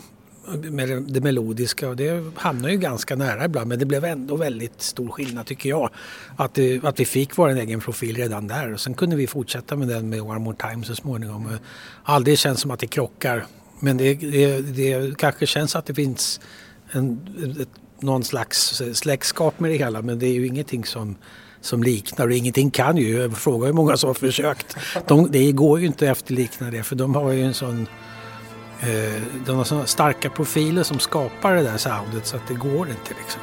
med 0.56 1.02
det- 1.02 1.20
melodiska 1.20 1.88
och 1.88 1.96
det 1.96 2.24
hamnar 2.34 2.68
ju 2.68 2.76
ganska 2.76 3.16
nära 3.16 3.44
ibland 3.44 3.68
men 3.68 3.78
det 3.78 3.86
blev 3.86 4.04
ändå 4.04 4.36
väldigt 4.36 4.82
stor 4.82 5.08
skillnad 5.08 5.46
tycker 5.46 5.68
jag. 5.68 5.90
Att, 6.36 6.54
det, 6.54 6.84
att 6.84 7.00
vi 7.00 7.04
fick 7.04 7.38
vår 7.38 7.48
egen 7.48 7.80
profil 7.80 8.16
redan 8.16 8.46
där 8.46 8.72
och 8.72 8.80
sen 8.80 8.94
kunde 8.94 9.16
vi 9.16 9.26
fortsätta 9.26 9.76
med 9.76 9.88
den 9.88 10.08
med 10.08 10.20
One 10.22 10.38
More 10.38 10.56
Time 10.56 10.84
så 10.84 10.94
småningom. 10.94 11.46
Och 11.46 11.52
Aldrig 12.02 12.38
känns 12.38 12.60
som 12.60 12.70
att 12.70 12.80
det 12.80 12.86
krockar 12.86 13.46
men 13.80 13.96
det, 13.96 14.14
det, 14.14 14.60
det 14.60 15.18
kanske 15.18 15.46
känns 15.46 15.76
att 15.76 15.86
det 15.86 15.94
finns 15.94 16.40
en, 16.92 17.20
ett, 17.60 17.68
någon 18.00 18.24
slags 18.24 18.82
släktskap 18.92 19.60
med 19.60 19.70
det 19.70 19.76
hela 19.76 20.02
men 20.02 20.18
det 20.18 20.26
är 20.26 20.32
ju 20.34 20.46
ingenting 20.46 20.84
som 20.84 21.16
som 21.60 21.82
liknar 21.82 22.26
och 22.26 22.32
ingenting 22.32 22.70
kan 22.70 22.96
ju. 22.96 23.30
fråga 23.30 23.66
hur 23.66 23.72
många 23.72 23.96
som 23.96 24.08
har 24.08 24.14
försökt. 24.14 24.76
De, 25.06 25.30
det 25.30 25.52
går 25.52 25.80
ju 25.80 25.86
inte 25.86 26.10
att 26.10 26.18
efterlikna 26.18 26.70
det 26.70 26.82
för 26.82 26.96
de 26.96 27.14
har 27.14 27.32
ju 27.32 27.42
en 27.42 27.54
sån 27.54 27.86
Eh, 28.80 29.22
de 29.46 29.56
har 29.56 29.64
såna 29.64 29.86
starka 29.86 30.30
profiler 30.30 30.82
som 30.82 30.98
skapar 30.98 31.54
det 31.54 31.62
där 31.62 31.76
soundet 31.76 32.26
så 32.26 32.36
att 32.36 32.48
det 32.48 32.54
går 32.54 32.88
inte 32.88 33.14
liksom. 33.22 33.40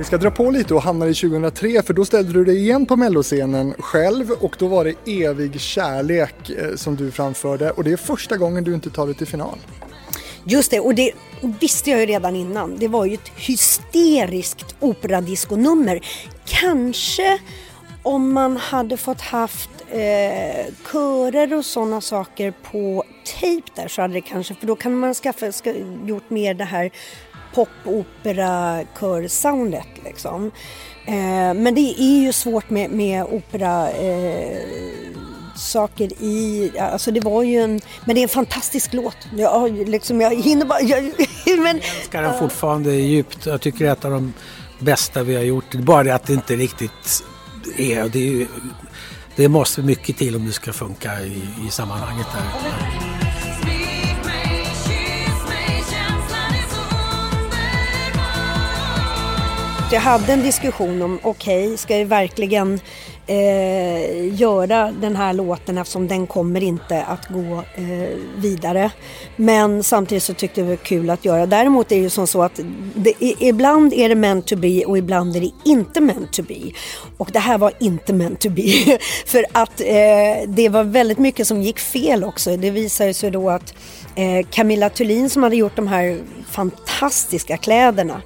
Vi 0.00 0.04
ska 0.04 0.18
dra 0.18 0.30
på 0.30 0.50
lite 0.50 0.74
och 0.74 0.82
hamna 0.82 1.08
i 1.08 1.14
2003 1.14 1.82
för 1.82 1.94
då 1.94 2.04
ställde 2.04 2.32
du 2.32 2.44
dig 2.44 2.56
igen 2.58 2.86
på 2.86 2.96
melloscenen 2.96 3.74
själv 3.78 4.30
och 4.30 4.56
då 4.58 4.68
var 4.68 4.84
det 4.84 5.24
Evig 5.24 5.60
kärlek 5.60 6.50
eh, 6.50 6.76
som 6.76 6.96
du 6.96 7.10
framförde 7.10 7.70
och 7.70 7.84
det 7.84 7.92
är 7.92 7.96
första 7.96 8.36
gången 8.36 8.64
du 8.64 8.74
inte 8.74 8.90
tar 8.90 9.06
dig 9.06 9.14
till 9.14 9.26
final. 9.26 9.58
just 10.44 10.70
det 10.70 10.80
och 10.80 10.94
det 10.94 11.12
visste 11.60 11.90
jag 11.90 12.00
ju 12.00 12.06
redan 12.06 12.36
innan. 12.36 12.76
Det 12.78 12.88
var 12.88 13.04
ju 13.04 13.14
ett 13.14 13.28
hysteriskt 13.36 14.74
operadiskonummer. 14.80 16.00
Kanske 16.44 17.38
om 18.02 18.32
man 18.32 18.56
hade 18.56 18.96
fått 18.96 19.20
haft 19.20 19.70
eh, 19.90 20.74
körer 20.92 21.54
och 21.54 21.64
sådana 21.64 22.00
saker 22.00 22.54
på 22.62 23.04
tejp 23.40 23.68
där 23.74 23.88
så 23.88 24.02
hade 24.02 24.14
det 24.14 24.20
kanske, 24.20 24.54
för 24.54 24.66
då 24.66 24.76
kan 24.76 24.94
man 24.94 25.14
skaffa, 25.14 25.52
ska, 25.52 25.74
gjort 26.06 26.30
mer 26.30 26.54
det 26.54 26.64
här 26.64 26.90
pop-opera 27.54 28.84
kör-soundet 29.00 29.88
liksom. 30.04 30.50
Eh, 31.06 31.54
men 31.54 31.74
det 31.74 31.94
är 31.98 32.22
ju 32.22 32.32
svårt 32.32 32.70
med, 32.70 32.90
med 32.90 33.24
opera 33.24 33.90
eh, 33.90 34.58
saker 35.56 36.22
i, 36.22 36.72
alltså 36.78 37.10
det 37.10 37.20
var 37.20 37.42
ju 37.42 37.62
en, 37.62 37.80
men 38.04 38.14
det 38.14 38.20
är 38.20 38.22
en 38.22 38.28
fantastisk 38.28 38.92
låt. 38.92 39.16
Jag, 39.36 39.88
liksom, 39.88 40.20
jag 40.20 40.42
hinner 40.42 40.66
bara, 40.66 40.80
jag, 40.80 41.02
men, 41.58 41.76
älskar 41.76 42.22
den 42.22 42.38
fortfarande 42.38 42.94
djupt. 42.94 43.46
Jag 43.46 43.60
tycker 43.60 43.84
det 43.84 43.88
är 43.88 43.92
ett 43.92 44.04
av 44.04 44.10
de 44.10 44.32
bästa 44.78 45.22
vi 45.22 45.36
har 45.36 45.42
gjort. 45.42 45.64
Det 45.72 45.78
är 45.78 45.82
bara 45.82 46.02
det 46.02 46.14
att 46.14 46.26
det 46.26 46.32
inte 46.32 46.56
riktigt 46.56 47.24
är. 47.76 48.08
Det, 48.08 48.42
är 48.42 48.46
det 49.36 49.48
måste 49.48 49.82
mycket 49.82 50.16
till 50.16 50.36
om 50.36 50.46
det 50.46 50.52
ska 50.52 50.72
funka 50.72 51.20
i, 51.20 51.42
i 51.66 51.70
sammanhanget 51.70 52.26
där. 52.32 53.29
Att 59.90 59.94
jag 59.94 60.00
hade 60.00 60.32
en 60.32 60.42
diskussion 60.42 61.02
om, 61.02 61.18
okej, 61.22 61.76
ska 61.76 61.98
jag 61.98 62.06
verkligen 62.06 62.80
eh, 63.26 64.34
göra 64.40 64.92
den 64.92 65.16
här 65.16 65.32
låten 65.32 65.78
eftersom 65.78 66.08
den 66.08 66.26
kommer 66.26 66.62
inte 66.62 67.02
att 67.02 67.26
gå 67.28 67.64
eh, 67.74 68.08
vidare. 68.36 68.90
Men 69.36 69.82
samtidigt 69.82 70.22
så 70.22 70.34
tyckte 70.34 70.60
jag 70.60 70.68
det 70.68 70.76
var 70.76 70.84
kul 70.84 71.10
att 71.10 71.24
göra. 71.24 71.46
Däremot 71.46 71.92
är 71.92 71.96
det 71.96 72.02
ju 72.02 72.10
som 72.10 72.26
så 72.26 72.42
att 72.42 72.60
det, 72.94 73.12
ibland 73.20 73.92
är 73.92 74.08
det 74.08 74.14
meant 74.14 74.46
to 74.46 74.56
be 74.56 74.84
och 74.84 74.98
ibland 74.98 75.36
är 75.36 75.40
det 75.40 75.50
inte 75.64 76.00
meant 76.00 76.32
to 76.32 76.42
be. 76.42 76.60
Och 77.16 77.30
det 77.32 77.38
här 77.38 77.58
var 77.58 77.72
inte 77.80 78.12
meant 78.12 78.40
to 78.40 78.50
be. 78.50 78.98
För 79.26 79.44
att 79.52 79.80
eh, 79.80 80.48
det 80.48 80.68
var 80.68 80.84
väldigt 80.84 81.18
mycket 81.18 81.46
som 81.46 81.62
gick 81.62 81.78
fel 81.78 82.24
också. 82.24 82.56
Det 82.56 82.70
visade 82.70 83.14
sig 83.14 83.30
då 83.30 83.50
att 83.50 83.74
eh, 84.14 84.46
Camilla 84.50 84.90
Thulin 84.90 85.30
som 85.30 85.42
hade 85.42 85.56
gjort 85.56 85.76
de 85.76 85.88
här 85.88 86.18
fantastiska 86.50 87.56
kläderna 87.56 88.22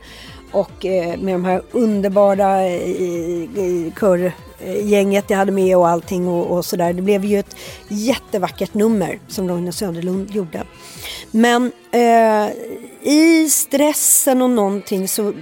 och 0.55 0.87
eh, 0.87 1.19
med 1.19 1.35
de 1.35 1.45
här 1.45 1.63
underbara 1.73 2.69
i 2.69 3.93
körgänget 4.01 5.25
jag 5.31 5.39
hade 5.39 5.53
med 5.53 5.77
och 5.77 5.89
allting 5.89 6.29
och, 6.29 6.57
och 6.57 6.65
sådär. 6.65 6.93
Det 6.93 7.03
blev 7.03 7.25
ju 7.25 7.39
ett 7.39 7.57
jättevackert 7.89 8.75
nummer 8.75 9.19
som 9.29 9.49
Roine 9.49 9.73
Söderlund 9.73 10.31
gjorde. 10.31 10.63
Men 11.31 11.73
eh, 11.91 12.51
i 13.03 13.49
stressen 13.51 14.43
och 14.43 14.51
någonting 14.51 15.09
så 15.09 15.33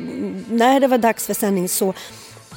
när 0.50 0.80
det 0.80 0.86
var 0.86 0.98
dags 0.98 1.26
för 1.26 1.34
sändning 1.34 1.68
så 1.68 1.94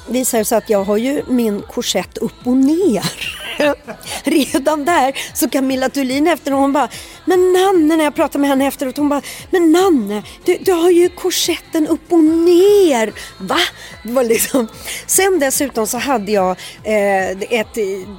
visar 0.07 0.37
det 0.37 0.45
sig 0.45 0.57
att 0.57 0.69
jag 0.69 0.83
har 0.83 0.97
ju 0.97 1.23
min 1.27 1.61
korsett 1.61 2.17
upp 2.17 2.47
och 2.47 2.57
ner. 2.57 3.11
Redan 4.23 4.85
där 4.85 5.17
så 5.33 5.49
Camilla 5.49 5.89
Thulin 5.89 6.27
efter 6.27 6.51
hon 6.51 6.73
bara 6.73 6.89
Men 7.25 7.53
Nanne 7.53 7.95
när 7.95 8.03
jag 8.03 8.15
pratade 8.15 8.39
med 8.39 8.49
henne 8.49 8.67
efteråt 8.67 8.97
hon 8.97 9.09
bara 9.09 9.21
Men 9.49 9.71
Nanne 9.71 10.23
du, 10.45 10.57
du 10.61 10.71
har 10.71 10.89
ju 10.89 11.09
korsetten 11.09 11.87
upp 11.87 12.13
och 12.13 12.23
ner. 12.23 13.13
Va? 13.37 13.59
Det 14.03 14.11
var 14.11 14.23
liksom. 14.23 14.67
Sen 15.07 15.39
dessutom 15.39 15.87
så 15.87 15.97
hade 15.97 16.31
jag 16.31 16.49
eh, 16.83 17.29
ett 17.29 17.77
eh, 17.77 18.09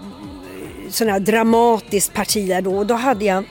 sån 0.90 1.08
här 1.08 1.20
dramatiskt 1.20 2.14
parti 2.14 2.48
där 2.48 2.62
då 2.62 2.76
och 2.76 2.86
då 2.86 2.94
hade 2.94 3.24
jag 3.24 3.44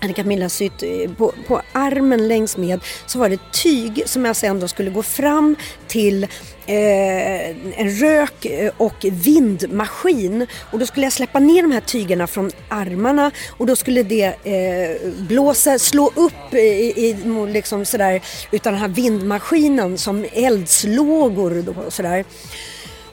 hade 0.00 0.14
Camilla 0.14 0.48
sytt 0.48 0.82
eh, 0.82 1.10
på, 1.16 1.34
på 1.46 1.62
armen 1.72 2.28
längs 2.28 2.56
med 2.56 2.80
så 3.06 3.18
var 3.18 3.28
det 3.28 3.38
tyg 3.52 4.02
som 4.06 4.24
jag 4.24 4.36
sen 4.36 4.60
då 4.60 4.68
skulle 4.68 4.90
gå 4.90 5.02
fram 5.02 5.56
till 5.86 6.24
eh, 6.66 7.48
en 7.80 7.90
rök 7.90 8.44
eh, 8.44 8.72
och 8.76 9.04
vindmaskin 9.12 10.46
och 10.72 10.78
då 10.78 10.86
skulle 10.86 11.06
jag 11.06 11.12
släppa 11.12 11.38
ner 11.38 11.62
de 11.62 11.72
här 11.72 11.80
tygerna 11.80 12.26
från 12.26 12.50
armarna 12.68 13.30
och 13.50 13.66
då 13.66 13.76
skulle 13.76 14.02
det 14.02 14.24
eh, 14.24 15.12
blåsa, 15.18 15.78
slå 15.78 16.12
upp 16.14 16.52
eh, 16.52 16.58
i, 16.58 16.92
i 16.96 17.16
liksom 17.52 17.84
sådär 17.84 18.20
utan 18.50 18.72
den 18.72 18.82
här 18.82 18.88
vindmaskinen 18.88 19.98
som 19.98 20.26
eldslågor 20.32 21.62
då 21.62 21.90
sådär. 21.90 22.24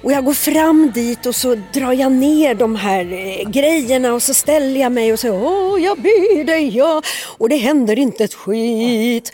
Och 0.06 0.12
jag 0.12 0.26
går 0.26 0.34
fram 0.34 0.92
dit 0.92 1.26
och 1.26 1.36
så 1.36 1.56
drar 1.74 1.94
jag 1.94 2.12
ner 2.12 2.56
de 2.56 2.76
här 2.76 3.14
eh, 3.14 3.50
grejerna 3.50 4.14
och 4.14 4.24
så 4.24 4.34
ställer 4.34 4.82
jag 4.82 4.92
mig 4.92 5.14
och 5.14 5.20
säger 5.20 5.44
Åh, 5.44 5.84
jag 5.84 5.98
ber 5.98 6.44
dig, 6.44 6.78
ja. 6.78 7.02
Och 7.38 7.50
det 7.50 7.56
händer 7.58 8.00
inte 8.00 8.24
ett 8.24 8.34
skit. 8.34 9.32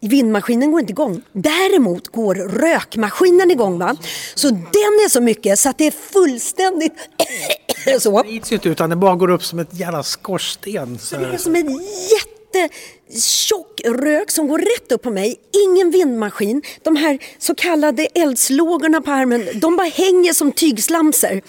Vindmaskinen 0.00 0.70
går 0.70 0.80
inte 0.80 0.92
igång. 0.92 1.22
Däremot 1.32 2.08
går 2.08 2.34
rökmaskinen 2.34 3.50
igång. 3.50 3.78
Va? 3.78 3.96
Så 4.34 4.48
den 4.50 4.92
är 5.04 5.08
så 5.08 5.20
mycket 5.20 5.58
så 5.58 5.68
att 5.68 5.78
det 5.78 5.86
är 5.86 5.90
fullständigt 6.12 6.94
så. 8.00 8.22
Det 8.22 8.28
gick 8.28 8.50
ju 8.50 8.54
inte 8.54 8.68
utan 8.68 8.90
det 8.90 8.96
bara 8.96 9.14
går 9.14 9.30
upp 9.30 9.44
som 9.44 9.58
ett 9.58 9.74
jävla 9.78 10.02
skorsten. 10.02 10.98
Så 10.98 11.16
Det 11.16 11.26
är 11.26 11.36
som 11.36 11.56
en 11.56 11.80
tjock 13.20 13.80
rök 13.84 14.30
som 14.30 14.48
går 14.48 14.58
rätt 14.58 14.92
upp 14.92 15.02
på 15.02 15.10
mig. 15.10 15.36
Ingen 15.68 15.90
vindmaskin. 15.90 16.62
De 16.82 16.96
här 16.96 17.18
så 17.38 17.54
kallade 17.54 18.06
eldslågorna 18.14 19.00
på 19.00 19.10
armen, 19.10 19.48
de 19.54 19.76
bara 19.76 19.88
hänger 19.88 20.32
som 20.32 20.52
tygslamser. 20.52 21.42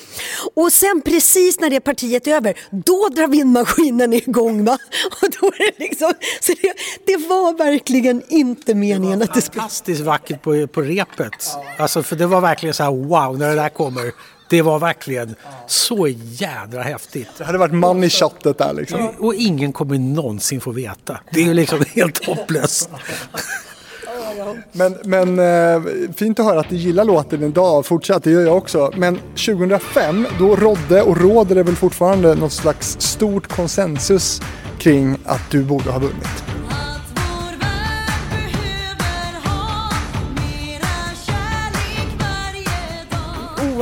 Och 0.54 0.74
sen 0.74 1.02
precis 1.02 1.60
när 1.60 1.70
det 1.70 1.80
partiet 1.80 2.28
är 2.28 2.36
över, 2.36 2.60
då 2.72 3.10
drar 3.10 3.28
vindmaskinen 3.28 4.14
igång. 4.14 4.66
Va? 4.66 4.78
Och 5.22 5.30
då 5.42 5.48
är 5.48 5.58
det 5.58 5.80
liksom, 5.80 6.14
så 6.42 6.54
det, 6.62 6.74
det 7.06 7.18
var 7.28 7.58
verkligen 7.58 8.24
inte 8.30 8.76
meningen 8.76 9.22
att 9.22 9.34
det 9.34 9.42
skulle... 9.42 9.62
Fantastiskt 9.62 10.02
vackert 10.02 10.42
på, 10.42 10.68
på 10.68 10.82
repet. 10.82 11.50
Alltså 11.78 12.04
för 12.04 12.16
det 12.16 12.28
var 12.28 12.42
verkligen 12.42 12.74
så 12.74 12.84
här 12.84 12.92
wow 12.92 13.38
när 13.38 13.50
det 13.50 13.56
där 13.56 13.70
kommer. 13.70 14.12
Det 14.54 14.62
var 14.62 14.80
verkligen 14.80 15.36
så 15.68 16.08
jädra 16.18 16.82
häftigt. 16.82 17.28
Det 17.38 17.44
hade 17.44 17.58
varit 17.58 17.74
man 17.74 18.04
i 18.04 18.10
chattet 18.10 18.58
där 18.58 18.74
liksom. 18.74 19.10
Och 19.20 19.36
ingen 19.36 19.74
kommer 19.74 19.98
någonsin 19.98 20.62
få 20.62 20.72
veta. 20.72 21.20
Det 21.32 21.40
är 21.40 21.46
ju 21.46 21.54
liksom 21.54 21.84
helt 21.88 22.26
hopplöst. 22.26 22.90
Men, 24.72 24.98
men 25.04 25.40
eh, 25.40 25.82
fint 26.16 26.40
att 26.40 26.46
höra 26.46 26.60
att 26.60 26.70
du 26.70 26.76
gillar 26.76 27.06
låten 27.06 27.44
idag, 27.44 27.86
fortsatt, 27.86 28.24
det 28.24 28.32
gör 28.32 28.42
jag 28.42 28.58
också. 28.58 28.92
Men 28.96 29.18
2005, 29.18 30.28
då 30.40 30.56
rådde 30.56 31.02
och 31.02 31.18
råder 31.18 31.56
det 31.56 31.64
väl 31.64 31.76
fortfarande 31.76 32.36
något 32.36 32.54
slags 32.54 33.02
stort 33.02 33.48
konsensus 33.48 34.42
kring 34.80 35.18
att 35.26 35.52
du 35.52 35.64
borde 35.64 35.92
ha 35.92 36.00
vunnit. 36.00 36.44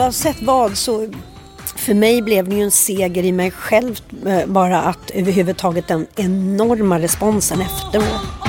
Oavsett 0.02 0.42
vad 0.42 0.78
så 0.78 1.08
för 1.76 1.94
mig 1.94 2.22
blev 2.22 2.50
det 2.50 2.56
ju 2.56 2.62
en 2.62 2.72
seger 2.72 3.24
i 3.24 3.32
mig 3.32 3.52
själv 3.52 4.00
eh, 4.26 4.46
bara 4.46 4.82
att 4.82 5.12
överhuvudtaget 5.12 5.88
den 5.88 6.08
enorma 6.16 7.00
responsen 7.00 7.62
efteråt. 7.62 8.41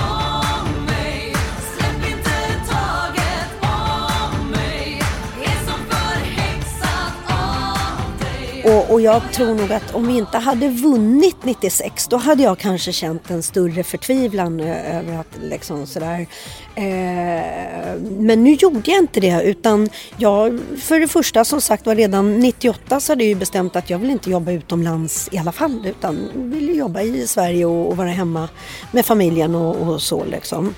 Och, 8.64 8.90
och 8.90 9.00
jag 9.00 9.22
tror 9.32 9.54
nog 9.54 9.72
att 9.72 9.94
om 9.94 10.06
vi 10.06 10.16
inte 10.16 10.38
hade 10.38 10.68
vunnit 10.68 11.44
96 11.44 12.08
då 12.08 12.16
hade 12.16 12.42
jag 12.42 12.58
kanske 12.58 12.92
känt 12.92 13.30
en 13.30 13.42
större 13.42 13.82
förtvivlan 13.82 14.60
eh, 14.60 14.96
över 14.98 15.18
att 15.18 15.26
liksom 15.42 15.86
sådär. 15.86 16.26
Eh, 16.74 16.84
men 18.18 18.44
nu 18.44 18.52
gjorde 18.52 18.90
jag 18.90 18.98
inte 18.98 19.20
det 19.20 19.42
utan 19.44 19.88
jag, 20.16 20.60
för 20.80 21.00
det 21.00 21.08
första 21.08 21.44
som 21.44 21.60
sagt 21.60 21.86
var 21.86 21.94
redan 21.94 22.40
98 22.40 23.00
så 23.00 23.12
hade 23.12 23.24
jag 23.24 23.28
ju 23.28 23.34
bestämt 23.34 23.76
att 23.76 23.90
jag 23.90 23.98
vill 23.98 24.10
inte 24.10 24.30
jobba 24.30 24.52
utomlands 24.52 25.28
i 25.32 25.38
alla 25.38 25.52
fall 25.52 25.86
utan 25.86 26.30
vill 26.34 26.76
jobba 26.76 27.00
i 27.00 27.26
Sverige 27.26 27.64
och, 27.64 27.88
och 27.88 27.96
vara 27.96 28.08
hemma 28.08 28.48
med 28.92 29.06
familjen 29.06 29.54
och, 29.54 29.76
och 29.76 30.02
så 30.02 30.24
liksom. 30.24 30.74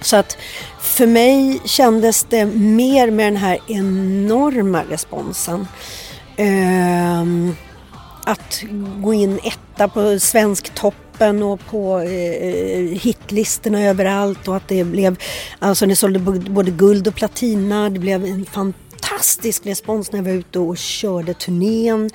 Så 0.00 0.16
att 0.16 0.38
för 0.80 1.06
mig 1.06 1.60
kändes 1.64 2.26
det 2.28 2.44
mer 2.46 3.10
med 3.10 3.26
den 3.26 3.36
här 3.36 3.58
enorma 3.66 4.82
responsen. 4.90 5.66
Ehm, 6.40 7.54
att 8.24 8.62
gå 9.02 9.14
in 9.14 9.40
etta 9.44 9.88
på 9.88 10.18
Svensktoppen 10.18 11.42
och 11.42 11.60
på 11.66 11.98
eh, 11.98 12.98
hitlistorna 13.00 13.82
överallt 13.82 14.48
och 14.48 14.56
att 14.56 14.68
det 14.68 14.84
blev, 14.84 15.16
alltså 15.58 15.86
det 15.86 15.96
sålde 15.96 16.18
både 16.50 16.70
guld 16.70 17.08
och 17.08 17.14
platina. 17.14 17.90
Det 17.90 17.98
blev 17.98 18.24
en 18.24 18.46
fantastisk 18.46 19.66
respons 19.66 20.12
när 20.12 20.18
jag 20.18 20.24
var 20.24 20.32
ute 20.32 20.58
och 20.58 20.76
körde 20.76 21.34
turnén. 21.34 22.10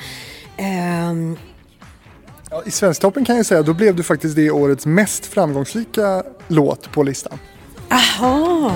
Ehm, 0.57 1.37
Ja, 2.51 2.63
I 2.65 2.71
Svensktoppen 2.71 3.25
kan 3.25 3.37
jag 3.37 3.45
säga, 3.45 3.61
då 3.63 3.73
blev 3.73 3.95
du 3.95 4.03
faktiskt 4.03 4.35
det 4.35 4.51
årets 4.51 4.85
mest 4.85 5.25
framgångsrika 5.25 6.23
låt 6.47 6.91
på 6.91 7.03
listan. 7.03 7.39
aha, 7.89 8.71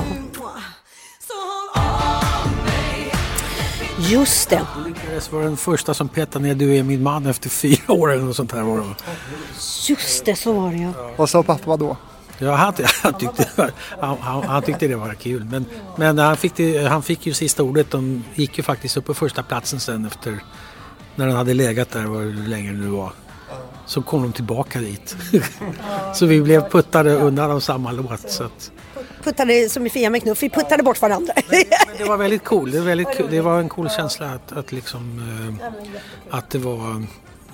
just 3.99 4.49
det. 4.49 4.61
Det 5.25 5.35
var 5.35 5.43
den 5.43 5.57
första 5.57 5.93
som 5.93 6.07
petade 6.07 6.45
ner 6.45 6.55
Du 6.55 6.77
är 6.77 6.83
min 6.83 7.03
man 7.03 7.25
efter 7.25 7.49
fyra 7.49 7.93
år 7.93 8.11
eller 8.11 8.23
något 8.23 8.35
sånt 8.35 8.51
här 8.51 8.63
var 8.63 8.77
det. 8.77 8.95
Just 9.89 10.25
det, 10.25 10.35
så 10.35 10.53
var 10.53 10.71
det 10.71 10.77
ja. 10.77 10.91
Vad 11.17 11.29
sa 11.29 11.43
pappa 11.43 11.77
då? 11.77 11.97
Ja, 12.37 12.55
han, 12.55 12.73
han, 13.03 13.13
tyckte, 13.13 13.71
han, 13.99 14.17
han, 14.19 14.43
han 14.43 14.63
tyckte 14.63 14.87
det 14.87 14.95
var 14.95 15.13
kul. 15.13 15.45
Men, 15.45 15.65
men 15.95 16.17
han, 16.17 16.37
fick 16.37 16.55
det, 16.55 16.87
han 16.87 17.03
fick 17.03 17.25
ju 17.25 17.33
sista 17.33 17.63
ordet. 17.63 17.91
De 17.91 18.23
gick 18.35 18.57
ju 18.57 18.63
faktiskt 18.63 18.97
upp 18.97 19.05
på 19.05 19.13
första 19.13 19.43
platsen 19.43 19.79
sen 19.79 20.05
efter 20.05 20.39
när 21.15 21.27
den 21.27 21.35
hade 21.35 21.53
legat 21.53 21.91
där 21.91 22.01
hur 22.01 22.47
länge 22.47 22.71
det 22.71 22.77
nu 22.77 22.87
var. 22.87 23.11
Så 23.85 24.01
kom 24.01 24.21
de 24.21 24.33
tillbaka 24.33 24.79
dit. 24.79 25.15
så 26.15 26.25
vi 26.25 26.41
blev 26.41 26.69
puttade 26.69 27.15
undan 27.15 27.51
av 27.51 27.59
samma 27.59 27.91
låt. 27.91 28.31
Så 28.31 28.43
att, 28.43 28.71
Puttade 29.23 29.69
som 29.69 29.85
i 29.85 29.89
Fia 29.89 30.09
med 30.09 30.21
knuff, 30.23 30.43
vi 30.43 30.49
puttade 30.49 30.83
bort 30.83 31.01
varandra. 31.01 31.33
men 31.87 31.97
det 31.97 32.03
var 32.03 32.17
väldigt 32.17 32.43
cool. 32.43 32.71
Det, 32.71 32.79
var 32.79 32.85
väldigt, 32.85 33.17
kul. 33.17 33.27
det 33.31 33.41
var 33.41 33.59
en 33.59 33.69
cool 33.69 33.89
känsla 33.89 34.25
att, 34.31 34.51
att, 34.51 34.71
liksom, 34.71 35.19
eh, 35.61 36.37
att 36.37 36.49
det 36.49 36.57
var 36.57 37.03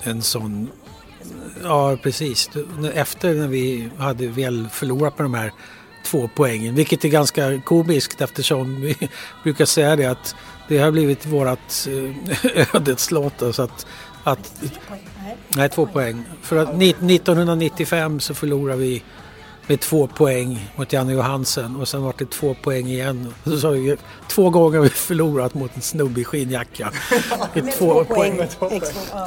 en 0.04 0.22
sån... 0.22 0.70
Ja, 1.64 1.98
precis. 2.04 2.50
Efter 2.94 3.34
när 3.34 3.48
vi 3.48 3.90
hade 3.98 4.28
väl 4.28 4.68
förlorat 4.72 5.18
på 5.18 5.24
de 5.24 5.34
här 5.34 5.52
två 6.06 6.30
poängen, 6.36 6.76
vilket 6.76 7.06
är 7.06 7.10
ganska 7.10 7.62
komiskt 7.62 8.22
eftersom 8.22 8.82
vi 8.82 9.10
brukar 9.44 9.66
säga 9.66 9.96
det 9.96 10.06
att 10.06 10.36
det 10.68 10.78
har 10.78 10.92
blivit 10.92 11.26
vårat 11.26 11.88
eh, 12.56 12.76
ödets 12.76 13.12
låt. 13.12 13.38
då, 13.38 13.54
Så 13.54 13.62
att, 13.64 13.86
att, 14.24 14.62
nej, 15.50 15.70
två 15.70 15.86
poäng. 15.86 16.24
För 16.42 16.58
att 16.58 16.78
ni- 16.78 16.90
1995 16.90 18.20
så 18.20 18.34
förlorade 18.34 18.80
vi 18.80 19.04
med 19.68 19.80
två 19.80 20.08
poäng 20.08 20.72
mot 20.76 20.94
Janne 20.94 21.14
Johansen 21.14 21.76
och 21.76 21.88
sen 21.88 22.04
var 22.04 22.14
det 22.18 22.30
två 22.30 22.54
poäng 22.54 22.88
igen. 22.88 23.34
Så 23.44 23.58
sa 23.58 23.70
vi, 23.70 23.98
två 24.28 24.50
gånger 24.50 24.78
har 24.78 24.84
vi 24.84 24.90
förlorat 24.90 25.54
mot 25.54 25.76
en 25.76 25.82
snubbe 25.82 26.22
i 26.22 26.24
skinnjacka. 26.24 26.92
Med 27.54 27.72
två 27.72 28.04
poäng. 28.04 28.42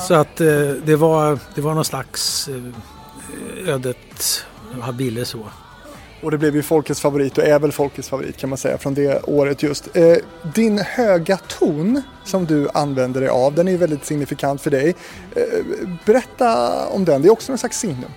Så 0.08 0.14
att 0.14 0.40
eh, 0.40 0.46
det, 0.84 0.96
var, 0.96 1.38
det 1.54 1.60
var 1.60 1.74
någon 1.74 1.84
slags 1.84 2.48
eh, 2.48 3.74
ödet 3.74 4.44
habile 4.80 5.24
så. 5.24 5.46
Och 6.22 6.30
det 6.30 6.38
blev 6.38 6.56
ju 6.56 6.62
folkets 6.62 7.00
favorit 7.00 7.38
och 7.38 7.44
är 7.44 7.58
väl 7.58 7.72
folkets 7.72 8.08
favorit 8.08 8.36
kan 8.36 8.48
man 8.48 8.58
säga 8.58 8.78
från 8.78 8.94
det 8.94 9.22
året 9.22 9.62
just. 9.62 9.96
Eh, 9.96 10.16
din 10.54 10.78
höga 10.78 11.36
ton 11.36 12.02
som 12.24 12.44
du 12.44 12.68
använder 12.74 13.20
dig 13.20 13.30
av, 13.30 13.54
den 13.54 13.68
är 13.68 13.72
ju 13.72 13.78
väldigt 13.78 14.04
signifikant 14.04 14.60
för 14.60 14.70
dig. 14.70 14.94
Eh, 15.36 15.64
berätta 16.04 16.86
om 16.86 17.04
den, 17.04 17.22
det 17.22 17.28
är 17.28 17.32
också 17.32 17.52
någon 17.52 17.58
slags 17.58 17.78
signum. 17.78 18.10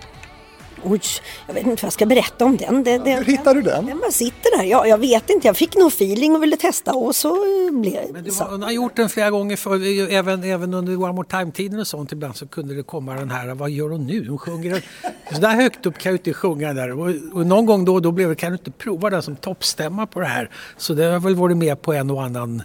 Oj, 0.84 1.02
jag 1.48 1.53
vet 1.53 1.64
inte 1.68 1.82
vad 1.82 1.88
jag 1.88 1.94
ska 1.94 2.06
berätta 2.06 2.45
om 2.45 2.58
den. 2.58 2.84
Det, 2.84 2.98
det, 2.98 3.16
Hur 3.16 3.24
hittar 3.26 3.56
du 3.56 3.62
den? 3.62 3.86
Den 3.86 3.99
bara 3.99 4.12
sitter 4.12 4.58
där. 4.58 4.64
Ja, 4.64 4.88
jag 4.88 4.98
vet 4.98 5.30
inte, 5.30 5.48
jag 5.48 5.58
fick 5.58 5.76
nog 5.78 5.88
feeling 5.88 6.36
och 6.36 6.44
ville 6.44 6.58
testa 6.58 6.94
och 6.94 7.16
så 7.16 7.36
blev 7.72 8.14
Men 8.14 8.24
det 8.24 8.32
så. 8.32 8.44
hon 8.44 8.62
har 8.64 8.72
gjort 8.72 8.95
den 8.95 9.10
flera 9.10 9.30
gånger 9.30 9.56
för, 9.56 10.12
även, 10.14 10.44
även 10.44 10.74
under 10.74 10.95
One 11.03 11.14
More 11.14 11.28
Time-tiden 11.28 11.80
och 11.80 11.88
sånt 11.88 12.12
ibland 12.12 12.36
så 12.36 12.48
kunde 12.48 12.76
det 12.76 12.84
komma 12.84 13.14
den 13.16 13.32
här, 13.32 13.53
vad 13.56 13.70
gör 13.70 13.90
hon 13.90 14.08
nu? 14.08 14.28
Hon 14.30 14.38
sjunger, 14.38 14.86
så 15.34 15.41
där 15.41 15.49
högt 15.56 15.86
upp 15.86 15.98
kan 15.98 16.12
jag 16.12 16.20
inte 16.20 16.34
sjunga 16.34 16.74
där. 16.74 16.91
Och, 16.99 17.10
och 17.34 17.45
någon 17.45 17.66
gång 17.66 17.86
då 17.86 17.94
och 17.94 18.02
då 18.02 18.12
blev 18.12 18.30
det, 18.30 18.36
kan 18.36 18.52
du 18.52 18.58
inte 18.58 18.72
prova 18.72 19.10
den 19.10 19.22
som 19.22 19.36
toppstämma 19.36 20.08
på 20.08 20.20
det 20.20 20.26
här? 20.26 20.49
Så 20.78 20.94
det 20.94 21.03
har 21.06 21.20
väl 21.20 21.36
varit 21.36 21.58
med 21.58 21.82
på 21.82 21.94
en 21.94 22.10
och 22.12 22.24
annan 22.24 22.64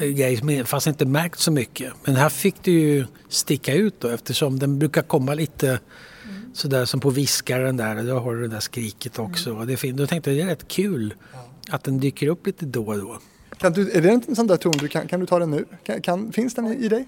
eh, 0.00 0.08
grej, 0.08 0.40
men- 0.42 0.66
fast 0.66 0.86
inte 0.86 1.04
märkt 1.04 1.38
så 1.40 1.50
mycket. 1.50 1.92
Men 2.04 2.16
här 2.16 2.28
fick 2.28 2.54
det 2.62 2.70
ju 2.70 3.04
sticka 3.28 3.74
ut 3.74 4.00
då 4.00 4.08
eftersom 4.08 4.58
den 4.58 4.78
brukar 4.78 5.02
komma 5.02 5.34
lite 5.34 5.78
sådär 6.52 6.84
som 6.84 7.00
på 7.00 7.10
viskaren 7.10 7.76
där, 7.76 8.02
då 8.02 8.18
har 8.18 8.34
du 8.34 8.42
det 8.42 8.48
där 8.48 8.60
skriket 8.60 9.18
också. 9.18 9.54
Och 9.54 9.66
det 9.66 9.84
är. 9.84 9.92
Då 9.92 10.06
tänkte 10.06 10.30
jag 10.30 10.38
det 10.38 10.42
är 10.42 10.46
rätt 10.46 10.68
kul 10.68 11.14
att 11.70 11.84
den 11.84 12.00
dyker 12.00 12.26
upp 12.26 12.46
lite 12.46 12.66
då 12.66 12.86
och 12.86 12.98
då. 12.98 13.18
Kan 13.58 13.72
du, 13.72 13.90
är 13.90 14.00
det 14.00 14.10
en 14.10 14.36
sån 14.36 14.46
där 14.46 14.56
ton, 14.56 14.72
du 14.72 14.88
kan, 14.88 15.08
kan 15.08 15.20
du 15.20 15.26
ta 15.26 15.38
den 15.38 15.50
nu? 15.50 15.64
Kan, 15.84 16.02
kan, 16.02 16.32
finns 16.32 16.54
den 16.54 16.66
i, 16.66 16.84
i 16.84 16.88
dig? 16.88 17.06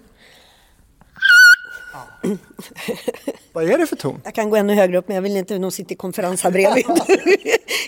Vad 3.53 3.71
är 3.71 3.79
det 3.79 3.87
för 3.87 3.97
ton? 3.97 4.21
Jag 4.25 4.35
kan 4.35 4.51
gå 4.51 4.57
ännu 4.57 4.75
högre 4.75 4.99
upp 4.99 5.09
men 5.09 5.15
jag 5.15 5.23
vill 5.23 5.37
inte, 5.37 5.59
de 5.59 5.71
sitter 5.71 5.93
i 5.93 5.97
konferens 5.97 6.43
här 6.43 6.51
bredvid. 6.51 6.85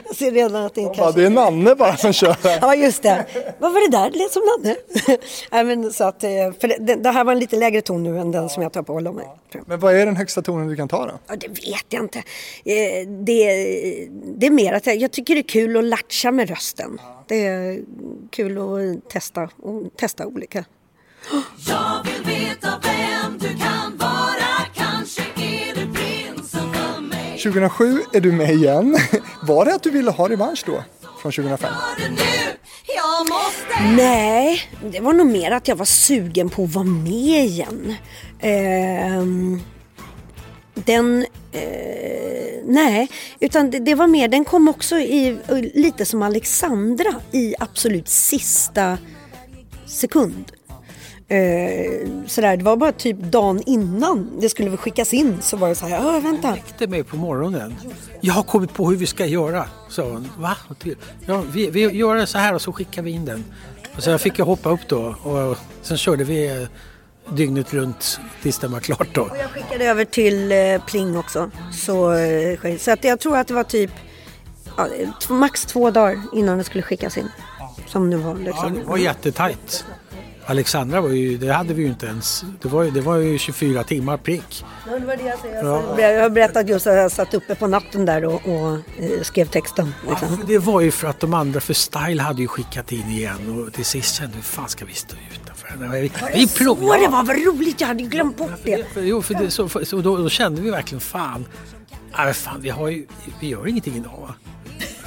jag 0.07 0.16
ser 0.16 0.31
redan 0.31 0.65
att 0.65 0.74
det 0.74 0.81
är 0.83 0.95
kanske... 0.95 1.20
det 1.20 1.27
är 1.27 1.31
Nanne 1.31 1.74
bara 1.74 1.97
som 1.97 2.12
kör 2.12 2.37
här. 2.43 2.59
Ja 2.62 2.74
just 2.74 3.03
det. 3.03 3.27
Vad 3.59 3.73
var 3.73 3.91
det 3.91 3.97
där? 3.97 4.11
Det 4.11 4.19
lät 4.19 4.33
som 4.33 4.43
Nanne. 4.43 4.77
Nej, 5.53 5.65
men 5.65 5.93
så 5.93 6.05
att, 6.05 6.24
eh, 6.24 6.31
för 6.61 6.87
det, 6.87 6.95
det 6.95 7.11
här 7.11 7.24
var 7.24 7.33
en 7.33 7.39
lite 7.39 7.57
lägre 7.57 7.81
ton 7.81 8.03
nu 8.03 8.19
än 8.19 8.31
den 8.33 8.49
som 8.49 8.62
jag 8.62 8.73
tar 8.73 8.83
på 8.83 8.93
hålla 8.93 9.12
mig. 9.12 9.27
Men 9.66 9.81
vad 9.81 9.95
är 9.97 10.07
den 10.07 10.16
högsta 10.16 10.43
tonen 10.43 10.69
du 10.69 10.77
kan 10.77 10.89
ta 10.89 11.07
då? 11.07 11.12
Ja, 11.27 11.37
det 11.37 11.49
vet 11.49 11.87
jag 11.89 12.03
inte. 12.05 12.19
Eh, 12.19 13.09
Det, 13.09 13.47
det 14.37 14.47
är 14.47 14.51
mer 14.51 14.73
att 14.73 14.87
jag, 14.87 14.97
jag 14.97 15.11
tycker 15.12 15.35
det 15.35 15.41
är 15.41 15.49
kul 15.49 15.77
att 15.77 15.85
latcha 15.85 16.31
med 16.33 16.51
rösten. 16.51 16.99
Det 17.28 17.47
är 17.47 17.81
kul 18.31 18.59
att 18.59 19.11
testa, 19.11 19.43
och 19.62 19.83
testa 19.97 20.27
olika. 20.27 20.65
Jag 21.69 22.05
vill 22.05 22.35
veta 22.35 22.69
vem 22.83 23.39
du 23.39 23.49
kan 23.49 23.66
2007 27.52 28.02
är 28.12 28.20
du 28.20 28.32
med 28.32 28.51
igen. 28.51 28.97
Var 29.43 29.64
det 29.64 29.74
att 29.74 29.82
du 29.82 29.90
ville 29.90 30.10
ha 30.10 30.28
revansch 30.28 30.62
då? 30.66 30.85
Från 31.23 31.32
2005? 31.32 31.73
Nej, 33.97 34.60
det 34.93 35.01
var 35.01 35.12
nog 35.12 35.27
mer 35.27 35.51
att 35.51 35.68
jag 35.68 35.77
var 35.77 35.85
sugen 35.85 36.48
på 36.48 36.64
att 36.64 36.74
vara 36.74 36.85
med 36.85 37.44
igen. 37.44 37.94
Eh, 38.39 39.23
den... 40.74 41.27
Eh, 41.52 42.62
nej, 42.64 43.09
utan 43.40 43.70
det, 43.70 43.78
det 43.78 43.94
var 43.94 44.06
mer, 44.06 44.28
den 44.28 44.44
kom 44.44 44.68
också 44.68 44.97
i, 44.97 45.39
lite 45.74 46.05
som 46.05 46.23
Alexandra 46.23 47.14
i 47.32 47.55
absolut 47.59 48.09
sista 48.09 48.98
sekund. 49.86 50.52
Eh, 51.28 52.09
sådär, 52.27 52.57
det 52.57 52.65
var 52.65 52.77
bara 52.77 52.93
typ 52.93 53.16
dagen 53.20 53.62
innan 53.66 54.40
det 54.40 54.48
skulle 54.48 54.77
skickas 54.77 55.15
in 55.15 55.43
så 55.43 55.57
var 55.57 55.69
det 55.69 55.74
så 55.74 55.86
här, 55.86 56.05
ja 56.05 56.20
vänta. 56.20 56.53
väckte 56.53 56.86
mig 56.86 57.05
på 57.05 57.16
morgonen. 57.16 57.74
Jag 58.20 58.35
har 58.35 58.43
kommit 58.43 58.74
på 58.74 58.90
hur 58.90 58.97
vi 58.97 59.07
ska 59.07 59.27
göra, 59.27 59.65
sa 59.89 60.03
hon. 60.03 60.28
Va? 60.39 60.57
Ja, 61.27 61.43
vi, 61.53 61.70
vi 61.70 61.81
gör 61.81 62.15
det 62.15 62.27
så 62.27 62.39
här 62.39 62.55
och 62.55 62.62
så 62.62 62.73
skickar 62.73 63.03
vi 63.03 63.11
in 63.11 63.24
den. 63.24 63.44
Och 63.97 64.03
så 64.03 64.19
fick 64.19 64.39
jag 64.39 64.47
hoppa 64.47 64.70
upp 64.70 64.89
då 64.89 65.15
och 65.23 65.57
sen 65.82 65.97
körde 65.97 66.24
vi 66.24 66.47
eh, 66.62 66.69
dygnet 67.35 67.74
runt 67.74 68.20
tills 68.43 68.59
den 68.59 68.73
var 68.73 68.81
klart 68.81 69.09
då. 69.15 69.23
Och 69.23 69.36
jag 69.36 69.51
skickade 69.51 69.85
över 69.85 70.05
till 70.05 70.53
eh, 70.53 70.85
Pling 70.86 71.16
också. 71.19 71.51
Så, 71.73 72.12
eh, 72.12 72.77
så 72.78 72.90
att 72.90 73.05
jag 73.05 73.20
tror 73.20 73.36
att 73.36 73.48
det 73.48 73.55
var 73.55 73.65
typ 73.65 73.90
ja, 74.77 74.89
max 75.28 75.65
två 75.66 75.90
dagar 75.90 76.23
innan 76.32 76.59
det 76.59 76.65
skulle 76.65 76.82
skickas 76.82 77.19
in. 77.19 77.28
Som 77.86 78.11
det 78.11 78.16
var 78.16 78.31
Ja, 78.31 78.39
liksom. 78.39 78.74
det 78.74 78.85
var 78.85 78.97
jättetajt. 78.97 79.85
Alexandra 80.47 81.01
var 81.01 81.09
ju, 81.09 81.39
det 81.39 81.52
hade 81.52 81.74
vi 81.74 81.82
ju 81.82 81.89
inte 81.89 82.06
ens. 82.06 82.44
Det 82.62 82.68
var 82.68 82.82
ju, 82.82 82.90
det 82.90 83.01
var 83.01 83.16
ju 83.16 83.39
24 83.39 83.85
timmar 83.85 84.16
prick. 84.16 84.64
Ja, 84.86 84.98
det 84.98 85.06
var 85.06 85.16
det 85.16 85.23
jag, 85.23 85.39
säger. 85.39 86.14
jag 86.14 86.23
har 86.23 86.31
berättat 86.31 86.68
just 86.68 86.86
att 86.86 86.94
jag 86.97 87.12
satt 87.12 87.35
uppe 87.35 87.55
på 87.55 87.66
natten 87.66 88.05
där 88.05 88.24
och, 88.24 88.35
och 88.35 88.73
eh, 88.98 89.23
skrev 89.23 89.47
texten. 89.47 89.94
Liksom. 90.09 90.44
Det 90.47 90.59
var 90.59 90.81
ju 90.81 90.90
för 90.90 91.09
att 91.09 91.20
de 91.20 91.35
andra, 91.35 91.60
för 91.60 91.74
Style 91.74 92.23
hade 92.23 92.43
ju 92.43 92.48
skickat 92.48 92.93
in 92.93 93.09
igen 93.10 93.60
och 93.66 93.73
till 93.73 93.85
sist 93.85 94.14
kände 94.14 94.31
vi, 94.32 94.36
hur 94.36 94.43
fan 94.43 94.68
ska 94.68 94.85
vi 94.85 94.94
stå 94.94 95.16
utanför? 95.35 95.89
Vi, 96.01 96.10
vi 96.35 96.47
Så 96.48 96.59
provar. 96.64 96.98
det 96.98 97.09
var 97.09 97.24
vad 97.24 97.36
roligt, 97.36 97.81
jag 97.81 97.89
hade 97.89 98.02
glömt 98.02 98.36
bort 98.36 98.51
det. 98.64 98.86
För, 98.93 99.01
jo, 99.01 99.23
för 99.23 99.35
det, 99.35 99.51
så, 99.51 99.68
för, 99.68 99.85
så 99.85 99.97
då, 100.01 100.16
då 100.16 100.28
kände 100.28 100.62
vi 100.62 100.70
verkligen 100.70 101.01
fan, 101.01 101.47
nej 102.18 102.35
fan 102.35 102.60
vi, 102.60 102.70
har 102.70 102.89
ju, 102.89 103.06
vi 103.40 103.48
gör 103.48 103.66
ingenting 103.66 103.97
idag 103.97 104.18
va? 104.20 104.35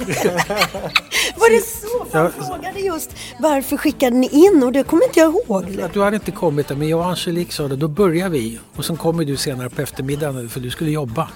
Var 1.36 1.50
det 1.50 1.60
så? 1.66 2.04
För 2.10 2.18
jag 2.18 2.32
Ja. 2.38 2.44
frågade 2.44 2.80
just 2.80 3.10
varför 3.38 3.76
skickade 3.76 4.16
ni 4.16 4.28
in 4.28 4.62
och 4.62 4.72
det 4.72 4.82
kommer 4.82 5.04
inte 5.04 5.20
jag 5.20 5.34
ihåg. 5.34 5.78
Du 5.92 6.02
hade 6.02 6.16
inte 6.16 6.30
kommit 6.30 6.68
där, 6.68 6.76
men 6.76 6.88
jag 6.88 6.98
och 7.00 7.06
Angelique 7.06 7.52
sa 7.52 7.68
det, 7.68 7.76
då 7.76 7.88
börjar 7.88 8.28
vi. 8.28 8.58
Och 8.76 8.84
sen 8.84 8.96
kommer 8.96 9.24
du 9.24 9.36
senare 9.36 9.70
på 9.70 9.82
eftermiddagen 9.82 10.48
för 10.48 10.60
du 10.60 10.70
skulle 10.70 10.90
jobba. 10.90 11.28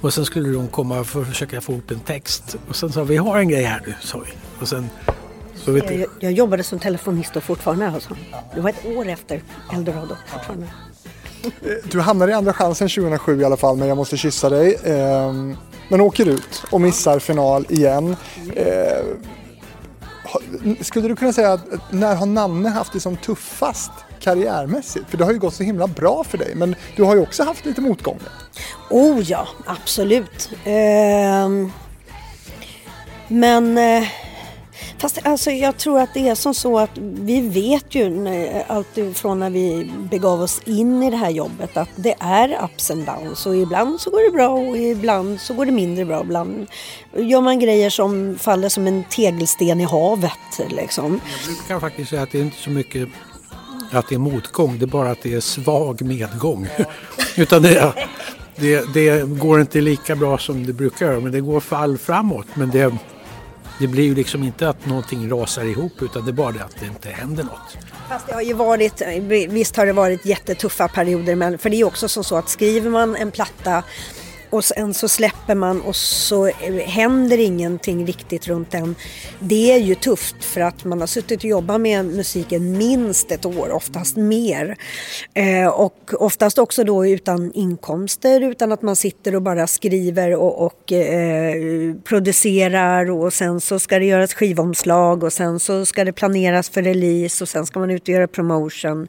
Och 0.00 0.14
sen 0.14 0.24
skulle 0.24 0.48
de 0.48 0.68
komma 0.68 1.04
för 1.04 1.20
att 1.22 1.28
försöka 1.28 1.60
få 1.60 1.72
ihop 1.72 1.90
en 1.90 2.00
text. 2.00 2.56
Och 2.68 2.76
sen 2.76 2.92
sa 2.92 3.02
vi, 3.02 3.08
vi 3.08 3.16
har 3.16 3.38
en 3.38 3.48
grej 3.48 3.64
här 3.64 3.82
nu, 3.86 3.94
sa 4.00 4.18
vi. 4.18 4.30
Och 4.60 4.68
sen, 4.68 4.90
så 5.54 5.72
vet 5.72 5.90
Jag, 5.90 6.06
jag 6.20 6.32
jobbade 6.32 6.62
som 6.64 6.78
telefonist 6.78 7.36
och 7.36 7.42
fortfarande 7.42 7.88
alltså. 7.88 8.16
Det 8.54 8.60
var 8.60 8.70
ett 8.70 8.86
år 8.86 9.08
efter 9.08 9.42
Eldorado 9.74 10.16
fortfarande. 10.26 10.66
Eh, 11.44 11.90
du 11.90 12.00
hamnar 12.00 12.28
i 12.28 12.32
Andra 12.32 12.52
chansen 12.52 12.88
2007 12.88 13.40
i 13.40 13.44
alla 13.44 13.56
fall, 13.56 13.76
men 13.76 13.88
jag 13.88 13.96
måste 13.96 14.16
kyssa 14.16 14.48
dig. 14.48 14.78
Ehm, 14.84 15.56
men 15.88 16.00
åker 16.00 16.28
ut 16.28 16.64
och 16.70 16.80
missar 16.80 17.18
final 17.18 17.66
igen. 17.68 18.16
Eh, 18.56 19.04
skulle 20.80 21.08
du 21.08 21.16
kunna 21.16 21.32
säga 21.32 21.52
att 21.52 21.92
när 21.92 22.14
har 22.14 22.26
Nanne 22.26 22.68
haft 22.68 22.92
det 22.92 23.00
som 23.00 23.16
tuffast 23.16 23.90
karriärmässigt? 24.20 25.10
För 25.10 25.18
det 25.18 25.24
har 25.24 25.32
ju 25.32 25.38
gått 25.38 25.54
så 25.54 25.62
himla 25.62 25.86
bra 25.86 26.24
för 26.24 26.38
dig, 26.38 26.54
men 26.54 26.74
du 26.96 27.02
har 27.02 27.14
ju 27.14 27.22
också 27.22 27.44
haft 27.44 27.64
lite 27.66 27.80
motgångar. 27.80 28.32
Oh 28.90 29.20
ja, 29.20 29.48
absolut. 29.66 30.50
Ehm, 30.64 31.72
men 33.28 33.78
eh, 33.78 34.08
fast 34.98 35.18
alltså, 35.26 35.50
jag 35.50 35.76
tror 35.76 36.00
att 36.00 36.14
det 36.14 36.28
är 36.28 36.34
som 36.34 36.54
så 36.54 36.78
att 36.78 36.90
vi 36.98 37.40
vet 37.40 37.94
ju 37.94 38.08
när- 38.10 38.56
eh, 38.56 38.62
allt 38.68 38.98
från 39.14 39.38
när 39.38 39.50
vi 39.50 39.90
begav 40.10 40.42
oss 40.42 40.60
in 40.64 41.02
i 41.02 41.10
det 41.10 41.16
här 41.16 41.30
jobbet 41.30 41.76
att 41.76 41.88
det 41.96 42.14
är 42.20 42.64
ups 42.64 42.90
and 42.90 43.06
downs 43.06 43.46
och 43.46 43.56
ibland 43.56 44.00
så 44.00 44.10
går 44.10 44.30
det 44.30 44.36
bra 44.36 44.48
och 44.48 44.76
ibland 44.78 45.40
så 45.40 45.54
går 45.54 45.66
det 45.66 45.72
mindre 45.72 46.04
bra. 46.04 46.20
Ibland 46.20 46.66
gör 47.16 47.40
man 47.40 47.58
grejer 47.58 47.90
som 47.90 48.38
faller 48.40 48.68
som 48.68 48.86
en 48.86 49.04
tegelsten 49.04 49.80
i 49.80 49.84
havet 49.84 50.60
liksom. 50.68 51.20
jag 51.46 51.56
brukar 51.56 51.80
faktiskt 51.80 52.10
säga 52.10 52.22
att 52.22 52.30
det 52.32 52.38
är 52.38 52.42
inte 52.42 52.56
så 52.56 52.70
mycket 52.70 53.08
att 53.92 54.08
det 54.08 54.14
är 54.14 54.18
motgång, 54.18 54.78
det 54.78 54.84
är 54.84 54.86
bara 54.86 55.10
att 55.10 55.22
det 55.22 55.34
är 55.34 55.40
svag 55.40 56.02
medgång. 56.02 56.66
Utan 57.36 57.62
det, 57.62 57.92
det, 58.56 58.94
det 58.94 59.28
går 59.38 59.60
inte 59.60 59.80
lika 59.80 60.16
bra 60.16 60.38
som 60.38 60.66
det 60.66 60.72
brukar 60.72 61.06
göra, 61.06 61.20
men 61.20 61.32
det 61.32 61.40
går 61.40 61.60
fall 61.60 61.98
framåt. 61.98 62.46
Men 62.54 62.70
det, 62.70 62.94
det 63.78 63.86
blir 63.86 64.04
ju 64.04 64.14
liksom 64.14 64.42
inte 64.42 64.68
att 64.68 64.86
någonting 64.86 65.30
rasar 65.30 65.64
ihop, 65.64 66.02
utan 66.02 66.24
det 66.24 66.30
är 66.30 66.32
bara 66.32 66.52
det 66.52 66.64
att 66.64 66.76
det 66.80 66.86
inte 66.86 67.08
händer 67.08 67.44
något. 67.44 67.78
Fast 68.08 68.26
det 68.26 68.34
har 68.34 68.42
ju 68.42 68.52
varit, 68.52 69.02
visst 69.48 69.76
har 69.76 69.86
det 69.86 69.92
varit 69.92 70.26
jättetuffa 70.26 70.88
perioder 70.88 71.34
men 71.34 71.58
för 71.58 71.70
det 71.70 71.76
är 71.76 71.78
ju 71.78 71.84
också 71.84 72.08
som 72.08 72.24
så 72.24 72.36
att 72.36 72.48
skriver 72.48 72.90
man 72.90 73.16
en 73.16 73.30
platta 73.30 73.82
och 74.50 74.64
sen 74.64 74.94
så 74.94 75.08
släpper 75.08 75.54
man 75.54 75.80
och 75.80 75.96
så 75.96 76.46
eh, 76.46 76.74
händer 76.86 77.38
ingenting 77.38 78.06
riktigt 78.06 78.48
runt 78.48 78.70
den. 78.70 78.94
Det 79.38 79.72
är 79.72 79.78
ju 79.78 79.94
tufft 79.94 80.44
för 80.44 80.60
att 80.60 80.84
man 80.84 81.00
har 81.00 81.06
suttit 81.06 81.38
och 81.38 81.44
jobbat 81.44 81.80
med 81.80 82.04
musiken 82.04 82.78
minst 82.78 83.32
ett 83.32 83.46
år, 83.46 83.70
oftast 83.70 84.16
mer. 84.16 84.76
Eh, 85.34 85.68
och 85.68 86.14
oftast 86.18 86.58
också 86.58 86.84
då 86.84 87.06
utan 87.06 87.52
inkomster, 87.52 88.40
utan 88.40 88.72
att 88.72 88.82
man 88.82 88.96
sitter 88.96 89.34
och 89.34 89.42
bara 89.42 89.66
skriver 89.66 90.36
och, 90.36 90.66
och 90.66 90.92
eh, 90.92 91.94
producerar 92.04 93.10
och 93.10 93.32
sen 93.32 93.60
så 93.60 93.78
ska 93.78 93.98
det 93.98 94.04
göras 94.04 94.34
skivomslag 94.34 95.24
och 95.24 95.32
sen 95.32 95.60
så 95.60 95.86
ska 95.86 96.04
det 96.04 96.12
planeras 96.12 96.68
för 96.68 96.82
release 96.82 97.44
och 97.44 97.48
sen 97.48 97.66
ska 97.66 97.80
man 97.80 97.90
ut 97.90 98.02
och 98.02 98.08
göra 98.08 98.28
promotion. 98.28 99.08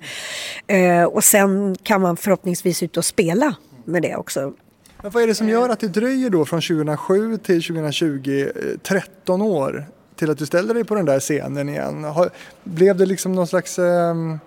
Eh, 0.67 1.03
och 1.03 1.23
sen 1.23 1.75
kan 1.83 2.01
man 2.01 2.17
förhoppningsvis 2.17 2.83
ut 2.83 2.97
och 2.97 3.05
spela 3.05 3.55
med 3.85 4.01
det 4.01 4.15
också. 4.15 4.53
Men 5.01 5.11
vad 5.11 5.23
är 5.23 5.27
det 5.27 5.35
som 5.35 5.49
gör 5.49 5.69
att 5.69 5.79
det 5.79 5.87
dröjer 5.87 6.29
då 6.29 6.45
från 6.45 6.61
2007 6.61 7.37
till 7.37 7.63
2020, 7.63 8.49
eh, 8.55 8.79
13 8.83 9.41
år, 9.41 9.85
till 10.15 10.31
att 10.31 10.37
du 10.37 10.45
ställer 10.45 10.73
dig 10.73 10.83
på 10.83 10.95
den 10.95 11.05
där 11.05 11.19
scenen 11.19 11.69
igen? 11.69 12.03
Har, 12.03 12.29
blev 12.63 12.97
det 12.97 13.05
liksom 13.05 13.31
någon 13.31 13.47
slags 13.47 13.79
ehm, 13.79 14.39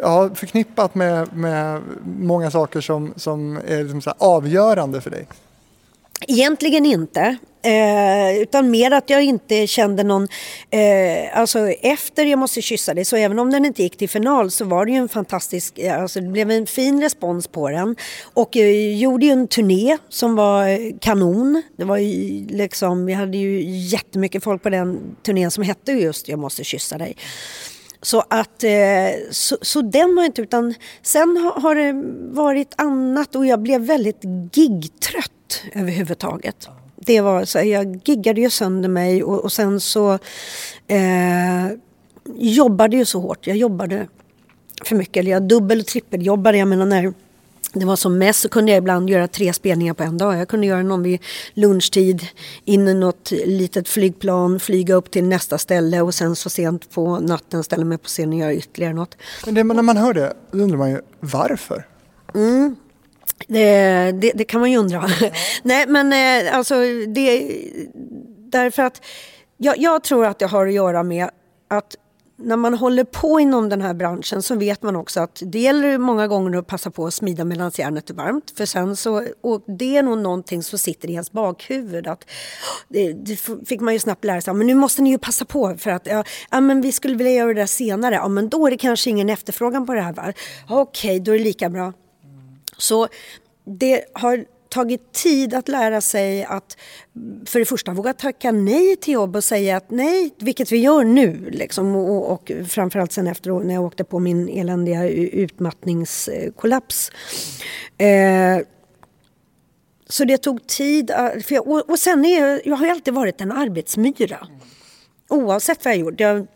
ja, 0.00 0.30
förknippat 0.34 0.94
med, 0.94 1.36
med 1.36 1.82
många 2.04 2.50
saker 2.50 2.80
som, 2.80 3.12
som 3.16 3.60
är 3.66 3.84
liksom 3.84 4.12
avgörande 4.18 5.00
för 5.00 5.10
dig? 5.10 5.28
Egentligen 6.28 6.86
inte. 6.86 7.36
Eh, 7.66 8.38
utan 8.38 8.70
mer 8.70 8.90
att 8.90 9.10
jag 9.10 9.22
inte 9.22 9.66
kände 9.66 10.02
någon... 10.02 10.28
Eh, 10.70 11.38
alltså 11.38 11.68
efter 11.68 12.24
Jag 12.24 12.38
måste 12.38 12.62
kyssa 12.62 12.94
dig, 12.94 13.04
så 13.04 13.16
även 13.16 13.38
om 13.38 13.50
den 13.50 13.64
inte 13.64 13.82
gick 13.82 13.96
till 13.96 14.08
final 14.08 14.50
så 14.50 14.64
var 14.64 14.86
det 14.86 14.92
ju 14.92 14.98
en 14.98 15.08
fantastisk... 15.08 15.78
Eh, 15.78 16.02
alltså 16.02 16.20
det 16.20 16.28
blev 16.28 16.50
en 16.50 16.66
fin 16.66 17.02
respons 17.02 17.46
på 17.46 17.70
den. 17.70 17.96
Och 18.34 18.56
jag 18.56 18.92
gjorde 18.92 19.26
ju 19.26 19.32
en 19.32 19.48
turné 19.48 19.98
som 20.08 20.36
var 20.36 20.68
eh, 20.68 20.78
kanon. 21.00 21.62
Det 21.76 21.84
var 21.84 21.96
ju 21.96 22.46
liksom... 22.46 23.06
Vi 23.06 23.12
hade 23.12 23.38
ju 23.38 23.62
jättemycket 23.70 24.44
folk 24.44 24.62
på 24.62 24.70
den 24.70 25.16
turnén 25.22 25.50
som 25.50 25.64
hette 25.64 25.92
just 25.92 26.28
Jag 26.28 26.38
måste 26.38 26.64
kyssa 26.64 26.98
dig. 26.98 27.16
Så 28.02 28.22
att, 28.30 28.64
så, 29.30 29.56
så 29.62 29.82
den 29.82 30.16
var 30.16 30.24
inte, 30.24 30.42
utan 30.42 30.74
sen 31.02 31.36
har, 31.36 31.60
har 31.60 31.74
det 31.74 31.92
varit 32.34 32.74
annat 32.76 33.36
och 33.36 33.46
jag 33.46 33.62
blev 33.62 33.80
väldigt 33.80 34.20
gigtrött 34.52 35.62
överhuvudtaget. 35.72 36.68
Det 37.06 37.20
var 37.20 37.44
så, 37.44 37.58
jag 37.58 38.00
giggade 38.04 38.40
ju 38.40 38.50
sönder 38.50 38.88
mig 38.88 39.22
och, 39.22 39.44
och 39.44 39.52
sen 39.52 39.80
så 39.80 40.12
eh, 40.86 41.66
jobbade 42.34 42.96
ju 42.96 43.04
så 43.04 43.20
hårt. 43.20 43.46
Jag 43.46 43.56
jobbade 43.56 44.06
för 44.84 44.96
mycket, 44.96 45.16
eller 45.16 45.30
jag 45.30 45.42
dubbel 45.42 45.80
och 45.80 45.86
trippeljobbade. 45.86 46.58
Jag 46.58 46.68
menar 46.68 46.86
när 46.86 47.12
det 47.72 47.86
var 47.86 47.96
som 47.96 48.18
mest 48.18 48.40
så 48.40 48.48
kunde 48.48 48.72
jag 48.72 48.78
ibland 48.78 49.10
göra 49.10 49.28
tre 49.28 49.52
spelningar 49.52 49.94
på 49.94 50.02
en 50.02 50.18
dag. 50.18 50.36
Jag 50.36 50.48
kunde 50.48 50.66
göra 50.66 50.82
någon 50.82 51.02
vid 51.02 51.20
lunchtid, 51.54 52.26
in 52.64 52.88
i 52.88 52.94
något 52.94 53.30
litet 53.30 53.88
flygplan, 53.88 54.60
flyga 54.60 54.94
upp 54.94 55.10
till 55.10 55.24
nästa 55.24 55.58
ställe 55.58 56.00
och 56.00 56.14
sen 56.14 56.36
så 56.36 56.50
sent 56.50 56.90
på 56.90 57.18
natten 57.18 57.64
ställa 57.64 57.84
mig 57.84 57.98
på 57.98 58.08
scenen 58.08 58.32
och 58.32 58.38
göra 58.38 58.54
ytterligare 58.54 58.94
något. 58.94 59.16
Men 59.44 59.54
det, 59.54 59.64
när 59.64 59.82
man 59.82 59.96
hör 59.96 60.14
det, 60.14 60.34
då 60.50 60.58
undrar 60.58 60.78
man 60.78 60.90
ju 60.90 61.00
varför? 61.20 61.86
Det, 63.48 64.12
det, 64.12 64.32
det 64.34 64.44
kan 64.44 64.60
man 64.60 64.70
ju 64.70 64.78
undra. 64.78 65.04
Nej 65.62 65.86
men 65.86 66.12
eh, 66.12 66.56
alltså 66.56 66.74
det 67.06 67.56
därför 68.50 68.82
att 68.82 69.02
jag, 69.56 69.78
jag 69.78 70.02
tror 70.04 70.26
att 70.26 70.38
det 70.38 70.46
har 70.46 70.66
att 70.66 70.72
göra 70.72 71.02
med 71.02 71.30
att 71.68 71.96
när 72.38 72.56
man 72.56 72.74
håller 72.74 73.04
på 73.04 73.40
inom 73.40 73.68
den 73.68 73.82
här 73.82 73.94
branschen 73.94 74.42
så 74.42 74.54
vet 74.54 74.82
man 74.82 74.96
också 74.96 75.20
att 75.20 75.42
det 75.44 75.58
gäller 75.58 75.98
många 75.98 76.26
gånger 76.26 76.58
att 76.58 76.66
passa 76.66 76.90
på 76.90 77.06
att 77.06 77.14
smida 77.14 77.44
medan 77.44 77.70
järnet 77.74 78.10
är 78.10 78.14
varmt. 78.14 78.52
För 78.56 78.66
sen 78.66 78.96
så, 78.96 79.26
och 79.40 79.64
det 79.78 79.96
är 79.96 80.02
nog 80.02 80.18
någonting 80.18 80.62
som 80.62 80.78
sitter 80.78 81.08
i 81.08 81.12
ens 81.12 81.32
bakhuvud. 81.32 82.06
Att, 82.06 82.24
det, 82.88 83.12
det 83.12 83.36
fick 83.66 83.80
man 83.80 83.94
ju 83.94 83.98
snabbt 83.98 84.24
lära 84.24 84.40
sig, 84.40 84.54
men 84.54 84.66
nu 84.66 84.74
måste 84.74 85.02
ni 85.02 85.10
ju 85.10 85.18
passa 85.18 85.44
på 85.44 85.76
för 85.78 85.90
att 85.90 86.06
ja, 86.06 86.24
ja, 86.50 86.60
men 86.60 86.80
vi 86.80 86.92
skulle 86.92 87.14
vilja 87.16 87.32
göra 87.32 87.48
det 87.48 87.60
där 87.60 87.66
senare. 87.66 88.14
Ja, 88.14 88.28
men 88.28 88.48
då 88.48 88.66
är 88.66 88.70
det 88.70 88.76
kanske 88.76 89.10
ingen 89.10 89.30
efterfrågan 89.30 89.86
på 89.86 89.94
det 89.94 90.00
här. 90.00 90.12
va? 90.12 90.32
Okej, 90.68 91.20
då 91.20 91.32
är 91.32 91.38
det 91.38 91.44
lika 91.44 91.70
bra. 91.70 91.92
Så 92.78 93.08
det 93.64 94.04
har 94.12 94.44
tagit 94.68 95.12
tid 95.12 95.54
att 95.54 95.68
lära 95.68 96.00
sig 96.00 96.44
att 96.44 96.76
för 97.46 97.58
det 97.58 97.64
första 97.64 97.92
våga 97.92 98.12
tacka 98.12 98.52
nej 98.52 98.96
till 98.96 99.14
jobb 99.14 99.36
och 99.36 99.44
säga 99.44 99.76
att 99.76 99.90
nej, 99.90 100.34
vilket 100.38 100.72
vi 100.72 100.76
gör 100.76 101.04
nu. 101.04 101.50
Liksom, 101.50 101.96
och, 101.96 102.32
och 102.32 102.52
framförallt 102.68 103.12
sen 103.12 103.26
efter 103.26 103.50
när 103.50 103.74
jag 103.74 103.84
åkte 103.84 104.04
på 104.04 104.18
min 104.18 104.48
eländiga 104.48 105.08
utmattningskollaps. 105.08 107.12
Eh, 107.98 108.66
så 110.08 110.24
det 110.24 110.38
tog 110.38 110.66
tid. 110.66 111.10
Eh, 111.10 111.16
för 111.16 111.54
jag, 111.54 111.68
och, 111.68 111.90
och 111.90 111.98
sen 111.98 112.24
är 112.24 112.40
jag, 112.40 112.66
jag 112.66 112.76
har 112.76 112.88
alltid 112.88 113.14
varit 113.14 113.40
en 113.40 113.52
arbetsmyra. 113.52 114.46
Oavsett 115.28 115.84
vad 115.84 115.94
jag 115.94 116.00
gjort. 116.00 116.20
Jag 116.20 116.46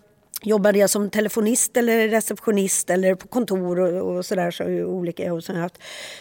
jobbade 0.43 0.79
jag 0.79 0.91
som 0.91 1.11
telefonist 1.11 1.77
eller 1.77 2.09
receptionist 2.09 2.91
eller 2.91 3.15
på 3.15 3.29
kontor 3.29 3.81
och, 3.81 4.17
och 4.17 4.27
sådär. 4.27 4.51
Så 4.51 4.65
olika 4.85 5.27
jobb 5.27 5.43
som 5.43 5.55
jag 5.55 5.63
haft. 5.63 5.79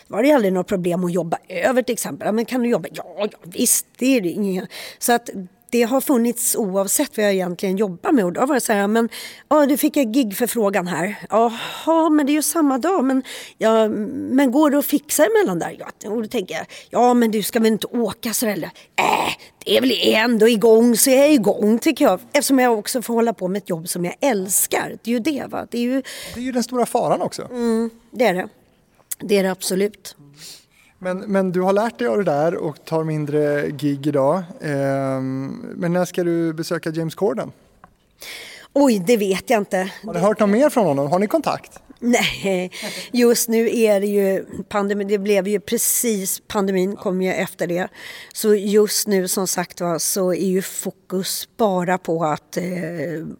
var 0.07 0.23
det 0.23 0.31
aldrig 0.31 0.53
något 0.53 0.67
problem 0.67 1.03
att 1.03 1.13
jobba 1.13 1.37
över 1.47 1.81
till 1.81 1.93
exempel. 1.93 2.25
Ja, 2.25 2.31
Men 2.31 2.45
kan 2.45 2.63
du 2.63 2.69
jobba? 2.69 2.89
Ja, 2.91 3.03
ja 3.17 3.37
visst. 3.43 3.85
Det 3.97 4.17
är 4.17 4.21
det 4.21 4.29
inga. 4.29 4.67
Så 4.99 5.13
att 5.13 5.29
det 5.71 5.83
har 5.83 6.01
funnits 6.01 6.55
oavsett 6.55 7.17
vad 7.17 7.25
jag 7.25 7.33
egentligen 7.33 7.77
jobbar 7.77 8.11
med. 8.11 8.25
Och 8.25 8.33
då 8.33 8.45
var 8.45 8.55
det 8.55 8.61
så 8.61 8.73
här, 8.73 8.87
men 8.87 9.09
ja, 9.49 9.65
du 9.65 9.77
fick 9.77 9.97
en 9.97 10.11
gigförfrågan 10.11 10.87
här. 10.87 11.15
Jaha, 11.29 12.09
men 12.09 12.25
det 12.25 12.31
är 12.31 12.33
ju 12.33 12.41
samma 12.41 12.77
dag. 12.77 13.05
Men, 13.05 13.23
ja, 13.57 13.87
men 13.87 14.51
går 14.51 14.69
det 14.69 14.77
att 14.79 14.85
fixa 14.85 15.25
emellan 15.25 15.59
där? 15.59 15.75
Ja, 15.79 16.09
och 16.09 16.21
då 16.21 16.27
tänker 16.29 16.55
jag, 16.55 16.65
ja 16.89 17.13
men 17.13 17.31
du 17.31 17.43
ska 17.43 17.59
väl 17.59 17.71
inte 17.71 17.87
åka 17.87 18.33
så 18.33 18.47
eller? 18.47 18.69
Äh, 18.95 19.33
det 19.65 19.77
är 19.77 19.81
väl 19.81 19.91
ändå 20.03 20.49
igång 20.49 20.97
så 20.97 21.09
jag 21.09 21.25
är 21.25 21.31
igång 21.31 21.79
tycker 21.79 22.05
jag. 22.05 22.19
Eftersom 22.33 22.59
jag 22.59 22.79
också 22.79 23.01
får 23.01 23.13
hålla 23.13 23.33
på 23.33 23.47
med 23.47 23.61
ett 23.61 23.69
jobb 23.69 23.89
som 23.89 24.05
jag 24.05 24.15
älskar. 24.21 24.97
Det 25.03 25.11
är 25.11 25.13
ju 25.13 25.19
det 25.19 25.45
va. 25.49 25.67
Det 25.71 25.77
är 25.77 25.81
ju, 25.81 26.01
Det 26.33 26.39
är 26.39 26.43
ju 26.43 26.51
den 26.51 26.63
stora 26.63 26.85
faran 26.85 27.21
också. 27.21 27.47
det 28.11 28.25
är 28.25 28.33
det. 28.33 28.47
Det 29.21 29.37
är 29.37 29.43
det 29.43 29.51
absolut. 29.51 30.15
Men, 30.99 31.19
men 31.19 31.51
du 31.51 31.61
har 31.61 31.73
lärt 31.73 31.99
dig 31.99 32.07
av 32.07 32.17
det 32.17 32.23
där 32.23 32.55
och 32.55 32.85
tar 32.85 33.03
mindre 33.03 33.69
gig 33.69 34.07
idag. 34.07 34.43
Ehm, 34.61 35.47
men 35.75 35.93
när 35.93 36.05
ska 36.05 36.23
du 36.23 36.53
besöka 36.53 36.89
James 36.89 37.15
Corden? 37.15 37.51
Oj, 38.73 39.03
det 39.07 39.17
vet 39.17 39.49
jag 39.49 39.61
inte. 39.61 39.91
Har 40.05 40.13
du 40.13 40.19
hört 40.19 40.39
något 40.39 40.49
mer 40.49 40.69
från 40.69 40.85
honom? 40.85 41.11
Har 41.11 41.19
ni 41.19 41.27
kontakt? 41.27 41.79
Nej, 41.99 42.71
just 43.11 43.49
nu 43.49 43.77
är 43.77 43.99
det 43.99 44.07
ju 44.07 44.45
pandemi. 44.69 45.03
Det 45.03 45.17
blev 45.17 45.47
ju 45.47 45.59
precis, 45.59 46.41
pandemin 46.47 46.95
kom 46.95 47.21
ju 47.21 47.31
efter 47.31 47.67
det. 47.67 47.87
Så 48.33 48.55
just 48.55 49.07
nu 49.07 49.27
som 49.27 49.47
sagt 49.47 49.81
var 49.81 49.99
så 49.99 50.33
är 50.33 50.47
ju 50.47 50.61
fokus 50.61 51.49
bara 51.57 51.97
på 51.97 52.25
att 52.25 52.57
eh, 52.57 52.63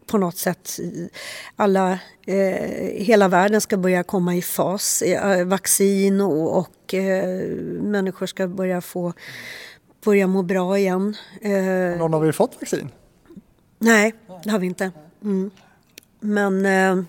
på 0.06 0.18
något 0.18 0.36
sätt 0.36 0.80
alla, 1.56 1.98
eh, 2.26 2.36
hela 2.96 3.28
världen 3.28 3.60
ska 3.60 3.76
börja 3.76 4.02
komma 4.02 4.36
i 4.36 4.42
fas. 4.42 5.02
Eh, 5.02 5.44
vaccin 5.46 6.20
och, 6.20 6.58
och 6.58 6.94
eh, 6.94 7.46
människor 7.82 8.26
ska 8.26 8.48
börja 8.48 8.80
få 8.80 9.12
börja 10.04 10.26
må 10.26 10.42
bra 10.42 10.78
igen. 10.78 11.16
Eh, 11.42 11.98
Någon 11.98 12.14
av 12.14 12.26
er 12.26 12.32
fått 12.32 12.56
vaccin? 12.60 12.88
Nej, 13.78 14.14
det 14.44 14.50
har 14.50 14.58
vi 14.58 14.66
inte. 14.66 14.92
Mm. 15.22 15.50
Men 16.20 16.66
eh, 16.66 17.04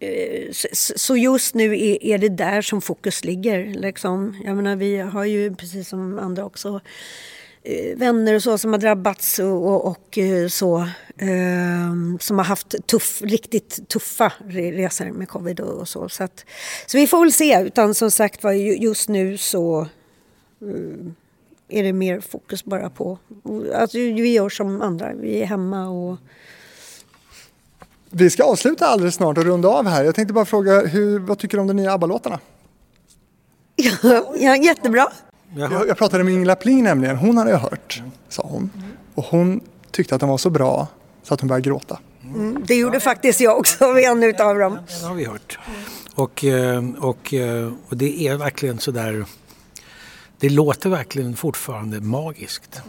Eh, 0.00 0.52
så, 0.72 1.16
just 1.16 1.54
nu 1.54 1.96
är, 2.00 2.18
det 2.18 2.28
där 2.28 2.62
som 2.62 2.80
fokus 2.80 3.24
ligger. 3.24 3.64
Liksom. 3.64 4.42
Jag 4.44 4.56
menar, 4.56 4.76
vi 4.76 4.98
har 4.98 5.24
ju 5.24 5.54
precis 5.54 5.88
som 5.88 6.18
andra 6.18 6.44
också 6.44 6.80
eh, 7.62 7.98
vänner 7.98 8.34
och 8.34 8.42
så 8.42 8.58
som 8.58 8.72
har 8.72 8.78
drabbats 8.78 9.38
och, 9.38 9.66
och, 9.66 9.86
och 9.86 10.18
eh, 10.18 10.48
så. 10.48 10.78
Eh, 11.18 12.18
som 12.20 12.38
har 12.38 12.44
haft 12.44 12.86
tuff, 12.86 13.22
riktigt 13.22 13.88
tuffa 13.88 14.32
resor 14.48 15.10
med 15.10 15.28
covid 15.28 15.60
och, 15.60 15.80
och 15.80 15.88
så. 15.88 16.08
Så, 16.08 16.24
att, 16.24 16.44
så 16.86 16.98
vi 16.98 17.06
får 17.06 17.20
väl 17.20 17.32
se. 17.32 17.62
Utan 17.62 17.94
som 17.94 18.10
sagt 18.10 18.42
var 18.42 18.52
just 18.52 19.08
nu 19.08 19.38
så 19.38 19.88
är 21.68 21.82
det 21.82 21.92
mer 21.92 22.20
fokus 22.20 22.64
bara 22.64 22.90
på... 22.90 23.18
Alltså, 23.74 23.98
vi 23.98 24.32
gör 24.32 24.48
som 24.48 24.82
andra, 24.82 25.14
vi 25.14 25.42
är 25.42 25.46
hemma 25.46 25.88
och... 25.88 26.18
Vi 28.14 28.30
ska 28.30 28.44
avsluta 28.44 28.86
alldeles 28.86 29.14
snart 29.14 29.38
och 29.38 29.44
runda 29.44 29.68
av 29.68 29.86
här. 29.86 30.04
Jag 30.04 30.14
tänkte 30.14 30.34
bara 30.34 30.44
fråga, 30.44 30.86
hur, 30.86 31.18
vad 31.18 31.38
tycker 31.38 31.56
du 31.56 31.60
om 31.60 31.66
de 31.66 31.76
nya 31.76 31.92
ABBA-låtarna? 31.92 32.38
ja, 34.38 34.56
jättebra. 34.62 35.08
Jag, 35.56 35.88
jag 35.88 35.98
pratade 35.98 36.24
med 36.24 36.34
Ingela 36.34 36.56
Pling 36.56 36.84
nämligen, 36.84 37.16
hon 37.16 37.36
hade 37.36 37.50
jag 37.50 37.58
hört, 37.58 38.02
sa 38.28 38.42
hon. 38.46 38.70
Och 39.14 39.24
hon 39.24 39.60
tyckte 39.90 40.14
att 40.14 40.20
den 40.20 40.28
var 40.28 40.38
så 40.38 40.50
bra 40.50 40.88
så 41.22 41.34
att 41.34 41.40
hon 41.40 41.48
började 41.48 41.68
gråta. 41.68 41.98
Mm, 42.24 42.64
det 42.66 42.74
gjorde 42.74 43.00
faktiskt 43.00 43.40
jag 43.40 43.58
också 43.58 43.92
vid 43.92 44.04
en 44.04 44.22
utav 44.22 44.58
dem. 44.58 44.78
Den 45.00 45.08
har 45.08 45.14
vi 45.14 45.24
hört. 45.24 45.58
Och, 46.14 46.44
eh, 46.44 46.84
och, 46.98 47.34
eh, 47.34 47.72
och 47.88 47.96
det 47.96 48.26
är 48.28 48.36
verkligen 48.36 48.78
sådär... 48.78 49.24
Det 50.38 50.48
låter 50.48 50.90
verkligen 50.90 51.36
fortfarande 51.36 52.00
magiskt. 52.00 52.82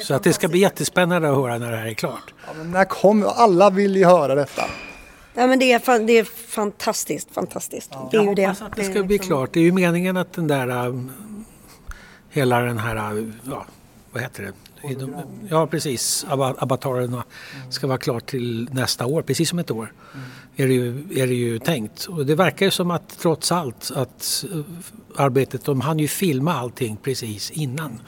Så 0.00 0.14
att 0.14 0.22
det 0.22 0.32
ska 0.32 0.48
bli 0.48 0.58
jättespännande 0.58 1.28
att 1.30 1.36
höra 1.36 1.58
när 1.58 1.70
det 1.70 1.76
här 1.76 1.86
är 1.86 1.94
klart. 1.94 2.34
Ja, 2.46 2.52
men 2.56 2.70
när 2.70 2.84
kommer, 2.84 3.26
alla 3.26 3.70
vill 3.70 3.96
ju 3.96 4.04
höra 4.04 4.34
detta. 4.34 4.62
Ja, 5.34 5.46
men 5.46 5.58
det, 5.58 5.72
är, 5.72 5.78
fan- 5.78 6.06
det 6.06 6.12
är 6.18 6.24
fantastiskt, 6.48 7.28
fantastiskt. 7.34 7.90
Det 8.10 8.16
är 8.16 8.20
ju 8.22 8.26
Jag 8.26 8.36
det. 8.36 8.46
hoppas 8.46 8.62
att 8.62 8.76
det 8.76 8.84
ska 8.84 9.02
bli 9.02 9.14
liksom- 9.16 9.26
klart. 9.36 9.50
Det 9.52 9.60
är 9.60 9.64
ju 9.64 9.72
meningen 9.72 10.16
att 10.16 10.32
den 10.32 10.46
där... 10.46 10.86
um, 10.86 11.10
Hela 12.30 12.60
den 12.60 12.78
här... 12.78 13.12
uh, 13.14 13.30
Ja, 13.50 13.66
vad 14.12 14.22
heter 14.22 14.42
det? 14.42 14.52
Ja, 15.50 15.66
precis. 15.66 16.26
Ava- 16.28 16.54
Avatarerna 16.58 17.24
ska 17.70 17.86
vara 17.86 17.98
klart 17.98 18.26
till 18.26 18.68
nästa 18.72 19.06
år, 19.06 19.22
precis 19.22 19.52
om 19.52 19.58
ett 19.58 19.70
år. 19.70 19.92
Är, 20.56 20.66
det 20.68 20.74
ju, 20.74 20.98
är 21.22 21.26
det 21.26 21.34
ju 21.34 21.58
tänkt. 21.58 22.04
Och 22.04 22.26
det 22.26 22.34
verkar 22.34 22.66
ju 22.66 22.70
som 22.70 22.90
att 22.90 23.18
trots 23.18 23.52
allt 23.52 23.90
att 23.94 24.44
uh, 24.54 24.62
arbetet, 25.16 25.64
de 25.64 25.80
hann 25.80 25.98
ju 25.98 26.08
filma 26.08 26.54
allting 26.54 26.96
precis 26.96 27.50
innan. 27.50 28.00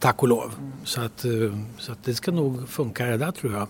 Tack 0.00 0.22
och 0.22 0.28
lov. 0.28 0.54
Så, 0.84 1.00
att, 1.00 1.24
uh, 1.24 1.56
så 1.78 1.92
att 1.92 2.04
det 2.04 2.14
ska 2.14 2.30
nog 2.30 2.68
funka 2.68 3.06
det 3.06 3.16
där 3.16 3.30
tror 3.30 3.52
jag. 3.52 3.66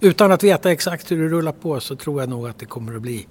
Utan 0.00 0.32
att 0.32 0.44
veta 0.44 0.72
exakt 0.72 1.10
hur 1.10 1.22
det 1.22 1.28
rullar 1.28 1.52
på 1.52 1.80
så 1.80 1.96
tror 1.96 2.20
jag 2.20 2.28
nog 2.28 2.48
att 2.48 2.58
det 2.58 2.66
kommer 2.66 2.96
att 2.96 3.02
bli 3.02 3.26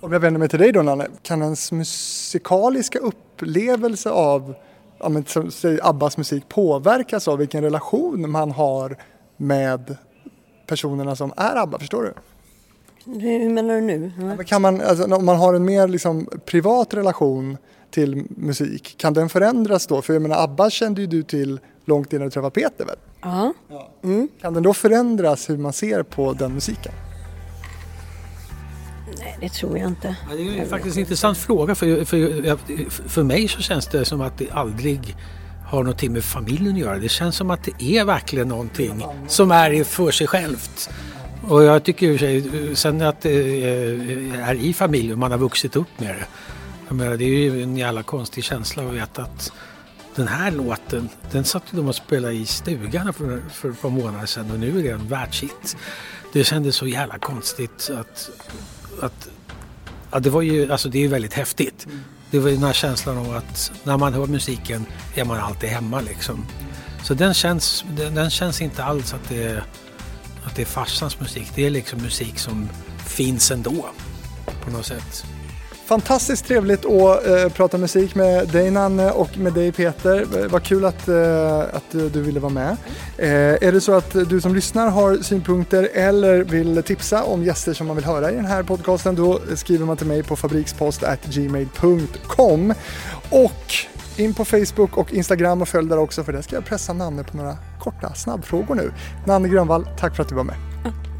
Om 0.00 0.12
jag 0.12 0.20
vänder 0.20 0.38
mig 0.38 0.48
till 0.48 0.58
dig 0.58 0.72
då 0.72 0.82
Nanne, 0.82 1.06
kan 1.22 1.42
ens 1.42 1.72
musikaliska 1.72 2.98
upplevelse 2.98 4.10
av 4.10 4.54
ja, 4.98 5.08
men, 5.08 5.24
säg 5.50 5.78
Abbas 5.82 6.16
musik 6.16 6.48
påverkas 6.48 7.28
av 7.28 7.38
vilken 7.38 7.62
relation 7.62 8.30
man 8.30 8.50
har 8.50 8.96
med 9.36 9.96
personerna 10.66 11.16
som 11.16 11.32
är 11.36 11.56
Abba, 11.56 11.78
förstår 11.78 12.02
du? 12.02 12.12
Hur 13.20 13.50
menar 13.50 13.74
du 13.74 13.80
nu? 13.80 14.12
Ja, 14.38 14.44
Kan 14.44 14.62
man, 14.62 14.80
alltså, 14.80 15.14
om 15.14 15.24
man 15.24 15.36
har 15.36 15.54
en 15.54 15.64
mer 15.64 15.88
liksom, 15.88 16.28
privat 16.44 16.94
relation 16.94 17.56
till 17.90 18.24
musik, 18.28 18.94
kan 18.98 19.14
den 19.14 19.28
förändras 19.28 19.86
då? 19.86 20.02
För 20.02 20.12
jag 20.12 20.22
menar 20.22 20.44
Abba 20.44 20.70
kände 20.70 21.00
ju 21.00 21.06
du 21.06 21.22
till 21.22 21.60
långt 21.84 22.12
innan 22.12 22.24
du 22.24 22.30
träffade 22.30 22.50
Peter 22.50 22.84
väl? 22.84 22.96
Ja. 23.22 23.54
Kan 24.40 24.54
den 24.54 24.62
då 24.62 24.74
förändras 24.74 25.50
hur 25.50 25.56
man 25.56 25.72
ser 25.72 26.02
på 26.02 26.32
den 26.32 26.54
musiken? 26.54 26.92
Nej, 29.18 29.36
det 29.40 29.48
tror 29.48 29.78
jag 29.78 29.88
inte. 29.88 30.16
Ja, 30.30 30.36
det 30.36 30.42
är 30.42 30.44
ju 30.44 30.66
faktiskt 30.66 30.96
en 30.96 31.00
intressant 31.00 31.38
fråga. 31.38 31.74
För, 31.74 32.04
för, 32.04 33.08
för 33.08 33.22
mig 33.22 33.48
så 33.48 33.60
känns 33.60 33.86
det 33.86 34.04
som 34.04 34.20
att 34.20 34.38
det 34.38 34.50
aldrig 34.50 35.16
har 35.66 35.82
någonting 35.82 36.12
med 36.12 36.24
familjen 36.24 36.74
att 36.74 36.80
göra. 36.80 36.98
Det 36.98 37.08
känns 37.08 37.36
som 37.36 37.50
att 37.50 37.64
det 37.64 37.98
är 37.98 38.04
verkligen 38.04 38.48
någonting 38.48 39.04
som 39.28 39.50
är 39.50 39.84
för 39.84 40.10
sig 40.10 40.26
självt. 40.26 40.90
Och 41.48 41.62
jag 41.62 41.84
tycker 41.84 42.18
sig, 42.18 42.76
sen 42.76 43.02
att 43.02 43.20
det 43.20 43.64
är 43.64 44.54
i 44.54 44.74
familjen 44.74 45.12
och 45.12 45.18
man 45.18 45.30
har 45.30 45.38
vuxit 45.38 45.76
upp 45.76 46.00
med 46.00 46.08
det. 46.08 46.26
Jag 46.88 46.96
menar, 46.96 47.16
det 47.16 47.24
är 47.24 47.28
ju 47.28 47.62
en 47.62 47.76
jävla 47.76 48.02
konstig 48.02 48.44
känsla 48.44 48.86
att 48.86 48.94
veta 48.94 49.22
att 49.22 49.52
den 50.14 50.28
här 50.28 50.50
låten, 50.50 51.08
den 51.30 51.44
satt 51.44 51.62
ju 51.72 51.76
de 51.76 51.88
och 51.88 51.94
spelade 51.94 52.34
i 52.34 52.46
stugan 52.46 53.12
för, 53.12 53.42
för 53.50 53.70
ett 53.70 53.82
par 53.82 53.90
månader 53.90 54.26
sedan 54.26 54.50
och 54.50 54.58
nu 54.58 54.78
är 54.78 54.82
det 54.82 54.90
en 54.90 55.08
världshit. 55.08 55.76
Det 56.32 56.44
kändes 56.44 56.76
så 56.76 56.86
jävla 56.86 57.18
konstigt 57.18 57.90
att, 57.94 58.30
att 59.00 59.28
Ja, 60.10 60.20
det 60.20 60.30
var 60.30 60.42
ju, 60.42 60.72
alltså 60.72 60.88
det 60.88 60.98
är 60.98 61.02
ju 61.02 61.08
väldigt 61.08 61.34
häftigt. 61.34 61.86
Det 62.30 62.38
var 62.38 62.48
ju 62.48 62.54
den 62.54 62.64
här 62.64 62.72
känslan 62.72 63.18
av 63.18 63.36
att 63.36 63.72
när 63.84 63.96
man 63.96 64.14
hör 64.14 64.26
musiken 64.26 64.86
är 65.14 65.24
man 65.24 65.40
alltid 65.40 65.68
hemma 65.68 66.00
liksom. 66.00 66.46
Så 67.04 67.14
den 67.14 67.34
känns, 67.34 67.84
den, 67.96 68.14
den 68.14 68.30
känns 68.30 68.62
inte 68.62 68.84
alls 68.84 69.14
att 69.14 69.28
det, 69.28 69.62
att 70.44 70.56
det 70.56 70.62
är 70.62 70.66
farsans 70.66 71.20
musik. 71.20 71.52
Det 71.54 71.66
är 71.66 71.70
liksom 71.70 72.02
musik 72.02 72.38
som 72.38 72.68
finns 73.06 73.50
ändå 73.50 73.86
på 74.64 74.70
något 74.70 74.86
sätt. 74.86 75.24
Fantastiskt 75.88 76.44
trevligt 76.44 76.84
att 76.84 77.26
eh, 77.26 77.48
prata 77.48 77.78
musik 77.78 78.14
med 78.14 78.48
dig 78.48 78.70
Nanne 78.70 79.10
och 79.10 79.38
med 79.38 79.52
dig 79.52 79.72
Peter. 79.72 80.20
Eh, 80.20 80.26
vad 80.50 80.62
kul 80.62 80.84
att, 80.84 81.08
eh, 81.08 81.58
att 81.58 81.94
eh, 81.94 82.00
du 82.00 82.22
ville 82.22 82.40
vara 82.40 82.52
med. 82.52 82.76
Eh, 83.16 83.68
är 83.68 83.72
det 83.72 83.80
så 83.80 83.94
att 83.94 84.16
du 84.28 84.40
som 84.40 84.54
lyssnar 84.54 84.90
har 84.90 85.16
synpunkter 85.16 85.88
eller 85.94 86.44
vill 86.44 86.82
tipsa 86.82 87.24
om 87.24 87.44
gäster 87.44 87.72
som 87.72 87.86
man 87.86 87.96
vill 87.96 88.04
höra 88.04 88.32
i 88.32 88.34
den 88.34 88.44
här 88.44 88.62
podcasten 88.62 89.14
då 89.14 89.40
skriver 89.54 89.86
man 89.86 89.96
till 89.96 90.06
mig 90.06 90.22
på 90.22 90.36
fabrikspost@gmail.com 90.36 92.74
och 93.30 93.74
in 94.16 94.34
på 94.34 94.44
Facebook 94.44 94.96
och 94.96 95.12
Instagram 95.12 95.62
och 95.62 95.68
följ 95.68 95.88
där 95.88 95.98
också 95.98 96.24
för 96.24 96.32
där 96.32 96.42
ska 96.42 96.56
jag 96.56 96.64
pressa 96.64 96.92
Nanne 96.92 97.24
på 97.24 97.36
några 97.36 97.56
korta 97.80 98.14
snabbfrågor 98.14 98.74
nu. 98.74 98.92
Nanne 99.26 99.48
Grönvall, 99.48 99.88
tack 99.98 100.16
för 100.16 100.22
att 100.22 100.28
du 100.28 100.34
var 100.34 100.44
med. 100.44 100.56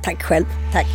Tack 0.03 0.23
själv. 0.23 0.47
Tack. 0.73 0.86